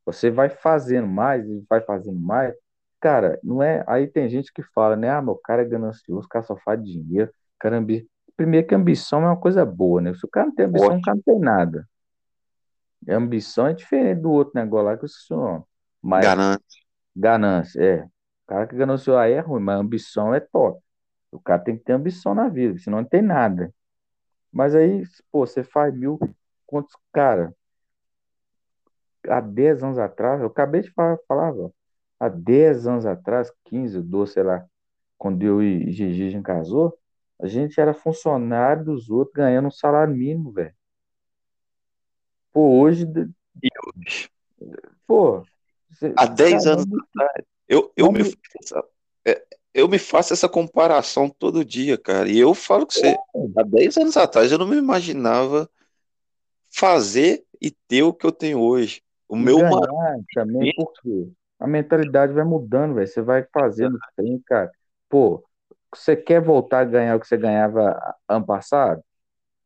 você 0.03 0.31
vai 0.31 0.49
fazendo 0.49 1.05
mais 1.05 1.47
e 1.47 1.63
vai 1.69 1.81
fazendo 1.81 2.19
mais. 2.19 2.55
Cara, 2.99 3.39
não 3.43 3.61
é. 3.61 3.83
Aí 3.85 4.07
tem 4.07 4.27
gente 4.27 4.51
que 4.51 4.63
fala, 4.63 4.95
né? 4.95 5.07
Ah, 5.07 5.21
meu 5.21 5.35
cara 5.35 5.61
é 5.61 5.65
ganancioso, 5.65 6.25
o 6.25 6.29
cara 6.29 6.43
só 6.43 6.57
faz 6.57 6.83
dinheiro. 6.83 7.31
Caramba. 7.59 7.93
Primeiro 8.35 8.65
que 8.65 8.73
ambição 8.73 9.21
é 9.21 9.27
uma 9.27 9.37
coisa 9.37 9.63
boa, 9.63 10.01
né? 10.01 10.11
Se 10.15 10.25
o 10.25 10.27
cara 10.27 10.47
não 10.47 10.55
tem 10.55 10.65
ambição, 10.65 10.97
o 10.97 11.01
cara 11.01 11.15
não 11.15 11.21
tem 11.21 11.39
nada. 11.39 11.87
A 13.07 13.13
ambição 13.13 13.67
é 13.67 13.73
diferente 13.73 14.21
do 14.21 14.31
outro 14.31 14.53
negócio 14.55 14.85
lá 14.87 14.97
que 14.97 15.05
eu 15.05 15.37
o 15.37 15.39
nome. 15.39 15.63
Mas, 16.01 16.25
ganância. 16.25 16.81
Ganância, 17.15 17.83
é. 17.83 18.07
O 18.49 18.51
cara 18.51 18.65
que 18.65 18.75
gananciou 18.75 19.15
aí 19.15 19.33
é 19.33 19.41
ruim, 19.41 19.61
mas 19.61 19.75
a 19.77 19.79
ambição 19.79 20.33
é 20.33 20.39
top. 20.39 20.81
O 21.31 21.39
cara 21.39 21.61
tem 21.61 21.77
que 21.77 21.83
ter 21.83 21.93
ambição 21.93 22.33
na 22.33 22.47
vida, 22.49 22.79
senão 22.79 22.97
não 22.97 23.05
tem 23.05 23.21
nada. 23.21 23.71
Mas 24.51 24.73
aí, 24.73 25.03
pô, 25.31 25.45
você 25.45 25.63
faz 25.63 25.93
mil 25.93 26.19
quantos, 26.65 26.91
cara, 27.13 27.53
há 29.27 29.39
10 29.39 29.83
anos 29.83 29.99
atrás, 29.99 30.41
eu 30.41 30.47
acabei 30.47 30.81
de 30.81 30.89
falar, 30.89 31.19
falava, 31.27 31.71
há 32.19 32.27
10 32.27 32.87
anos 32.87 33.05
atrás, 33.05 33.53
15, 33.65 34.01
12, 34.01 34.33
sei 34.33 34.41
lá, 34.41 34.65
quando 35.15 35.43
eu 35.43 35.61
e 35.61 35.91
Gigi 35.91 36.29
a 36.29 36.31
gente 36.31 36.43
casou, 36.43 36.97
a 37.39 37.45
gente 37.45 37.79
era 37.79 37.93
funcionário 37.93 38.83
dos 38.83 39.11
outros 39.11 39.35
ganhando 39.35 39.67
um 39.67 39.71
salário 39.71 40.15
mínimo, 40.15 40.51
velho. 40.51 40.73
Pô, 42.51 42.79
hoje. 42.79 43.05
E 43.61 43.69
hoje? 43.85 44.27
Pô. 45.05 45.43
Há 46.15 46.25
10 46.25 46.65
anos 46.65 46.87
atrás, 46.87 47.45
eu, 47.69 47.91
eu 47.95 48.11
me. 48.11 48.21
É, 49.25 49.41
eu 49.73 49.87
me 49.87 49.99
faço 49.99 50.33
essa 50.33 50.49
comparação 50.49 51.29
todo 51.29 51.63
dia, 51.63 51.97
cara. 51.97 52.27
E 52.27 52.37
eu 52.37 52.53
falo 52.55 52.87
que 52.87 52.95
você, 52.95 53.15
há 53.55 53.63
10 53.63 53.97
anos 53.97 54.17
atrás, 54.17 54.51
eu 54.51 54.57
não 54.57 54.67
me 54.67 54.75
imaginava 54.75 55.69
fazer 56.71 57.45
e 57.61 57.71
ter 57.71 58.03
o 58.03 58.13
que 58.13 58.25
eu 58.25 58.31
tenho 58.31 58.59
hoje. 58.59 59.03
O 59.27 59.37
e 59.37 59.39
meu 59.39 59.57
ganhar 59.57 60.17
também, 60.33 60.73
porque 60.75 61.29
a 61.59 61.67
mentalidade 61.67 62.33
vai 62.33 62.43
mudando, 62.43 62.95
velho. 62.95 63.07
Você 63.07 63.21
vai 63.21 63.45
fazendo 63.53 63.97
trem, 64.15 64.41
cara. 64.45 64.71
Pô, 65.07 65.43
você 65.93 66.15
quer 66.15 66.41
voltar 66.41 66.79
a 66.79 66.85
ganhar 66.85 67.15
o 67.15 67.19
que 67.19 67.27
você 67.27 67.37
ganhava 67.37 67.95
ano 68.27 68.45
passado? 68.45 69.03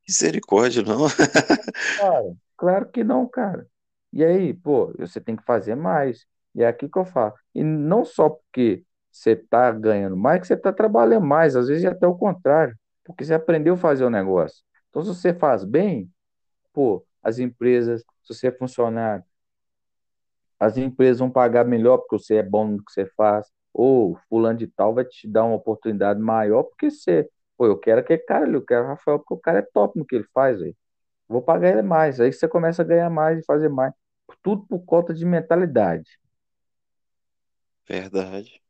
Misericórdia, 0.07 0.83
não. 0.83 1.07
Cara, 1.97 2.35
claro 2.57 2.89
que 2.89 3.03
não, 3.03 3.27
cara. 3.27 3.65
E 4.11 4.23
aí, 4.23 4.53
pô, 4.53 4.93
você 4.97 5.21
tem 5.21 5.35
que 5.35 5.43
fazer 5.43 5.75
mais. 5.75 6.25
E 6.55 6.63
é 6.63 6.67
aqui 6.67 6.87
que 6.87 6.97
eu 6.97 7.05
falo. 7.05 7.33
E 7.53 7.63
não 7.63 8.05
só 8.05 8.29
porque 8.29 8.83
você 9.11 9.31
está 9.31 9.71
ganhando 9.71 10.17
mais, 10.17 10.41
que 10.41 10.47
você 10.47 10.55
está 10.55 10.73
trabalhando 10.73 11.25
mais, 11.25 11.55
às 11.55 11.67
vezes 11.67 11.83
é 11.83 11.89
até 11.89 12.07
o 12.07 12.15
contrário, 12.15 12.75
porque 13.03 13.23
você 13.23 13.33
aprendeu 13.33 13.75
a 13.75 13.77
fazer 13.77 14.03
o 14.05 14.09
negócio. 14.09 14.63
Então, 14.89 15.03
se 15.03 15.13
você 15.13 15.33
faz 15.33 15.63
bem, 15.63 16.09
pô, 16.73 17.05
as 17.21 17.39
empresas, 17.39 18.01
se 18.23 18.33
você 18.33 18.47
é 18.47 18.51
funcionário, 18.51 19.23
as 20.59 20.77
empresas 20.77 21.19
vão 21.19 21.29
pagar 21.29 21.65
melhor 21.65 21.97
porque 21.97 22.17
você 22.17 22.35
é 22.35 22.43
bom 22.43 22.67
no 22.67 22.83
que 22.83 22.91
você 22.91 23.05
faz, 23.17 23.47
ou 23.73 24.17
fulano 24.29 24.57
de 24.57 24.67
tal 24.67 24.93
vai 24.93 25.03
te 25.05 25.27
dar 25.27 25.43
uma 25.43 25.55
oportunidade 25.55 26.19
maior 26.19 26.63
porque 26.63 26.89
você, 26.91 27.29
pô, 27.57 27.65
eu 27.65 27.77
quero 27.77 27.99
aquele 28.01 28.19
cara 28.19 28.45
ali, 28.45 28.53
eu 28.53 28.61
quero 28.63 28.85
o 28.85 28.87
Rafael 28.87 29.19
porque 29.19 29.33
o 29.33 29.37
cara 29.37 29.59
é 29.59 29.67
top 29.73 29.97
no 29.97 30.05
que 30.05 30.15
ele 30.15 30.25
faz, 30.33 30.61
aí. 30.61 30.75
Vou 31.27 31.41
pagar 31.41 31.71
ele 31.71 31.81
mais, 31.81 32.19
aí 32.19 32.31
você 32.31 32.47
começa 32.47 32.81
a 32.81 32.85
ganhar 32.85 33.09
mais 33.09 33.39
e 33.39 33.45
fazer 33.45 33.69
mais, 33.69 33.93
tudo 34.43 34.65
por 34.67 34.79
conta 34.85 35.13
de 35.13 35.25
mentalidade. 35.25 36.19
Verdade. 37.87 38.61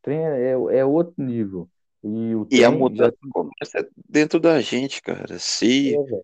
Trem 0.00 0.18
é, 0.18 0.50
é 0.50 0.84
outro 0.84 1.14
nível. 1.22 1.68
E, 2.02 2.34
o 2.34 2.46
e 2.50 2.64
a 2.64 2.70
mudança 2.70 3.16
já... 3.22 3.30
começa 3.30 3.88
dentro 4.08 4.40
da 4.40 4.60
gente, 4.60 5.00
cara. 5.00 5.38
Se... 5.38 5.96
É, 5.96 6.22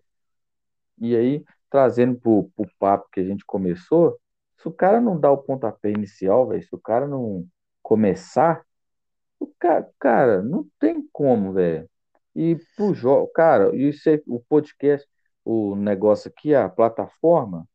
e 0.99 1.15
aí, 1.15 1.43
trazendo 1.69 2.19
pro, 2.19 2.49
pro 2.55 2.69
papo 2.77 3.07
que 3.11 3.21
a 3.21 3.23
gente 3.23 3.45
começou, 3.45 4.19
se 4.57 4.67
o 4.67 4.71
cara 4.71 4.99
não 4.99 5.17
dá 5.17 5.31
o 5.31 5.37
pontapé 5.37 5.89
inicial, 5.91 6.47
velho, 6.47 6.61
se 6.61 6.75
o 6.75 6.79
cara 6.79 7.07
não 7.07 7.47
começar, 7.81 8.61
o 9.39 9.47
cara, 9.57 9.89
cara 9.97 10.43
não 10.43 10.67
tem 10.77 11.07
como, 11.13 11.53
velho. 11.53 11.89
E 12.35 12.57
pro 12.75 12.93
jogo, 12.93 13.27
cara, 13.33 13.71
é, 13.73 14.21
o 14.27 14.39
podcast, 14.41 15.07
o 15.45 15.75
negócio 15.75 16.29
aqui, 16.29 16.53
a 16.53 16.67
plataforma, 16.67 17.65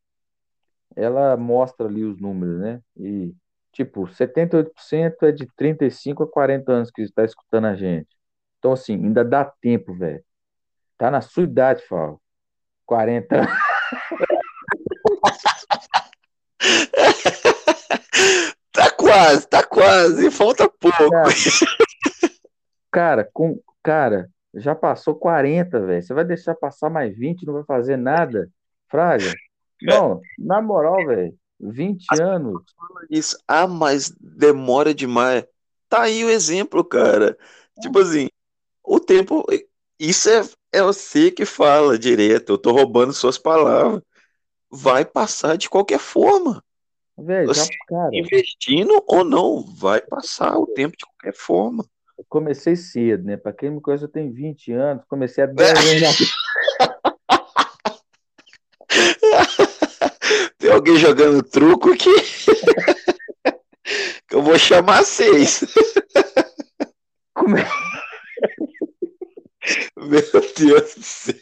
ela 0.95 1.37
mostra 1.37 1.87
ali 1.87 2.05
os 2.05 2.21
números, 2.21 2.61
né? 2.61 2.83
E 2.97 3.35
Tipo, 3.75 4.07
78% 4.07 5.23
é 5.23 5.33
de 5.33 5.49
35 5.57 6.23
a 6.23 6.31
40 6.31 6.73
anos 6.73 6.93
que 6.93 7.03
está 7.03 7.25
escutando 7.25 7.67
a 7.67 7.75
gente. 7.75 8.07
Então, 8.59 8.73
assim, 8.73 8.95
ainda 8.95 9.25
dá 9.25 9.45
tempo, 9.45 9.93
velho. 9.93 10.23
Tá 10.97 11.11
na 11.11 11.21
sua 11.21 11.43
idade, 11.43 11.83
Fábio. 11.89 12.21
40 12.87 13.37
anos. 13.37 13.51
tá 18.73 18.91
quase, 18.93 19.49
tá 19.49 19.65
quase. 19.65 20.31
Falta 20.31 20.69
pouco. 20.69 21.11
Cara, 21.11 21.29
cara, 22.91 23.29
com, 23.33 23.61
cara 23.83 24.31
já 24.55 24.75
passou 24.75 25.17
40, 25.17 25.81
velho. 25.81 26.03
Você 26.03 26.15
vai 26.15 26.25
deixar 26.25 26.55
passar 26.55 26.89
mais 26.89 27.17
20 27.17 27.45
não 27.45 27.55
vai 27.55 27.65
fazer 27.65 27.97
nada? 27.97 28.49
Fraga? 28.89 29.33
Não, 29.83 30.21
na 30.39 30.63
moral, 30.63 31.05
velho. 31.05 31.37
20 31.71 32.05
As 32.11 32.21
anos. 32.21 32.63
Isso, 33.11 33.37
ah, 33.47 33.67
mas 33.67 34.11
demora 34.21 34.95
demais. 34.95 35.45
Tá 35.89 36.03
aí 36.03 36.25
o 36.25 36.31
exemplo, 36.31 36.85
cara. 36.85 37.37
Tipo 37.81 37.99
assim, 38.01 38.29
o 38.83 39.01
tempo. 39.01 39.45
Isso 39.99 40.29
é, 40.29 40.43
é 40.73 40.83
você 40.83 41.31
que 41.31 41.45
fala 41.45 41.99
direto. 41.99 42.53
Eu 42.53 42.59
tô 42.59 42.73
roubando 42.73 43.13
suas 43.13 43.39
palavras. 43.39 44.03
Vai 44.71 45.05
passar 45.05 45.57
de 45.57 45.71
qualquer 45.71 45.99
forma. 45.99 46.63
Velho, 47.17 47.55
já, 47.55 47.65
cara, 47.87 48.11
investindo 48.13 49.01
ou 49.07 49.25
não, 49.25 49.63
vai 49.63 50.01
passar 50.01 50.59
o 50.59 50.67
tempo 50.67 50.97
de 50.97 51.07
qualquer 51.07 51.39
forma. 51.39 51.87
Eu 52.19 52.25
comecei 52.29 52.75
cedo, 52.75 53.25
né? 53.25 53.37
Pra 53.37 53.53
quem 53.53 53.71
me 53.71 53.81
conhece, 53.81 54.03
eu 54.05 54.09
tenho 54.09 54.33
20 54.33 54.73
anos, 54.73 55.05
comecei 55.09 55.45
a 55.45 55.47
10 55.47 55.71
anos. 56.03 56.35
Tem 60.59 60.63
alguém 60.75 60.97
jogando 60.97 61.43
truco 61.43 61.93
aqui? 61.93 62.11
que 64.29 64.35
eu 64.35 64.43
vou 64.43 64.59
chamar 64.59 65.05
seis. 65.05 65.65
Como 67.35 67.57
é? 67.57 67.65
Meu 69.97 70.21
Deus 70.57 70.95
do 70.95 71.03
céu. 71.03 71.35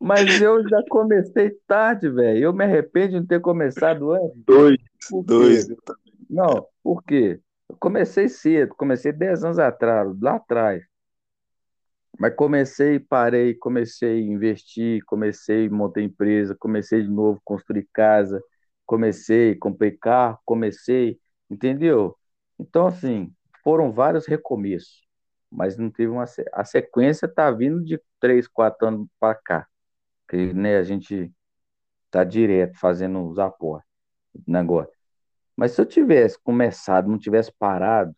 Mas 0.00 0.40
eu 0.40 0.66
já 0.68 0.82
comecei 0.88 1.50
tarde, 1.66 2.08
velho. 2.08 2.38
Eu 2.38 2.52
me 2.52 2.64
arrependo 2.64 3.08
de 3.08 3.20
não 3.20 3.26
ter 3.26 3.40
começado 3.40 4.12
antes. 4.12 4.44
Dois. 4.46 4.78
Dois. 5.24 5.66
Não, 6.30 6.66
por 6.82 7.02
quê? 7.02 7.40
Eu 7.68 7.76
comecei 7.78 8.28
cedo, 8.28 8.74
comecei 8.74 9.12
10 9.12 9.44
anos 9.44 9.58
atrás, 9.58 10.08
lá 10.20 10.36
atrás. 10.36 10.82
Mas 12.18 12.34
comecei, 12.34 12.98
parei, 12.98 13.54
comecei 13.54 14.18
a 14.18 14.22
investir, 14.26 15.04
comecei, 15.06 15.68
montei 15.68 16.04
empresa, 16.04 16.56
comecei 16.58 17.02
de 17.02 17.08
novo, 17.08 17.40
construir 17.44 17.88
casa, 17.92 18.42
comecei, 18.86 19.54
comprei 19.56 19.92
carro, 19.92 20.38
comecei, 20.44 21.18
entendeu? 21.50 22.16
Então, 22.58 22.86
assim, 22.88 23.32
foram 23.62 23.92
vários 23.92 24.26
recomeços. 24.26 25.06
mas 25.50 25.76
não 25.78 25.90
teve 25.90 26.10
uma. 26.10 26.24
A 26.52 26.64
sequência 26.64 27.28
tá 27.28 27.50
vindo 27.50 27.82
de 27.84 28.00
três, 28.20 28.46
quatro 28.48 28.86
anos 28.88 29.08
para 29.20 29.34
cá. 29.36 29.66
Que 30.28 30.52
né, 30.54 30.78
a 30.78 30.82
gente 30.84 31.32
tá 32.10 32.24
direto 32.24 32.78
fazendo 32.78 33.26
os 33.28 33.38
aportes, 33.38 33.88
negócio. 34.46 34.92
Mas 35.56 35.72
se 35.72 35.80
eu 35.80 35.86
tivesse 35.86 36.38
começado, 36.42 37.08
não 37.10 37.18
tivesse 37.18 37.52
parado, 37.58 38.14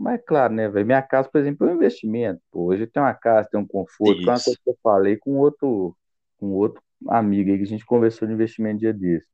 mas 0.00 0.14
é 0.14 0.18
claro, 0.18 0.54
né, 0.54 0.66
velho? 0.66 0.86
Minha 0.86 1.02
casa, 1.02 1.28
por 1.28 1.38
exemplo, 1.38 1.68
é 1.68 1.72
um 1.72 1.74
investimento. 1.74 2.40
Pô. 2.50 2.64
Hoje 2.64 2.86
tem 2.86 3.02
uma 3.02 3.12
casa, 3.12 3.50
tem 3.50 3.60
um 3.60 3.66
conforto. 3.66 4.22
Foi 4.22 4.24
uma 4.24 4.42
coisa 4.42 4.58
que 4.64 4.70
eu 4.70 4.78
falei 4.82 5.18
com 5.18 5.36
outro, 5.36 5.94
com 6.38 6.52
outro 6.52 6.82
amigo 7.06 7.50
aí 7.50 7.58
que 7.58 7.64
a 7.64 7.66
gente 7.66 7.84
conversou 7.84 8.26
de 8.26 8.32
investimento 8.32 8.78
dia 8.78 8.94
desse. 8.94 9.26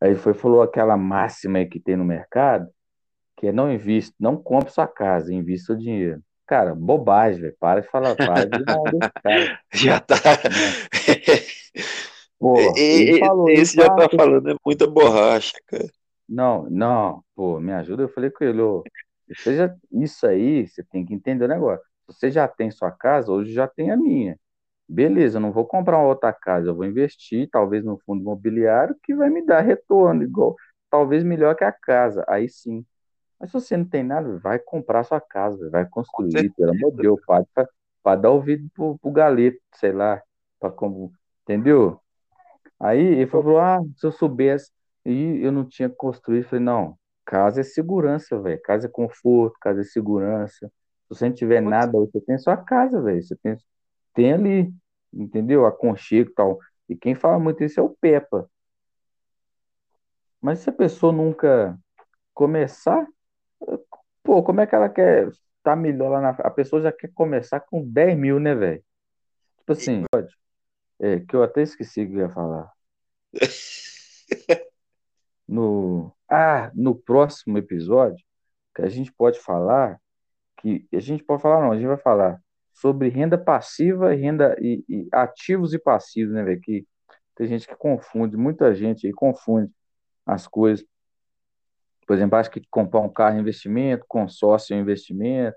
Aí 0.00 0.14
foi 0.14 0.32
falou 0.32 0.62
aquela 0.62 0.96
máxima 0.96 1.58
aí 1.58 1.66
que 1.66 1.78
tem 1.78 1.94
no 1.94 2.06
mercado, 2.06 2.70
que 3.36 3.48
é 3.48 3.52
não 3.52 3.70
invista, 3.70 4.14
não 4.18 4.34
compre 4.34 4.72
sua 4.72 4.86
casa, 4.86 5.32
invista 5.32 5.74
o 5.74 5.78
dinheiro. 5.78 6.22
Cara, 6.46 6.74
bobagem, 6.74 7.42
velho. 7.42 7.56
Para 7.60 7.80
de 7.80 7.88
falar, 7.88 8.16
para 8.16 8.46
de 8.46 8.64
cara. 9.22 9.60
Já 9.74 10.00
tá. 10.00 10.16
Pô, 12.40 12.56
e, 12.76 13.20
falou, 13.20 13.48
esse 13.50 13.76
já 13.76 13.88
tá 13.94 14.08
falando, 14.08 14.50
é 14.50 14.56
muita 14.66 14.84
borracha, 14.84 15.52
cara. 15.64 15.88
Não, 16.28 16.68
não, 16.68 17.22
pô, 17.36 17.60
me 17.60 17.72
ajuda. 17.72 18.02
Eu 18.02 18.08
falei 18.08 18.30
com 18.30 18.42
ele, 18.42 18.60
ô, 18.60 18.82
seja, 19.34 19.74
isso 19.90 20.26
aí, 20.26 20.66
você 20.66 20.82
tem 20.82 21.04
que 21.04 21.14
entender 21.14 21.44
o 21.44 21.48
negócio. 21.48 21.84
Você 22.06 22.30
já 22.30 22.46
tem 22.48 22.70
sua 22.70 22.90
casa, 22.90 23.30
hoje 23.30 23.52
já 23.52 23.66
tem 23.66 23.90
a 23.90 23.96
minha. 23.96 24.38
Beleza, 24.88 25.38
eu 25.38 25.40
não 25.40 25.52
vou 25.52 25.64
comprar 25.64 25.98
uma 25.98 26.08
outra 26.08 26.32
casa, 26.32 26.68
eu 26.68 26.74
vou 26.74 26.84
investir, 26.84 27.48
talvez 27.50 27.84
no 27.84 27.98
fundo 28.04 28.20
imobiliário, 28.20 28.96
que 29.02 29.14
vai 29.14 29.30
me 29.30 29.44
dar 29.44 29.60
retorno, 29.60 30.22
igual, 30.22 30.54
talvez 30.90 31.24
melhor 31.24 31.54
que 31.54 31.64
a 31.64 31.72
casa. 31.72 32.24
Aí 32.28 32.48
sim. 32.48 32.84
Mas 33.40 33.50
se 33.50 33.54
você 33.54 33.76
não 33.76 33.84
tem 33.84 34.02
nada, 34.02 34.38
vai 34.38 34.58
comprar 34.58 35.04
sua 35.04 35.20
casa, 35.20 35.70
vai 35.70 35.88
construir, 35.88 36.50
pelo 36.50 36.70
amor 36.70 36.90
de 36.92 36.98
Deus, 36.98 37.20
para 38.02 38.16
dar 38.16 38.30
ouvido 38.30 38.68
pro, 38.74 38.98
pro 38.98 39.10
galeto, 39.10 39.58
sei 39.74 39.92
lá, 39.92 40.20
para 40.60 40.70
como, 40.70 41.12
entendeu? 41.42 42.00
Aí 42.78 43.00
ele 43.00 43.26
falou, 43.26 43.58
ah, 43.58 43.80
se 43.96 44.06
eu 44.06 44.12
soubesse, 44.12 44.70
e 45.04 45.40
eu 45.42 45.50
não 45.50 45.64
tinha 45.64 45.88
construído, 45.88 46.44
falei, 46.44 46.64
não, 46.64 46.96
casa 47.24 47.60
é 47.60 47.64
segurança, 47.64 48.40
velho, 48.40 48.60
casa 48.62 48.86
é 48.86 48.90
conforto, 48.90 49.56
casa 49.60 49.80
é 49.80 49.84
segurança. 49.84 50.66
Se 50.66 51.08
você 51.08 51.26
não 51.26 51.34
tiver 51.34 51.60
nada, 51.60 51.92
você 51.92 52.20
tem 52.20 52.38
sua 52.38 52.56
casa, 52.56 53.00
velho, 53.00 53.22
você 53.22 53.36
tem, 53.36 53.56
tem 54.14 54.32
ali, 54.32 54.74
entendeu? 55.12 55.66
Aconchego 55.66 56.30
e 56.30 56.34
tal. 56.34 56.58
E 56.88 56.96
quem 56.96 57.14
fala 57.14 57.38
muito 57.38 57.62
isso 57.64 57.80
é 57.80 57.82
o 57.82 57.90
Pepa. 58.00 58.48
Mas 60.40 60.60
se 60.60 60.70
a 60.70 60.72
pessoa 60.72 61.12
nunca 61.12 61.78
começar, 62.34 63.06
pô, 64.22 64.42
como 64.42 64.60
é 64.60 64.66
que 64.66 64.74
ela 64.74 64.88
quer 64.88 65.28
estar 65.28 65.42
tá 65.62 65.76
melhor 65.76 66.10
lá 66.10 66.20
na. 66.20 66.30
A 66.30 66.50
pessoa 66.50 66.82
já 66.82 66.92
quer 66.92 67.10
começar 67.14 67.60
com 67.60 67.84
10 67.88 68.18
mil, 68.18 68.40
né, 68.40 68.54
velho? 68.54 68.84
Tipo 69.58 69.72
assim, 69.72 70.04
pode. 70.10 70.34
É, 71.00 71.20
que 71.20 71.36
eu 71.36 71.42
até 71.42 71.62
esqueci 71.62 72.02
o 72.02 72.08
que 72.08 72.14
eu 72.14 72.20
ia 72.20 72.30
falar. 72.30 72.70
No, 75.48 76.11
ah, 76.32 76.72
no 76.74 76.94
próximo 76.94 77.58
episódio, 77.58 78.24
que 78.74 78.80
a 78.80 78.88
gente 78.88 79.12
pode 79.12 79.38
falar, 79.38 80.00
que 80.58 80.86
a 80.90 80.98
gente 80.98 81.22
pode 81.22 81.42
falar, 81.42 81.60
não, 81.60 81.72
a 81.72 81.76
gente 81.76 81.86
vai 81.86 81.98
falar 81.98 82.40
sobre 82.72 83.10
renda 83.10 83.36
passiva, 83.36 84.14
renda 84.14 84.56
e, 84.58 84.82
e 84.88 85.08
ativos 85.12 85.74
e 85.74 85.78
passivos, 85.78 86.32
né, 86.32 86.42
velho? 86.42 86.60
Que 86.60 86.86
tem 87.34 87.46
gente 87.46 87.68
que 87.68 87.76
confunde, 87.76 88.34
muita 88.34 88.74
gente 88.74 89.06
aí 89.06 89.12
confunde 89.12 89.70
as 90.24 90.46
coisas. 90.46 90.86
Por 92.06 92.16
exemplo, 92.16 92.38
acho 92.38 92.50
que 92.50 92.62
comprar 92.70 93.00
um 93.00 93.12
carro 93.12 93.36
é 93.36 93.40
investimento, 93.40 94.06
consórcio 94.08 94.74
é 94.74 94.78
investimento. 94.78 95.56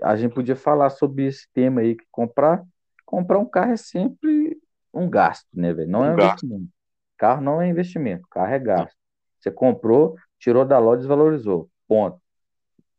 a 0.00 0.14
gente 0.14 0.32
podia 0.32 0.54
falar 0.54 0.90
sobre 0.90 1.26
esse 1.26 1.48
tema 1.52 1.80
aí, 1.80 1.96
que 1.96 2.06
comprar, 2.12 2.62
comprar 3.04 3.38
um 3.40 3.48
carro 3.48 3.72
é 3.72 3.76
sempre 3.76 4.60
um 4.94 5.10
gasto, 5.10 5.48
né, 5.52 5.74
velho? 5.74 5.90
Não 5.90 6.00
um 6.00 6.04
é 6.04 6.12
um 6.12 6.16
gasto. 6.16 6.44
investimento. 6.44 6.72
Carro 7.18 7.42
não 7.42 7.60
é 7.60 7.68
investimento, 7.68 8.28
carro 8.30 8.52
é 8.52 8.58
gasto. 8.60 9.05
Você 9.38 9.50
comprou, 9.50 10.16
tirou 10.38 10.64
da 10.64 10.78
loja, 10.78 10.98
desvalorizou. 10.98 11.68
Ponto. 11.86 12.20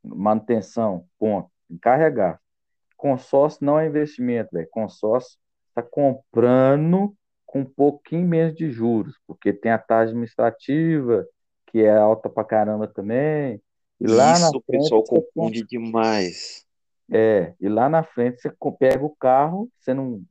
Manutenção, 0.04 1.06
ponto. 1.20 1.50
Gasto. 1.70 2.40
Consórcio 2.96 3.66
não 3.66 3.80
é 3.80 3.88
investimento, 3.88 4.50
velho. 4.54 4.68
Consórcio 4.72 5.38
está 5.70 5.84
comprando 5.84 7.16
com 7.46 7.62
um 7.62 7.66
pouquinho 7.66 8.28
menos 8.28 8.56
de 8.56 8.72
juros, 8.72 9.16
porque 9.28 9.54
tem 9.54 9.72
a 9.72 9.78
taxa 9.78 10.10
administrativa, 10.10 11.26
que 11.68 11.80
é 11.80 11.96
alta 11.96 12.30
pra 12.30 12.44
caramba 12.44 12.88
também. 12.88 13.62
E 14.00 14.08
lá 14.08 14.34
Isso 14.34 14.42
na 14.42 14.50
frente, 14.50 14.58
o 14.58 14.62
pessoal 14.62 15.04
confunde 15.04 15.66
demais. 15.66 16.66
É, 17.10 17.54
e 17.60 17.70
lá 17.70 17.88
na 17.88 18.04
frente 18.04 18.42
você 18.42 18.52
pega 18.78 19.04
o 19.04 19.16
carro, 19.16 19.70
você 19.80 19.94
não. 19.94 20.22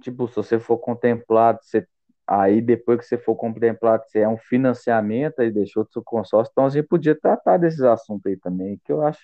Tipo, 0.00 0.26
se 0.28 0.34
você 0.34 0.58
for 0.58 0.78
contemplado, 0.78 1.60
você, 1.62 1.86
aí 2.26 2.60
depois 2.60 3.00
que 3.00 3.06
você 3.06 3.18
for 3.18 3.34
contemplado, 3.34 4.04
você 4.06 4.20
é 4.20 4.28
um 4.28 4.38
financiamento, 4.38 5.40
aí 5.40 5.50
deixou 5.50 5.84
do 5.84 5.92
seu 5.92 6.02
consórcio. 6.02 6.50
Então 6.52 6.66
a 6.66 6.68
gente 6.70 6.86
podia 6.86 7.14
tratar 7.14 7.56
desses 7.58 7.82
assuntos 7.82 8.26
aí 8.26 8.36
também, 8.36 8.80
que 8.84 8.92
eu 8.92 9.02
acho 9.02 9.20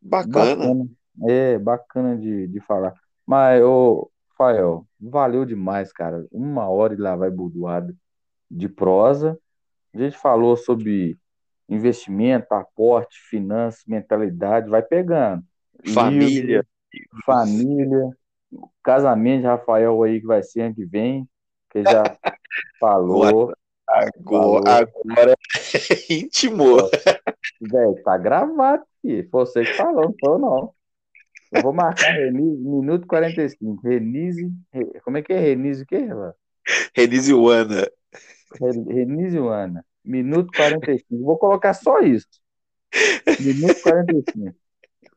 bacana. 0.00 0.56
bacana. 0.56 0.88
É, 1.28 1.58
bacana 1.58 2.16
de, 2.16 2.48
de 2.48 2.60
falar. 2.60 2.94
Mas, 3.26 3.62
ô, 3.62 4.10
Fael, 4.36 4.86
valeu 5.00 5.44
demais, 5.44 5.92
cara. 5.92 6.26
Uma 6.30 6.68
hora 6.68 6.94
e 6.94 6.96
lá 6.96 7.14
vai 7.14 7.30
budoado 7.30 7.96
de 8.50 8.68
prosa. 8.68 9.38
A 9.94 9.98
gente 9.98 10.16
falou 10.16 10.56
sobre 10.56 11.16
investimento, 11.68 12.52
aporte, 12.52 13.18
finanças, 13.28 13.84
mentalidade, 13.86 14.68
vai 14.68 14.82
pegando. 14.82 15.42
Família. 15.92 16.66
Livro, 16.92 17.22
família. 17.24 18.10
Casamento 18.82 19.42
de 19.42 19.46
Rafael 19.46 20.02
aí 20.02 20.20
que 20.20 20.26
vai 20.26 20.42
ser 20.42 20.62
ano 20.62 20.74
que 20.74 20.84
vem, 20.84 21.28
que 21.74 21.82
já 21.82 22.16
falou. 22.78 23.52
Agora, 23.86 24.88
agora 25.04 25.36
intimou. 26.08 26.88
Velho, 27.60 28.02
tá 28.04 28.16
gravado 28.16 28.84
aqui. 28.98 29.28
Você 29.30 29.64
que 29.64 29.74
falou, 29.74 30.04
não 30.04 30.14
foi 30.18 30.38
não. 30.38 30.72
Eu 31.52 31.62
vou 31.62 31.72
marcar 31.72 32.12
Renise, 32.12 32.62
minuto 32.62 33.06
45. 33.06 33.80
Renise. 33.86 34.50
Como 35.04 35.18
é 35.18 35.22
que 35.22 35.32
é 35.32 35.38
Renise 35.38 35.82
o 35.82 35.86
quê, 35.86 36.06
Renise 36.94 37.34
Uana. 37.34 37.90
Renise 38.88 39.38
Uana. 39.38 39.84
Minuto 40.04 40.50
45. 40.56 41.24
Vou 41.24 41.38
colocar 41.38 41.74
só 41.74 42.00
isso. 42.00 42.26
Minuto 43.40 43.82
45. 43.82 44.56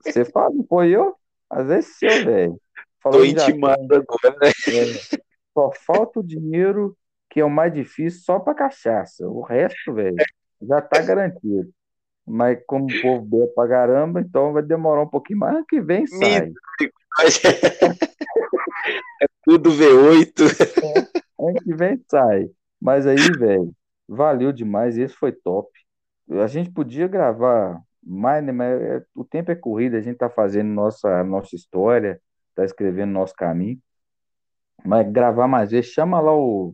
Você 0.03 0.25
fala, 0.25 0.53
foi 0.67 0.89
eu? 0.89 1.15
Às 1.49 1.67
vezes 1.67 1.97
seu, 1.97 2.25
velho. 2.25 2.61
Tô 3.01 3.23
intimado 3.23 3.95
agora, 3.95 4.37
né? 4.41 4.51
É, 4.67 5.17
só 5.57 5.71
falta 5.71 6.19
o 6.19 6.23
dinheiro, 6.23 6.95
que 7.31 7.39
é 7.39 7.45
o 7.45 7.49
mais 7.49 7.73
difícil, 7.73 8.21
só 8.21 8.37
pra 8.37 8.53
cachaça. 8.53 9.27
O 9.27 9.41
resto, 9.41 9.91
velho, 9.91 10.15
já 10.61 10.79
tá 10.79 11.01
garantido. 11.01 11.67
Mas 12.23 12.59
como 12.67 12.85
o 12.85 13.01
povo 13.01 13.25
bebe 13.25 13.47
pra 13.55 13.67
caramba, 13.67 14.21
então 14.21 14.53
vai 14.53 14.61
demorar 14.61 15.01
um 15.01 15.09
pouquinho 15.09 15.39
mais. 15.39 15.55
Ano 15.55 15.65
que 15.65 15.81
vem 15.81 16.05
sai. 16.05 16.53
é 19.19 19.25
tudo 19.43 19.71
V8. 19.71 20.43
É, 20.83 21.43
ano 21.43 21.59
que 21.63 21.73
vem 21.73 21.99
sai. 22.07 22.51
Mas 22.79 23.07
aí, 23.07 23.15
velho, 23.15 23.73
valeu 24.07 24.51
demais. 24.51 24.95
Esse 24.95 25.15
foi 25.15 25.31
top. 25.31 25.67
A 26.29 26.45
gente 26.45 26.69
podia 26.69 27.07
gravar 27.07 27.81
mais, 28.03 28.43
né? 28.43 28.51
Mas 28.51 28.79
é, 28.79 29.03
o 29.15 29.25
tempo 29.25 29.51
é 29.51 29.55
corrido. 29.55 29.97
A 29.97 30.01
gente 30.01 30.17
tá 30.17 30.29
fazendo 30.29 30.67
nossa, 30.67 31.23
nossa 31.23 31.55
história, 31.55 32.21
tá 32.53 32.63
escrevendo 32.63 33.11
nosso 33.11 33.33
caminho. 33.33 33.81
Mas 34.87 35.11
gravar 35.11 35.47
mais 35.47 35.71
vezes, 35.71 35.91
chama 35.91 36.21
lá 36.21 36.33
o. 36.33 36.73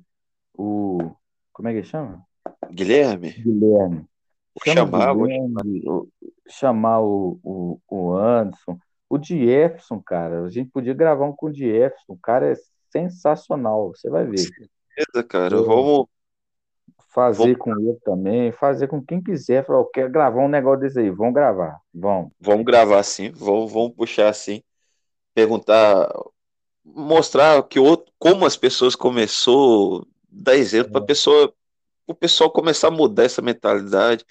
o 0.54 1.12
como 1.52 1.68
é 1.68 1.74
que 1.74 1.84
chama? 1.84 2.24
Guilherme. 2.72 3.32
Guilherme. 3.32 4.06
Vou 4.54 4.74
chamar, 4.74 5.14
vou 5.14 5.28
chamar. 5.28 5.64
chamar 6.48 7.02
o, 7.02 7.40
o, 7.44 7.80
o 7.90 8.14
Anderson. 8.14 8.78
O 9.10 9.22
Jefferson, 9.22 10.00
cara, 10.00 10.44
a 10.44 10.50
gente 10.50 10.70
podia 10.70 10.94
gravar 10.94 11.26
um 11.26 11.36
com 11.36 11.48
o 11.48 11.54
Jefferson. 11.54 12.14
O 12.14 12.18
cara 12.18 12.52
é 12.52 12.56
sensacional, 12.92 13.90
você 13.90 14.10
vai 14.10 14.26
ver. 14.26 14.38
Certeza, 14.38 15.24
cara. 15.28 15.56
Eu, 15.56 15.66
Vamos 15.66 16.08
fazer 17.10 17.56
com 17.58 17.72
ele 17.72 17.98
também, 18.04 18.52
fazer 18.52 18.88
com 18.88 19.04
quem 19.04 19.22
quiser. 19.22 19.66
Falar, 19.66 19.80
eu 19.80 19.86
quero 19.86 20.12
gravar 20.12 20.42
um 20.42 20.48
negócio 20.48 20.82
desse 20.82 21.00
aí. 21.00 21.10
Vamos 21.10 21.34
gravar, 21.34 21.80
vamos. 21.92 22.32
Vamos 22.40 22.64
gravar 22.64 23.02
sim, 23.02 23.32
vamos, 23.32 23.72
vamos 23.72 23.94
puxar 23.96 24.30
assim. 24.30 24.62
Perguntar, 25.34 26.12
mostrar 26.86 27.62
que 27.64 27.80
outro, 27.80 28.12
como 28.20 28.46
as 28.46 28.58
pessoas 28.58 28.96
começou, 28.96 30.06
dar 30.30 30.56
exemplo 30.56 30.92
para 30.92 31.02
a 31.02 31.04
é. 31.04 31.08
pessoa 31.08 31.54
o 32.08 32.14
pessoal 32.14 32.52
começar 32.52 32.90
a 32.90 32.92
mudar 32.92 33.24
essa 33.24 33.42
mentalidade. 33.42 34.26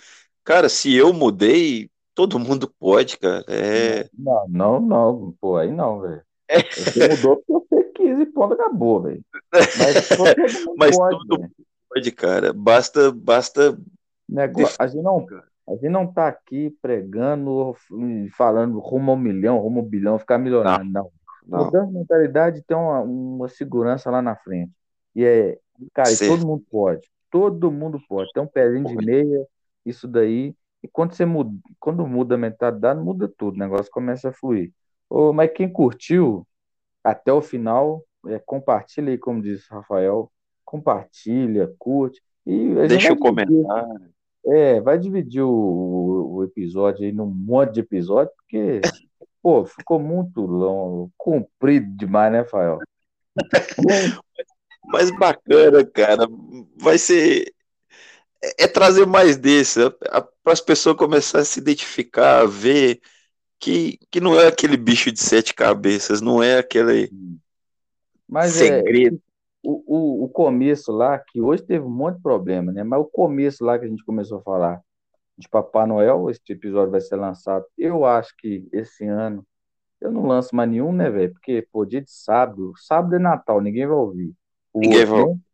Cara, 0.45 0.69
se 0.69 0.95
eu 0.95 1.13
mudei, 1.13 1.91
todo 2.15 2.39
mundo 2.39 2.73
pode, 2.79 3.19
cara. 3.19 3.45
É... 3.49 4.09
Não, 4.17 4.47
não, 4.49 4.81
não, 4.81 5.35
pô, 5.41 5.57
aí 5.57 5.73
não, 5.73 6.01
velho. 6.01 6.23
É. 6.49 6.63
Você 6.63 7.09
mudou 7.09 7.43
porque 7.47 7.75
você 7.75 7.85
quis 7.95 8.19
e 8.19 8.27
ponto, 8.27 8.55
acabou, 8.55 9.03
velho. 9.03 9.25
Mas, 9.53 9.73
Mas 10.77 10.97
pode, 10.97 11.19
tudo 11.19 11.39
véio. 11.39 11.53
pode, 11.89 12.13
cara. 12.13 12.53
Basta, 12.53 13.11
basta. 13.11 13.79
Negócio, 14.29 14.77
a, 14.79 14.87
gente 14.87 15.03
não, 15.03 15.27
a 15.67 15.73
A 15.73 15.75
gente 15.75 15.89
não 15.89 16.05
está 16.05 16.29
aqui 16.29 16.77
pregando, 16.83 17.75
falando 18.37 18.79
rumo 18.79 19.13
ao 19.13 19.17
milhão, 19.17 19.59
rumo 19.59 19.81
ao 19.81 19.87
bilhão, 19.87 20.19
ficar 20.19 20.39
milionário. 20.39 20.85
Não. 20.85 21.05
não. 21.05 21.11
Mudando 21.47 21.89
a 21.89 21.93
mentalidade 21.93 22.63
tem 22.63 22.77
uma, 22.77 23.01
uma, 23.01 23.49
segurança 23.49 24.11
lá 24.11 24.23
na 24.23 24.37
frente. 24.37 24.73
E 25.15 25.25
é, 25.25 25.59
cara, 25.93 26.13
e 26.13 26.19
todo 26.19 26.47
mundo 26.47 26.65
pode. 26.71 27.09
Todo 27.31 27.71
mundo 27.71 28.01
pode. 28.09 28.31
Tem 28.33 28.43
um 28.43 28.47
pezinho 28.47 28.85
de 28.85 28.97
meia, 28.97 29.47
isso 29.85 30.07
daí. 30.07 30.55
E 30.83 30.89
quando 30.89 31.15
você 31.15 31.25
muda, 31.25 31.51
quando 31.79 32.07
muda 32.07 32.35
a 32.35 32.39
mentalidade, 32.39 33.01
muda 33.01 33.29
tudo. 33.29 33.55
O 33.55 33.59
negócio 33.59 33.91
começa 33.91 34.29
a 34.29 34.33
fluir. 34.33 34.73
Ô, 35.09 35.33
mas 35.33 35.51
quem 35.53 35.69
curtiu 35.69 36.47
até 37.03 37.33
o 37.33 37.43
final, 37.43 38.05
é, 38.27 38.39
compartilha 38.39 39.11
aí, 39.11 39.19
como 39.19 39.43
disse 39.43 39.71
o 39.71 39.77
Rafael. 39.77 40.31
Compartilha, 40.65 41.73
curte. 41.79 42.23
E 42.47 42.75
Deixa 42.89 43.13
o 43.13 43.19
comentário. 43.19 43.67
É, 44.45 44.81
vai 44.81 44.99
dividir 44.99 45.43
o, 45.43 46.35
o 46.35 46.45
episódio 46.45 47.05
aí 47.05 47.13
num 47.13 47.27
monte 47.27 47.75
de 47.75 47.81
episódio, 47.81 48.33
porque, 48.37 48.81
pô, 49.43 49.67
ficou 49.67 49.99
muito 49.99 50.41
longo, 50.43 51.11
comprido 51.17 51.87
demais, 51.97 52.33
né, 52.33 52.45
Fael? 52.45 52.79
Mas 54.87 55.11
bacana, 55.17 55.85
cara. 55.85 56.27
Vai 56.77 56.99
ser. 56.99 57.53
É, 58.43 58.65
é 58.65 58.69
trazer 58.69 59.07
mais 59.07 59.37
desse, 59.37 59.79
para 59.91 60.53
as 60.53 60.61
pessoas 60.61 60.97
começarem 60.97 61.43
a 61.43 61.45
se 61.45 61.61
identificar, 61.61 62.41
a 62.41 62.47
ver 62.47 63.01
que, 63.59 63.99
que 64.11 64.21
não 64.21 64.39
é 64.39 64.49
aquele 64.49 64.77
bicho 64.77 65.13
de 65.13 65.21
sete 65.21 65.55
cabeças, 65.55 66.21
não 66.21 66.43
é 66.43 66.59
aquele 66.59 67.11
Mas 68.29 68.61
é, 68.61 68.83
segredo. 68.83 69.17
É, 69.17 69.33
o, 69.63 69.85
o, 69.87 70.25
o 70.25 70.29
começo 70.29 70.91
lá, 70.91 71.19
que 71.19 71.41
hoje 71.41 71.63
teve 71.63 71.85
um 71.85 71.91
monte 71.91 72.17
de 72.17 72.23
problema, 72.23 72.73
né? 72.73 72.83
Mas 72.83 73.01
o 73.01 73.05
começo 73.05 73.65
lá 73.65 73.79
que 73.79 73.85
a 73.85 73.89
gente 73.89 74.05
começou 74.05 74.39
a 74.39 74.43
falar 74.43 74.83
de 75.37 75.49
Papai 75.49 75.87
Noel, 75.87 76.31
esse 76.31 76.41
episódio 76.49 76.91
vai 76.91 77.01
ser 77.01 77.17
lançado. 77.17 77.65
Eu 77.77 78.05
acho 78.05 78.35
que 78.37 78.69
esse 78.73 79.07
ano 79.07 79.47
eu 80.01 80.11
não 80.11 80.27
lanço 80.27 80.55
mais 80.55 80.69
nenhum, 80.69 80.93
né, 80.93 81.09
velho? 81.09 81.33
Porque, 81.33 81.67
pô, 81.71 81.85
dia 81.85 82.03
de 82.03 82.11
sábado, 82.11 82.73
sábado 82.77 83.15
é 83.15 83.19
Natal, 83.19 83.61
ninguém 83.61 83.87
vai 83.87 83.97
ouvir. 83.97 84.35
O 84.73 84.81
ninguém 84.81 85.01
outro, 85.01 85.15
vai 85.15 85.23
ouvir. 85.23 85.43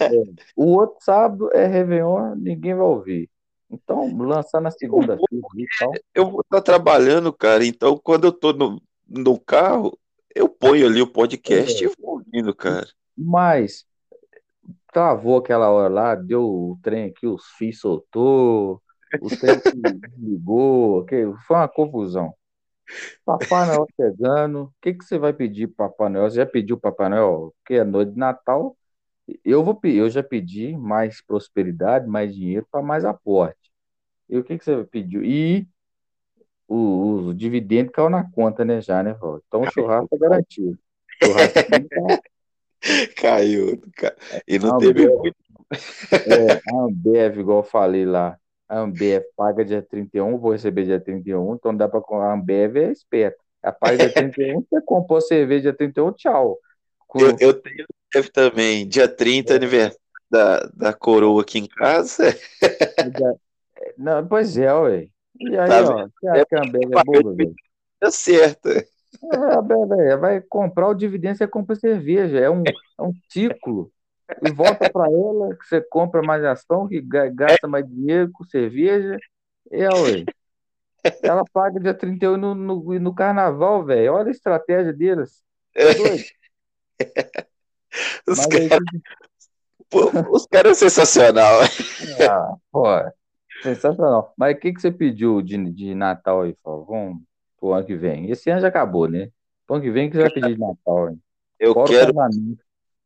É, 0.00 0.10
o 0.56 0.66
outro 0.66 0.96
sábado 1.00 1.50
é 1.52 1.66
Réveillon, 1.66 2.34
ninguém 2.34 2.74
vai 2.74 2.84
ouvir. 2.84 3.30
Então, 3.70 4.16
lançar 4.18 4.60
na 4.60 4.70
segunda-feira 4.70 5.46
e 5.56 5.66
tal. 5.78 5.92
Eu 6.14 6.30
vou 6.30 6.40
estar 6.40 6.56
tá 6.56 6.62
trabalhando, 6.62 7.32
cara. 7.32 7.64
Então, 7.64 7.96
quando 7.96 8.24
eu 8.24 8.32
tô 8.32 8.52
no, 8.52 8.80
no 9.06 9.38
carro, 9.38 9.96
eu 10.34 10.48
ponho 10.48 10.86
ali 10.86 11.00
o 11.00 11.12
podcast 11.12 11.82
é. 11.82 11.86
e 11.86 11.92
vou 11.98 12.16
ouvindo, 12.16 12.54
cara. 12.54 12.88
Mas 13.16 13.86
travou 14.92 15.38
aquela 15.38 15.70
hora 15.70 15.92
lá, 15.92 16.14
deu 16.14 16.42
o 16.42 16.78
trem 16.82 17.04
aqui, 17.04 17.26
os 17.26 17.44
fios 17.56 17.80
soltou, 17.80 18.82
o 19.20 19.28
trem 19.28 19.60
ligou, 20.18 21.00
okay? 21.00 21.24
foi 21.46 21.56
uma 21.56 21.68
confusão. 21.68 22.34
Papai 23.24 23.66
Noel 23.66 23.86
chegando, 23.94 24.62
o 24.64 24.72
que, 24.80 24.94
que 24.94 25.04
você 25.04 25.18
vai 25.18 25.32
pedir 25.32 25.68
para 25.68 25.88
Papai 25.88 26.08
Noel? 26.08 26.30
Você 26.30 26.36
já 26.36 26.46
pediu 26.46 26.78
Papai 26.78 27.08
Noel? 27.08 27.54
Porque 27.58 27.74
é 27.74 27.84
noite 27.84 28.12
de 28.12 28.18
Natal, 28.18 28.76
eu 29.44 29.62
vou 29.62 29.78
eu 29.84 30.08
já 30.08 30.22
pedi 30.22 30.76
mais 30.76 31.20
prosperidade, 31.20 32.08
mais 32.08 32.34
dinheiro 32.34 32.66
para 32.70 32.82
mais 32.82 33.04
aporte. 33.04 33.70
E 34.28 34.38
o 34.38 34.44
que, 34.44 34.58
que 34.58 34.64
você 34.64 34.84
pediu? 34.84 35.22
E 35.22 35.66
o, 36.66 37.28
o 37.28 37.34
dividendo 37.34 37.90
caiu 37.90 38.10
na 38.10 38.30
conta, 38.30 38.64
né, 38.64 38.80
já, 38.80 39.02
né, 39.02 39.14
Val? 39.14 39.40
Então 39.46 39.62
o 39.62 39.70
churrasco 39.70 40.14
é 40.14 40.18
garantido. 40.18 40.78
O 41.22 41.26
churrasco 41.26 41.54
tá 41.54 42.20
Caiu. 43.16 43.82
E 44.46 44.58
não 44.58 44.76
Ambev, 44.76 44.94
teve 44.94 45.08
muito. 45.08 45.36
É, 46.26 46.52
a 46.52 46.84
Ambev, 46.84 47.40
igual 47.40 47.58
eu 47.58 47.64
falei 47.64 48.04
lá, 48.04 48.38
a 48.68 48.80
Ambev 48.80 49.24
paga 49.36 49.64
dia 49.64 49.82
31, 49.82 50.38
vou 50.38 50.52
receber 50.52 50.84
dia 50.84 51.00
31, 51.00 51.54
então 51.54 51.74
dá 51.74 51.88
para 51.88 52.00
a 52.00 52.32
Ambev 52.34 52.76
é 52.76 52.92
esperta. 52.92 53.38
A 53.62 53.72
paga 53.72 53.96
dia 53.96 54.12
31, 54.12 54.64
você 54.68 54.80
comprou 54.82 55.20
cerveja 55.20 55.62
dia 55.62 55.74
31, 55.74 56.12
tchau. 56.12 56.58
Eu, 57.14 57.36
eu 57.40 57.54
tenho 57.54 57.86
Ambev 58.14 58.28
também, 58.30 58.86
dia 58.86 59.08
30, 59.08 59.52
é. 59.52 59.56
aniversário 59.56 59.98
da, 60.30 60.60
da 60.74 60.92
coroa 60.92 61.42
aqui 61.42 61.58
em 61.58 61.66
casa. 61.66 62.36
Não, 63.96 64.26
pois 64.26 64.56
é, 64.58 64.72
ué. 64.72 65.08
E 65.40 65.56
aí, 65.56 65.68
tá 65.68 65.82
ó, 65.82 66.08
você 66.08 66.28
acha 66.28 66.46
que 66.46 66.54
a 66.54 66.60
Ambev 66.60 66.92
é 66.92 67.04
boa, 67.04 67.34
velho? 67.34 67.54
Tá 67.98 68.10
certo. 68.10 68.68
É, 68.68 70.16
vai 70.16 70.40
comprar 70.40 70.88
o 70.88 70.94
dividendo, 70.94 71.38
você 71.38 71.48
compra 71.48 71.74
cerveja. 71.74 72.38
É 72.38 72.50
um, 72.50 72.62
é 72.66 73.02
um 73.02 73.12
ciclo. 73.28 73.90
E 74.42 74.50
volta 74.52 74.90
para 74.90 75.06
ela, 75.06 75.56
que 75.56 75.66
você 75.66 75.80
compra 75.80 76.22
mais 76.22 76.44
ação, 76.44 76.86
que 76.86 77.00
gasta 77.00 77.66
mais 77.66 77.86
dinheiro 77.88 78.30
com 78.32 78.44
cerveja. 78.44 79.16
É, 79.70 79.88
ué. 79.88 80.24
Ela 81.22 81.44
paga 81.52 81.80
dia 81.80 81.94
31 81.94 82.36
no, 82.36 82.54
no, 82.54 83.00
no 83.00 83.14
carnaval, 83.14 83.84
velho. 83.84 84.14
Olha 84.14 84.28
a 84.28 84.30
estratégia 84.30 84.92
deles. 84.92 85.42
É 85.74 85.94
doido. 85.94 86.24
Os 88.26 88.46
caras 88.46 88.70
aí... 88.72 90.46
cara 90.50 90.70
é 90.70 90.74
sensacional. 90.74 91.60
Ah, 92.28 92.54
pô, 92.70 92.84
sensacional. 93.62 94.34
Mas 94.36 94.56
o 94.56 94.58
que, 94.58 94.72
que 94.72 94.80
você 94.80 94.90
pediu 94.90 95.40
de, 95.40 95.56
de 95.72 95.94
Natal 95.94 96.42
aí, 96.42 96.54
Fábio? 96.62 96.84
Vamos 96.84 97.22
pro 97.58 97.72
ano 97.72 97.86
que 97.86 97.96
vem. 97.96 98.30
Esse 98.30 98.50
ano 98.50 98.60
já 98.60 98.68
acabou, 98.68 99.08
né? 99.08 99.30
Pro 99.66 99.76
ano 99.76 99.84
que 99.84 99.90
vem 99.90 100.10
que 100.10 100.16
você 100.16 100.22
vai 100.22 100.32
pedir 100.32 100.54
de 100.54 100.60
Natal, 100.60 101.10
hein? 101.10 101.22
Eu 101.58 101.74
Fora 101.74 101.88
quero. 101.88 102.14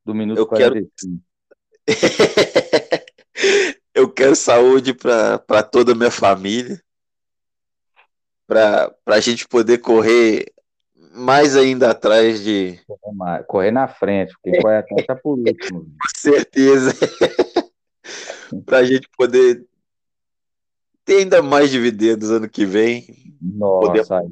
Do 0.04 0.14
minuto 0.14 0.38
eu 0.38 0.46
45. 0.46 1.22
Quero... 1.86 1.96
eu 3.94 4.10
quero 4.12 4.34
saúde 4.34 4.94
para 4.94 5.62
toda 5.62 5.92
a 5.92 5.94
minha 5.94 6.10
família. 6.10 6.80
Para 8.46 8.94
a 9.06 9.20
gente 9.20 9.46
poder 9.48 9.78
correr 9.78 10.52
mais 11.14 11.56
ainda 11.56 11.90
atrás 11.90 12.42
de. 12.42 12.78
Correr 13.46 13.70
na 13.70 13.88
frente, 13.88 14.34
porque 14.42 14.60
correr 14.60 14.78
atrás 14.78 15.06
tá 15.06 15.14
por 15.14 15.38
último. 15.38 15.80
Com 15.84 16.20
certeza. 16.20 16.92
para 18.66 18.78
a 18.78 18.84
gente 18.84 19.08
poder 19.16 19.64
ter 21.04 21.18
ainda 21.18 21.42
mais 21.42 21.70
dividendos 21.70 22.30
ano 22.30 22.48
que 22.48 22.64
vem. 22.64 23.06
Nossa, 23.40 24.18
aí, 24.18 24.28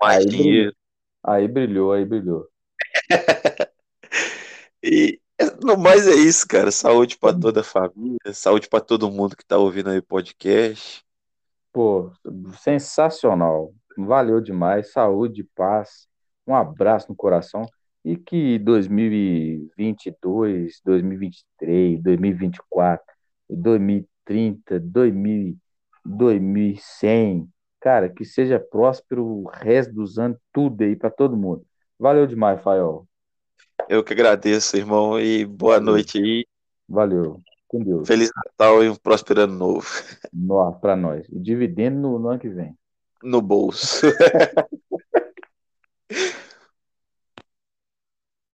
mais 0.00 0.24
aí 0.24 0.26
dinheiro. 0.26 0.72
Brilhou, 0.72 0.72
aí 1.24 1.48
brilhou, 1.48 1.92
aí 1.92 2.04
brilhou. 2.04 2.48
E 4.82 5.20
no 5.62 5.76
mais 5.76 6.06
é 6.06 6.14
isso, 6.14 6.46
cara. 6.46 6.70
Saúde 6.70 7.18
para 7.18 7.38
toda 7.38 7.60
a 7.60 7.64
família, 7.64 8.32
saúde 8.32 8.68
para 8.68 8.80
todo 8.80 9.10
mundo 9.10 9.36
que 9.36 9.44
tá 9.44 9.58
ouvindo 9.58 9.90
aí 9.90 9.98
o 9.98 10.02
podcast. 10.02 11.04
Pô, 11.72 12.10
sensacional. 12.60 13.74
Valeu 13.96 14.40
demais. 14.40 14.92
Saúde, 14.92 15.44
paz. 15.54 16.06
Um 16.46 16.54
abraço 16.54 17.08
no 17.08 17.16
coração. 17.16 17.66
E 18.04 18.16
que 18.16 18.58
2022, 18.58 20.80
2023, 20.84 22.02
2024, 22.02 23.04
2030, 23.50 24.80
2000 24.80 25.56
2100. 26.08 27.48
Cara, 27.80 28.08
que 28.08 28.24
seja 28.24 28.58
próspero 28.58 29.24
o 29.24 29.48
resto 29.48 29.94
dos 29.94 30.18
anos, 30.18 30.38
tudo 30.52 30.82
aí 30.82 30.96
para 30.96 31.10
todo 31.10 31.36
mundo. 31.36 31.64
Valeu 31.98 32.26
demais, 32.26 32.60
Fael. 32.62 33.06
Eu 33.88 34.04
que 34.04 34.12
agradeço, 34.12 34.76
irmão, 34.76 35.18
e 35.18 35.44
boa 35.44 35.78
Valeu. 35.78 35.92
noite 35.92 36.18
aí. 36.18 36.46
Valeu. 36.88 37.40
Com 37.66 37.82
Deus. 37.82 38.06
Feliz 38.06 38.30
Natal 38.34 38.82
e 38.82 38.88
um 38.88 38.94
próspero 38.94 39.42
ano 39.42 39.54
novo. 39.54 39.86
Para 40.80 40.94
nós. 40.96 41.26
E 41.30 41.38
dividendo 41.38 41.98
no, 41.98 42.18
no 42.18 42.28
ano 42.28 42.38
que 42.38 42.48
vem. 42.48 42.74
No 43.22 43.40
bolso. 43.42 44.06